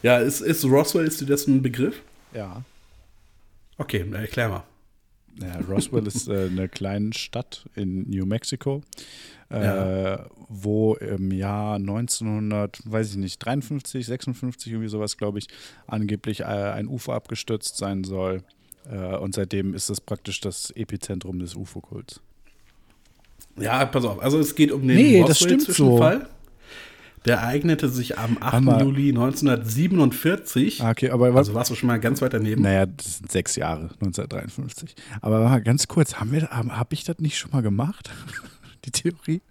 Ja, 0.00 0.18
ist, 0.18 0.42
ist 0.42 0.64
Roswell, 0.64 1.08
ist 1.08 1.20
dir 1.20 1.26
das 1.26 1.48
ein 1.48 1.60
Begriff? 1.60 2.00
Ja. 2.32 2.62
Okay, 3.78 4.08
erklär 4.12 4.48
mal. 4.48 4.62
Ja, 5.40 5.60
Roswell 5.68 6.06
ist 6.06 6.28
äh, 6.28 6.46
eine 6.50 6.68
kleine 6.68 7.12
Stadt 7.12 7.66
in 7.74 8.08
New 8.10 8.26
Mexico, 8.26 8.82
äh, 9.50 9.64
Ja. 9.64 10.26
wo 10.48 10.94
im 10.94 11.30
Jahr 11.32 11.76
1900, 11.76 12.80
weiß 12.84 13.12
ich 13.12 13.16
nicht, 13.16 13.38
53, 13.38 14.04
56, 14.06 14.72
irgendwie 14.72 14.88
sowas, 14.88 15.16
glaube 15.16 15.38
ich, 15.38 15.46
angeblich 15.86 16.40
äh, 16.40 16.44
ein 16.44 16.88
UFO 16.88 17.12
abgestürzt 17.12 17.76
sein 17.76 18.04
soll. 18.04 18.42
Äh, 18.90 19.16
und 19.16 19.34
seitdem 19.34 19.74
ist 19.74 19.88
es 19.88 20.00
praktisch 20.00 20.40
das 20.40 20.70
Epizentrum 20.72 21.38
des 21.38 21.54
UFO-Kults. 21.54 22.20
Ja, 23.58 23.84
pass 23.86 24.04
auf. 24.04 24.22
Also 24.22 24.38
es 24.38 24.54
geht 24.54 24.72
um 24.72 24.86
den 24.86 24.96
Nee, 24.96 25.24
das 25.26 25.38
stimmt 25.38 25.62
so. 25.62 25.98
Der 27.26 27.36
ereignete 27.36 27.88
sich 27.88 28.18
am 28.18 28.38
8. 28.40 28.52
Hammer. 28.52 28.82
Juli 28.82 29.10
1947. 29.10 30.82
Ah, 30.82 30.90
okay, 30.90 31.10
aber 31.10 31.34
was, 31.34 31.48
Also 31.48 31.54
warst 31.54 31.70
du 31.70 31.74
schon 31.74 31.88
mal 31.88 32.00
ganz 32.00 32.22
weit 32.22 32.32
daneben. 32.32 32.62
Naja, 32.62 32.86
das 32.86 33.18
sind 33.18 33.30
sechs 33.30 33.56
Jahre, 33.56 33.90
1953. 34.00 34.94
Aber 35.20 35.40
mal 35.40 35.60
ganz 35.62 35.86
kurz, 35.86 36.14
habe 36.14 36.40
hab 36.40 36.92
ich 36.92 37.04
das 37.04 37.18
nicht 37.18 37.38
schon 37.38 37.50
mal 37.50 37.62
gemacht? 37.62 38.10
Die 38.84 38.90
Theorie? 38.90 39.42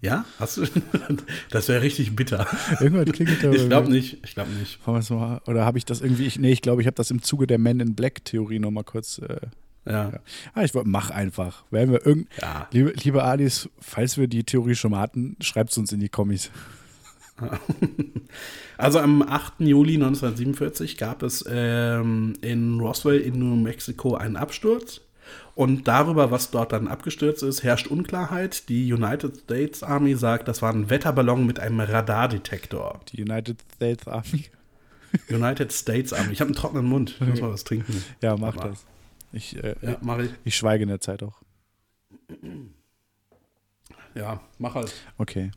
Ja? 0.00 0.24
Hast 0.40 0.56
du? 0.56 0.64
Das 1.50 1.68
wäre 1.68 1.80
richtig 1.80 2.16
bitter. 2.16 2.46
Irgendwas 2.80 3.14
klingt 3.14 3.42
da 3.42 3.50
Ich 3.52 3.68
glaube 3.68 3.90
nicht. 3.90 4.18
Ich 4.24 4.34
glaube 4.34 4.50
nicht. 4.50 4.80
Oder 4.86 5.64
habe 5.64 5.78
ich 5.78 5.84
das 5.84 6.00
irgendwie, 6.00 6.26
ich, 6.26 6.38
nee, 6.38 6.50
ich 6.50 6.60
glaube, 6.60 6.82
ich 6.82 6.86
habe 6.86 6.96
das 6.96 7.10
im 7.10 7.22
Zuge 7.22 7.46
der 7.46 7.58
Men 7.58 7.78
in 7.78 7.94
Black 7.94 8.24
Theorie 8.24 8.58
nochmal 8.58 8.84
kurz. 8.84 9.18
Äh, 9.18 9.46
Ja. 9.84 10.12
ah, 10.54 10.62
ich 10.62 10.74
wollte, 10.74 10.88
mach 10.88 11.10
einfach. 11.10 11.64
Werden 11.70 11.90
wir 11.92 12.06
irgend, 12.06 12.28
Ja. 12.40 12.68
liebe, 12.72 12.92
liebe 13.02 13.24
Adis, 13.24 13.68
falls 13.80 14.16
wir 14.16 14.28
die 14.28 14.44
Theorie 14.44 14.74
schon 14.76 14.92
mal 14.92 15.00
hatten, 15.00 15.36
schreibt 15.40 15.70
es 15.72 15.78
uns 15.78 15.92
in 15.92 16.00
die 16.00 16.08
Kommis. 16.08 16.50
Also 18.78 18.98
am 18.98 19.22
8. 19.22 19.60
Juli 19.60 19.94
1947 19.94 20.96
gab 20.96 21.22
es 21.22 21.44
ähm, 21.48 22.34
in 22.40 22.80
Roswell 22.80 23.20
in 23.20 23.38
New 23.38 23.56
Mexico 23.56 24.14
einen 24.14 24.36
Absturz. 24.36 25.00
Und 25.54 25.86
darüber, 25.86 26.30
was 26.30 26.50
dort 26.50 26.72
dann 26.72 26.88
abgestürzt 26.88 27.42
ist, 27.42 27.62
herrscht 27.62 27.86
Unklarheit. 27.86 28.68
Die 28.68 28.92
United 28.92 29.36
States 29.36 29.82
Army 29.82 30.14
sagt, 30.16 30.48
das 30.48 30.62
war 30.62 30.72
ein 30.72 30.90
Wetterballon 30.90 31.46
mit 31.46 31.60
einem 31.60 31.78
Radardetektor. 31.80 33.00
Die 33.12 33.22
United 33.22 33.58
States 33.76 34.08
Army. 34.08 34.46
United 35.28 35.72
States 35.72 36.12
Army. 36.12 36.32
Ich 36.32 36.40
habe 36.40 36.48
einen 36.48 36.56
trockenen 36.56 36.86
Mund. 36.86 37.16
Ich 37.20 37.26
muss 37.28 37.40
mal 37.40 37.52
was 37.52 37.64
trinken. 37.64 38.02
Ja, 38.20 38.36
mach 38.36 38.56
Aber- 38.56 38.70
das. 38.70 38.84
Ich, 39.32 39.56
äh, 39.62 39.74
Ja, 39.82 39.96
mach 40.02 40.18
ich. 40.18 40.30
ich 40.44 40.56
schweige 40.56 40.82
in 40.82 40.88
der 40.88 41.00
Zeit 41.00 41.22
auch. 41.22 41.40
Ja, 44.14 44.40
mach 44.58 44.74
halt. 44.74 44.92
Okay. 45.18 45.50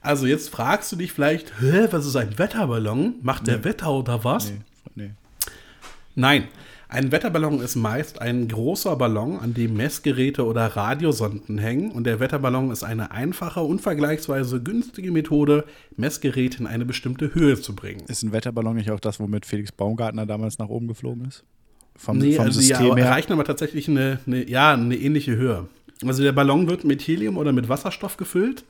Also 0.00 0.26
jetzt 0.26 0.48
fragst 0.50 0.90
du 0.92 0.96
dich 0.96 1.12
vielleicht, 1.12 1.60
Hä, 1.60 1.88
was 1.90 2.06
ist 2.06 2.16
ein 2.16 2.38
Wetterballon? 2.38 3.16
Macht 3.22 3.46
der 3.46 3.64
Wetter 3.64 3.92
oder 3.92 4.24
was? 4.24 4.50
Nee, 4.50 4.60
nee. 4.94 5.10
Nein. 6.14 6.48
Ein 6.88 7.10
Wetterballon 7.10 7.60
ist 7.62 7.74
meist 7.74 8.20
ein 8.20 8.48
großer 8.48 8.96
Ballon, 8.96 9.38
an 9.38 9.54
dem 9.54 9.74
Messgeräte 9.74 10.44
oder 10.44 10.66
Radiosonden 10.66 11.56
hängen. 11.56 11.90
Und 11.90 12.04
der 12.04 12.20
Wetterballon 12.20 12.70
ist 12.70 12.82
eine 12.82 13.12
einfache 13.12 13.60
und 13.62 13.80
vergleichsweise 13.80 14.62
günstige 14.62 15.10
Methode, 15.10 15.64
Messgeräte 15.96 16.58
in 16.58 16.66
eine 16.66 16.84
bestimmte 16.84 17.34
Höhe 17.34 17.58
zu 17.58 17.74
bringen. 17.74 18.02
Ist 18.08 18.22
ein 18.22 18.32
Wetterballon 18.32 18.76
nicht 18.76 18.90
auch 18.90 19.00
das, 19.00 19.18
womit 19.20 19.46
Felix 19.46 19.72
Baumgartner 19.72 20.26
damals 20.26 20.58
nach 20.58 20.68
oben 20.68 20.86
geflogen 20.86 21.24
ist? 21.24 21.44
Vom, 21.96 22.18
Nee, 22.18 22.34
vom 22.34 22.46
also 22.46 22.60
System 22.60 22.96
her? 22.96 23.06
erreichen 23.06 23.32
aber 23.32 23.44
tatsächlich 23.44 23.88
eine, 23.88 24.18
eine, 24.26 24.48
ja, 24.48 24.72
eine 24.72 24.96
ähnliche 24.96 25.36
Höhe. 25.36 25.66
Also 26.04 26.22
der 26.22 26.32
Ballon 26.32 26.68
wird 26.68 26.84
mit 26.84 27.02
Helium 27.02 27.36
oder 27.36 27.52
mit 27.52 27.68
Wasserstoff 27.68 28.16
gefüllt. 28.16 28.64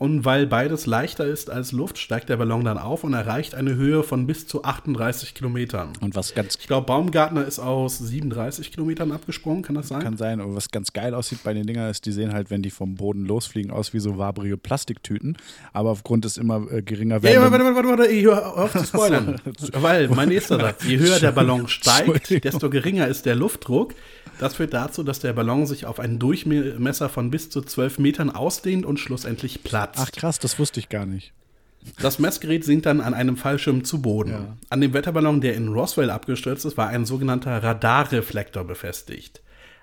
Und 0.00 0.24
weil 0.24 0.46
beides 0.46 0.86
leichter 0.86 1.26
ist 1.26 1.50
als 1.50 1.72
Luft, 1.72 1.98
steigt 1.98 2.30
der 2.30 2.38
Ballon 2.38 2.64
dann 2.64 2.78
auf 2.78 3.04
und 3.04 3.12
erreicht 3.12 3.54
eine 3.54 3.74
Höhe 3.74 4.02
von 4.02 4.26
bis 4.26 4.46
zu 4.46 4.64
38 4.64 5.34
Kilometern. 5.34 5.92
Und 6.00 6.16
was 6.16 6.34
ganz 6.34 6.56
Ich 6.58 6.66
glaube, 6.66 6.86
Baumgartner 6.86 7.44
ist 7.44 7.58
aus 7.58 7.98
37 7.98 8.72
Kilometern 8.72 9.12
abgesprungen, 9.12 9.60
kann 9.60 9.74
das 9.74 9.88
sein? 9.88 10.00
kann 10.00 10.16
sein, 10.16 10.40
aber 10.40 10.54
was 10.54 10.70
ganz 10.70 10.94
geil 10.94 11.12
aussieht 11.12 11.40
bei 11.44 11.52
den 11.52 11.66
Dingern 11.66 11.90
ist, 11.90 12.06
die 12.06 12.12
sehen 12.12 12.32
halt, 12.32 12.50
wenn 12.50 12.62
die 12.62 12.70
vom 12.70 12.94
Boden 12.94 13.26
losfliegen, 13.26 13.70
aus 13.70 13.92
wie 13.92 14.00
so 14.00 14.16
wabrige 14.16 14.56
Plastiktüten. 14.56 15.36
Aber 15.74 15.90
aufgrund 15.90 16.24
des 16.24 16.38
immer 16.38 16.66
äh, 16.72 16.80
geringer 16.80 17.22
werdenden 17.22 17.52
warte, 17.52 17.64
warte, 17.76 17.88
warte, 17.88 17.98
warte, 18.00 18.22
hör 18.22 18.56
auf 18.56 18.72
zu 18.72 18.84
spoilern. 18.86 19.38
Weil, 19.72 20.08
mein 20.08 20.30
nächster 20.30 20.58
Satz, 20.58 20.82
je 20.82 20.96
höher 20.96 21.20
der 21.20 21.32
Ballon 21.32 21.68
steigt, 21.68 22.42
desto 22.42 22.70
geringer 22.70 23.06
ist 23.06 23.26
der 23.26 23.34
Luftdruck. 23.34 23.94
Das 24.40 24.54
führt 24.54 24.72
dazu, 24.72 25.02
dass 25.02 25.20
der 25.20 25.34
Ballon 25.34 25.66
sich 25.66 25.84
auf 25.84 26.00
einen 26.00 26.18
Durchmesser 26.18 27.10
von 27.10 27.30
bis 27.30 27.50
zu 27.50 27.60
12 27.60 27.98
Metern 27.98 28.30
ausdehnt 28.30 28.86
und 28.86 28.98
schlussendlich 28.98 29.62
platzt. 29.62 30.00
Ach 30.02 30.10
krass, 30.10 30.38
das 30.38 30.58
wusste 30.58 30.80
ich 30.80 30.88
gar 30.88 31.04
nicht. 31.04 31.34
Das 32.00 32.18
Messgerät 32.18 32.64
sinkt 32.64 32.86
dann 32.86 33.02
an 33.02 33.12
einem 33.12 33.36
Fallschirm 33.36 33.84
zu 33.84 34.00
Boden. 34.00 34.30
Ja. 34.30 34.56
An 34.70 34.80
dem 34.80 34.94
Wetterballon, 34.94 35.42
der 35.42 35.56
in 35.56 35.68
Roswell 35.68 36.08
abgestürzt 36.08 36.64
ist, 36.64 36.78
war 36.78 36.88
ein 36.88 37.04
sogenannter 37.04 37.62
Radarreflektor 37.62 38.64
befestigt. 38.64 39.42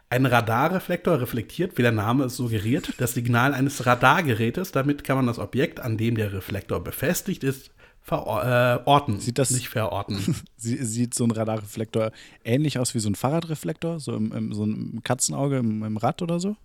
Ein 0.09 0.25
Radarreflektor 0.25 1.21
reflektiert, 1.21 1.77
wie 1.77 1.83
der 1.83 1.91
Name 1.91 2.23
es 2.23 2.35
suggeriert, 2.35 2.93
das 2.97 3.13
Signal 3.13 3.53
eines 3.53 3.85
Radargerätes. 3.85 4.71
Damit 4.71 5.03
kann 5.03 5.17
man 5.17 5.27
das 5.27 5.37
Objekt, 5.37 5.81
an 5.81 5.97
dem 5.97 6.15
der 6.15 6.33
Reflektor 6.33 6.83
befestigt 6.83 7.43
ist, 7.43 7.69
verorten. 8.07 9.19
Sieht 9.19 9.37
das- 9.37 9.51
nicht 9.51 9.69
verorten. 9.69 10.17
Sie, 10.57 10.77
sieht 10.83 11.13
so 11.13 11.25
ein 11.25 11.31
Radarreflektor 11.31 12.11
ähnlich 12.43 12.79
aus 12.79 12.95
wie 12.95 12.99
so 12.99 13.09
ein 13.09 13.15
Fahrradreflektor? 13.15 13.99
So 13.99 14.15
im, 14.15 14.31
im, 14.31 14.53
so 14.53 14.65
ein 14.65 15.01
Katzenauge 15.03 15.57
im, 15.57 15.83
im 15.83 15.97
Rad 15.97 16.21
oder 16.21 16.39
so? 16.39 16.55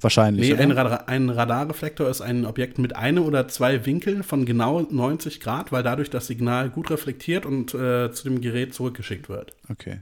Wahrscheinlich. 0.00 0.50
Nee, 0.50 0.56
ein, 0.56 0.72
Radar, 0.72 1.08
ein 1.08 1.30
Radarreflektor 1.30 2.08
ist 2.10 2.20
ein 2.20 2.44
Objekt 2.44 2.78
mit 2.78 2.96
einem 2.96 3.24
oder 3.24 3.48
zwei 3.48 3.86
Winkeln 3.86 4.22
von 4.24 4.44
genau 4.44 4.80
90 4.82 5.40
Grad, 5.40 5.72
weil 5.72 5.82
dadurch 5.82 6.10
das 6.10 6.26
Signal 6.26 6.68
gut 6.70 6.90
reflektiert 6.90 7.46
und 7.46 7.72
äh, 7.74 8.10
zu 8.12 8.24
dem 8.24 8.40
Gerät 8.42 8.74
zurückgeschickt 8.74 9.28
wird. 9.30 9.54
Okay. 9.70 10.00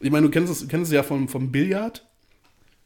Ich 0.00 0.10
meine, 0.12 0.26
du 0.26 0.30
kennst 0.30 0.52
es, 0.52 0.68
kennst 0.68 0.90
es 0.92 0.94
ja 0.94 1.02
vom, 1.02 1.28
vom 1.28 1.50
Billard. 1.50 2.06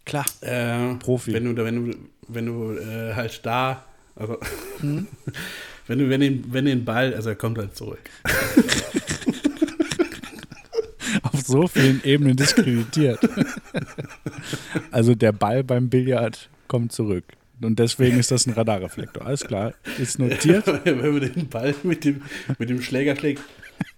Klar. 0.07 0.25
Äh, 0.41 0.95
Profi. 0.95 1.33
Wenn 1.35 1.45
du, 1.55 1.65
wenn 1.65 1.87
du, 1.91 1.97
wenn 2.29 2.47
du 2.47 2.73
äh, 2.73 3.15
halt 3.15 3.45
da, 3.45 3.85
also 4.17 4.39
Hm? 4.81 5.07
wenn 5.93 5.99
du, 5.99 6.09
wenn 6.09 6.23
den, 6.23 6.45
wenn 6.49 6.65
den 6.65 6.87
Ball, 6.87 7.13
also 7.13 7.29
er 7.29 7.37
kommt 7.37 7.59
halt 7.59 7.77
zurück. 7.77 8.01
Auf 11.23 11.43
so 11.43 11.69
vielen 11.69 12.03
Ebenen 12.03 12.35
diskreditiert. 12.35 13.21
also 14.91 15.15
der 15.15 15.33
Ball 15.33 15.63
beim 15.63 15.91
Billard 15.91 16.49
kommt 16.67 16.93
zurück. 16.93 17.25
Und 17.61 17.79
deswegen 17.79 18.19
ist 18.19 18.31
das 18.31 18.47
ein 18.47 18.55
Radarreflektor. 18.55 19.27
Alles 19.27 19.45
klar. 19.45 19.75
Ist 19.99 20.19
notiert. 20.19 20.67
wenn 20.85 21.13
man 21.13 21.21
den 21.21 21.49
Ball 21.49 21.75
mit 21.83 22.07
dem, 22.07 22.23
mit 22.59 22.71
dem 22.71 22.81
Schläger 22.81 23.15
schlägt. 23.15 23.43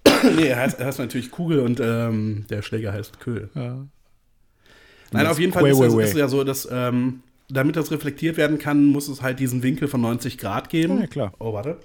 nee, 0.37 0.49
er 0.49 0.57
heißt, 0.57 0.81
er 0.81 0.87
heißt 0.87 0.99
natürlich 0.99 1.31
Kugel 1.31 1.61
und 1.61 1.79
ähm, 1.79 2.45
der 2.51 2.63
Schläger 2.63 2.93
heißt 2.93 3.21
Köhl. 3.21 3.51
Ja. 3.55 3.87
Nein, 5.13 5.27
auf 5.29 5.39
jeden 5.39 5.53
Fall 5.53 5.63
Way, 5.63 5.71
ist, 5.71 5.79
way, 5.79 5.87
es, 5.87 5.95
way. 5.95 6.05
ist 6.07 6.11
es 6.11 6.19
ja 6.19 6.27
so, 6.27 6.43
dass 6.43 6.69
ähm, 6.73 7.21
damit 7.55 7.77
das 7.77 7.91
reflektiert 7.91 8.37
werden 8.37 8.59
kann, 8.59 8.85
muss 8.87 9.09
es 9.09 9.23
halt 9.23 9.41
diesen 9.41 9.63
Winkel 9.63 9.89
von 9.89 10.01
90 10.01 10.39
Grad 10.39 10.69
geben. 10.69 11.01
Ja, 11.01 11.07
klar. 11.07 11.33
Oh, 11.39 11.53
warte. 11.53 11.79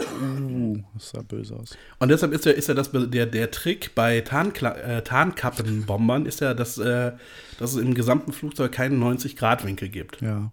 Uh, 0.00 0.78
das 0.94 1.10
sah 1.10 1.22
böse 1.22 1.56
aus. 1.56 1.76
Und 1.98 2.08
deshalb 2.08 2.32
ist 2.32 2.44
ja, 2.44 2.52
ist 2.52 2.68
ja 2.68 2.74
das, 2.74 2.90
der, 2.92 3.26
der 3.26 3.50
Trick 3.50 3.94
bei 3.96 4.20
Tarnkla 4.20 4.76
äh, 4.76 5.02
Tarnkappenbombern, 5.02 6.24
ist 6.24 6.40
ja, 6.40 6.54
dass, 6.54 6.78
äh, 6.78 7.12
dass 7.58 7.72
es 7.74 7.82
im 7.82 7.94
gesamten 7.94 8.32
Flugzeug 8.32 8.70
keinen 8.70 9.02
90-Grad-Winkel 9.02 9.88
gibt. 9.88 10.20
Ja. 10.20 10.52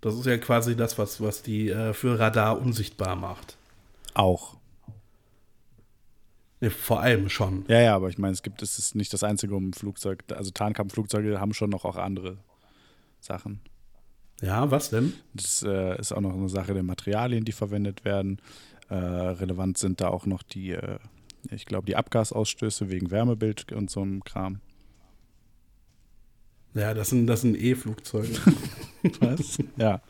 Das 0.00 0.14
ist 0.16 0.26
ja 0.26 0.36
quasi 0.36 0.76
das, 0.76 0.98
was, 0.98 1.20
was 1.20 1.42
die 1.42 1.70
äh, 1.70 1.94
für 1.94 2.18
Radar 2.18 2.60
unsichtbar 2.60 3.14
macht. 3.14 3.56
Auch. 4.14 4.56
Nee, 6.60 6.70
vor 6.70 7.00
allem 7.00 7.28
schon. 7.28 7.64
Ja, 7.68 7.80
ja, 7.80 7.94
aber 7.94 8.08
ich 8.08 8.18
meine, 8.18 8.32
es 8.32 8.42
gibt, 8.42 8.62
es 8.62 8.78
ist 8.78 8.96
nicht 8.96 9.12
das 9.12 9.22
einzige 9.22 9.54
um 9.54 9.72
Flugzeug. 9.72 10.24
Also 10.34 10.50
Tarnkampfflugzeuge 10.50 11.40
haben 11.40 11.54
schon 11.54 11.70
noch 11.70 11.84
auch 11.84 11.96
andere 11.96 12.38
Sachen. 13.24 13.60
Ja, 14.40 14.70
was 14.70 14.90
denn? 14.90 15.14
Das 15.32 15.62
äh, 15.62 15.98
ist 15.98 16.12
auch 16.12 16.20
noch 16.20 16.34
eine 16.34 16.48
Sache 16.48 16.74
der 16.74 16.82
Materialien, 16.82 17.44
die 17.44 17.52
verwendet 17.52 18.04
werden. 18.04 18.40
Äh, 18.88 18.94
relevant 18.94 19.78
sind 19.78 20.00
da 20.00 20.08
auch 20.08 20.26
noch 20.26 20.42
die, 20.42 20.72
äh, 20.72 20.98
ich 21.50 21.66
glaube, 21.66 21.86
die 21.86 21.96
Abgasausstöße 21.96 22.90
wegen 22.90 23.10
Wärmebild 23.10 23.72
und 23.72 23.90
so 23.90 24.02
einem 24.02 24.22
Kram. 24.24 24.60
Ja, 26.74 26.92
das 26.92 27.10
sind, 27.10 27.26
das 27.26 27.42
sind 27.42 27.56
E-Flugzeuge. 27.56 28.34
Was? 29.20 29.58
ja. 29.76 30.00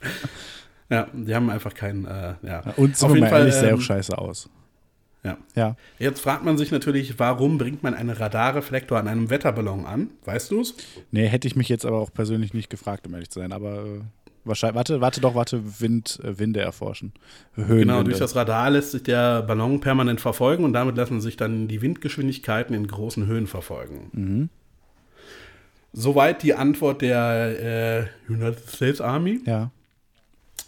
ja, 0.89 1.09
die 1.13 1.35
haben 1.35 1.51
einfach 1.51 1.75
keinen, 1.75 2.07
äh, 2.07 2.35
ja. 2.43 2.61
Und 2.77 2.97
sind 2.97 3.11
Auf 3.11 3.15
jeden 3.15 3.29
Fall, 3.29 3.41
ehrlich, 3.41 3.55
sehr 3.55 3.71
ähm, 3.71 3.77
auch 3.77 3.83
scheiße 3.83 4.17
aus. 4.17 4.49
Ja. 5.25 5.39
Ja. 5.55 5.77
Jetzt 5.99 6.21
fragt 6.21 6.45
man 6.45 6.59
sich 6.59 6.71
natürlich, 6.71 7.19
warum 7.19 7.57
bringt 7.57 7.83
man 7.83 7.95
einen 7.95 8.11
Radarreflektor 8.11 8.99
an 8.99 9.09
einem 9.09 9.31
Wetterballon 9.31 9.87
an? 9.87 10.11
Weißt 10.25 10.51
du 10.51 10.61
es? 10.61 10.75
Nee, 11.11 11.27
hätte 11.27 11.49
ich 11.49 11.57
mich 11.57 11.69
jetzt 11.69 11.87
aber 11.87 11.99
auch 11.99 12.13
persönlich 12.13 12.53
nicht 12.53 12.69
gefragt, 12.69 13.07
um 13.07 13.15
ehrlich 13.15 13.31
zu 13.31 13.41
sein. 13.41 13.53
Aber 13.53 13.85
äh, 13.85 14.01
wahrscheinlich, 14.45 14.77
warte, 14.77 15.01
warte 15.01 15.21
doch, 15.23 15.35
warte, 15.35 15.81
Wind, 15.81 16.21
äh, 16.23 16.39
Winde 16.39 16.61
erforschen. 16.61 17.15
Höhenwinde. 17.55 17.81
Genau, 17.81 18.03
durch 18.03 18.19
das 18.19 18.37
Radar 18.37 18.71
lässt 18.71 18.91
sich 18.91 19.03
der 19.03 19.43
Ballon 19.43 19.81
permanent 19.81 20.21
verfolgen 20.21 20.63
und 20.63 20.75
damit 20.75 20.97
lassen 20.97 21.23
sich 21.23 21.39
dann 21.39 21.69
die 21.69 21.81
Windgeschwindigkeiten 21.81 22.75
in 22.75 22.87
großen 22.87 23.27
Höhen 23.27 23.47
verfolgen. 23.47 24.11
Mhm. 24.13 24.49
Soweit 25.95 26.43
die 26.43 26.55
Antwort 26.55 27.01
der 27.01 28.09
äh, 28.29 28.31
United 28.31 28.69
States 28.69 29.01
Army. 29.01 29.41
Ja. 29.47 29.71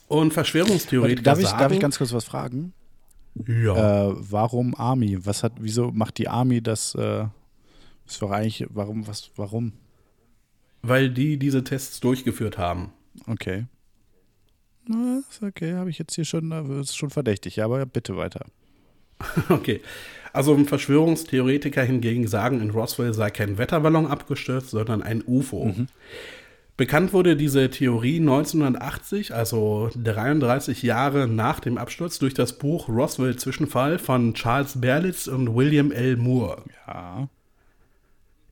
Und 0.08 0.32
Verschwörungstheoretiker 0.32 1.22
Darf 1.22 1.40
ich, 1.40 1.46
sagen, 1.46 1.58
darf 1.58 1.72
ich 1.72 1.80
ganz 1.80 1.98
kurz 1.98 2.12
was 2.12 2.24
fragen? 2.24 2.72
Ja. 3.46 4.10
Äh, 4.10 4.14
warum 4.18 4.74
Army? 4.74 5.24
Was 5.24 5.42
hat, 5.42 5.52
wieso 5.60 5.90
macht 5.90 6.18
die 6.18 6.28
Army 6.28 6.62
das? 6.62 6.94
Äh, 6.94 7.26
ist 8.06 8.22
doch 8.22 8.30
eigentlich, 8.30 8.66
warum, 8.70 9.06
was, 9.06 9.30
warum? 9.36 9.72
weil 10.88 11.10
die 11.10 11.38
diese 11.38 11.64
Tests 11.64 12.00
durchgeführt 12.00 12.58
haben. 12.58 12.92
Okay. 13.26 13.66
Na, 14.86 15.20
ist 15.28 15.42
okay, 15.42 15.74
habe 15.74 15.90
ich 15.90 15.98
jetzt 15.98 16.14
hier 16.14 16.24
schon, 16.24 16.52
äh, 16.52 16.80
ist 16.80 16.96
schon 16.96 17.10
verdächtig, 17.10 17.56
ja, 17.56 17.64
aber 17.64 17.84
bitte 17.86 18.16
weiter. 18.16 18.46
Okay. 19.48 19.80
Also 20.32 20.54
Verschwörungstheoretiker 20.64 21.82
hingegen 21.82 22.28
sagen, 22.28 22.60
in 22.60 22.68
Roswell 22.68 23.14
sei 23.14 23.30
kein 23.30 23.56
Wetterballon 23.56 24.06
abgestürzt, 24.06 24.68
sondern 24.68 25.02
ein 25.02 25.24
UFO. 25.26 25.74
Bekannt 26.76 27.14
wurde 27.14 27.36
diese 27.36 27.70
Theorie 27.70 28.20
1980, 28.20 29.34
also 29.34 29.88
33 29.96 30.82
Jahre 30.82 31.26
nach 31.26 31.58
dem 31.58 31.78
Absturz, 31.78 32.18
durch 32.18 32.34
das 32.34 32.58
Buch 32.58 32.88
Roswell 32.88 33.36
Zwischenfall 33.36 33.98
von 33.98 34.34
Charles 34.34 34.78
Berlitz 34.78 35.26
und 35.26 35.54
William 35.54 35.90
L. 35.90 36.18
Moore. 36.18 36.64
Ja. 36.86 37.28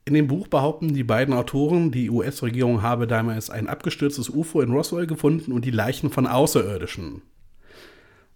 In 0.05 0.15
dem 0.15 0.27
Buch 0.27 0.47
behaupten 0.47 0.95
die 0.95 1.03
beiden 1.03 1.35
Autoren, 1.35 1.91
die 1.91 2.09
US-Regierung 2.09 2.81
habe 2.81 3.05
damals 3.05 3.51
ein 3.51 3.67
abgestürztes 3.67 4.29
UFO 4.29 4.61
in 4.61 4.71
Roswell 4.71 5.05
gefunden 5.05 5.51
und 5.51 5.63
die 5.63 5.71
Leichen 5.71 6.09
von 6.09 6.25
Außerirdischen. 6.25 7.21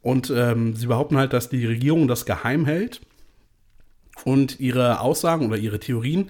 Und 0.01 0.31
ähm, 0.35 0.75
sie 0.75 0.87
behaupten 0.87 1.17
halt, 1.17 1.33
dass 1.33 1.49
die 1.49 1.65
Regierung 1.65 2.07
das 2.07 2.25
geheim 2.25 2.65
hält 2.65 3.01
und 4.23 4.59
ihre 4.59 5.01
Aussagen 5.01 5.47
oder 5.47 5.57
ihre 5.57 5.79
Theorien 5.79 6.29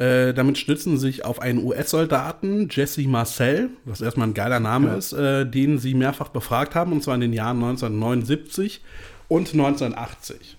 äh, 0.00 0.32
damit 0.32 0.56
stützen 0.56 0.96
sich 0.96 1.26
auf 1.26 1.42
einen 1.42 1.62
US-Soldaten, 1.62 2.68
Jesse 2.70 3.06
Marcel, 3.06 3.68
was 3.84 4.00
erstmal 4.00 4.28
ein 4.28 4.34
geiler 4.34 4.58
Name 4.58 4.96
ist, 4.96 5.12
äh, 5.12 5.44
den 5.44 5.78
sie 5.78 5.92
mehrfach 5.92 6.30
befragt 6.30 6.74
haben, 6.74 6.92
und 6.92 7.02
zwar 7.02 7.16
in 7.16 7.20
den 7.20 7.34
Jahren 7.34 7.58
1979 7.58 8.80
und 9.28 9.52
1980. 9.52 10.56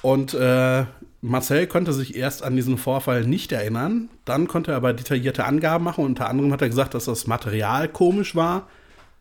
Und 0.00 0.34
äh, 0.34 0.84
Marcel 1.22 1.66
konnte 1.66 1.92
sich 1.92 2.14
erst 2.14 2.44
an 2.44 2.54
diesen 2.54 2.78
Vorfall 2.78 3.24
nicht 3.24 3.50
erinnern, 3.50 4.10
dann 4.24 4.46
konnte 4.46 4.70
er 4.70 4.76
aber 4.76 4.92
detaillierte 4.92 5.44
Angaben 5.44 5.82
machen. 5.82 6.04
Unter 6.04 6.28
anderem 6.28 6.52
hat 6.52 6.62
er 6.62 6.68
gesagt, 6.68 6.94
dass 6.94 7.06
das 7.06 7.26
Material 7.26 7.88
komisch 7.88 8.36
war. 8.36 8.68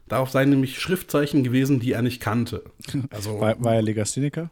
Darauf 0.07 0.29
seien 0.29 0.51
nämlich 0.51 0.79
Schriftzeichen 0.79 1.43
gewesen, 1.43 1.79
die 1.79 1.93
er 1.93 2.03
nicht 2.03 2.21
kannte. 2.21 2.63
Also 3.09 3.39
War, 3.39 3.55
war 3.63 3.73
er 3.73 3.81
Legastheniker? 3.81 4.51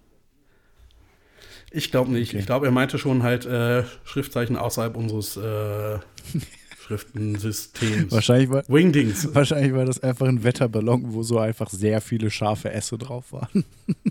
Ich 1.73 1.91
glaube 1.91 2.11
nicht. 2.11 2.29
Okay. 2.29 2.39
Ich 2.39 2.45
glaube, 2.45 2.65
er 2.67 2.71
meinte 2.71 2.97
schon 2.97 3.23
halt 3.23 3.45
äh, 3.45 3.83
Schriftzeichen 4.05 4.55
außerhalb 4.55 4.95
unseres 4.95 5.35
äh, 5.37 5.99
Schriftensystems. 6.85 8.11
Wahrscheinlich 8.11 8.49
war, 8.49 8.63
Wingdings. 8.67 9.33
wahrscheinlich 9.33 9.73
war 9.73 9.85
das 9.85 10.01
einfach 10.01 10.27
ein 10.27 10.43
Wetterballon, 10.43 11.13
wo 11.13 11.23
so 11.23 11.39
einfach 11.39 11.69
sehr 11.69 12.01
viele 12.01 12.29
scharfe 12.29 12.71
Esse 12.71 12.97
drauf 12.97 13.31
waren. 13.33 13.65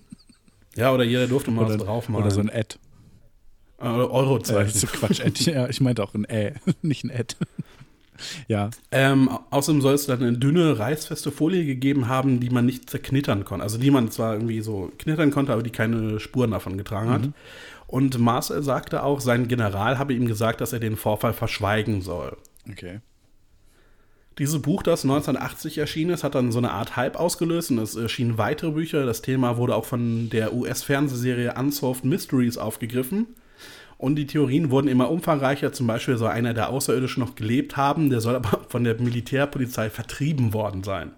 Ja, 0.74 0.90
oder 0.90 1.04
jeder 1.04 1.26
durfte 1.26 1.50
mal 1.50 1.66
Oder, 1.66 1.78
was 1.78 1.84
draufmalen. 1.84 2.24
oder 2.24 2.34
so 2.34 2.40
ein 2.40 2.48
Ad. 2.48 2.76
äh, 3.78 3.84
Äh, 3.84 3.88
Eurozeichen. 3.88 4.72
so 4.72 4.86
Quatsch, 4.86 5.20
Ad. 5.20 5.38
Ja, 5.50 5.68
ich 5.68 5.82
meinte 5.82 6.02
auch 6.02 6.14
ein 6.14 6.24
Ä, 6.24 6.54
nicht 6.80 7.04
ein 7.04 7.10
Ad. 7.10 7.36
Ja, 8.48 8.70
Ähm, 8.90 9.30
außerdem 9.50 9.80
soll 9.80 9.94
es 9.94 10.06
dann 10.06 10.22
eine 10.22 10.36
dünne, 10.38 10.78
reißfeste 10.78 11.30
Folie 11.32 11.64
gegeben 11.64 12.08
haben, 12.08 12.40
die 12.40 12.50
man 12.50 12.66
nicht 12.66 12.88
zerknittern 12.90 13.44
konnte. 13.44 13.62
Also 13.62 13.78
die 13.78 13.90
man 13.90 14.10
zwar 14.10 14.34
irgendwie 14.34 14.60
so 14.60 14.92
knittern 14.98 15.30
konnte, 15.30 15.52
aber 15.52 15.62
die 15.62 15.70
keine 15.70 16.20
Spuren 16.20 16.52
davon 16.52 16.76
getragen 16.76 17.10
hat. 17.10 17.28
Und 17.86 18.18
Marcel 18.18 18.62
sagte 18.62 19.02
auch, 19.02 19.20
sein 19.20 19.48
General 19.48 19.98
habe 19.98 20.14
ihm 20.14 20.26
gesagt, 20.26 20.60
dass 20.60 20.72
er 20.72 20.80
den 20.80 20.96
Vorfall 20.96 21.32
verschweigen 21.32 22.00
soll. 22.00 22.36
okay. 22.70 23.00
Dieses 24.38 24.62
Buch, 24.62 24.82
das 24.82 25.04
1980 25.04 25.76
erschienen 25.76 26.12
ist, 26.12 26.24
hat 26.24 26.34
dann 26.34 26.52
so 26.52 26.58
eine 26.58 26.70
Art 26.70 26.96
Hype 26.96 27.16
ausgelöst 27.16 27.70
und 27.70 27.78
es 27.78 27.96
erschienen 27.96 28.38
weitere 28.38 28.70
Bücher. 28.70 29.04
Das 29.04 29.20
Thema 29.20 29.58
wurde 29.58 29.74
auch 29.74 29.84
von 29.84 30.30
der 30.30 30.54
US-Fernsehserie 30.54 31.52
Unsolved 31.54 32.06
Mysteries 32.06 32.56
aufgegriffen. 32.56 33.26
Und 34.02 34.16
die 34.16 34.26
Theorien 34.26 34.72
wurden 34.72 34.88
immer 34.88 35.12
umfangreicher. 35.12 35.72
Zum 35.72 35.86
Beispiel 35.86 36.16
soll 36.16 36.30
einer 36.30 36.54
der 36.54 36.70
Außerirdischen 36.70 37.22
noch 37.22 37.36
gelebt 37.36 37.76
haben, 37.76 38.10
der 38.10 38.20
soll 38.20 38.34
aber 38.34 38.66
von 38.68 38.82
der 38.82 39.00
Militärpolizei 39.00 39.90
vertrieben 39.90 40.52
worden 40.52 40.82
sein. 40.82 41.12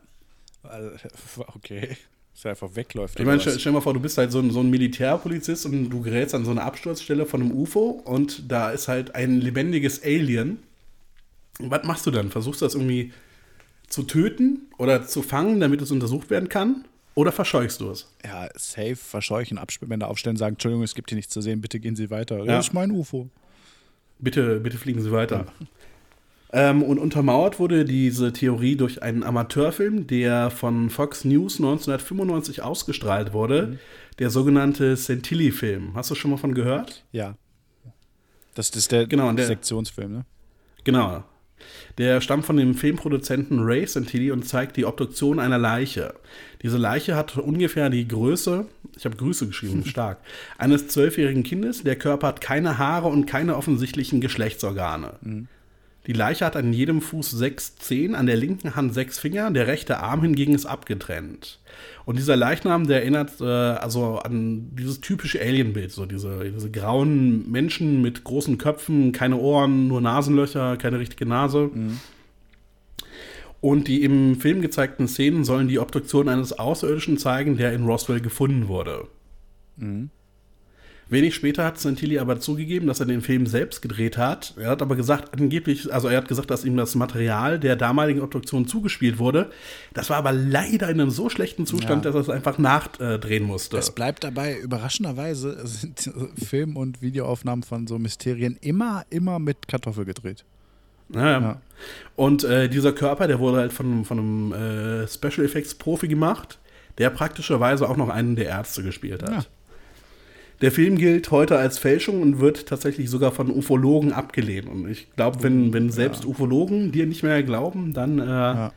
Okay. 1.55 1.97
Dass 2.35 2.45
er 2.45 2.51
einfach 2.51 2.77
wegläuft. 2.77 3.19
Ich 3.19 3.25
meine, 3.25 3.41
stell, 3.41 3.57
dir 3.57 3.73
mal 3.73 3.81
vor, 3.81 3.95
du 3.95 4.01
bist 4.01 4.19
halt 4.19 4.33
so 4.33 4.39
ein, 4.39 4.51
so 4.51 4.61
ein 4.61 4.69
Militärpolizist 4.69 5.65
und 5.65 5.89
du 5.89 6.03
gerätst 6.03 6.35
an 6.35 6.45
so 6.45 6.51
eine 6.51 6.63
Absturzstelle 6.63 7.25
von 7.25 7.41
einem 7.41 7.53
UFO 7.53 8.03
und 8.05 8.53
da 8.53 8.71
ist 8.71 8.87
halt 8.87 9.15
ein 9.15 9.41
lebendiges 9.41 10.05
Alien. 10.05 10.59
Was 11.61 11.85
machst 11.85 12.05
du 12.05 12.11
dann? 12.11 12.31
Versuchst 12.31 12.61
du 12.61 12.67
das 12.67 12.75
irgendwie 12.75 13.15
zu 13.89 14.03
töten 14.03 14.69
oder 14.77 15.07
zu 15.07 15.23
fangen, 15.23 15.59
damit 15.59 15.81
es 15.81 15.91
untersucht 15.91 16.29
werden 16.29 16.51
kann? 16.51 16.85
Oder 17.15 17.31
verscheuchst 17.33 17.81
du 17.81 17.91
es? 17.91 18.09
Ja, 18.25 18.49
safe, 18.57 18.97
verscheuchen, 18.97 19.57
Absperrbänder 19.59 20.09
aufstellen, 20.09 20.37
sagen, 20.37 20.55
Entschuldigung, 20.55 20.83
es 20.83 20.95
gibt 20.95 21.11
hier 21.11 21.17
nichts 21.17 21.33
zu 21.33 21.41
sehen, 21.41 21.61
bitte 21.61 21.79
gehen 21.81 21.95
Sie 21.97 22.11
weiter. 22.11 22.39
Ja. 22.39 22.57
Das 22.57 22.69
ist 22.69 22.73
mein 22.75 22.91
UFO. 22.91 23.29
Bitte, 24.19 24.59
bitte 24.61 24.79
fliegen 24.79 25.01
Sie 25.01 25.13
weiter. 25.13 25.47
Ähm, 26.53 26.83
und 26.83 26.99
untermauert 26.99 27.59
wurde 27.59 27.85
diese 27.85 28.33
Theorie 28.33 28.77
durch 28.77 29.03
einen 29.03 29.23
Amateurfilm, 29.23 30.07
der 30.07 30.51
von 30.51 30.89
Fox 30.91 31.25
News 31.25 31.57
1995 31.57 32.63
ausgestrahlt 32.63 33.33
wurde, 33.33 33.79
der 34.21 34.31
sogenannte 34.31 34.97
Sentilli-Film. 34.97 35.95
Hast 35.95 36.11
du 36.11 36.15
schon 36.15 36.31
mal 36.31 36.37
von 36.37 36.55
gehört? 36.55 37.05
Ja. 37.13 37.35
Das 38.55 38.71
ist 38.71 38.93
der, 38.93 39.07
Genau, 39.07 39.33
der- 39.33 39.47
Sektionsfilm, 39.47 40.13
ne? 40.13 40.25
Genau. 40.85 41.25
Der 41.99 42.21
stammt 42.21 42.45
von 42.45 42.57
dem 42.57 42.75
Filmproduzenten 42.75 43.61
Ray 43.61 43.87
Santilli 43.87 44.31
und 44.31 44.47
zeigt 44.47 44.77
die 44.77 44.85
Obduktion 44.85 45.39
einer 45.39 45.59
Leiche. 45.59 46.15
Diese 46.63 46.79
Leiche 46.79 47.15
hat 47.15 47.37
ungefähr 47.37 47.91
die 47.91 48.09
Größe, 48.09 48.67
ich 48.97 49.05
habe 49.05 49.17
Grüße 49.17 49.47
geschrieben, 49.47 49.85
stark, 49.87 50.19
eines 50.59 50.89
zwölfjährigen 50.89 51.43
Kindes. 51.43 51.83
Der 51.83 51.97
Körper 51.97 52.29
hat 52.29 52.41
keine 52.41 52.79
Haare 52.79 53.09
und 53.09 53.27
keine 53.27 53.57
offensichtlichen 53.57 54.21
Geschlechtsorgane. 54.21 55.15
Die 56.07 56.13
Leiche 56.13 56.45
hat 56.45 56.57
an 56.57 56.73
jedem 56.73 57.01
Fuß 57.01 57.31
sechs 57.31 57.77
Zehen, 57.77 58.15
an 58.15 58.27
der 58.27 58.37
linken 58.37 58.77
Hand 58.77 58.93
sechs 58.93 59.19
Finger, 59.19 59.51
der 59.51 59.67
rechte 59.67 60.01
Arm 60.01 60.21
hingegen 60.21 60.55
ist 60.55 60.67
abgetrennt. 60.67 61.61
Und 62.05 62.19
dieser 62.19 62.37
Leichnam, 62.37 62.87
der 62.87 63.01
erinnert 63.01 63.41
äh, 63.41 63.45
also 63.45 64.19
an 64.19 64.71
dieses 64.77 65.01
typische 65.01 65.41
Alienbild, 65.41 65.93
so 65.93 66.05
diese, 66.05 66.51
diese 66.55 66.71
grauen 66.71 67.51
Menschen 67.51 68.03
mit 68.03 68.23
großen 68.23 68.59
Köpfen, 68.59 69.13
keine 69.13 69.37
Ohren, 69.37 69.89
nur 69.89 70.03
Nasenlöcher, 70.03 70.77
keine 70.77 70.99
richtige 70.99 71.27
Nase. 71.27 71.71
Und 73.63 73.89
die 73.89 74.05
im 74.05 74.39
Film 74.39 74.61
gezeigten 74.61 75.09
Szenen 75.09 75.43
sollen 75.45 75.69
die 75.69 75.79
Obduktion 75.79 76.29
eines 76.29 76.53
Außerirdischen 76.53 77.17
zeigen, 77.17 77.57
der 77.57 77.73
in 77.73 77.87
Roswell 77.87 78.21
gefunden 78.21 78.69
wurde. 78.69 79.09
Wenig 81.11 81.35
später 81.35 81.65
hat 81.65 81.79
Santilli 81.79 82.19
aber 82.19 82.41
zugegeben, 82.41 82.87
dass 82.87 82.99
er 83.01 83.07
den 83.07 83.21
Film 83.21 83.47
selbst 83.47 83.83
gedreht 83.83 84.17
hat. 84.17 84.55
Er 84.59 84.71
hat 84.71 84.81
aber 84.83 84.97
gesagt, 84.97 85.39
angeblich, 85.39 85.93
also 85.93 86.09
er 86.09 86.17
hat 86.17 86.29
gesagt, 86.29 86.51
dass 86.51 86.65
ihm 86.65 86.77
das 86.77 86.95
Material 86.95 87.59
der 87.61 87.77
damaligen 87.77 88.21
Obduktion 88.23 88.67
zugespielt 88.67 89.19
wurde. 89.19 89.51
Das 89.93 90.09
war 90.11 90.17
aber 90.17 90.33
leider 90.33 90.89
in 90.89 91.01
einem 91.01 91.11
so 91.11 91.29
schlechten 91.29 91.67
Zustand, 91.67 92.05
Ja. 92.05 92.11
dass 92.11 92.15
er 92.17 92.21
es 92.23 92.31
einfach 92.31 92.57
nachdrehen 92.59 93.45
musste. 93.45 93.77
Es 93.77 93.91
bleibt 93.91 94.25
dabei, 94.25 94.57
überraschenderweise 94.59 95.67
sind 95.67 96.11
Film- 96.43 96.77
und 96.77 97.03
Videoaufnahmen 97.03 97.63
von 97.65 97.87
so 97.87 97.99
Mysterien 97.99 98.57
immer, 98.63 99.05
immer 99.11 99.39
mit 99.39 99.69
Kartoffel 99.69 100.05
gedreht. 100.07 100.45
Ja. 101.15 101.41
Ja. 101.41 101.61
Und 102.17 102.45
äh, 102.45 102.69
dieser 102.69 102.93
Körper, 102.93 103.27
der 103.27 103.39
wurde 103.39 103.59
halt 103.59 103.73
von, 103.75 104.07
von 104.07 104.19
einem 104.19 104.53
äh, 104.53 105.07
Special 105.07 105.45
Effects 105.45 105.75
Profi 105.75 106.09
gemacht, 106.09 106.59
der 106.97 107.11
praktischerweise 107.11 107.89
auch 107.89 107.97
noch 107.99 108.09
einen 108.09 108.37
der 108.37 108.47
Ärzte 108.47 108.83
gespielt 108.83 109.23
hat. 109.23 109.31
Ja. 109.31 109.45
Der 110.65 110.73
Film 110.73 110.97
gilt 110.97 111.31
heute 111.31 111.59
als 111.59 111.77
Fälschung 111.77 112.23
und 112.23 112.41
wird 112.41 112.65
tatsächlich 112.67 113.11
sogar 113.11 113.33
von 113.33 113.51
Ufologen 113.51 114.15
abgelehnt. 114.15 114.67
Und 114.67 114.89
ich 114.89 115.15
glaube, 115.15 115.43
wenn, 115.43 115.75
wenn 115.75 115.91
selbst 115.91 116.25
Ufologen 116.25 116.91
dir 116.91 117.05
nicht 117.05 117.23
mehr 117.23 117.43
glauben, 117.43 117.93
dann 117.93 118.19
äh, 118.19 118.71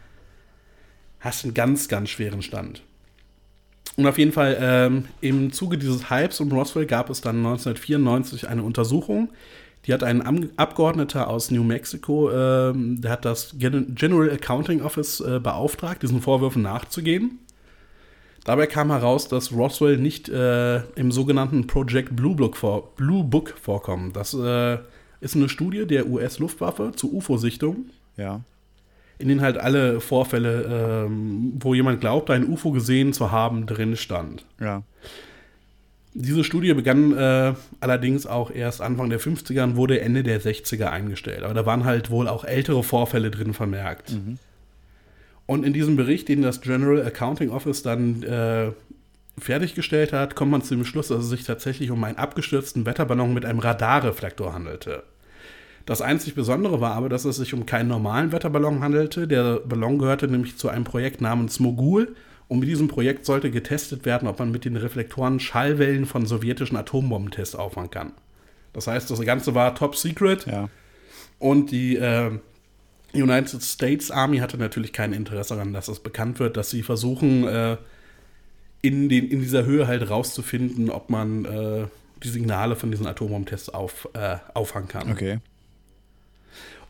hast 1.22 1.44
du 1.44 1.48
einen 1.48 1.54
ganz, 1.54 1.88
ganz 1.88 2.10
schweren 2.10 2.42
Stand. 2.42 2.84
Und 3.96 4.06
auf 4.06 4.18
jeden 4.18 4.34
Fall, 4.34 4.58
ähm, 4.60 5.06
im 5.22 5.54
Zuge 5.54 5.78
dieses 5.78 6.10
Hypes 6.10 6.42
um 6.42 6.52
Roswell 6.52 6.88
gab 6.88 7.10
es 7.10 7.22
dann 7.22 7.38
1994 7.38 8.50
eine 8.50 8.64
Untersuchung. 8.64 9.30
Die 9.86 9.94
hat 9.94 10.04
ein 10.04 10.22
Abgeordneter 10.58 11.30
aus 11.30 11.52
New 11.52 11.64
Mexico, 11.64 12.30
ähm, 12.30 13.00
der 13.00 13.12
hat 13.12 13.24
das 13.24 13.56
Gen 13.58 13.96
General 13.96 14.30
Accounting 14.30 14.82
Office 14.82 15.22
äh, 15.22 15.40
beauftragt, 15.40 16.04
diesen 16.04 16.20
Vorwürfen 16.20 16.64
nachzugehen. 16.64 17.40
Dabei 18.48 18.66
kam 18.66 18.90
heraus, 18.92 19.28
dass 19.28 19.52
Roswell 19.52 19.98
nicht 19.98 20.30
äh, 20.30 20.78
im 20.96 21.12
sogenannten 21.12 21.68
Project 21.68 22.16
Blue 22.16 22.34
Book, 22.34 22.56
vor 22.56 22.96
Blue 22.96 23.24
Book 23.24 23.54
vorkommt. 23.62 24.16
Das 24.16 24.34
äh, 24.34 24.78
ist 25.20 25.36
eine 25.36 25.50
Studie 25.50 25.86
der 25.86 26.08
US-Luftwaffe 26.08 26.94
zur 26.96 27.14
UFO-Sichtung, 27.14 27.88
Ja. 28.16 28.40
in 29.20 29.28
denen 29.28 29.42
halt 29.42 29.58
alle 29.58 30.00
Vorfälle, 30.00 31.06
ähm, 31.08 31.54
wo 31.60 31.74
jemand 31.74 32.00
glaubt, 32.00 32.30
ein 32.30 32.48
UFO 32.48 32.72
gesehen 32.72 33.12
zu 33.12 33.32
haben, 33.32 33.66
drin 33.66 33.98
stand. 33.98 34.46
Ja. 34.62 34.82
Diese 36.14 36.46
Studie 36.46 36.74
begann 36.74 37.18
äh, 37.18 37.54
allerdings 37.82 38.26
auch 38.26 38.50
erst 38.50 38.82
Anfang 38.82 39.10
der 39.10 39.20
50er 39.20 39.64
und 39.66 39.76
wurde 39.76 40.00
Ende 40.00 40.24
der 40.24 40.42
60er 40.42 40.86
eingestellt. 40.86 41.44
Aber 41.44 41.54
da 41.54 41.66
waren 41.66 41.84
halt 41.84 42.10
wohl 42.12 42.30
auch 42.30 42.46
ältere 42.46 42.82
Vorfälle 42.82 43.30
drin 43.30 43.54
vermerkt. 43.54 44.16
Und 45.48 45.66
in 45.66 45.74
diesem 45.74 45.96
Bericht, 45.96 46.28
den 46.28 46.44
das 46.44 46.62
General 46.62 47.04
Accounting 47.04 47.50
Office 47.50 47.82
dann 47.82 48.22
äh, 48.22 48.72
fertiggestellt 49.40 50.14
hat, 50.14 50.36
kommt 50.36 50.52
man 50.52 50.62
zu 50.62 50.76
dem 50.76 50.86
Schluss, 50.86 51.08
dass 51.08 51.24
es 51.24 51.30
sich 51.30 51.46
tatsächlich 51.46 51.90
um 51.90 52.04
einen 52.04 52.18
abgestürzten 52.18 52.86
Wetterballon 52.86 53.34
mit 53.34 53.46
einem 53.46 53.60
Radarreflektor 53.60 54.54
handelte. 54.54 55.04
Das 55.86 56.02
einzig 56.02 56.36
Besondere 56.36 56.82
war 56.82 56.96
aber, 56.96 57.08
dass 57.08 57.24
es 57.24 57.38
sich 57.38 57.54
um 57.54 57.66
keinen 57.66 57.88
normalen 57.88 58.34
Wetterballon 58.34 58.82
handelte. 58.82 59.26
Der 59.26 59.62
Ballon 59.62 60.00
gehörte 60.00 60.28
nämlich 60.28 60.58
zu 60.58 60.68
einem 60.68 60.84
Projekt 60.84 61.22
namens 61.22 61.62
Mogul. 61.62 62.14
Und 62.50 62.60
mit 62.60 62.68
diesem 62.68 62.90
Projekt 62.90 63.26
sollte 63.26 63.52
getestet 63.52 64.06
werden, 64.06 64.28
ob 64.28 64.40
man 64.40 64.52
mit 64.52 64.66
den 64.66 64.76
Reflektoren 64.76 65.40
Schallwellen 65.40 66.06
von 66.06 66.26
sowjetischen 66.26 66.78
Atombombentests 66.78 67.56
auffangen 67.56 67.92
kann. 67.92 68.12
Das 68.74 68.88
heißt, 68.88 69.10
das 69.10 69.22
Ganze 69.22 69.56
war 69.56 69.76
top 69.76 69.96
secret. 69.96 70.46
Ja. 70.46 70.70
Und 71.40 71.72
die 71.72 71.96
äh, 71.96 72.32
United 73.22 73.64
States 73.64 74.12
Army 74.12 74.38
hatte 74.38 74.58
natürlich 74.58 74.94
kein 74.94 75.14
Interesse 75.14 75.56
daran, 75.56 75.74
dass 75.74 75.88
es 75.88 76.00
bekannt 76.00 76.40
wird, 76.40 76.58
dass 76.58 76.70
sie 76.70 76.84
versuchen, 76.84 77.48
äh, 77.48 77.78
in, 78.82 79.10
den, 79.10 79.30
in 79.30 79.42
dieser 79.42 79.66
Höhe 79.66 79.88
halt 79.88 80.10
rauszufinden, 80.10 80.90
ob 80.90 81.10
man 81.10 81.46
äh, 81.46 81.86
die 82.24 82.30
Signale 82.30 82.76
von 82.76 82.92
diesen 82.92 83.08
Atombombentests 83.08 83.70
auf, 83.70 84.08
äh, 84.14 84.38
auffangen 84.54 84.88
kann. 84.88 85.12
Okay. 85.12 85.40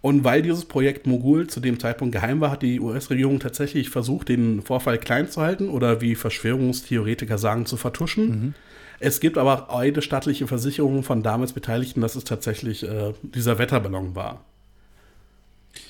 Und 0.02 0.24
weil 0.24 0.42
dieses 0.42 0.66
Projekt 0.66 1.08
Mogul 1.08 1.48
zu 1.48 1.60
dem 1.60 1.80
Zeitpunkt 1.80 2.14
geheim 2.14 2.40
war, 2.40 2.52
hat 2.52 2.62
die 2.62 2.80
US-Regierung 2.80 3.40
tatsächlich 3.40 3.90
versucht, 3.90 4.30
den 4.30 4.62
Vorfall 4.62 5.00
klein 5.00 5.30
zu 5.30 5.42
halten 5.42 5.70
oder 5.70 6.02
wie 6.02 6.16
Verschwörungstheoretiker 6.16 7.38
sagen, 7.38 7.66
zu 7.66 7.78
vertuschen. 7.78 8.54
Es 9.00 9.20
gibt 9.20 9.38
aber 9.38 9.70
auch 9.70 9.80
eine 9.80 10.02
staatliche 10.02 10.48
Versicherung 10.48 11.04
von 11.04 11.24
damals 11.24 11.54
Beteiligten, 11.54 12.02
dass 12.02 12.16
es 12.16 12.24
tatsächlich 12.24 12.84
äh, 12.84 13.14
dieser 13.22 13.60
Wetterballon 13.60 14.16
war. 14.16 14.44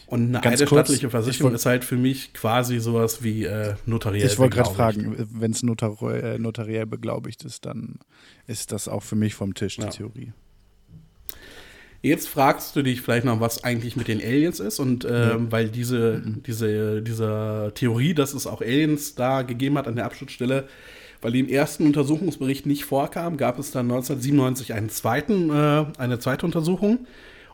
Und 0.07 0.21
eine 0.23 0.31
Ganz 0.39 0.43
kurz, 0.43 0.61
eidesstattliche 0.61 1.05
ich 1.07 1.11
Versicherung 1.11 1.51
wollt- 1.51 1.59
ist 1.59 1.65
halt 1.65 1.83
für 1.83 1.97
mich 1.97 2.33
quasi 2.33 2.79
sowas 2.79 3.23
wie 3.23 3.43
äh, 3.43 3.75
notariell. 3.85 4.25
Ich 4.25 4.39
wollte 4.39 4.55
gerade 4.55 4.73
fragen, 4.73 5.15
wenn 5.33 5.51
es 5.51 5.63
notar 5.63 6.01
äh, 6.11 6.39
notariell 6.39 6.85
beglaubigt 6.85 7.43
ist, 7.43 7.65
dann 7.65 7.99
ist 8.47 8.71
das 8.71 8.87
auch 8.87 9.03
für 9.03 9.15
mich 9.17 9.35
vom 9.35 9.53
Tisch, 9.53 9.75
die 9.75 9.81
Ja. 9.83 9.89
Theorie. 9.89 10.31
Jetzt 12.01 12.29
fragst 12.29 12.75
du 12.75 12.83
dich 12.83 13.01
vielleicht 13.01 13.25
noch, 13.25 13.41
was 13.41 13.63
eigentlich 13.63 13.95
mit 13.97 14.07
den 14.07 14.21
Aliens 14.21 14.59
ist. 14.59 14.79
Und 14.79 15.05
ähm, 15.09 15.51
weil 15.51 15.67
diese, 15.67 16.21
diese, 16.45 17.01
diese 17.01 17.71
Theorie, 17.75 18.13
dass 18.13 18.33
es 18.33 18.47
auch 18.47 18.61
Aliens 18.61 19.15
da 19.15 19.41
gegeben 19.41 19.77
hat 19.77 19.87
an 19.87 19.95
der 19.95 20.05
Abschnittstelle, 20.05 20.67
weil 21.21 21.31
die 21.31 21.39
im 21.39 21.49
ersten 21.49 21.85
Untersuchungsbericht 21.85 22.65
nicht 22.67 22.85
vorkam, 22.85 23.35
gab 23.35 23.57
es 23.59 23.71
dann 23.71 23.87
1997 23.87 24.73
einen 24.73 24.89
zweiten, 24.89 25.49
äh, 25.49 25.85
eine 25.97 26.19
zweite 26.19 26.45
Untersuchung. 26.45 27.07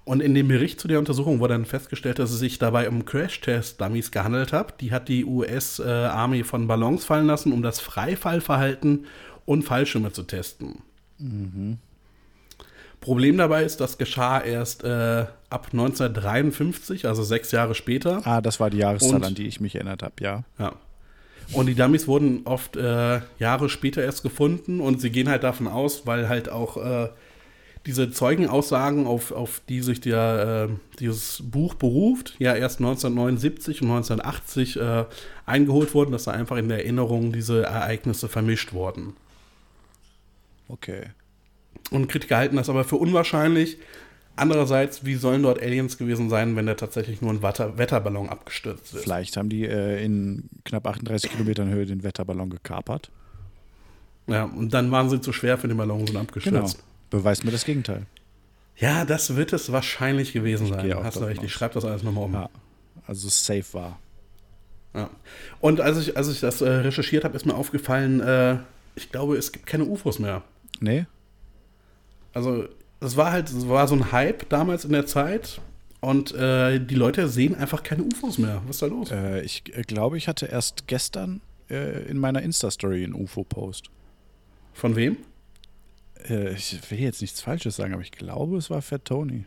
Und 0.06 0.22
in 0.22 0.34
dem 0.34 0.50
Bericht 0.50 0.82
zu 0.82 0.88
der 0.90 1.00
Untersuchung 1.00 1.40
wurde 1.40 1.54
dann 1.54 1.66
festgestellt, 1.66 2.20
dass 2.20 2.32
es 2.32 2.40
sich 2.40 2.60
dabei 2.60 2.90
um 2.90 3.06
Crash-Test-Dummies 3.06 4.12
gehandelt 4.12 4.52
hat. 4.52 4.82
Die 4.82 4.92
hat 4.92 5.08
die 5.08 5.24
US-Army 5.24 6.44
von 6.44 6.68
Ballons 6.68 7.06
fallen 7.06 7.28
lassen, 7.28 7.54
um 7.54 7.62
das 7.62 7.80
Freifallverhalten 7.80 9.06
und 9.46 9.64
Fallschirme 9.64 10.12
zu 10.12 10.24
testen. 10.24 10.80
Problem 13.00 13.38
dabei 13.38 13.64
ist, 13.64 13.80
das 13.82 13.98
geschah 13.98 14.40
erst 14.42 14.84
äh, 14.84 15.26
ab 15.50 15.68
1953, 15.74 17.06
also 17.06 17.24
sechs 17.24 17.52
Jahre 17.52 17.76
später. 17.76 18.22
Ah, 18.26 18.40
das 18.42 18.60
war 18.60 18.70
die 18.70 18.78
Jahreszahl, 18.78 19.16
Und- 19.16 19.26
an 19.26 19.36
die 19.36 19.48
ich 19.48 19.60
mich 19.60 19.76
erinnert 19.76 20.04
habe, 20.04 20.16
ja. 20.22 20.44
Ja. 20.58 20.74
Und 21.52 21.66
die 21.66 21.76
Dummies 21.76 22.08
wurden 22.08 22.42
oft 22.46 22.78
äh, 22.78 23.20
Jahre 23.38 23.68
später 23.70 24.02
erst 24.02 24.24
gefunden 24.24 24.80
und 24.80 25.02
sie 25.02 25.10
gehen 25.12 25.28
halt 25.28 25.44
davon 25.44 25.68
aus, 25.68 26.08
weil 26.08 26.30
halt 26.30 26.50
auch 26.50 26.78
äh, 26.78 27.10
diese 27.86 28.12
Zeugenaussagen, 28.12 29.08
auf, 29.08 29.32
auf 29.32 29.62
die 29.68 29.82
sich 29.82 30.00
der, 30.00 30.70
äh, 30.70 30.98
dieses 31.00 31.42
Buch 31.44 31.74
beruft, 31.74 32.36
ja 32.40 32.56
erst 32.56 32.80
1979 32.80 33.82
und 33.82 33.90
1980 33.90 34.80
äh, 34.80 35.06
eingeholt 35.46 35.94
wurden, 35.94 36.12
dass 36.12 36.24
da 36.24 36.32
einfach 36.32 36.58
in 36.58 36.70
der 36.70 36.80
Erinnerung 36.80 37.34
diese 37.34 37.64
Ereignisse 37.64 38.30
vermischt 38.30 38.74
wurden. 38.74 39.14
Okay. 40.70 41.08
Und 41.92 42.08
Kritiker 42.08 42.38
halten 42.38 42.56
das 42.56 42.70
aber 42.70 42.86
für 42.86 42.96
unwahrscheinlich. 42.96 43.78
Andererseits, 44.36 45.06
wie 45.06 45.14
sollen 45.16 45.44
dort 45.44 45.62
Aliens 45.62 45.98
gewesen 45.98 46.30
sein, 46.30 46.56
wenn 46.56 46.66
da 46.66 46.74
tatsächlich 46.74 47.22
nur 47.22 47.32
ein 47.32 47.44
Wetter 47.44 47.78
Wetterballon 47.78 48.30
abgestürzt 48.30 48.96
ist? 48.96 49.04
Vielleicht 49.04 49.38
haben 49.38 49.50
die 49.50 49.66
äh, 49.66 50.04
in 50.04 50.50
knapp 50.64 50.88
38 50.88 51.32
Kilometern 51.32 51.70
Höhe 51.70 51.86
den 51.86 52.02
Wetterballon 52.02 52.50
gekapert. 52.50 53.12
Ja, 54.26 54.46
und 54.46 54.74
dann 54.74 54.90
waren 54.90 55.10
sie 55.10 55.22
zu 55.22 55.34
schwer 55.34 55.58
für 55.58 55.68
den 55.68 55.78
Ballon 55.78 56.00
und 56.00 56.10
sind 56.10 56.44
Genau. 56.44 56.68
Beweist 57.14 57.46
mir 57.46 57.52
das 57.52 57.64
Gegenteil. 57.64 58.08
Ja, 58.76 59.06
das 59.06 59.36
wird 59.36 59.54
es 59.54 59.72
wahrscheinlich 59.72 60.34
gewesen 60.34 60.66
sein. 60.66 60.92
auch 60.94 61.04
Hast 61.04 61.18
du 61.18 61.26
recht, 61.26 61.44
ich 61.44 61.54
schreibe 61.54 61.76
das 61.76 61.86
alles 61.86 62.02
nochmal 62.02 62.24
um. 62.24 62.34
Ja. 62.34 62.50
Also 63.06 63.30
safe 63.30 63.66
war. 63.74 64.00
Ja. 64.96 65.12
Und 65.60 65.80
als 65.80 66.00
ich, 66.00 66.18
als 66.18 66.28
ich 66.30 66.40
das 66.40 66.62
äh, 66.62 66.70
recherchiert 66.70 67.24
habe, 67.24 67.36
ist 67.36 67.46
mir 67.46 67.54
aufgefallen, 67.54 68.20
äh, 68.20 68.58
ich 68.96 69.12
glaube, 69.12 69.38
es 69.38 69.52
gibt 69.52 69.68
keine 69.68 69.86
UFOs 69.86 70.18
mehr. 70.18 70.42
Nee? 70.80 71.06
Also, 72.34 72.68
es 73.00 73.16
war 73.16 73.32
halt, 73.32 73.48
es 73.50 73.70
war 73.70 73.88
so 73.88 73.94
ein 73.94 74.12
Hype 74.12 74.50
damals 74.50 74.84
in 74.84 74.94
der 74.94 75.06
Zeit 75.06 75.62
und 76.02 76.34
äh, 76.34 76.80
die 76.80 76.96
Leute 76.96 77.28
sehen 77.30 77.54
einfach 77.54 77.84
keine 77.84 78.02
UFOs 78.06 78.40
mehr. 78.40 78.64
Was 78.66 78.78
ist 78.78 78.82
da 78.82 78.88
los? 78.88 79.12
Äh, 79.12 79.42
ich 79.42 79.62
äh, 79.76 79.84
glaube, 79.84 80.18
ich 80.18 80.28
hatte 80.28 80.48
erst 80.48 80.88
gestern 80.88 81.42
äh, 81.70 82.10
in 82.10 82.18
meiner 82.18 82.42
Insta-Story 82.42 83.04
einen 83.04 83.14
UFO-Post. 83.14 83.92
Von 84.74 84.96
wem? 84.96 85.18
Äh, 86.30 86.54
ich 86.54 86.80
will 86.90 87.00
jetzt 87.00 87.22
nichts 87.22 87.42
Falsches 87.42 87.76
sagen, 87.76 87.94
aber 87.94 88.02
ich 88.02 88.12
glaube, 88.12 88.58
es 88.58 88.70
war 88.70 88.82
Fat 88.82 89.06
Tony. 89.06 89.46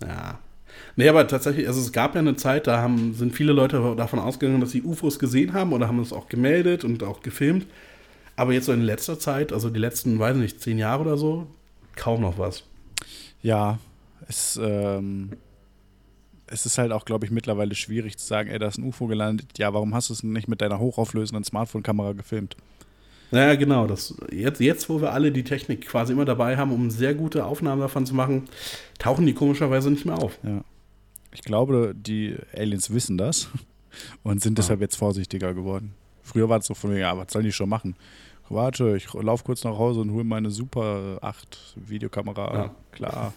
Ja. 0.00 0.38
Nee, 0.96 1.08
aber 1.08 1.26
tatsächlich, 1.28 1.68
also 1.68 1.80
es 1.80 1.92
gab 1.92 2.14
ja 2.14 2.20
eine 2.20 2.36
Zeit, 2.36 2.66
da 2.66 2.80
haben, 2.80 3.14
sind 3.14 3.32
viele 3.34 3.52
Leute 3.52 3.94
davon 3.96 4.18
ausgegangen, 4.18 4.60
dass 4.60 4.72
sie 4.72 4.82
UFOs 4.82 5.18
gesehen 5.18 5.52
haben 5.52 5.72
oder 5.72 5.86
haben 5.86 6.00
es 6.00 6.12
auch 6.12 6.28
gemeldet 6.28 6.84
und 6.84 7.02
auch 7.02 7.22
gefilmt. 7.22 7.66
Aber 8.36 8.52
jetzt 8.52 8.66
so 8.66 8.72
in 8.72 8.82
letzter 8.82 9.18
Zeit, 9.18 9.52
also 9.52 9.70
die 9.70 9.78
letzten, 9.78 10.18
weiß 10.18 10.36
nicht, 10.36 10.60
zehn 10.60 10.78
Jahre 10.78 11.02
oder 11.02 11.16
so, 11.16 11.46
kaum 11.94 12.20
noch 12.20 12.38
was. 12.38 12.64
Ja, 13.42 13.78
es, 14.26 14.58
ähm, 14.60 15.30
es 16.46 16.66
ist 16.66 16.78
halt 16.78 16.92
auch, 16.92 17.04
glaube 17.04 17.24
ich, 17.24 17.30
mittlerweile 17.30 17.74
schwierig 17.74 18.18
zu 18.18 18.26
sagen, 18.26 18.50
ey, 18.50 18.58
da 18.58 18.66
ist 18.66 18.78
ein 18.78 18.84
UFO 18.84 19.06
gelandet. 19.06 19.58
Ja, 19.58 19.72
warum 19.72 19.94
hast 19.94 20.08
du 20.08 20.14
es 20.14 20.22
nicht 20.22 20.48
mit 20.48 20.60
deiner 20.60 20.78
hochauflösenden 20.78 21.44
Smartphone-Kamera 21.44 22.12
gefilmt? 22.12 22.56
Naja, 23.34 23.56
genau. 23.56 23.86
Das, 23.88 24.14
jetzt, 24.30 24.60
jetzt, 24.60 24.88
wo 24.88 25.00
wir 25.00 25.12
alle 25.12 25.32
die 25.32 25.42
Technik 25.42 25.88
quasi 25.88 26.12
immer 26.12 26.24
dabei 26.24 26.56
haben, 26.56 26.70
um 26.70 26.88
sehr 26.88 27.14
gute 27.14 27.44
Aufnahmen 27.44 27.80
davon 27.80 28.06
zu 28.06 28.14
machen, 28.14 28.44
tauchen 29.00 29.26
die 29.26 29.34
komischerweise 29.34 29.90
nicht 29.90 30.04
mehr 30.06 30.16
auf. 30.18 30.38
Ja. 30.44 30.62
Ich 31.32 31.42
glaube, 31.42 31.94
die 31.96 32.36
Aliens 32.56 32.90
wissen 32.90 33.18
das 33.18 33.48
und 34.22 34.40
sind 34.40 34.56
deshalb 34.56 34.80
jetzt 34.80 34.94
vorsichtiger 34.94 35.52
geworden. 35.52 35.94
Früher 36.22 36.48
war 36.48 36.60
es 36.60 36.66
so 36.66 36.74
von 36.74 36.90
mir, 36.90 37.00
ja, 37.00 37.18
was 37.18 37.32
sollen 37.32 37.44
die 37.44 37.52
schon 37.52 37.68
machen? 37.68 37.96
Warte, 38.48 38.96
ich 38.96 39.12
laufe 39.12 39.42
kurz 39.42 39.64
nach 39.64 39.76
Hause 39.78 40.00
und 40.00 40.12
hole 40.12 40.22
meine 40.22 40.50
Super 40.50 41.18
8 41.20 41.74
Videokamera. 41.74 42.54
Ja. 42.54 42.74
Klar. 42.92 43.32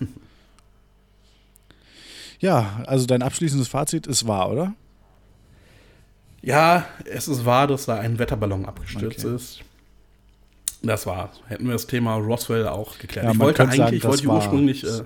ja, 2.40 2.84
also 2.86 3.08
dein 3.08 3.24
abschließendes 3.24 3.68
Fazit 3.68 4.06
ist 4.06 4.28
wahr, 4.28 4.52
oder? 4.52 4.74
Ja, 6.44 6.86
es 7.06 7.28
ist 7.28 7.46
wahr, 7.46 7.66
dass 7.66 7.88
da 7.88 7.96
ein 7.96 8.20
Wetterballon 8.20 8.66
abgestürzt 8.66 9.26
Okay. 9.26 9.36
ist. 9.36 9.64
Das 10.82 11.06
war. 11.06 11.32
Hätten 11.48 11.66
wir 11.66 11.74
das 11.74 11.88
Thema 11.88 12.16
Roswell 12.16 12.68
auch 12.68 12.98
geklärt. 13.00 13.26
Ja, 13.26 13.32
ich 13.32 13.40
wollte 13.40 13.64
eigentlich, 13.64 13.78
sagen, 13.78 14.04
wollte 14.04 14.24
ich 14.24 14.28
das 14.28 14.36
ursprünglich. 14.36 14.84
Äh, 14.84 15.04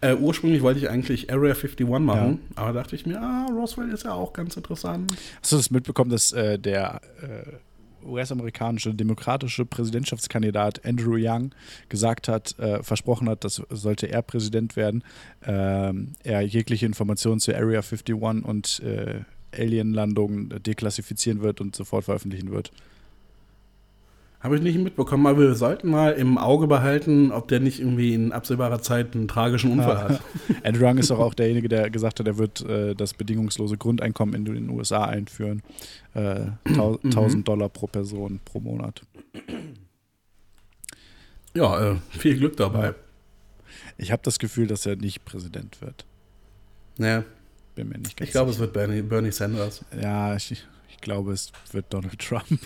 äh, 0.12 0.16
ursprünglich 0.16 0.62
wollte 0.62 0.80
ich 0.80 0.90
eigentlich 0.90 1.32
Area 1.32 1.54
51 1.54 1.88
machen, 1.88 2.40
aber 2.56 2.72
dachte 2.72 2.96
ich 2.96 3.06
mir, 3.06 3.20
ah, 3.20 3.46
Roswell 3.52 3.90
ist 3.90 4.04
ja 4.04 4.14
auch 4.14 4.32
ganz 4.32 4.56
interessant. 4.56 5.12
Hast 5.40 5.52
du 5.52 5.56
das 5.56 5.70
mitbekommen, 5.70 6.10
dass 6.10 6.32
äh, 6.32 6.58
der 6.58 7.00
äh, 7.20 7.52
US-amerikanische 8.04 8.94
demokratische 8.94 9.64
Präsidentschaftskandidat 9.64 10.84
Andrew 10.84 11.16
Young 11.18 11.54
gesagt 11.88 12.28
hat, 12.28 12.58
äh, 12.58 12.82
versprochen 12.82 13.28
hat, 13.28 13.44
dass 13.44 13.62
sollte 13.70 14.06
er 14.06 14.22
Präsident 14.22 14.76
werden, 14.76 15.04
ähm, 15.44 16.12
er 16.22 16.40
jegliche 16.42 16.86
Informationen 16.86 17.40
zu 17.40 17.54
Area 17.54 17.80
51 17.80 18.14
und 18.14 18.80
äh, 18.80 19.20
Alien-Landungen 19.56 20.48
deklassifizieren 20.62 21.42
wird 21.42 21.60
und 21.60 21.76
sofort 21.76 22.04
veröffentlichen 22.04 22.50
wird. 22.50 22.72
Habe 24.42 24.56
ich 24.56 24.62
nicht 24.62 24.76
mitbekommen, 24.76 25.24
aber 25.28 25.38
wir 25.38 25.54
sollten 25.54 25.88
mal 25.88 26.14
im 26.14 26.36
Auge 26.36 26.66
behalten, 26.66 27.30
ob 27.30 27.46
der 27.46 27.60
nicht 27.60 27.78
irgendwie 27.78 28.12
in 28.12 28.32
absehbarer 28.32 28.82
Zeit 28.82 29.14
einen 29.14 29.28
tragischen 29.28 29.70
Unfall 29.70 29.96
hat. 29.96 30.20
Andrew 30.64 30.84
Young 30.84 30.98
ist 30.98 31.10
doch 31.10 31.20
auch 31.20 31.34
derjenige, 31.34 31.68
der 31.68 31.90
gesagt 31.90 32.18
hat, 32.18 32.26
er 32.26 32.38
wird 32.38 32.60
äh, 32.62 32.96
das 32.96 33.14
bedingungslose 33.14 33.76
Grundeinkommen 33.76 34.34
in 34.34 34.44
den 34.44 34.68
USA 34.70 35.04
einführen. 35.04 35.62
Äh, 36.14 36.46
tau 36.74 36.98
1000 37.04 37.46
Dollar 37.46 37.68
pro 37.68 37.86
Person 37.86 38.40
pro 38.44 38.60
Monat. 38.60 39.02
Ja, 41.54 41.90
äh, 41.92 41.96
viel 42.08 42.38
Glück 42.38 42.56
dabei. 42.56 42.94
Ich 43.98 44.10
habe 44.10 44.22
das 44.24 44.38
Gefühl, 44.38 44.66
dass 44.66 44.86
er 44.86 44.96
nicht 44.96 45.26
Präsident 45.26 45.82
wird. 45.82 46.06
Ja, 46.96 47.24
Bin 47.74 47.88
mir 47.88 47.98
nicht 47.98 48.16
ganz 48.16 48.28
ich 48.28 48.32
glaube, 48.32 48.50
es 48.50 48.58
wird 48.58 48.72
Bernie, 48.72 49.02
Bernie 49.02 49.32
Sanders. 49.32 49.84
Ja, 50.00 50.36
ich, 50.36 50.50
ich 50.90 50.98
glaube, 51.00 51.32
es 51.32 51.52
wird 51.72 51.86
Donald 51.92 52.18
Trump. 52.18 52.60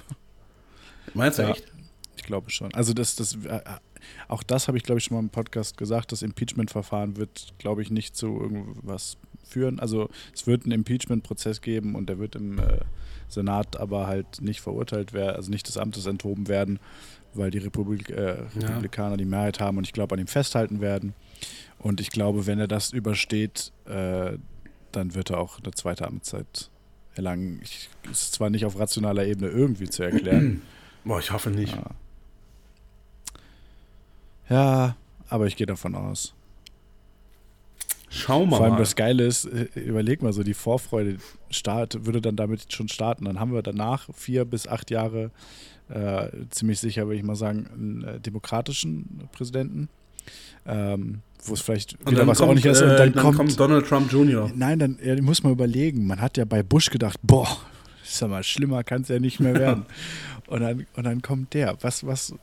Meinst 1.15 1.39
du 1.39 1.43
Ja. 1.43 1.51
echt? 1.51 1.65
Ich 2.17 2.23
glaube 2.25 2.51
schon. 2.51 2.73
Also 2.75 2.93
das, 2.93 3.15
das, 3.15 3.37
äh, 3.45 3.61
auch 4.29 4.43
das 4.43 4.69
habe 4.69 4.77
ich, 4.79 4.85
glaube 4.85 4.99
ich, 4.99 5.05
schon 5.05 5.17
mal 5.17 5.23
im 5.23 5.29
Podcast 5.31 5.77
gesagt. 5.77 6.11
Das 6.13 6.23
Impeachment-Verfahren 6.23 7.17
wird, 7.17 7.55
glaube 7.59 7.83
ich, 7.83 7.91
nicht 7.91 8.17
zu 8.17 8.27
irgendwas 8.41 9.17
führen. 9.45 9.79
Also 9.79 10.09
es 10.35 10.47
wird 10.47 10.65
einen 10.65 10.73
Impeachment-Prozess 10.73 11.61
geben 11.61 11.95
und 11.95 12.09
der 12.09 12.19
wird 12.19 12.35
im 12.35 12.59
äh, 12.59 12.81
Senat 13.29 13.77
aber 13.77 14.07
halt 14.07 14.41
nicht 14.41 14.61
verurteilt 14.61 15.13
werden, 15.13 15.37
also 15.37 15.51
nicht 15.51 15.69
des 15.69 15.77
Amtes 15.77 16.07
enthoben 16.07 16.49
werden, 16.49 16.81
weil 17.35 17.51
die 17.51 17.59
Republik, 17.59 18.11
äh, 18.11 18.39
Republikaner 18.57 19.17
die 19.17 19.25
Mehrheit 19.25 19.61
haben 19.61 19.79
und 19.79 19.85
ich 19.87 19.93
glaube 19.93 20.15
an 20.15 20.21
ihm 20.21 20.27
festhalten 20.27 20.81
werden. 20.81 21.15
Und 21.79 22.01
ich 22.01 22.11
glaube, 22.11 22.47
wenn 22.47 22.59
er 22.59 22.67
das 22.69 22.93
übersteht, 22.93 23.73
äh, 23.85 24.39
dann 24.97 25.15
wird 25.15 25.31
er 25.31 25.39
auch 25.39 25.59
eine 25.63 25.73
zweite 25.73 26.07
Amtszeit 26.07 26.71
erlangen. 27.15 27.61
Ich, 27.63 27.89
ist 28.11 28.35
zwar 28.35 28.51
nicht 28.51 28.65
auf 28.65 28.79
rationaler 28.79 29.25
Ebene 29.27 29.49
irgendwie 29.51 29.89
zu 29.89 30.03
erklären. 30.03 30.63
Boah, 31.05 31.21
ich 31.21 31.31
hoffe 31.31 31.51
nicht. 31.51 31.75
Ja. 31.75 31.91
Ja, 34.49 34.97
aber 35.29 35.47
ich 35.47 35.57
gehe 35.57 35.67
davon 35.67 35.95
aus. 35.95 36.35
Schauen 38.09 38.49
wir 38.49 38.57
Vor 38.57 38.65
allem 38.65 38.75
mal. 38.75 38.81
das 38.81 38.95
Geile 38.95 39.27
ist, 39.27 39.45
äh, 39.45 39.69
überleg 39.75 40.23
mal 40.23 40.33
so, 40.33 40.43
die 40.43 40.55
Vorfreude 40.55 41.19
start, 41.51 42.07
würde 42.07 42.21
dann 42.21 42.37
damit 42.37 42.73
schon 42.73 42.89
starten. 42.89 43.25
Dann 43.25 43.41
haben 43.41 43.53
wir 43.53 43.63
danach 43.63 44.09
vier 44.15 44.45
bis 44.45 44.69
acht 44.69 44.91
Jahre, 44.91 45.31
äh, 45.89 46.29
ziemlich 46.51 46.79
sicher, 46.79 47.07
würde 47.07 47.19
ich 47.19 47.25
mal 47.25 47.37
sagen, 47.37 47.69
einen 47.73 48.05
äh, 48.05 48.21
demokratischen 48.21 49.29
Präsidenten, 49.33 49.89
ähm, 50.65 51.23
wo 51.49 51.55
es 51.55 51.61
vielleicht 51.61 51.95
Und 51.95 52.07
wieder 52.11 52.19
dann 52.19 52.29
was 52.29 52.39
kommt, 52.39 52.49
ordentlich 52.49 52.73
ist. 52.73 52.83
Und 52.83 52.91
äh, 52.91 52.97
dann, 52.97 53.13
dann 53.13 53.23
kommt, 53.23 53.37
kommt 53.37 53.61
Donald 53.61 53.87
Trump 53.87 54.13
Jr. 54.13 54.51
Nein, 54.55 54.79
dann 54.79 54.99
ja, 55.03 55.21
muss 55.23 55.43
man 55.43 55.53
überlegen. 55.53 56.07
Man 56.07 56.21
hat 56.21 56.37
ja 56.37 56.45
bei 56.45 56.63
Bush 56.63 56.91
gedacht, 56.91 57.19
boah, 57.23 57.49
ist 58.05 58.21
ja 58.21 58.29
mal 58.29 58.43
schlimmer, 58.43 58.85
kann 58.85 59.03
es 59.03 59.09
ja 59.09 59.19
nicht 59.19 59.41
mehr 59.41 59.55
werden. 59.59 59.87
und, 60.47 60.61
dann, 60.61 60.87
und 60.95 61.05
dann 61.05 61.23
kommt 61.23 61.55
der. 61.55 61.77
Was, 61.83 62.07
was, 62.07 62.35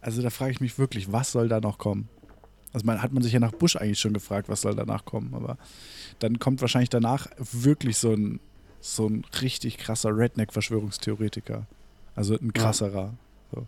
also 0.00 0.22
da 0.22 0.30
frage 0.30 0.52
ich 0.52 0.60
mich 0.60 0.78
wirklich, 0.78 1.12
was 1.12 1.32
soll 1.32 1.48
da 1.48 1.60
noch 1.60 1.78
kommen? 1.78 2.08
Also 2.72 2.84
man 2.84 3.00
hat 3.00 3.12
man 3.12 3.22
sich 3.22 3.32
ja 3.32 3.40
nach 3.40 3.52
Bush 3.52 3.76
eigentlich 3.76 4.00
schon 4.00 4.12
gefragt, 4.12 4.48
was 4.48 4.60
soll 4.60 4.74
danach 4.74 5.04
kommen, 5.04 5.32
aber 5.34 5.56
dann 6.18 6.38
kommt 6.38 6.60
wahrscheinlich 6.60 6.90
danach 6.90 7.26
wirklich 7.38 7.96
so 7.96 8.12
ein, 8.12 8.38
so 8.80 9.08
ein 9.08 9.24
richtig 9.40 9.78
krasser 9.78 10.16
Redneck-Verschwörungstheoretiker. 10.16 11.66
Also 12.14 12.38
ein 12.38 12.52
krasserer. 12.52 13.14
So. 13.54 13.66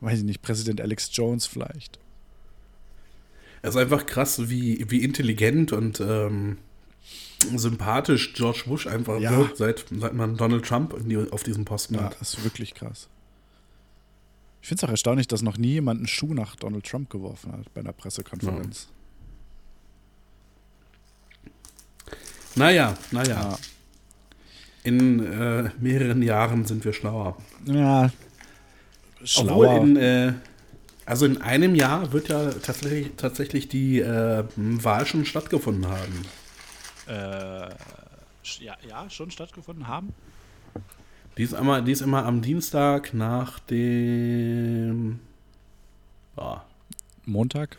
Weiß 0.00 0.18
ich 0.18 0.24
nicht, 0.24 0.42
Präsident 0.42 0.80
Alex 0.80 1.10
Jones 1.12 1.46
vielleicht. 1.46 1.98
Es 3.62 3.70
ist 3.70 3.76
einfach 3.76 4.06
krass, 4.06 4.48
wie, 4.48 4.84
wie 4.90 5.02
intelligent 5.02 5.72
und 5.72 6.00
ähm, 6.00 6.58
sympathisch 7.54 8.32
George 8.34 8.62
Bush 8.66 8.86
einfach 8.86 9.18
Ja. 9.20 9.36
wirkt, 9.36 9.56
seit, 9.56 9.84
seit 9.90 10.14
man 10.14 10.36
Donald 10.36 10.64
Trump 10.64 10.94
die, 11.06 11.16
auf 11.16 11.42
diesem 11.42 11.64
Posten 11.64 11.94
Ja, 11.96 12.04
hat. 12.04 12.16
das 12.20 12.34
ist 12.34 12.44
wirklich 12.44 12.74
krass. 12.74 13.08
Ich 14.62 14.68
finde 14.68 14.80
es 14.80 14.84
auch 14.84 14.90
erstaunlich, 14.90 15.28
dass 15.28 15.42
noch 15.42 15.58
nie 15.58 15.74
jemand 15.74 15.98
einen 16.00 16.08
Schuh 16.08 16.34
nach 16.34 16.56
Donald 16.56 16.84
Trump 16.86 17.08
geworfen 17.10 17.52
hat 17.52 17.72
bei 17.74 17.80
einer 17.82 17.92
Pressekonferenz. 17.92 18.88
Naja, 22.54 22.96
naja. 23.10 23.28
Ja. 23.50 23.58
In 24.82 25.24
äh, 25.24 25.70
mehreren 25.80 26.22
Jahren 26.22 26.64
sind 26.64 26.84
wir 26.84 26.92
schlauer. 26.92 27.36
Ja. 27.64 28.04
Obwohl 29.18 29.26
Schlauer. 29.26 29.80
in, 29.82 29.96
äh, 29.96 30.32
also 31.06 31.24
in 31.24 31.40
einem 31.40 31.74
Jahr 31.74 32.12
wird 32.12 32.28
ja 32.28 32.50
tatsächlich, 32.50 33.12
tatsächlich 33.16 33.68
die 33.68 34.00
äh, 34.00 34.44
Wahl 34.56 35.06
schon 35.06 35.24
stattgefunden 35.24 35.86
haben. 35.86 36.22
äh, 37.06 37.70
ja, 38.60 38.76
ja, 38.88 39.08
schon 39.08 39.30
stattgefunden 39.30 39.88
haben. 39.88 40.12
Die 41.36 41.42
ist, 41.42 41.52
immer, 41.52 41.82
die 41.82 41.92
ist 41.92 42.00
immer 42.00 42.24
am 42.24 42.42
Dienstag 42.42 43.14
nach 43.14 43.58
dem. 43.60 45.20
Ja, 46.36 46.64
Montag. 47.24 47.76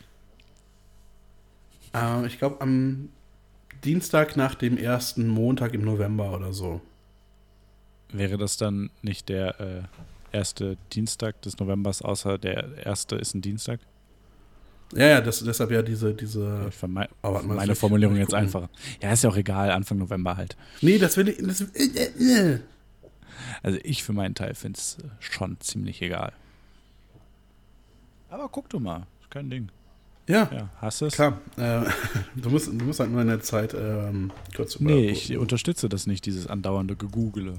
äh, 1.94 2.26
ich 2.28 2.38
glaube 2.38 2.62
am 2.62 3.10
Dienstag 3.84 4.36
nach 4.38 4.56
dem 4.56 4.78
ersten 4.78 5.28
Montag 5.28 5.74
im 5.74 5.84
November 5.84 6.34
oder 6.34 6.54
so. 6.54 6.82
Wäre 8.10 8.38
das 8.38 8.58
dann 8.58 8.90
nicht 9.02 9.30
der 9.30 9.60
äh, 9.60 9.84
erste 10.32 10.78
Dienstag 10.94 11.42
des 11.42 11.58
Novembers, 11.60 12.02
außer 12.02 12.38
der 12.38 12.86
erste 12.86 13.16
ist 13.16 13.34
ein 13.36 13.42
Dienstag? 13.42 13.80
Ja, 14.96 15.06
ja, 15.08 15.22
das, 15.22 15.44
deshalb 15.44 15.72
ja 15.72 15.82
diese. 15.82 16.14
diese 16.14 16.68
Ich 16.70 16.82
Aber 16.82 17.10
warte 17.22 17.48
mal, 17.48 17.56
meine 17.56 17.68
das 17.68 17.80
Formulierung 17.80 18.16
ich 18.16 18.22
jetzt 18.22 18.34
einfacher. 18.34 18.70
Ja, 19.02 19.12
ist 19.12 19.24
ja 19.24 19.30
auch 19.30 19.36
egal, 19.36 19.72
Anfang 19.72 19.98
November 19.98 20.38
halt. 20.38 20.56
nee, 20.82 20.98
das 20.98 21.18
will 21.18 21.30
ich. 21.30 21.38
Das, 21.40 21.62
äh, 21.62 22.54
äh. 22.54 22.60
Also 23.64 23.80
ich 23.84 24.04
für 24.04 24.14
meinen 24.14 24.36
Teil 24.36 24.54
finde 24.56 24.78
es 24.78 24.98
schon 25.20 25.60
ziemlich 25.60 26.02
egal. 26.02 26.32
Aber 28.30 28.50
guck 28.50 28.70
du 28.70 28.80
mal, 28.80 29.08
ist 29.22 29.32
kein 29.32 29.50
Ding. 29.50 29.70
Ja, 30.28 30.50
Ja, 30.52 30.70
hast 30.82 31.02
du 31.02 31.06
es? 31.06 31.14
klar. 31.14 31.40
Äh, 31.58 31.84
du, 32.36 32.50
musst, 32.50 32.68
du 32.68 32.86
musst 32.86 33.00
halt 33.00 33.12
nur 33.12 33.22
in 33.22 33.28
der 33.28 33.40
Zeit 33.42 33.74
ähm, 33.74 34.32
kurz 34.56 34.76
über. 34.76 34.92
Nee, 34.92 35.10
ich 35.10 35.36
unterstütze 35.38 35.88
das 35.88 36.06
nicht, 36.08 36.26
dieses 36.26 36.48
andauernde 36.48 36.96
Gegoogle. 36.96 37.54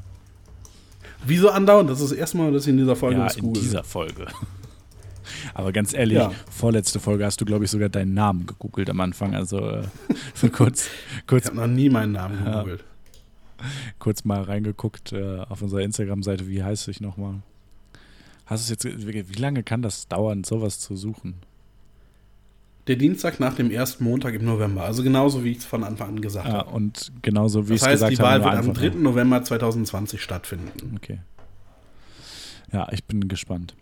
Wieso 1.27 1.51
andauernd? 1.51 1.91
Das 1.91 2.01
ist 2.01 2.11
das 2.13 2.19
erste 2.19 2.37
Mal, 2.39 2.53
dass 2.53 2.65
ich 2.65 2.71
in 2.71 2.77
dieser 2.79 2.97
Folge 2.97 3.19
Ja, 3.19 3.25
was 3.27 3.37
in 3.37 3.43
google. 3.43 3.63
dieser 3.63 3.85
Folge. 3.85 4.27
Aber 5.55 5.73
ganz 5.73 5.93
ehrlich, 5.93 6.17
Ja. 6.19 6.33
vorletzte 6.51 7.01
Folge 7.01 7.25
hast 7.27 7.41
du, 7.41 7.45
glaube 7.45 7.65
ich, 7.65 7.71
sogar 7.71 7.89
deinen 7.89 8.15
Namen 8.15 8.47
gegoogelt 8.47 8.89
am 8.91 9.01
Anfang. 9.01 9.35
Also 9.35 9.59
äh, 9.61 9.83
so 10.35 10.49
kurz, 10.49 10.89
Ich 11.19 11.27
kurz, 11.27 11.47
habe 11.47 11.57
noch 11.57 11.67
nie 11.67 11.91
meinen 11.91 12.13
Namen 12.13 12.39
Ja. 12.45 12.53
gegoogelt. 12.63 12.85
kurz 13.99 14.25
mal 14.25 14.43
reingeguckt 14.43 15.13
äh, 15.13 15.41
auf 15.49 15.61
unserer 15.63 15.83
Instagram-Seite. 15.83 16.49
Wie 16.49 16.63
heißt 16.63 16.89
ich 16.89 17.01
nochmal? 17.01 17.35
Hast 18.47 18.69
du 18.71 18.73
es 18.75 18.83
jetzt, 18.85 19.07
wie 19.07 19.41
lange 19.41 19.63
kann 19.63 19.83
das 19.83 20.09
dauern, 20.09 20.45
sowas 20.45 20.81
zu 20.81 20.97
suchen? 20.97 21.35
Der 22.89 22.97
Dienstag 22.97 23.39
nach 23.39 23.55
dem 23.55 23.71
ersten 23.71 24.03
Montag 24.03 24.35
im 24.35 24.45
November. 24.47 24.83
Also 24.85 25.03
genauso, 25.03 25.45
wie 25.45 25.51
ich 25.53 25.59
es 25.59 25.65
von 25.67 25.85
Anfang 25.85 26.09
an 26.09 26.21
gesagt 26.23 26.49
Ja, 26.49 26.55
habe. 26.55 26.71
und 26.71 27.13
genauso 27.23 27.69
wie 27.69 27.75
ich 27.75 27.81
Das 27.81 27.83
es 27.83 28.03
heißt, 28.03 28.11
gesagt 28.11 28.13
die 28.19 28.19
Wahl 28.23 28.43
habe. 28.43 28.45
nur 28.45 28.53
wird 28.53 28.65
am 28.65 28.71
einfacher. 28.71 28.91
3. 28.91 28.99
November 29.03 29.45
2020 29.45 30.23
stattfinden. 30.23 30.97
Okay. 30.97 31.19
Ja, 32.73 32.89
ich 32.93 33.05
bin 33.05 33.29
gespannt. 33.29 33.75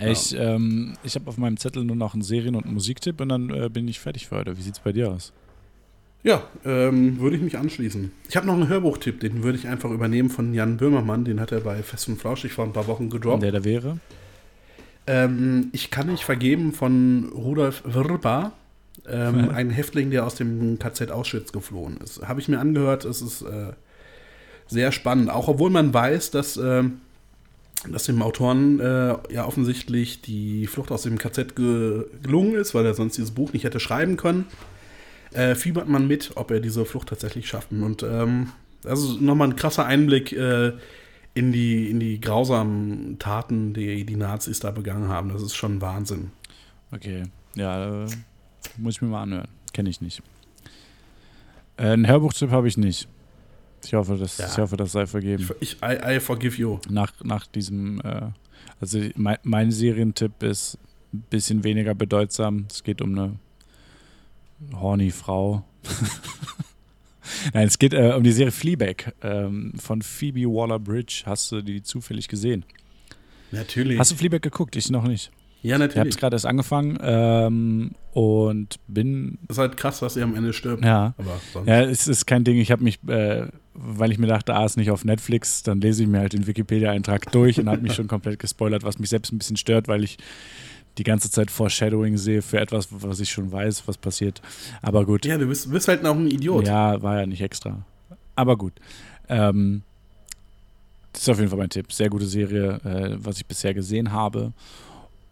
Ich, 0.00 0.34
ähm, 0.36 0.94
ich 1.04 1.14
habe 1.14 1.28
auf 1.28 1.38
meinem 1.38 1.56
Zettel 1.56 1.84
nur 1.84 1.96
noch 1.96 2.14
einen 2.14 2.22
Serien- 2.22 2.56
und 2.56 2.66
Musiktipp 2.70 3.20
und 3.20 3.28
dann 3.28 3.50
äh, 3.50 3.68
bin 3.68 3.86
ich 3.88 4.00
fertig 4.00 4.26
für 4.26 4.36
heute. 4.36 4.56
Wie 4.58 4.62
sieht's 4.62 4.80
bei 4.80 4.92
dir 4.92 5.10
aus? 5.10 5.32
Ja, 6.24 6.42
ähm, 6.64 7.20
würde 7.20 7.36
ich 7.36 7.42
mich 7.42 7.56
anschließen. 7.58 8.10
Ich 8.28 8.36
habe 8.36 8.46
noch 8.46 8.54
einen 8.54 8.68
Hörbuchtipp, 8.68 9.20
den 9.20 9.42
würde 9.42 9.58
ich 9.58 9.68
einfach 9.68 9.90
übernehmen 9.90 10.30
von 10.30 10.52
Jan 10.54 10.78
Böhmermann. 10.78 11.24
Den 11.24 11.38
hat 11.38 11.52
er 11.52 11.60
bei 11.60 11.82
Fest 11.82 12.08
und 12.08 12.16
Flauschig 12.16 12.52
vor 12.52 12.64
ein 12.64 12.72
paar 12.72 12.86
Wochen 12.86 13.08
gedroppt. 13.10 13.42
Der 13.42 13.52
da 13.52 13.62
wäre? 13.64 13.98
Ähm, 15.06 15.68
ich 15.72 15.90
kann 15.90 16.06
nicht 16.06 16.24
vergeben 16.24 16.72
von 16.72 17.30
Rudolf 17.34 17.82
Wirba, 17.84 18.52
ähm, 19.08 19.50
ein 19.54 19.70
Häftling, 19.70 20.10
der 20.10 20.26
aus 20.26 20.34
dem 20.34 20.78
KZ 20.78 21.10
Auschwitz 21.10 21.52
geflohen 21.52 21.98
ist. 21.98 22.26
Habe 22.26 22.40
ich 22.40 22.48
mir 22.48 22.58
angehört, 22.58 23.04
es 23.04 23.20
ist 23.20 23.42
äh, 23.42 23.72
sehr 24.66 24.92
spannend. 24.92 25.30
Auch 25.30 25.48
obwohl 25.48 25.70
man 25.70 25.92
weiß, 25.92 26.30
dass, 26.30 26.56
ähm, 26.56 27.00
dass 27.88 28.04
dem 28.04 28.22
Autoren 28.22 28.80
äh, 28.80 29.16
ja 29.32 29.44
offensichtlich 29.46 30.22
die 30.22 30.66
Flucht 30.66 30.90
aus 30.90 31.02
dem 31.02 31.18
KZ 31.18 31.54
ge 31.54 32.06
gelungen 32.22 32.54
ist, 32.54 32.74
weil 32.74 32.86
er 32.86 32.94
sonst 32.94 33.16
dieses 33.16 33.32
Buch 33.32 33.52
nicht 33.52 33.64
hätte 33.64 33.80
schreiben 33.80 34.16
können, 34.16 34.46
äh, 35.32 35.54
fiebert 35.54 35.88
man 35.88 36.06
mit, 36.06 36.32
ob 36.36 36.50
er 36.50 36.60
diese 36.60 36.84
Flucht 36.86 37.08
tatsächlich 37.08 37.46
schafft. 37.46 37.72
Und 37.72 38.02
ähm, 38.02 38.48
das 38.82 39.02
ist 39.02 39.20
nochmal 39.20 39.48
ein 39.48 39.56
krasser 39.56 39.84
Einblick 39.84 40.32
äh, 40.32 40.72
in, 41.34 41.52
die, 41.52 41.90
in 41.90 42.00
die 42.00 42.20
grausamen 42.20 43.18
Taten, 43.18 43.74
die 43.74 44.04
die 44.06 44.16
Nazis 44.16 44.60
da 44.60 44.70
begangen 44.70 45.08
haben. 45.08 45.30
Das 45.30 45.42
ist 45.42 45.54
schon 45.56 45.80
Wahnsinn. 45.80 46.30
Okay. 46.92 47.24
Ja, 47.56 48.04
äh, 48.04 48.08
muss 48.76 48.94
ich 48.96 49.02
mir 49.02 49.08
mal 49.08 49.22
anhören. 49.22 49.48
Kenne 49.72 49.90
ich 49.90 50.00
nicht. 50.00 50.22
Äh, 51.76 51.88
einen 51.88 52.06
Hörbuchtipp 52.06 52.50
habe 52.50 52.68
ich 52.68 52.76
nicht. 52.76 53.08
Ich 53.84 53.92
hoffe, 53.94 54.16
das, 54.16 54.38
Ja. 54.38 54.46
ich 54.46 54.58
hoffe, 54.58 54.76
das 54.76 54.92
sei 54.92 55.06
vergeben. 55.06 55.48
Ich, 55.60 55.76
I, 55.82 56.16
I 56.16 56.20
forgive 56.20 56.56
you. 56.56 56.78
Nach, 56.88 57.12
nach 57.22 57.46
diesem, 57.46 58.00
äh, 58.00 58.28
also 58.80 59.00
mein, 59.16 59.36
mein 59.42 59.70
Serientipp 59.70 60.42
ist 60.42 60.78
ein 61.12 61.22
bisschen 61.30 61.64
weniger 61.64 61.94
bedeutsam. 61.94 62.66
Es 62.70 62.82
geht 62.82 63.02
um 63.02 63.18
eine 63.18 63.38
horny 64.72 65.10
Frau. 65.10 65.64
Nein, 67.52 67.66
es 67.66 67.78
geht 67.78 67.94
äh, 67.94 68.12
um 68.16 68.22
die 68.22 68.32
Serie 68.32 68.52
Fleabag 68.52 69.12
ähm, 69.22 69.72
von 69.78 70.02
Phoebe 70.02 70.40
Waller-Bridge. 70.44 71.22
Hast 71.26 71.52
du 71.52 71.62
die 71.62 71.82
zufällig 71.82 72.28
gesehen? 72.28 72.64
Natürlich. 73.50 73.98
Hast 73.98 74.10
du 74.10 74.16
Fleabag 74.16 74.42
geguckt? 74.42 74.76
Ich 74.76 74.90
noch 74.90 75.06
nicht. 75.06 75.30
ja, 75.62 75.68
Ich 75.68 75.72
habe 75.74 75.84
natürlich. 75.88 76.14
es 76.14 76.20
gerade 76.20 76.34
erst 76.36 76.46
angefangen 76.46 76.98
ähm, 77.02 77.92
und 78.12 78.76
bin, 78.88 79.38
ist 79.48 79.58
halt 79.58 79.76
krass, 79.76 80.00
dass 80.00 80.16
er 80.16 80.24
am 80.24 80.34
Ende 80.34 80.52
stirbt. 80.52 80.84
ja, 80.84 81.14
Aber 81.16 81.40
sonst. 81.52 81.68
ja, 81.68 81.82
es 81.82 82.08
ist 82.08 82.26
kein 82.26 82.44
Ding. 82.44 82.58
Ich 82.58 82.70
habe 82.72 82.82
mich, 82.82 82.98
äh, 83.08 83.46
weil 83.74 84.12
ich 84.12 84.18
mir 84.18 84.26
dachte, 84.26 84.54
ah, 84.54 84.64
ist 84.64 84.76
nicht 84.76 84.90
auf 84.90 85.04
Netflix, 85.04 85.62
dann 85.62 85.80
lese 85.80 86.02
ich 86.02 86.08
mir 86.08 86.18
halt 86.20 86.32
den 86.32 86.46
Wikipedia-Eintrag 86.46 87.30
durch 87.32 87.58
und 87.58 87.68
habe 87.68 87.82
mich 87.82 87.94
schon 87.94 88.08
komplett 88.08 88.38
gespoilert, 88.38 88.82
was 88.82 88.98
mich 88.98 89.10
selbst 89.10 89.32
ein 89.32 89.38
bisschen 89.38 89.56
stört, 89.56 89.88
weil 89.88 90.04
ich 90.04 90.16
die 90.98 91.04
ganze 91.04 91.30
Zeit 91.30 91.50
Foreshadowing 91.50 92.16
sehe 92.16 92.42
für 92.42 92.60
etwas, 92.60 92.88
was 92.90 93.20
ich 93.20 93.30
schon 93.30 93.50
weiß, 93.50 93.86
was 93.86 93.98
passiert. 93.98 94.40
Aber 94.82 95.04
gut. 95.04 95.24
Ja, 95.26 95.38
du 95.38 95.46
bist, 95.46 95.70
bist 95.70 95.88
halt 95.88 96.02
noch 96.02 96.14
ein 96.14 96.28
Idiot. 96.28 96.66
Ja, 96.66 97.02
war 97.02 97.20
ja 97.20 97.26
nicht 97.26 97.40
extra. 97.40 97.84
Aber 98.36 98.56
gut. 98.56 98.74
Ähm, 99.28 99.82
das 101.12 101.22
ist 101.22 101.28
auf 101.28 101.38
jeden 101.38 101.48
Fall 101.48 101.58
mein 101.58 101.70
Tipp. 101.70 101.92
Sehr 101.92 102.10
gute 102.10 102.26
Serie, 102.26 102.80
äh, 102.84 103.16
was 103.18 103.36
ich 103.38 103.46
bisher 103.46 103.74
gesehen 103.74 104.12
habe. 104.12 104.52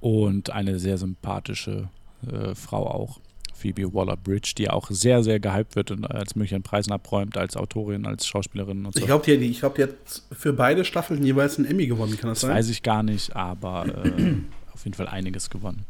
Und 0.00 0.50
eine 0.50 0.78
sehr 0.78 0.98
sympathische 0.98 1.88
äh, 2.30 2.54
Frau 2.54 2.86
auch. 2.86 3.20
Phoebe 3.54 3.94
Waller-Bridge, 3.94 4.54
die 4.58 4.68
auch 4.68 4.90
sehr, 4.90 5.22
sehr 5.22 5.38
gehypt 5.38 5.76
wird 5.76 5.92
und 5.92 6.04
als 6.04 6.34
möglichen 6.34 6.64
Preisen 6.64 6.92
abräumt, 6.92 7.36
als 7.36 7.56
Autorin, 7.56 8.06
als 8.06 8.26
Schauspielerin 8.26 8.84
und 8.84 8.94
so. 8.94 8.98
Ich 8.98 9.06
glaube, 9.06 9.24
die, 9.24 9.34
ich 9.34 9.60
glaub, 9.60 9.76
die 9.76 9.84
hat 9.84 9.92
für 10.32 10.52
beide 10.52 10.84
Staffeln 10.84 11.24
jeweils 11.24 11.58
einen 11.58 11.68
Emmy 11.68 11.86
gewonnen, 11.86 12.16
kann 12.16 12.30
das, 12.30 12.40
das 12.40 12.48
sein? 12.48 12.56
weiß 12.56 12.68
ich 12.70 12.82
gar 12.82 13.04
nicht, 13.04 13.36
aber 13.36 13.86
äh, 14.04 14.34
auf 14.82 14.84
jeden 14.84 14.96
Fall 14.96 15.06
einiges 15.06 15.48
gewonnen. 15.48 15.84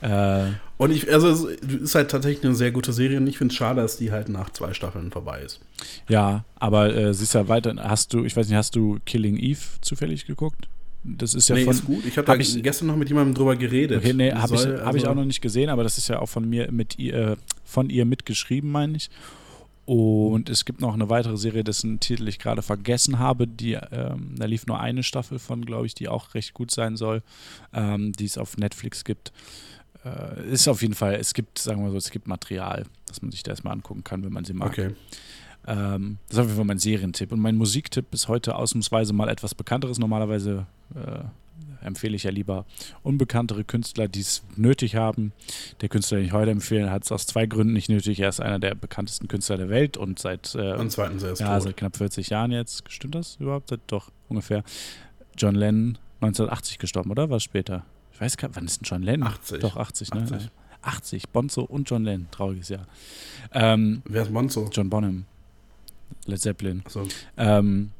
Äh, 0.00 0.48
Und 0.78 0.90
ich, 0.90 1.10
also 1.12 1.48
es 1.48 1.62
ist 1.62 1.94
halt 1.94 2.10
tatsächlich 2.10 2.44
eine 2.44 2.56
sehr 2.56 2.72
gute 2.72 2.92
Serie 2.92 3.18
und 3.18 3.26
ich 3.28 3.38
finde 3.38 3.52
es 3.52 3.56
schade, 3.56 3.80
dass 3.80 3.96
die 3.96 4.10
halt 4.10 4.28
nach 4.28 4.50
zwei 4.50 4.74
Staffeln 4.74 5.12
vorbei 5.12 5.40
ist. 5.42 5.60
ja, 6.08 6.44
aber 6.56 6.94
äh, 6.94 7.14
sie 7.14 7.22
ist 7.22 7.34
ja 7.34 7.46
weiter. 7.48 7.74
Hast 7.78 8.12
du, 8.12 8.24
ich 8.24 8.36
weiß 8.36 8.48
nicht, 8.48 8.56
hast 8.56 8.74
du 8.74 8.98
Killing 9.06 9.36
Eve 9.38 9.60
zufällig 9.80 10.26
geguckt? 10.26 10.66
Das 11.04 11.34
ist 11.34 11.48
ja 11.48 11.54
nee, 11.54 11.64
von. 11.64 11.72
ist 11.72 11.84
gut. 11.84 12.04
Ich 12.04 12.18
habe 12.18 12.30
hab 12.32 12.38
gestern 12.38 12.88
noch 12.88 12.96
mit 12.96 13.08
jemandem 13.08 13.34
drüber 13.34 13.54
geredet. 13.54 13.98
Okay, 13.98 14.12
nee, 14.12 14.32
habe 14.32 14.56
ich, 14.56 14.60
soll, 14.60 14.80
hab 14.80 14.96
ich 14.96 15.02
also- 15.02 15.10
auch 15.10 15.14
noch 15.14 15.24
nicht 15.24 15.40
gesehen, 15.40 15.70
aber 15.70 15.84
das 15.84 15.98
ist 15.98 16.08
ja 16.08 16.18
auch 16.18 16.28
von 16.28 16.48
mir 16.48 16.70
mit 16.72 16.98
ihr, 16.98 17.14
äh, 17.14 17.36
von 17.64 17.88
ihr 17.88 18.04
mitgeschrieben, 18.04 18.70
meine 18.72 18.96
ich. 18.96 19.08
Und 19.86 20.48
es 20.48 20.64
gibt 20.64 20.80
noch 20.80 20.94
eine 20.94 21.08
weitere 21.08 21.36
Serie, 21.36 21.62
dessen 21.62 22.00
Titel 22.00 22.26
ich 22.26 22.40
gerade 22.40 22.60
vergessen 22.60 23.20
habe. 23.20 23.46
Die, 23.46 23.74
ähm, 23.74 24.34
da 24.36 24.44
lief 24.44 24.66
nur 24.66 24.80
eine 24.80 25.04
Staffel 25.04 25.38
von, 25.38 25.64
glaube 25.64 25.86
ich, 25.86 25.94
die 25.94 26.08
auch 26.08 26.34
recht 26.34 26.54
gut 26.54 26.72
sein 26.72 26.96
soll, 26.96 27.22
ähm, 27.72 28.12
die 28.12 28.24
es 28.24 28.36
auf 28.36 28.56
Netflix 28.56 29.04
gibt. 29.04 29.32
Äh, 30.04 30.50
ist 30.50 30.66
auf 30.66 30.82
jeden 30.82 30.94
Fall, 30.94 31.14
es 31.14 31.34
gibt, 31.34 31.58
sagen 31.58 31.84
wir 31.84 31.92
so, 31.92 31.96
es 31.96 32.10
gibt 32.10 32.26
Material, 32.26 32.84
das 33.06 33.22
man 33.22 33.30
sich 33.30 33.44
da 33.44 33.52
erstmal 33.52 33.74
angucken 33.74 34.02
kann, 34.02 34.24
wenn 34.24 34.32
man 34.32 34.44
sie 34.44 34.54
mag. 34.54 34.70
Okay. 34.70 34.90
Ähm, 35.68 36.18
das 36.28 36.38
ist 36.38 36.40
auf 36.40 36.46
jeden 36.46 36.56
Fall 36.56 36.64
mein 36.64 36.78
Serientipp. 36.78 37.30
Und 37.30 37.38
mein 37.38 37.56
Musiktipp 37.56 38.12
ist 38.12 38.26
heute 38.26 38.56
ausnahmsweise 38.56 39.12
mal 39.12 39.28
etwas 39.28 39.54
Bekannteres. 39.54 40.00
Normalerweise 40.00 40.66
äh, 40.96 41.24
empfehle 41.82 42.16
ich 42.16 42.24
ja 42.24 42.30
lieber 42.30 42.66
unbekanntere 43.02 43.62
Künstler, 43.64 44.08
die 44.08 44.20
es 44.20 44.42
nötig 44.56 44.96
haben. 44.96 45.32
Der 45.80 45.88
Künstler, 45.88 46.18
den 46.18 46.26
ich 46.26 46.32
heute 46.32 46.50
empfehle, 46.50 46.90
hat 46.90 47.04
es 47.04 47.12
aus 47.12 47.26
zwei 47.26 47.46
Gründen 47.46 47.72
nicht 47.74 47.88
nötig. 47.88 48.18
Er 48.20 48.28
ist 48.28 48.40
einer 48.40 48.58
der 48.58 48.74
bekanntesten 48.74 49.28
Künstler 49.28 49.56
der 49.56 49.68
Welt 49.68 49.96
und 49.96 50.18
seit, 50.18 50.54
äh, 50.54 50.72
Und 50.74 50.90
zweitens, 50.90 51.22
er 51.22 51.32
ist 51.32 51.38
ja, 51.40 51.54
tot. 51.54 51.62
seit 51.64 51.76
knapp 51.76 51.96
40 51.96 52.30
Jahren 52.30 52.50
jetzt. 52.52 52.82
Stimmt 52.90 53.14
das 53.14 53.36
überhaupt? 53.40 53.68
Seit- 53.68 53.80
Doch, 53.86 54.10
ungefähr. 54.28 54.64
John 55.38 55.54
Lennon 55.54 55.98
1980 56.20 56.78
gestorben, 56.78 57.10
oder? 57.10 57.30
Was 57.30 57.42
später? 57.42 57.84
Ich 58.12 58.20
weiß 58.20 58.36
gar 58.36 58.48
nicht, 58.48 58.56
wann 58.56 58.64
ist 58.64 58.80
denn 58.80 58.84
John 58.88 59.02
Lennon? 59.02 59.28
80. 59.28 59.60
Doch, 59.60 59.76
80, 59.76 60.12
ne? 60.14 60.22
80. 60.22 60.50
80. 60.82 61.28
Bonzo 61.28 61.62
und 61.62 61.88
John 61.90 62.04
Lennon. 62.04 62.26
Trauriges 62.30 62.68
Jahr. 62.70 62.86
Ähm, 63.52 64.02
Wer 64.06 64.22
ist 64.22 64.30
Monzo? 64.30 64.68
John 64.72 64.88
Bonham. 64.88 65.26
Led 66.26 66.40
Zeppelin. 66.40 66.82
Achso. 66.86 67.06
Ähm, 67.36 67.90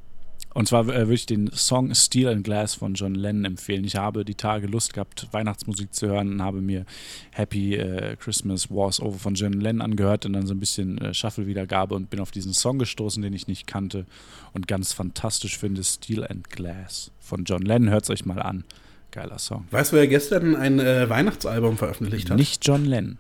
und 0.57 0.67
zwar 0.67 0.89
äh, 0.89 1.01
würde 1.01 1.15
ich 1.15 1.27
den 1.27 1.51
Song 1.53 1.95
Steel 1.95 2.29
and 2.29 2.43
Glass 2.45 2.75
von 2.75 2.95
John 2.95 3.15
Lennon 3.15 3.45
empfehlen. 3.45 3.85
Ich 3.85 3.97
habe 3.97 4.25
die 4.25 4.35
Tage 4.35 4.67
Lust 4.67 4.95
gehabt, 4.95 5.29
Weihnachtsmusik 5.33 5.95
zu 5.95 6.07
hören 6.09 6.33
und 6.33 6.43
habe 6.43 6.61
mir 6.61 6.87
Happy 7.33 7.75
äh, 7.75 8.17
Christmas 8.17 8.71
Wars 8.71 9.01
Over 9.01 9.19
von 9.19 9.35
John 9.35 9.53
Lennon 9.53 9.83
angehört 9.83 10.25
und 10.27 10.33
dann 10.33 10.47
so 10.47 10.55
ein 10.55 10.61
bisschen 10.61 10.99
äh, 10.99 11.13
Shuffle-Wiedergabe 11.13 11.95
und 11.95 12.09
bin 12.11 12.21
auf 12.21 12.31
diesen 12.31 12.53
Song 12.55 12.79
gestoßen, 12.79 13.23
den 13.23 13.33
ich 13.35 13.47
nicht 13.49 13.67
kannte 13.67 14.07
und 14.55 14.67
ganz 14.67 14.93
fantastisch 14.93 15.59
finde. 15.59 15.85
Steel 15.85 16.25
and 16.25 16.49
Glass 16.51 17.11
von 17.21 17.45
John 17.45 17.63
Lennon. 17.63 17.91
Hört 17.91 18.05
es 18.05 18.11
euch 18.11 18.25
mal 18.25 18.41
an. 18.41 18.65
Geiler 19.11 19.39
Song. 19.39 19.67
Weißt 19.71 19.93
du, 19.93 19.97
wer 19.97 20.09
gestern 20.09 20.57
ein 20.57 20.79
äh, 20.81 21.09
Weihnachtsalbum 21.09 21.77
veröffentlicht 21.77 22.31
hat? 22.31 22.39
Nicht 22.39 22.67
John 22.67 22.85
Lennon. 22.85 23.19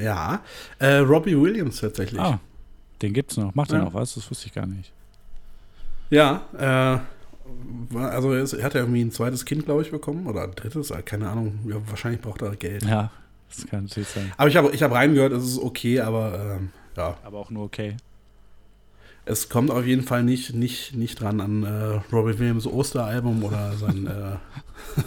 Ja. 0.00 0.42
Äh, 0.78 0.96
Robbie 0.98 1.36
Williams 1.40 1.80
tatsächlich. 1.80 2.20
Ah, 2.20 2.40
den 3.02 3.12
gibt's 3.12 3.36
noch. 3.36 3.54
Macht 3.54 3.72
er 3.72 3.78
Ja. 3.78 3.84
noch 3.84 3.94
was? 3.94 4.14
Das 4.14 4.30
wusste 4.30 4.46
ich 4.46 4.52
gar 4.54 4.66
nicht. 4.66 4.92
Ja, 6.10 6.42
äh, 7.92 7.96
also 7.98 8.32
er 8.32 8.42
ist- 8.42 8.52
er 8.54 8.64
hat 8.64 8.74
ja 8.74 8.80
irgendwie 8.80 9.02
ein 9.02 9.10
zweites 9.12 9.44
Kind, 9.44 9.64
glaube 9.66 9.82
ich, 9.82 9.90
bekommen. 9.90 10.26
Oder 10.26 10.44
ein 10.44 10.52
drittes, 10.54 10.90
äh, 10.90 11.02
keine 11.02 11.28
Ahnung. 11.28 11.58
Ja, 11.66 11.76
wahrscheinlich 11.88 12.20
braucht 12.20 12.42
er 12.42 12.54
Geld. 12.56 12.84
Ja, 12.84 13.10
das 13.48 13.66
kann 13.66 13.84
natürlich 13.84 14.08
sein. 14.08 14.32
Aber 14.36 14.48
ich 14.48 14.56
habe 14.56 14.70
ich 14.72 14.82
hab 14.82 14.92
reingehört, 14.92 15.32
es 15.32 15.44
ist 15.44 15.58
okay, 15.58 16.00
aber 16.00 16.56
ähm, 16.58 16.70
ja. 16.96 17.16
Aber 17.24 17.38
auch 17.38 17.50
nur 17.50 17.64
okay. 17.64 17.96
Es 19.24 19.50
kommt 19.50 19.70
auf 19.70 19.84
jeden 19.84 20.04
Fall 20.04 20.22
nicht, 20.22 20.54
nicht, 20.54 20.94
nicht 20.96 21.20
dran 21.20 21.42
an 21.42 21.62
äh, 21.62 22.00
Robbie 22.14 22.38
Williams 22.38 22.66
Osteralbum 22.66 23.44
oder 23.44 23.72
sein 23.74 24.06
äh, 24.06 24.36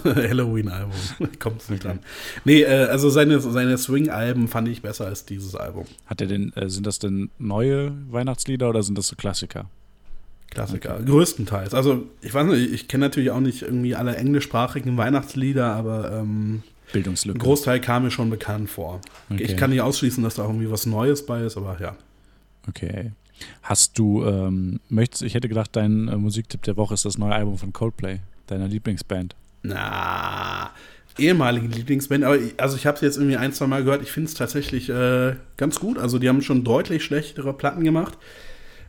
Halloween-Album. 0.27 0.91
kommt 1.39 1.61
es 1.61 1.69
nicht 1.69 1.83
dran. 1.83 1.99
Nee, 2.45 2.61
äh, 2.61 2.85
also 2.85 3.09
seine, 3.09 3.39
seine 3.39 3.79
Swing-Alben 3.79 4.47
fand 4.47 4.67
ich 4.67 4.83
besser 4.83 5.07
als 5.07 5.25
dieses 5.25 5.55
Album. 5.55 5.85
Hat 6.05 6.21
er 6.21 6.27
denn, 6.27 6.53
äh, 6.55 6.69
sind 6.69 6.85
das 6.85 6.99
denn 6.99 7.31
neue 7.39 7.93
Weihnachtslieder 8.11 8.69
oder 8.69 8.83
sind 8.83 8.95
das 8.95 9.07
so 9.07 9.15
Klassiker? 9.15 9.65
Klassiker. 10.51 10.99
Größtenteils. 10.99 11.73
Also, 11.73 12.03
ich 12.21 12.33
weiß 12.33 12.45
nicht, 12.47 12.71
ich 12.73 12.87
kenne 12.87 13.05
natürlich 13.05 13.31
auch 13.31 13.39
nicht 13.39 13.63
irgendwie 13.63 13.95
alle 13.95 14.15
englischsprachigen 14.17 14.97
Weihnachtslieder, 14.97 15.73
aber 15.73 16.11
ähm, 16.11 16.61
Bildungslücke. 16.91 17.39
Ein 17.39 17.41
Großteil 17.41 17.79
kam 17.79 18.03
mir 18.03 18.11
schon 18.11 18.29
bekannt 18.29 18.69
vor. 18.69 19.01
Okay. 19.29 19.43
Ich 19.43 19.57
kann 19.57 19.69
nicht 19.69 19.81
ausschließen, 19.81 20.23
dass 20.23 20.35
da 20.35 20.43
irgendwie 20.43 20.69
was 20.69 20.85
Neues 20.85 21.25
bei 21.25 21.41
ist, 21.41 21.57
aber 21.57 21.77
ja. 21.81 21.95
Okay. 22.67 23.11
Hast 23.63 23.97
du, 23.97 24.25
ähm, 24.25 24.81
möchtest, 24.89 25.23
ich 25.23 25.33
hätte 25.33 25.47
gedacht, 25.47 25.69
dein 25.73 26.09
äh, 26.09 26.17
Musiktipp 26.17 26.61
der 26.63 26.77
Woche 26.77 26.93
ist 26.93 27.05
das 27.05 27.17
neue 27.17 27.33
Album 27.33 27.57
von 27.57 27.73
Coldplay, 27.73 28.19
deiner 28.47 28.67
Lieblingsband. 28.67 29.35
Na, 29.63 30.71
ehemalige 31.17 31.67
Lieblingsband, 31.67 32.23
aber 32.23 32.37
ich, 32.37 32.59
also 32.59 32.75
ich 32.75 32.85
habe 32.85 32.95
es 32.95 33.01
jetzt 33.01 33.17
irgendwie 33.17 33.37
ein, 33.37 33.53
zwei 33.53 33.67
Mal 33.67 33.83
gehört. 33.83 34.03
Ich 34.03 34.11
finde 34.11 34.27
es 34.27 34.35
tatsächlich 34.35 34.89
äh, 34.89 35.35
ganz 35.57 35.79
gut. 35.79 35.97
Also 35.97 36.19
die 36.19 36.29
haben 36.29 36.41
schon 36.41 36.63
deutlich 36.63 37.03
schlechtere 37.03 37.53
Platten 37.53 37.83
gemacht. 37.83 38.17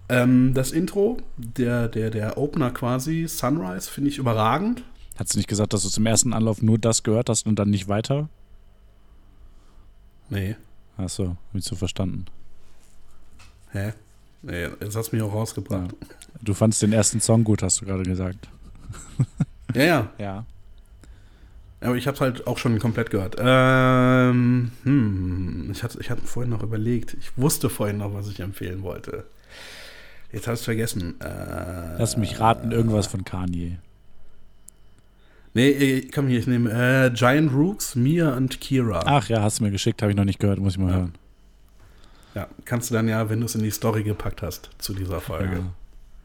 Ähm, 0.08 0.52
das 0.54 0.72
Intro, 0.72 1.18
der, 1.36 1.88
der, 1.88 2.10
der 2.10 2.38
Opener 2.38 2.70
quasi, 2.70 3.26
Sunrise, 3.28 3.90
finde 3.90 4.10
ich 4.10 4.18
überragend. 4.18 4.82
Hast 5.16 5.34
du 5.34 5.38
nicht 5.38 5.48
gesagt, 5.48 5.72
dass 5.72 5.82
du 5.82 5.88
zum 5.88 6.06
ersten 6.06 6.32
Anlauf 6.32 6.62
nur 6.62 6.78
das 6.78 7.02
gehört 7.02 7.28
hast 7.28 7.46
und 7.46 7.58
dann 7.58 7.70
nicht 7.70 7.88
weiter? 7.88 8.28
Nee. 10.28 10.56
Achso, 10.96 11.28
hab 11.28 11.54
ich 11.54 11.64
so 11.64 11.76
verstanden. 11.76 12.26
Hä? 13.70 13.92
Nee, 14.42 14.68
jetzt 14.80 14.96
hast 14.96 15.12
du 15.12 15.16
mich 15.16 15.24
auch 15.24 15.32
rausgebracht. 15.32 15.94
Du 16.40 16.54
fandst 16.54 16.82
den 16.82 16.92
ersten 16.92 17.20
Song 17.20 17.44
gut, 17.44 17.62
hast 17.62 17.80
du 17.80 17.86
gerade 17.86 18.02
gesagt. 18.02 18.48
Ja, 19.74 19.84
ja. 19.84 20.12
Ja. 20.18 20.44
Aber 21.80 21.96
ich 21.96 22.06
habe 22.06 22.14
es 22.14 22.20
halt 22.20 22.46
auch 22.46 22.58
schon 22.58 22.78
komplett 22.78 23.10
gehört. 23.10 23.36
Ähm, 23.38 24.70
hm, 24.84 25.70
ich 25.72 25.82
hatte, 25.82 25.98
ich 26.00 26.10
hatte 26.10 26.22
vorhin 26.22 26.50
noch 26.50 26.62
überlegt. 26.62 27.16
Ich 27.18 27.36
wusste 27.36 27.70
vorhin 27.70 27.98
noch, 27.98 28.14
was 28.14 28.28
ich 28.28 28.40
empfehlen 28.40 28.82
wollte. 28.82 29.24
Jetzt 30.32 30.46
ich 30.46 30.52
es 30.54 30.64
vergessen. 30.64 31.20
Äh, 31.20 31.98
Lass 31.98 32.16
mich 32.16 32.40
raten, 32.40 32.72
irgendwas 32.72 33.06
von 33.06 33.24
Kanye. 33.24 33.78
Nee, 35.54 35.68
äh, 35.70 36.10
komm 36.10 36.28
hier, 36.28 36.38
ich 36.38 36.46
nehme 36.46 36.70
äh, 36.70 37.10
Giant 37.10 37.52
Rooks, 37.52 37.94
Mia 37.94 38.34
und 38.34 38.60
Kira. 38.60 39.02
Ach 39.04 39.28
ja, 39.28 39.42
hast 39.42 39.60
du 39.60 39.64
mir 39.64 39.70
geschickt, 39.70 40.00
habe 40.00 40.10
ich 40.12 40.16
noch 40.16 40.24
nicht 40.24 40.38
gehört, 40.40 40.58
muss 40.58 40.74
ich 40.74 40.78
mal 40.78 40.90
Ja. 40.90 40.96
hören. 40.96 41.14
Ja, 42.34 42.48
kannst 42.64 42.88
du 42.88 42.94
dann 42.94 43.08
ja, 43.08 43.28
wenn 43.28 43.40
du 43.40 43.44
es 43.46 43.54
in 43.54 43.62
die 43.62 43.70
Story 43.70 44.02
gepackt 44.04 44.40
hast, 44.40 44.70
zu 44.78 44.94
dieser 44.94 45.20
Folge. 45.20 45.56
Ja, 45.56 45.64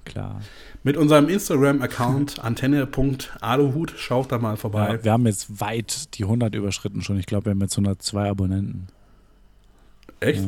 klar. 0.05 0.41
Mit 0.83 0.95
unserem 0.95 1.27
Instagram-Account 1.27 2.39
antenne.aluhut, 2.43 3.93
schaut 3.97 4.31
da 4.31 4.37
mal 4.37 4.55
vorbei. 4.55 4.93
Ja, 4.93 5.03
wir 5.03 5.11
haben 5.11 5.25
jetzt 5.27 5.59
weit 5.59 6.17
die 6.17 6.23
100 6.23 6.55
überschritten 6.55 7.01
schon. 7.01 7.19
Ich 7.19 7.25
glaube, 7.25 7.47
wir 7.47 7.51
haben 7.51 7.59
jetzt 7.59 7.73
102 7.73 8.29
Abonnenten. 8.29 8.87
Echt? 10.21 10.45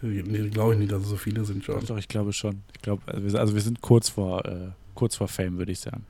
Glaube 0.00 0.74
ich 0.74 0.78
nicht, 0.78 0.92
dass 0.92 1.02
es 1.02 1.08
so 1.08 1.16
viele 1.16 1.44
sind 1.44 1.64
schon. 1.64 1.80
Doch, 1.80 1.86
doch, 1.86 1.98
ich 1.98 2.08
glaube 2.08 2.32
schon. 2.32 2.62
Ich 2.74 2.82
glaube, 2.82 3.02
also 3.06 3.24
wir, 3.24 3.40
also 3.40 3.54
wir 3.54 3.60
sind 3.60 3.80
kurz 3.80 4.08
vor, 4.08 4.44
äh, 4.44 4.68
kurz 4.94 5.16
vor 5.16 5.28
Fame, 5.28 5.58
würde 5.58 5.72
ich 5.72 5.80
sagen. 5.80 6.04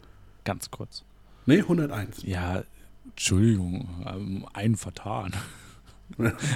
Ganz 0.45 0.71
kurz. 0.71 1.05
Nee, 1.47 1.61
101. 1.61 2.23
Ja, 2.23 2.63
Entschuldigung, 3.11 3.89
ähm, 4.07 4.47
einen 4.53 4.77
vertan. 4.77 5.33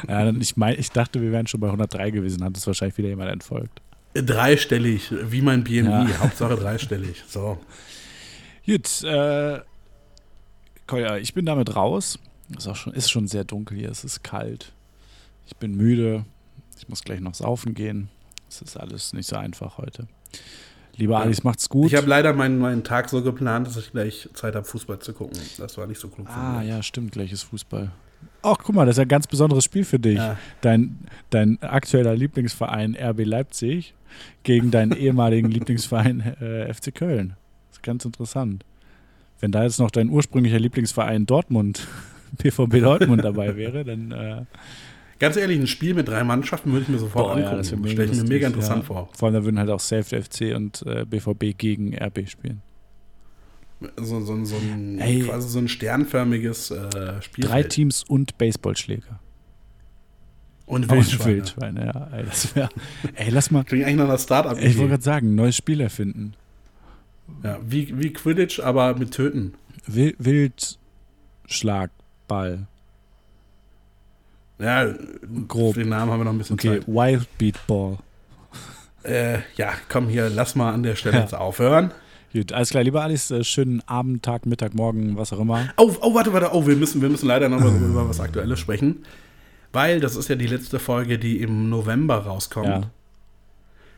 ja, 0.08 0.30
ich, 0.40 0.56
mein, 0.56 0.78
ich 0.78 0.90
dachte, 0.90 1.20
wir 1.20 1.32
wären 1.32 1.46
schon 1.46 1.60
bei 1.60 1.68
103 1.68 2.10
gewesen, 2.10 2.44
hat 2.44 2.56
es 2.56 2.66
wahrscheinlich 2.66 2.98
wieder 2.98 3.08
jemand 3.08 3.30
entfolgt. 3.30 3.80
Dreistellig, 4.14 5.12
wie 5.30 5.42
mein 5.42 5.64
BMI. 5.64 5.82
Ja. 5.82 6.18
Hauptsache 6.20 6.56
dreistellig. 6.56 7.22
So. 7.28 7.58
Gut, 8.66 9.02
äh, 9.04 9.60
Kolja, 10.86 11.16
ich 11.18 11.34
bin 11.34 11.46
damit 11.46 11.76
raus. 11.76 12.18
Ist 12.56 12.66
auch 12.66 12.76
schon, 12.76 12.94
ist 12.94 13.10
schon 13.10 13.28
sehr 13.28 13.44
dunkel 13.44 13.78
hier, 13.78 13.90
es 13.90 14.04
ist 14.04 14.24
kalt. 14.24 14.72
Ich 15.46 15.56
bin 15.56 15.76
müde. 15.76 16.24
Ich 16.78 16.88
muss 16.88 17.02
gleich 17.02 17.20
noch 17.20 17.34
saufen 17.34 17.74
gehen. 17.74 18.08
Es 18.48 18.62
ist 18.62 18.76
alles 18.76 19.12
nicht 19.12 19.28
so 19.28 19.36
einfach 19.36 19.78
heute. 19.78 20.06
Lieber 20.96 21.14
Ja. 21.14 21.20
Alice, 21.20 21.44
macht's 21.44 21.68
gut. 21.68 21.86
Ich 21.86 21.94
habe 21.94 22.08
leider 22.08 22.32
meinen, 22.32 22.58
meinen 22.58 22.82
Tag 22.82 23.08
so 23.08 23.22
geplant, 23.22 23.66
dass 23.66 23.76
ich 23.76 23.92
gleich 23.92 24.28
Zeit 24.34 24.54
habe, 24.54 24.64
Fußball 24.66 24.98
zu 24.98 25.12
gucken. 25.12 25.38
Das 25.58 25.76
war 25.78 25.86
nicht 25.86 26.00
so 26.00 26.08
klug 26.08 26.28
von 26.28 26.36
ah, 26.36 26.62
ja, 26.62 26.82
stimmt, 26.82 27.12
gleich 27.12 27.32
ist 27.32 27.44
Fußball. 27.44 27.90
Ach, 28.42 28.56
guck 28.62 28.74
mal, 28.74 28.86
das 28.86 28.96
ist 28.96 29.00
ein 29.00 29.08
ganz 29.08 29.26
besonderes 29.26 29.64
Spiel 29.64 29.84
für 29.84 29.98
dich. 29.98 30.16
Ja. 30.16 30.36
Dein, 30.60 30.98
dein 31.30 31.62
aktueller 31.62 32.16
Lieblingsverein 32.16 32.96
RB 32.96 33.24
Leipzig 33.24 33.94
gegen 34.42 34.70
deinen 34.70 34.92
ehemaligen 34.96 35.50
Lieblingsverein 35.50 36.20
äh, 36.40 36.72
FC 36.72 36.94
Köln. 36.94 37.36
Das 37.68 37.78
ist 37.78 37.82
ganz 37.82 38.04
interessant. 38.04 38.64
Wenn 39.40 39.52
da 39.52 39.62
jetzt 39.62 39.78
noch 39.78 39.90
dein 39.90 40.08
ursprünglicher 40.08 40.58
Lieblingsverein 40.58 41.26
Dortmund, 41.26 41.86
BVB 42.38 42.80
Dortmund 42.80 43.24
dabei 43.24 43.56
wäre, 43.56 43.84
dann 43.84 44.10
äh, 44.10 44.44
Ganz 45.18 45.36
ehrlich, 45.36 45.58
ein 45.58 45.66
Spiel 45.66 45.94
mit 45.94 46.08
drei 46.08 46.22
Mannschaften 46.22 46.70
würde 46.70 46.84
ich 46.84 46.88
mir 46.88 46.98
sofort 46.98 47.34
Boah, 47.34 47.40
ja, 47.40 47.56
das 47.56 47.72
angucken. 47.72 47.84
wär 47.84 47.90
Stelle 47.92 48.12
ich 48.12 48.22
mir 48.22 48.28
mega 48.28 48.46
interessant 48.46 48.82
ja. 48.82 48.86
vor. 48.86 49.08
Vor 49.16 49.26
allem, 49.26 49.34
da 49.34 49.44
würden 49.44 49.58
halt 49.58 49.70
auch 49.70 49.80
Safe 49.80 50.22
FC 50.22 50.54
und 50.54 50.82
äh, 50.86 51.04
BVB 51.04 51.58
gegen 51.58 51.94
RB 51.96 52.28
spielen. 52.28 52.62
So, 53.96 54.20
so, 54.20 54.44
so 54.44 54.56
ein 54.56 54.98
Ey. 54.98 55.22
quasi 55.22 55.48
so 55.48 55.58
ein 55.58 55.68
sternförmiges 55.68 56.70
äh, 56.72 57.22
Spiel. 57.22 57.44
Drei 57.44 57.62
Teams 57.62 58.02
und 58.04 58.36
Baseballschläger. 58.38 59.20
Und 60.66 60.84
Und 60.84 60.90
Wildschweine. 60.90 61.36
Wildschweine, 61.36 61.86
ja. 61.86 62.08
Ey, 62.12 62.24
das 62.24 62.54
wär, 62.54 62.68
ey, 63.14 63.30
lass 63.30 63.50
mal. 63.50 63.64
Klingt 63.64 63.84
eigentlich 63.84 63.96
nach 63.96 64.08
einer 64.08 64.18
Startup. 64.18 64.58
Ich 64.58 64.76
wollte 64.76 64.90
gerade 64.90 65.02
sagen, 65.02 65.34
neues 65.34 65.56
Spiel 65.56 65.80
erfinden. 65.80 66.34
ja, 67.42 67.58
wie, 67.66 67.98
wie 67.98 68.12
Quidditch, 68.12 68.60
aber 68.60 68.94
mit 68.94 69.12
Töten. 69.12 69.54
Wild, 69.86 70.16
Wildschlagball. 70.18 72.66
Ja, 74.58 74.86
Grob. 75.46 75.74
den 75.74 75.88
Namen 75.88 76.10
haben 76.10 76.20
wir 76.20 76.24
noch 76.24 76.32
ein 76.32 76.38
bisschen 76.38 76.54
Okay, 76.54 76.80
Zeit. 76.80 76.88
Wild 76.88 77.38
Beat 77.38 77.66
Ball. 77.66 77.98
Äh, 79.04 79.38
ja, 79.56 79.72
komm 79.88 80.08
hier, 80.08 80.28
lass 80.28 80.54
mal 80.54 80.72
an 80.74 80.82
der 80.82 80.96
Stelle 80.96 81.16
Ja. 81.16 81.22
jetzt 81.22 81.34
aufhören. 81.34 81.92
Gut, 82.32 82.52
alles 82.52 82.70
klar, 82.70 82.82
lieber 82.82 83.02
Alice, 83.02 83.30
äh, 83.30 83.42
schönen 83.44 83.82
Abend, 83.86 84.22
Tag, 84.22 84.44
Mittag, 84.44 84.74
Morgen, 84.74 85.16
was 85.16 85.32
auch 85.32 85.38
immer. 85.40 85.68
Oh, 85.76 85.94
oh, 86.02 86.14
warte, 86.14 86.32
warte, 86.32 86.50
oh, 86.52 86.66
wir 86.66 86.76
müssen, 86.76 87.00
wir 87.00 87.08
müssen 87.08 87.26
leider 87.26 87.48
noch 87.48 87.60
mal 87.60 87.74
über 87.74 88.08
was 88.08 88.20
Aktuelles 88.20 88.58
sprechen. 88.58 89.04
Weil 89.72 90.00
das 90.00 90.16
ist 90.16 90.28
ja 90.28 90.34
die 90.34 90.46
letzte 90.46 90.78
Folge, 90.78 91.18
die 91.18 91.40
im 91.40 91.70
November 91.70 92.16
rauskommt. 92.18 92.66
Ja. 92.66 92.80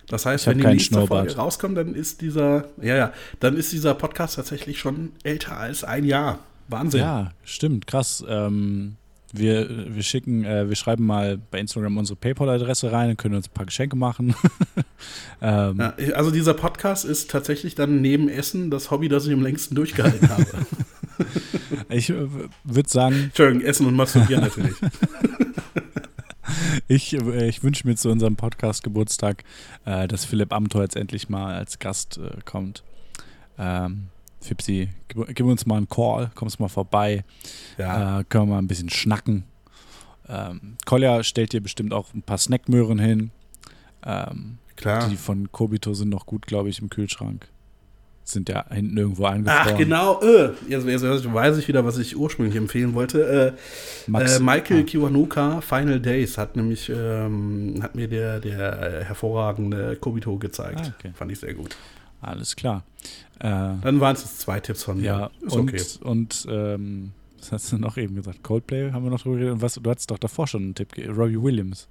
Das 0.09 0.27
heißt, 0.27 0.47
wenn 0.49 0.59
die 0.59 0.67
nächste 0.67 0.95
Schnurrbart. 0.95 1.27
Folge 1.29 1.37
rauskommt, 1.41 1.77
dann 1.79 1.95
ist 1.95 2.21
dieser, 2.21 2.67
ja, 2.83 2.97
ja, 2.97 3.13
dann 3.41 3.57
ist 3.57 3.73
dieser 3.73 3.95
Podcast 3.95 4.37
tatsächlich 4.37 4.79
schon 4.79 5.13
älter 5.23 5.57
als 5.57 5.85
ein 5.85 6.05
Jahr. 6.05 6.41
Wahnsinn. 6.69 7.01
Ja, 7.01 7.31
stimmt, 7.45 7.87
krass. 7.87 8.25
Ähm, 8.29 8.97
wir, 9.33 9.95
wir 9.95 10.03
schicken, 10.03 10.45
äh, 10.45 10.69
wir 10.69 10.77
schreiben 10.77 11.07
mal 11.07 11.39
bei 11.51 11.59
Instagram 11.59 11.97
unsere 11.99 12.17
PayPal-Adresse 12.17 12.93
rein, 12.93 13.09
dann 13.09 13.17
können 13.17 13.35
uns 13.35 13.49
ein 13.49 13.55
paar 13.55 13.67
Geschenke 13.67 13.97
machen. 13.97 14.35
ähm, 15.43 15.79
Ja, 15.79 15.95
also 16.15 16.31
dieser 16.31 16.55
Podcast 16.55 17.05
ist 17.05 17.31
tatsächlich 17.31 17.75
dann 17.75 18.01
neben 18.01 18.29
Essen 18.29 18.71
das 18.71 18.91
Hobby, 18.91 19.09
das 19.09 19.27
ich 19.27 19.33
am 19.33 19.43
längsten 19.43 19.75
durchgehalten 19.75 20.29
habe. 20.29 20.47
Ich 21.89 22.11
äh, 22.11 22.27
würde 22.65 22.89
sagen, 22.89 23.25
Entschuldigung, 23.25 23.63
Essen 23.63 23.87
und 23.87 23.95
Masturbieren 23.95 24.43
natürlich. 24.43 24.75
ich, 26.89 27.15
äh, 27.15 27.49
ich 27.49 27.63
wünsche 27.63 27.87
mir 27.87 27.97
zu 27.97 28.11
unserem 28.11 28.37
Podcast-Geburtstag, 28.37 29.45
äh, 29.85 30.09
dass 30.09 30.25
Philipp 30.25 30.53
Amthor 30.53 30.83
jetzt 30.83 30.97
endlich 30.97 31.29
mal 31.29 31.55
als 31.55 31.79
Gast 31.79 32.19
äh, 32.19 32.41
kommt. 32.45 32.83
Ähm, 33.59 34.09
Fipsi, 34.41 34.89
gib, 35.09 35.35
gib 35.35 35.47
uns 35.47 35.67
mal 35.67 35.77
einen 35.77 35.89
Call, 35.89 36.31
kommst 36.35 36.61
mal 36.61 36.69
vorbei. 36.69 37.25
Ja, 37.79 38.21
Äh, 38.21 38.25
können 38.25 38.49
wir 38.49 38.55
mal 38.55 38.59
ein 38.59 38.69
bisschen 38.69 38.91
schnacken. 38.91 39.45
Ähm, 40.29 40.77
Kolja 40.87 41.23
stellt 41.25 41.53
dir 41.53 41.61
bestimmt 41.61 41.93
auch 41.93 42.15
ein 42.15 42.23
paar 42.23 42.39
Snackmöhren 42.39 42.99
hin. 42.99 43.31
Ähm, 44.05 44.59
klar. 44.77 45.09
Die 45.09 45.17
von 45.17 45.51
Kobito 45.53 45.93
sind 45.95 46.09
noch 46.09 46.27
gut, 46.27 46.47
glaube 46.47 46.69
ich, 46.69 46.81
im 46.81 46.89
Kühlschrank. 46.89 47.49
Sind 48.23 48.49
ja 48.49 48.65
hinten 48.71 48.97
irgendwo 48.97 49.25
eingefroren. 49.25 49.73
Ach, 49.73 49.77
genau. 49.77 50.21
Äh, 50.21 50.53
jetzt, 50.69 50.87
jetzt, 50.87 51.03
jetzt 51.03 51.35
weiß 51.35 51.59
ich 51.59 51.67
wieder, 51.67 51.85
was 51.85 51.99
ich 51.99 52.17
ursprünglich 52.17 52.55
empfehlen 52.55 52.95
wollte. 52.95 53.57
Äh, 53.57 54.11
Max, 54.11 54.39
äh, 54.39 54.43
Michael 54.43 54.81
ah, 54.81 54.83
Kiwanuka, 54.85 55.61
Final 55.63 55.99
Days, 55.99 56.39
hat 56.39 56.55
nämlich 56.55 56.89
ähm, 56.95 57.81
hat 57.83 57.97
mir 57.97 58.07
der, 58.07 58.39
der 58.39 59.01
äh, 59.01 59.05
hervorragende 59.05 59.97
Kobito 59.97 60.37
gezeigt. 60.39 60.81
Ah, 60.85 60.95
okay. 60.97 61.13
Fand 61.13 61.33
ich 61.33 61.41
sehr 61.41 61.55
gut. 61.55 61.77
Alles 62.21 62.57
klar. 62.57 62.85
Äh, 63.39 63.49
Dann 63.49 64.01
waren 64.01 64.15
es 64.15 64.39
zwei 64.39 64.61
Tipps 64.61 64.83
von 64.85 64.99
mir. 64.99 65.05
ja, 65.05 65.31
Ist 65.41 65.55
und, 65.57 65.69
okay. 65.71 65.83
und 66.03 66.47
ähm, 66.51 67.13
was 67.39 67.53
hast 67.53 67.73
du 67.73 67.79
noch 67.79 67.97
eben 67.97 68.15
gesagt? 68.17 68.43
Coldplay 68.43 68.93
haben 68.93 69.05
wir 69.05 69.11
noch 69.11 69.23
drüber 69.23 69.37
geredet. 69.37 69.55
Und 69.55 69.63
was, 69.63 69.75
du 69.75 69.91
hattest 69.91 70.11
doch 70.11 70.19
davor 70.19 70.47
schon 70.47 70.63
einen 70.63 70.75
Tipp 70.75 70.93
gegeben. 70.93 71.15
Robbie 71.15 71.41
Williams. 71.43 71.89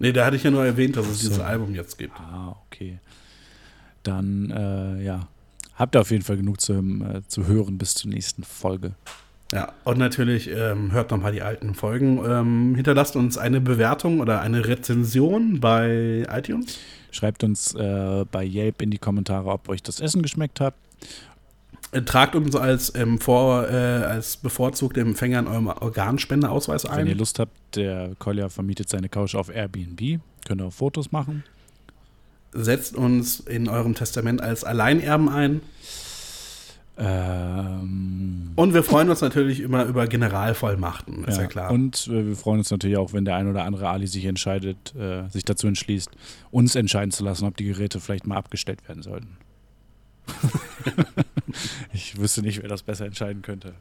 Nee, 0.00 0.12
da 0.12 0.24
hatte 0.26 0.36
ich 0.36 0.42
ja 0.42 0.50
nur 0.50 0.64
erwähnt, 0.64 0.96
dass 0.96 1.06
es 1.06 1.20
So. 1.20 1.28
dieses 1.28 1.40
Album 1.40 1.74
jetzt 1.74 1.98
gibt. 1.98 2.18
Ah, 2.18 2.56
okay. 2.66 2.98
Dann, 4.02 4.50
äh, 4.50 5.04
ja. 5.04 5.28
Habt 5.76 5.94
ihr 5.94 6.00
auf 6.00 6.10
jeden 6.10 6.24
Fall 6.24 6.36
genug 6.36 6.60
zu, 6.60 6.72
äh, 6.74 7.22
zu 7.28 7.46
hören 7.46 7.78
bis 7.78 7.94
zur 7.94 8.10
nächsten 8.10 8.42
Folge. 8.44 8.94
Ja, 9.52 9.72
und 9.84 9.98
natürlich 9.98 10.48
ähm, 10.50 10.92
hört 10.92 11.10
nochmal 11.10 11.32
die 11.32 11.42
alten 11.42 11.74
Folgen. 11.74 12.20
Ähm, 12.24 12.74
hinterlasst 12.74 13.16
uns 13.16 13.36
eine 13.38 13.60
Bewertung 13.60 14.20
oder 14.20 14.40
eine 14.42 14.66
Rezension 14.66 15.58
bei 15.60 16.26
iTunes. 16.30 16.78
Schreibt 17.10 17.44
uns 17.44 17.74
äh, 17.74 18.24
bei 18.30 18.44
Yelp 18.44 18.82
in 18.82 18.90
die 18.90 18.98
Kommentare, 18.98 19.50
ob 19.50 19.68
euch 19.68 19.82
das 19.82 20.00
Essen 20.00 20.22
geschmeckt 20.22 20.60
hat. 20.60 20.74
Äh, 21.92 22.02
tragt 22.02 22.36
uns 22.36 22.54
als, 22.54 22.94
ähm, 22.94 23.18
vor, 23.18 23.68
äh, 23.68 23.74
als 23.74 24.36
bevorzugte 24.36 25.00
Empfänger 25.00 25.40
in 25.40 25.46
eurem 25.48 25.66
Organspendeausweis 25.66 26.84
Wenn 26.84 27.06
ihr 27.06 27.12
ein. 27.12 27.18
Lust 27.18 27.38
habt, 27.38 27.52
der 27.74 28.12
Kolja 28.18 28.48
vermietet 28.48 28.88
seine 28.88 29.08
Couch 29.08 29.34
auf 29.34 29.48
Airbnb. 29.48 30.20
Könnt 30.46 30.60
ihr 30.60 30.66
auch 30.66 30.72
Fotos 30.72 31.10
machen. 31.10 31.42
Setzt 32.52 32.96
uns 32.96 33.40
in 33.40 33.68
eurem 33.68 33.94
Testament 33.94 34.40
als 34.40 34.64
Alleinerben 34.64 35.28
ein. 35.28 35.60
Ähm, 37.02 38.52
Und 38.56 38.74
wir 38.74 38.82
freuen 38.82 39.08
uns 39.08 39.20
natürlich 39.22 39.60
immer 39.60 39.84
über 39.86 40.06
Generalvollmachten, 40.06 41.24
ist 41.24 41.38
ja, 41.38 41.46
klar. 41.46 41.70
Und 41.70 42.06
äh, 42.08 42.26
wir 42.28 42.36
freuen 42.36 42.58
uns 42.58 42.70
natürlich 42.70 42.98
auch, 42.98 43.12
wenn 43.14 43.24
der 43.24 43.36
ein 43.36 43.48
oder 43.48 43.64
andere 43.64 43.88
Ali 43.88 44.06
sich 44.06 44.26
entscheidet, 44.26 44.94
äh, 44.94 45.26
sich 45.30 45.44
dazu 45.44 45.66
entschließt, 45.66 46.10
uns 46.50 46.74
entscheiden 46.74 47.10
zu 47.10 47.24
lassen, 47.24 47.46
ob 47.46 47.56
die 47.56 47.64
Geräte 47.64 48.00
vielleicht 48.00 48.26
mal 48.26 48.36
abgestellt 48.36 48.86
werden 48.86 49.02
sollten. 49.02 49.38
ich 51.92 52.18
wüsste 52.20 52.42
nicht, 52.42 52.62
wer 52.62 52.68
das 52.68 52.82
besser 52.82 53.06
entscheiden 53.06 53.42
könnte. 53.42 53.72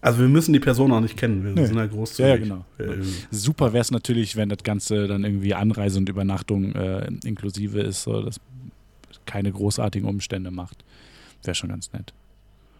also 0.00 0.20
wir 0.20 0.28
müssen 0.28 0.52
die 0.52 0.60
Person 0.60 0.92
auch 0.92 1.00
nicht 1.00 1.16
kennen, 1.16 1.44
wir 1.44 1.52
Nee. 1.52 1.66
sind 1.66 1.76
ja 1.76 1.86
großzügig. 1.86 2.28
Ja, 2.28 2.36
ja, 2.36 2.40
genau. 2.40 2.64
Ähm, 2.78 3.02
Super 3.30 3.72
wäre 3.72 3.82
es 3.82 3.90
natürlich, 3.90 4.36
wenn 4.36 4.48
das 4.48 4.62
Ganze 4.62 5.06
dann 5.06 5.24
irgendwie 5.24 5.54
Anreise 5.54 5.98
und 5.98 6.08
Übernachtung 6.08 6.74
äh, 6.74 7.06
inklusive 7.24 7.80
ist, 7.80 8.02
so 8.02 8.22
dass 8.22 8.40
keine 9.26 9.50
großartigen 9.52 10.08
Umstände 10.08 10.50
macht. 10.50 10.84
Wäre 11.46 11.54
schon 11.54 11.70
ganz 11.70 11.92
nett. 11.92 12.12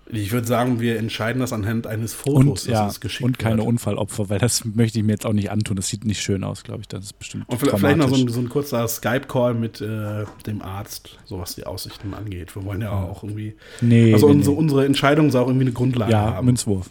Ich 0.08 0.30
würde 0.30 0.46
sagen, 0.46 0.78
wir 0.78 0.98
entscheiden 1.00 1.40
das 1.40 1.52
anhand 1.52 1.88
eines 1.88 2.14
Fotos, 2.14 2.66
Und, 2.66 2.72
ja, 2.72 2.88
und 3.22 3.40
keine 3.40 3.56
wird. 3.58 3.66
Unfallopfer, 3.66 4.28
weil 4.30 4.38
das 4.38 4.64
möchte 4.76 5.00
ich 5.00 5.04
mir 5.04 5.10
jetzt 5.12 5.26
auch 5.26 5.32
nicht 5.32 5.50
antun. 5.50 5.74
Das 5.76 5.88
sieht 5.88 6.04
nicht 6.04 6.20
schön 6.22 6.44
aus, 6.44 6.62
glaube 6.62 6.82
ich. 6.82 6.86
Das 6.88 7.04
ist 7.06 7.18
bestimmt 7.18 7.48
Und 7.48 7.58
vielleicht, 7.58 7.78
vielleicht 7.78 7.96
noch 7.98 8.08
so 8.08 8.14
ein, 8.14 8.28
so 8.28 8.38
ein 8.38 8.48
kurzer 8.48 8.86
Skype-Call 8.86 9.54
mit 9.54 9.80
äh, 9.80 10.24
dem 10.46 10.62
Arzt, 10.62 11.18
so 11.24 11.40
was 11.40 11.56
die 11.56 11.66
Aussichten 11.66 12.14
angeht. 12.14 12.54
Wir 12.54 12.64
wollen 12.64 12.82
ja 12.82 12.92
auch 12.92 13.24
irgendwie. 13.24 13.56
Nee, 13.80 14.12
Also 14.14 14.28
nee, 14.28 14.34
unsere, 14.34 14.54
nee. 14.54 14.60
unsere 14.60 14.86
Entscheidung 14.86 15.32
soll 15.32 15.42
auch 15.42 15.48
irgendwie 15.48 15.64
eine 15.66 15.72
Grundlage 15.74 16.12
Ja, 16.12 16.34
haben. 16.34 16.46
Münzwurf. 16.46 16.88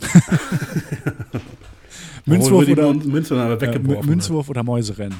Münzwurf 2.26 2.68
oder, 2.68 2.88
Mün- 2.90 3.06
Münze 3.06 3.34
dann 3.36 3.50
äh, 3.52 3.60
weggeworfen. 3.60 4.08
Münzwurf 4.10 4.48
oder 4.48 4.62
Mäuserennen. 4.62 5.18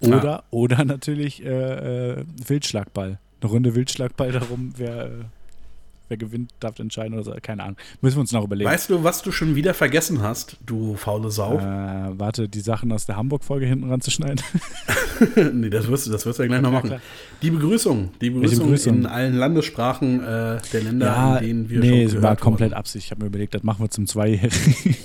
Oder, 0.00 0.44
oder 0.50 0.84
natürlich 0.84 1.42
äh, 1.44 2.12
äh, 2.20 2.24
Wildschlagball. 2.46 3.18
Eine 3.40 3.50
Runde 3.50 3.74
Wildschlagball 3.74 4.32
darum, 4.32 4.72
wer, 4.76 5.06
äh, 5.06 5.10
wer 6.08 6.16
gewinnt, 6.16 6.52
darf 6.60 6.78
entscheiden 6.78 7.14
oder 7.14 7.24
so. 7.24 7.34
Keine 7.40 7.62
Ahnung. 7.62 7.76
Müssen 8.00 8.16
wir 8.16 8.20
uns 8.20 8.32
noch 8.32 8.44
überlegen. 8.44 8.68
Weißt 8.68 8.90
du, 8.90 9.04
was 9.04 9.22
du 9.22 9.30
schon 9.30 9.54
wieder 9.54 9.74
vergessen 9.74 10.22
hast, 10.22 10.56
du 10.66 10.96
faule 10.96 11.30
Sau? 11.30 11.58
Äh, 11.58 12.18
warte, 12.18 12.48
die 12.48 12.60
Sachen 12.60 12.90
aus 12.92 13.06
der 13.06 13.16
Hamburg-Folge 13.16 13.66
hinten 13.66 13.88
ranzuschneiden. 13.90 14.42
nee, 15.52 15.70
das 15.70 15.88
wirst 15.88 16.06
du, 16.06 16.10
das 16.10 16.26
wirst 16.26 16.38
du 16.38 16.44
ja 16.44 16.48
gleich 16.48 16.60
noch 16.60 16.72
machen. 16.72 16.88
klar. 16.88 17.00
Die 17.42 17.50
Begrüßung, 17.50 18.10
die 18.20 18.30
Begrüßung, 18.30 18.66
Begrüßung? 18.66 18.98
in 18.98 19.06
allen 19.06 19.34
Landessprachen 19.36 20.20
äh, 20.20 20.58
der 20.72 20.82
Länder, 20.82 21.06
ja, 21.06 21.36
in 21.36 21.46
denen 21.46 21.70
wir 21.70 21.80
nee, 21.80 21.88
schon 21.88 21.98
es 21.98 22.06
gehört 22.12 22.24
war 22.24 22.36
komplett 22.36 22.70
wurden. 22.70 22.78
Absicht. 22.78 23.06
Ich 23.06 23.10
habe 23.10 23.22
mir 23.22 23.28
überlegt, 23.28 23.54
das 23.54 23.62
machen 23.62 23.84
wir 23.84 23.90
zum 23.90 24.06
Zweijährigen. 24.06 24.74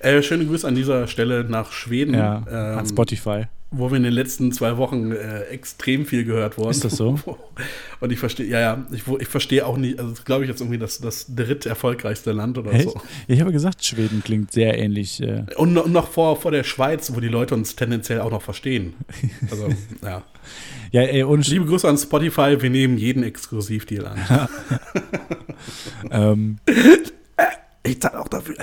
Äh, 0.00 0.22
schöne 0.22 0.44
Grüße 0.44 0.68
an 0.68 0.74
dieser 0.74 1.08
Stelle 1.08 1.42
nach 1.42 1.72
Schweden, 1.72 2.14
ja, 2.14 2.44
ähm, 2.48 2.78
an 2.78 2.86
Spotify. 2.86 3.46
Wo 3.72 3.90
wir 3.90 3.98
in 3.98 4.02
den 4.02 4.12
letzten 4.12 4.50
zwei 4.50 4.76
Wochen 4.78 5.12
äh, 5.12 5.42
extrem 5.44 6.04
viel 6.04 6.24
gehört 6.24 6.58
wurden. 6.58 6.70
Ist 6.70 6.84
das 6.84 6.96
so? 6.96 7.18
Und 8.00 8.12
ich 8.12 8.18
verstehe, 8.18 8.46
ja, 8.46 8.58
ja, 8.58 8.86
ich, 8.90 9.02
ich 9.06 9.28
verstehe 9.28 9.64
auch 9.64 9.76
nicht, 9.76 10.00
also 10.00 10.14
glaube 10.24 10.42
ich 10.42 10.50
jetzt 10.50 10.60
irgendwie 10.60 10.78
das, 10.78 10.98
das 10.98 11.26
dritt 11.34 11.66
erfolgreichste 11.66 12.32
Land 12.32 12.58
oder 12.58 12.72
Echt? 12.72 12.90
so. 12.90 13.00
Ich 13.28 13.40
habe 13.40 13.52
gesagt, 13.52 13.84
Schweden 13.84 14.22
klingt 14.24 14.50
sehr 14.50 14.76
ähnlich. 14.76 15.22
Äh, 15.22 15.44
Und 15.56 15.72
noch, 15.72 15.86
noch 15.86 16.08
vor, 16.08 16.40
vor 16.40 16.50
der 16.50 16.64
Schweiz, 16.64 17.12
wo 17.14 17.20
die 17.20 17.28
Leute 17.28 17.54
uns 17.54 17.76
tendenziell 17.76 18.20
auch 18.20 18.32
noch 18.32 18.42
verstehen. 18.42 18.94
Also, 19.50 19.68
ja. 20.02 20.24
ja, 20.90 21.02
ey, 21.02 21.42
Sch 21.42 21.48
Liebe 21.48 21.66
Grüße 21.66 21.88
an 21.88 21.96
Spotify, 21.96 22.56
wir 22.60 22.70
nehmen 22.70 22.98
jeden 22.98 23.22
Exklusivdeal 23.22 24.06
an. 24.06 24.48
ähm, 26.10 26.58
Ich 27.84 28.00
zahle 28.00 28.20
auch 28.20 28.28
dafür. 28.28 28.56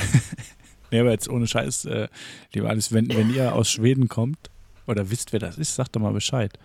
Nee, 0.91 0.99
aber 0.99 1.11
jetzt 1.11 1.29
ohne 1.29 1.47
Scheiß, 1.47 1.85
äh, 1.85 2.07
lieber 2.53 2.69
Alice, 2.69 2.91
wenn, 2.91 3.07
wenn 3.09 3.33
ihr 3.33 3.53
aus 3.53 3.69
Schweden 3.69 4.09
kommt 4.09 4.49
oder 4.87 5.09
wisst, 5.11 5.33
wer 5.33 5.39
das 5.39 5.57
ist, 5.57 5.75
sagt 5.75 5.95
doch 5.95 6.01
mal 6.01 6.13
Bescheid. 6.13 6.57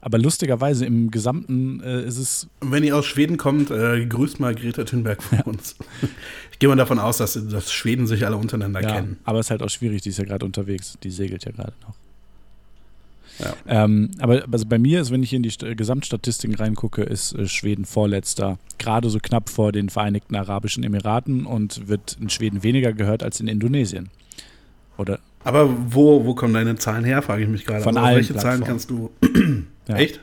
Aber 0.00 0.18
lustigerweise 0.18 0.84
im 0.84 1.10
Gesamten 1.10 1.80
äh, 1.80 2.04
ist 2.04 2.18
es, 2.18 2.46
wenn 2.60 2.84
ihr 2.84 2.94
aus 2.94 3.06
Schweden 3.06 3.38
kommt, 3.38 3.70
äh, 3.70 4.04
grüßt 4.04 4.38
mal 4.38 4.54
Greta 4.54 4.84
Thunberg 4.84 5.22
von 5.22 5.40
uns. 5.40 5.76
Ich 6.52 6.58
gehe 6.58 6.68
mal 6.68 6.76
davon 6.76 6.98
aus, 6.98 7.16
dass, 7.16 7.32
dass 7.48 7.72
Schweden 7.72 8.06
sich 8.06 8.26
alle 8.26 8.36
untereinander 8.36 8.82
ja, 8.82 8.92
kennen. 8.92 9.16
aber 9.24 9.40
es 9.40 9.46
ist 9.46 9.50
halt 9.50 9.62
auch 9.62 9.70
schwierig, 9.70 10.02
die 10.02 10.10
ist 10.10 10.18
ja 10.18 10.24
gerade 10.24 10.44
unterwegs, 10.44 10.98
die 11.02 11.10
segelt 11.10 11.44
ja 11.44 11.52
gerade 11.52 11.72
noch. 11.82 11.94
Ja. 13.38 13.54
Ähm, 13.66 14.10
aber 14.18 14.44
also 14.50 14.66
bei 14.66 14.78
mir 14.78 15.00
ist, 15.00 15.10
wenn 15.10 15.22
ich 15.22 15.32
in 15.32 15.42
die 15.42 15.50
St 15.50 15.76
Gesamtstatistiken 15.76 16.56
reingucke, 16.56 17.02
ist 17.02 17.34
äh, 17.34 17.48
Schweden 17.48 17.84
vorletzter, 17.84 18.58
gerade 18.78 19.10
so 19.10 19.18
knapp 19.18 19.48
vor 19.48 19.72
den 19.72 19.88
Vereinigten 19.88 20.36
Arabischen 20.36 20.84
Emiraten 20.84 21.46
und 21.46 21.88
wird 21.88 22.16
in 22.20 22.30
Schweden 22.30 22.62
weniger 22.62 22.92
gehört 22.92 23.22
als 23.22 23.40
in 23.40 23.48
Indonesien. 23.48 24.10
Oder 24.96 25.18
Aber 25.44 25.68
wo, 25.92 26.24
wo 26.24 26.34
kommen 26.34 26.54
deine 26.54 26.76
Zahlen 26.76 27.04
her, 27.04 27.22
frage 27.22 27.42
ich 27.44 27.48
mich 27.48 27.64
gerade. 27.64 27.82
Von 27.82 27.96
also, 27.96 28.06
allen 28.06 28.16
welche 28.16 28.34
Zahlen 28.34 28.62
Plattformen. 28.62 29.10
kannst 29.20 29.40
du. 29.40 29.64
Ja. 29.86 29.96
Echt? 29.96 30.18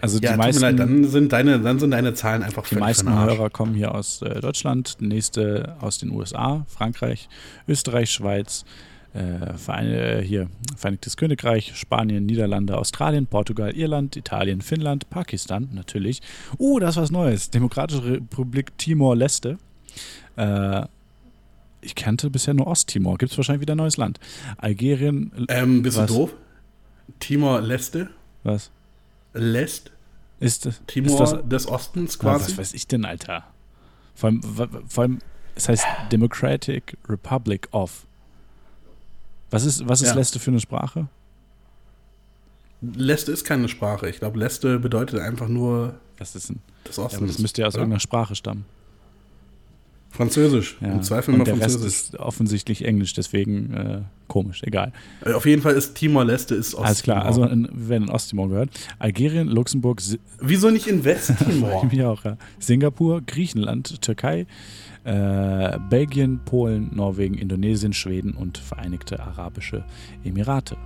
also 0.00 0.18
die 0.18 0.24
Ja, 0.24 0.32
tut 0.32 0.38
meisten, 0.38 0.60
mir 0.62 0.70
leid, 0.70 0.78
dann 0.78 1.04
sind 1.04 1.32
deine, 1.32 1.60
dann 1.60 1.78
sind 1.78 1.90
deine 1.90 2.14
Zahlen 2.14 2.42
einfach 2.42 2.66
Die 2.66 2.76
meisten. 2.76 3.12
Hörer 3.12 3.50
kommen 3.50 3.74
hier 3.74 3.94
aus 3.94 4.22
äh, 4.22 4.40
Deutschland, 4.40 4.96
nächste 5.00 5.76
aus 5.80 5.98
den 5.98 6.10
USA, 6.10 6.64
Frankreich, 6.68 7.28
Österreich, 7.68 8.10
Schweiz, 8.10 8.64
äh, 9.12 9.54
Vereine, 9.56 10.20
äh, 10.20 10.22
hier 10.24 10.48
Vereinigtes 10.76 11.16
Königreich, 11.16 11.72
Spanien, 11.76 12.26
Niederlande, 12.26 12.76
Australien, 12.78 13.26
Portugal, 13.26 13.76
Irland, 13.76 14.16
Italien, 14.16 14.60
Finnland, 14.60 15.10
Pakistan 15.10 15.68
natürlich. 15.72 16.22
Uh, 16.58 16.78
das 16.78 16.96
ist 16.96 17.02
was 17.02 17.10
Neues. 17.10 17.50
Demokratische 17.50 18.04
Republik 18.04 18.76
Timor-Leste. 18.78 19.58
Ich 21.82 21.94
kannte 21.94 22.28
bisher 22.30 22.54
nur 22.54 22.66
Osttimor. 22.66 23.16
Gibt 23.18 23.32
es 23.32 23.38
wahrscheinlich 23.38 23.62
wieder 23.62 23.74
ein 23.74 23.78
neues 23.78 23.96
Land. 23.96 24.20
Algerien, 24.58 25.32
Ähm, 25.48 25.82
bist 25.82 25.96
Was? 25.96 26.06
du 26.08 26.14
doof? 26.14 26.34
Timor-Leste? 27.20 28.10
was? 28.44 28.70
Lest? 29.32 29.90
Ist, 30.40 30.66
das- 30.66 30.80
Timor 30.86 31.22
ist 31.22 31.32
das 31.32 31.48
des 31.48 31.68
Ostens 31.68 32.18
quasi? 32.18 32.44
was 32.52 32.58
weiß 32.58 32.74
ich 32.74 32.86
denn, 32.86 33.04
Alter? 33.04 33.44
Vor 34.14 34.28
allem, 34.30 34.42
vor 34.88 35.02
allem 35.02 35.18
es 35.54 35.68
heißt 35.68 35.84
Democratic 36.12 36.96
Republic 37.08 37.68
of. 37.72 38.06
Was 39.50 39.64
ist, 39.64 39.86
was 39.88 40.00
ist 40.00 40.08
Ja. 40.08 40.14
Leste 40.14 40.38
für 40.38 40.50
eine 40.50 40.60
Sprache? 40.60 41.08
Leste 42.82 43.32
ist 43.32 43.44
keine 43.44 43.68
Sprache. 43.68 44.08
Ich 44.08 44.18
glaube, 44.20 44.38
Leste 44.38 44.78
bedeutet 44.78 45.20
einfach 45.20 45.48
nur 45.48 45.94
Was 46.18 46.34
ist 46.34 46.48
denn? 46.48 46.60
Ja, 46.84 46.90
Ostens. 46.90 47.14
aber 47.14 47.26
das 47.26 47.38
müsste 47.38 47.62
ja 47.62 47.68
aus 47.68 47.74
oder? 47.74 47.82
irgendeiner 47.82 48.00
Sprache 48.00 48.34
stammen. 48.34 48.64
Französisch. 50.10 50.76
Ja. 50.80 50.88
Im 50.92 51.02
Zweifel 51.02 51.36
mal 51.36 51.44
der 51.44 51.54
Rest 51.54 51.62
Französisch. 51.80 51.86
ist 51.86 52.18
offensichtlich 52.18 52.84
Englisch, 52.84 53.14
deswegen 53.14 53.72
äh, 53.74 54.00
komisch, 54.28 54.62
egal. 54.64 54.92
Äh, 55.24 55.32
Auf 55.32 55.46
jeden 55.46 55.62
Fall 55.62 55.74
ist 55.74 55.94
Timor-Leste 55.94 56.54
ist 56.56 56.68
Osttimor. 56.74 56.86
Alles 56.86 57.02
klar, 57.02 57.24
also 57.24 57.44
in, 57.44 57.68
wir 57.72 57.88
werden 57.90 58.04
in 58.04 58.10
Osttimor 58.10 58.48
gehört. 58.48 58.70
Algerien, 58.98 59.48
Luxemburg, 59.48 60.00
Si- 60.00 60.18
Wieso 60.40 60.70
nicht 60.70 60.86
in 60.88 61.04
Westtimor? 61.04 61.88
Ich 61.92 62.02
auch, 62.02 62.24
ja. 62.24 62.36
Singapur, 62.58 63.22
Griechenland, 63.24 64.02
Türkei, 64.02 64.46
äh, 65.04 65.78
Belgien, 65.88 66.40
Polen, 66.44 66.90
Norwegen, 66.94 67.34
Indonesien, 67.38 67.92
Schweden 67.92 68.32
und 68.34 68.58
Vereinigte 68.58 69.20
Arabische 69.20 69.84
Emirate. 70.24 70.76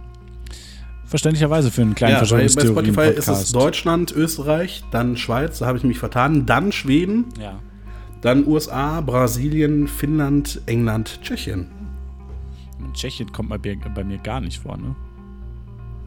Verständlicherweise 1.07 1.71
für 1.71 1.83
einen 1.83 1.95
kleinen 1.95 2.13
ja, 2.15 2.19
bei, 2.21 2.23
bei 2.23 2.27
Verschwörungstheorien-Podcast. 2.49 3.13
Spotify 3.25 3.33
ist 3.33 3.45
es 3.47 3.53
Deutschland, 3.53 4.13
Österreich, 4.13 4.85
dann 4.91 5.17
Schweiz, 5.17 5.59
da 5.59 5.67
habe 5.67 5.79
ich 5.79 5.85
mich 5.85 5.99
vertan, 5.99 6.47
dann 6.47 6.73
Schweden, 6.73 7.27
Ja. 7.41 7.59
Dann 8.25 8.47
USA, 8.47 9.01
Brasilien, 9.01 9.87
Finnland, 9.87 10.61
England, 10.67 11.21
Tschechien. 11.23 11.67
Tschechien 12.93 13.31
kommt 13.33 13.49
bei 13.51 13.59
mir, 13.59 13.77
bei 13.95 14.05
mir 14.05 14.19
gar 14.19 14.41
nicht 14.41 14.59
vor, 14.61 14.77
ne? 14.77 14.95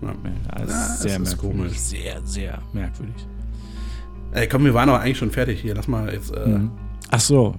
Ja. 0.02 0.10
Ja, 0.10 0.65
das 0.65 0.69
Ja, 0.69 0.81
ist 0.81 0.89
das 0.89 1.02
sehr 1.02 1.11
ist 1.14 1.19
merkwürdig. 1.19 1.57
komisch. 1.60 1.77
Sehr, 1.80 2.22
sehr 2.23 2.60
merkwürdig. 2.73 3.15
Ey, 4.31 4.48
komm, 4.48 4.65
wir 4.65 4.73
waren 4.73 4.89
aber 4.89 4.99
eigentlich 5.02 5.18
schon 5.18 5.31
fertig 5.31 5.61
hier. 5.61 5.73
Lass 5.76 5.88
mal 5.88 6.11
jetzt 6.14 6.31
äh, 6.35 6.48
Mhm. 6.48 6.72
Ach 7.10 7.19
so, 7.19 7.56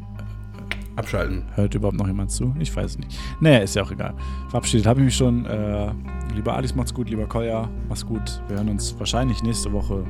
abschalten. 0.96 1.44
hört 1.54 1.74
überhaupt 1.74 1.96
noch 1.96 2.06
jemand 2.06 2.30
zu? 2.30 2.54
Ich 2.58 2.74
weiß 2.74 2.92
es 2.92 2.98
nicht. 2.98 3.18
Naja, 3.40 3.58
ist 3.58 3.74
ja 3.74 3.82
auch 3.82 3.90
egal. 3.90 4.14
Verabschiedet 4.50 4.86
habe 4.86 5.00
ich 5.00 5.06
mich 5.06 5.16
schon. 5.16 5.46
Äh, 5.46 5.90
lieber 6.34 6.54
Alice, 6.54 6.74
macht's 6.74 6.92
gut. 6.94 7.08
Lieber 7.10 7.26
Kolja, 7.26 7.68
mach's 7.88 8.04
gut. 8.06 8.42
Wir 8.48 8.56
hören 8.56 8.68
uns 8.68 8.94
wahrscheinlich 8.98 9.42
nächste 9.42 9.72
Woche. 9.72 10.04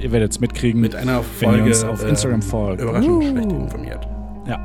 Ihr 0.00 0.12
werdet 0.12 0.32
es 0.32 0.40
mitkriegen. 0.40 0.80
Mit 0.80 0.94
einer 0.94 1.22
wenn 1.40 1.50
ihr 1.50 1.56
Folge 1.56 1.64
uns 1.64 1.84
auf 1.84 2.02
äh, 2.04 2.08
Instagram 2.08 2.42
folgt. 2.42 2.82
Überraschend 2.82 3.12
Uh. 3.12 3.22
schlecht 3.22 3.52
informiert. 3.52 4.08
Ja. 4.46 4.58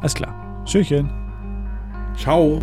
Alles 0.00 0.14
klar. 0.14 0.62
Schöchen. 0.66 1.10
Ciao. 2.16 2.60